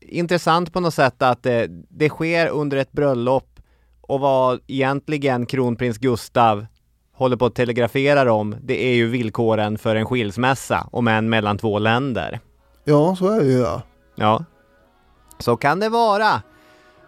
intressant 0.00 0.72
på 0.72 0.80
något 0.80 0.94
sätt 0.94 1.22
att 1.22 1.46
eh, 1.46 1.62
det 1.88 2.08
sker 2.08 2.48
under 2.48 2.76
ett 2.76 2.92
bröllop 2.92 3.60
och 4.00 4.20
vad 4.20 4.60
egentligen 4.66 5.46
kronprins 5.46 5.98
Gustav 5.98 6.66
håller 7.12 7.36
på 7.36 7.46
att 7.46 7.54
telegrafera 7.54 8.32
om, 8.32 8.56
det 8.62 8.84
är 8.84 8.94
ju 8.94 9.06
villkoren 9.06 9.78
för 9.78 9.96
en 9.96 10.06
skilsmässa, 10.06 10.88
om 10.92 11.08
än 11.08 11.28
mellan 11.28 11.58
två 11.58 11.78
länder. 11.78 12.40
Ja, 12.84 13.16
så 13.16 13.28
är 13.28 13.40
det 13.40 13.46
ju 13.46 13.58
ja. 13.58 13.82
Ja, 14.14 14.44
så 15.38 15.56
kan 15.56 15.80
det 15.80 15.88
vara. 15.88 16.42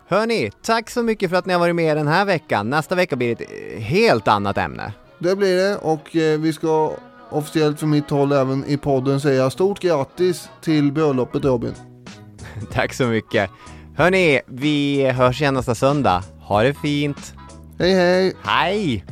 Hörni, 0.09 0.51
tack 0.63 0.91
så 0.91 1.03
mycket 1.03 1.31
för 1.31 1.37
att 1.37 1.47
ni 1.47 1.53
har 1.53 1.61
varit 1.61 1.75
med 1.75 1.97
den 1.97 2.09
här 2.09 2.25
veckan. 2.25 2.71
Nästa 2.71 2.95
vecka 2.95 3.17
blir 3.17 3.37
det 3.37 3.45
ett 3.45 3.51
eh, 3.77 3.81
helt 3.81 4.29
annat 4.29 4.59
ämne. 4.59 4.93
Det 5.19 5.37
blir 5.37 5.57
det 5.57 5.77
och 5.77 6.17
eh, 6.17 6.41
vi 6.41 6.53
ska 6.53 6.93
officiellt 7.31 7.79
från 7.81 7.91
mitt 7.91 8.11
håll 8.11 8.33
även 8.33 8.65
i 8.65 8.77
podden 8.77 9.21
säga 9.21 9.51
stort 9.51 9.81
grattis 9.81 10.49
till 10.61 10.93
bröllopet 10.93 11.45
Robin. 11.45 11.75
Tack 12.73 12.95
så 12.95 13.07
mycket. 13.07 13.51
Hörni, 13.97 14.41
vi 14.47 15.05
hörs 15.11 15.41
igen 15.41 15.55
nästa 15.55 15.75
söndag. 15.75 16.23
Ha 16.41 16.63
det 16.63 16.75
fint. 16.75 17.35
Hej 17.79 17.95
hej! 17.95 18.37
Hej! 18.43 19.05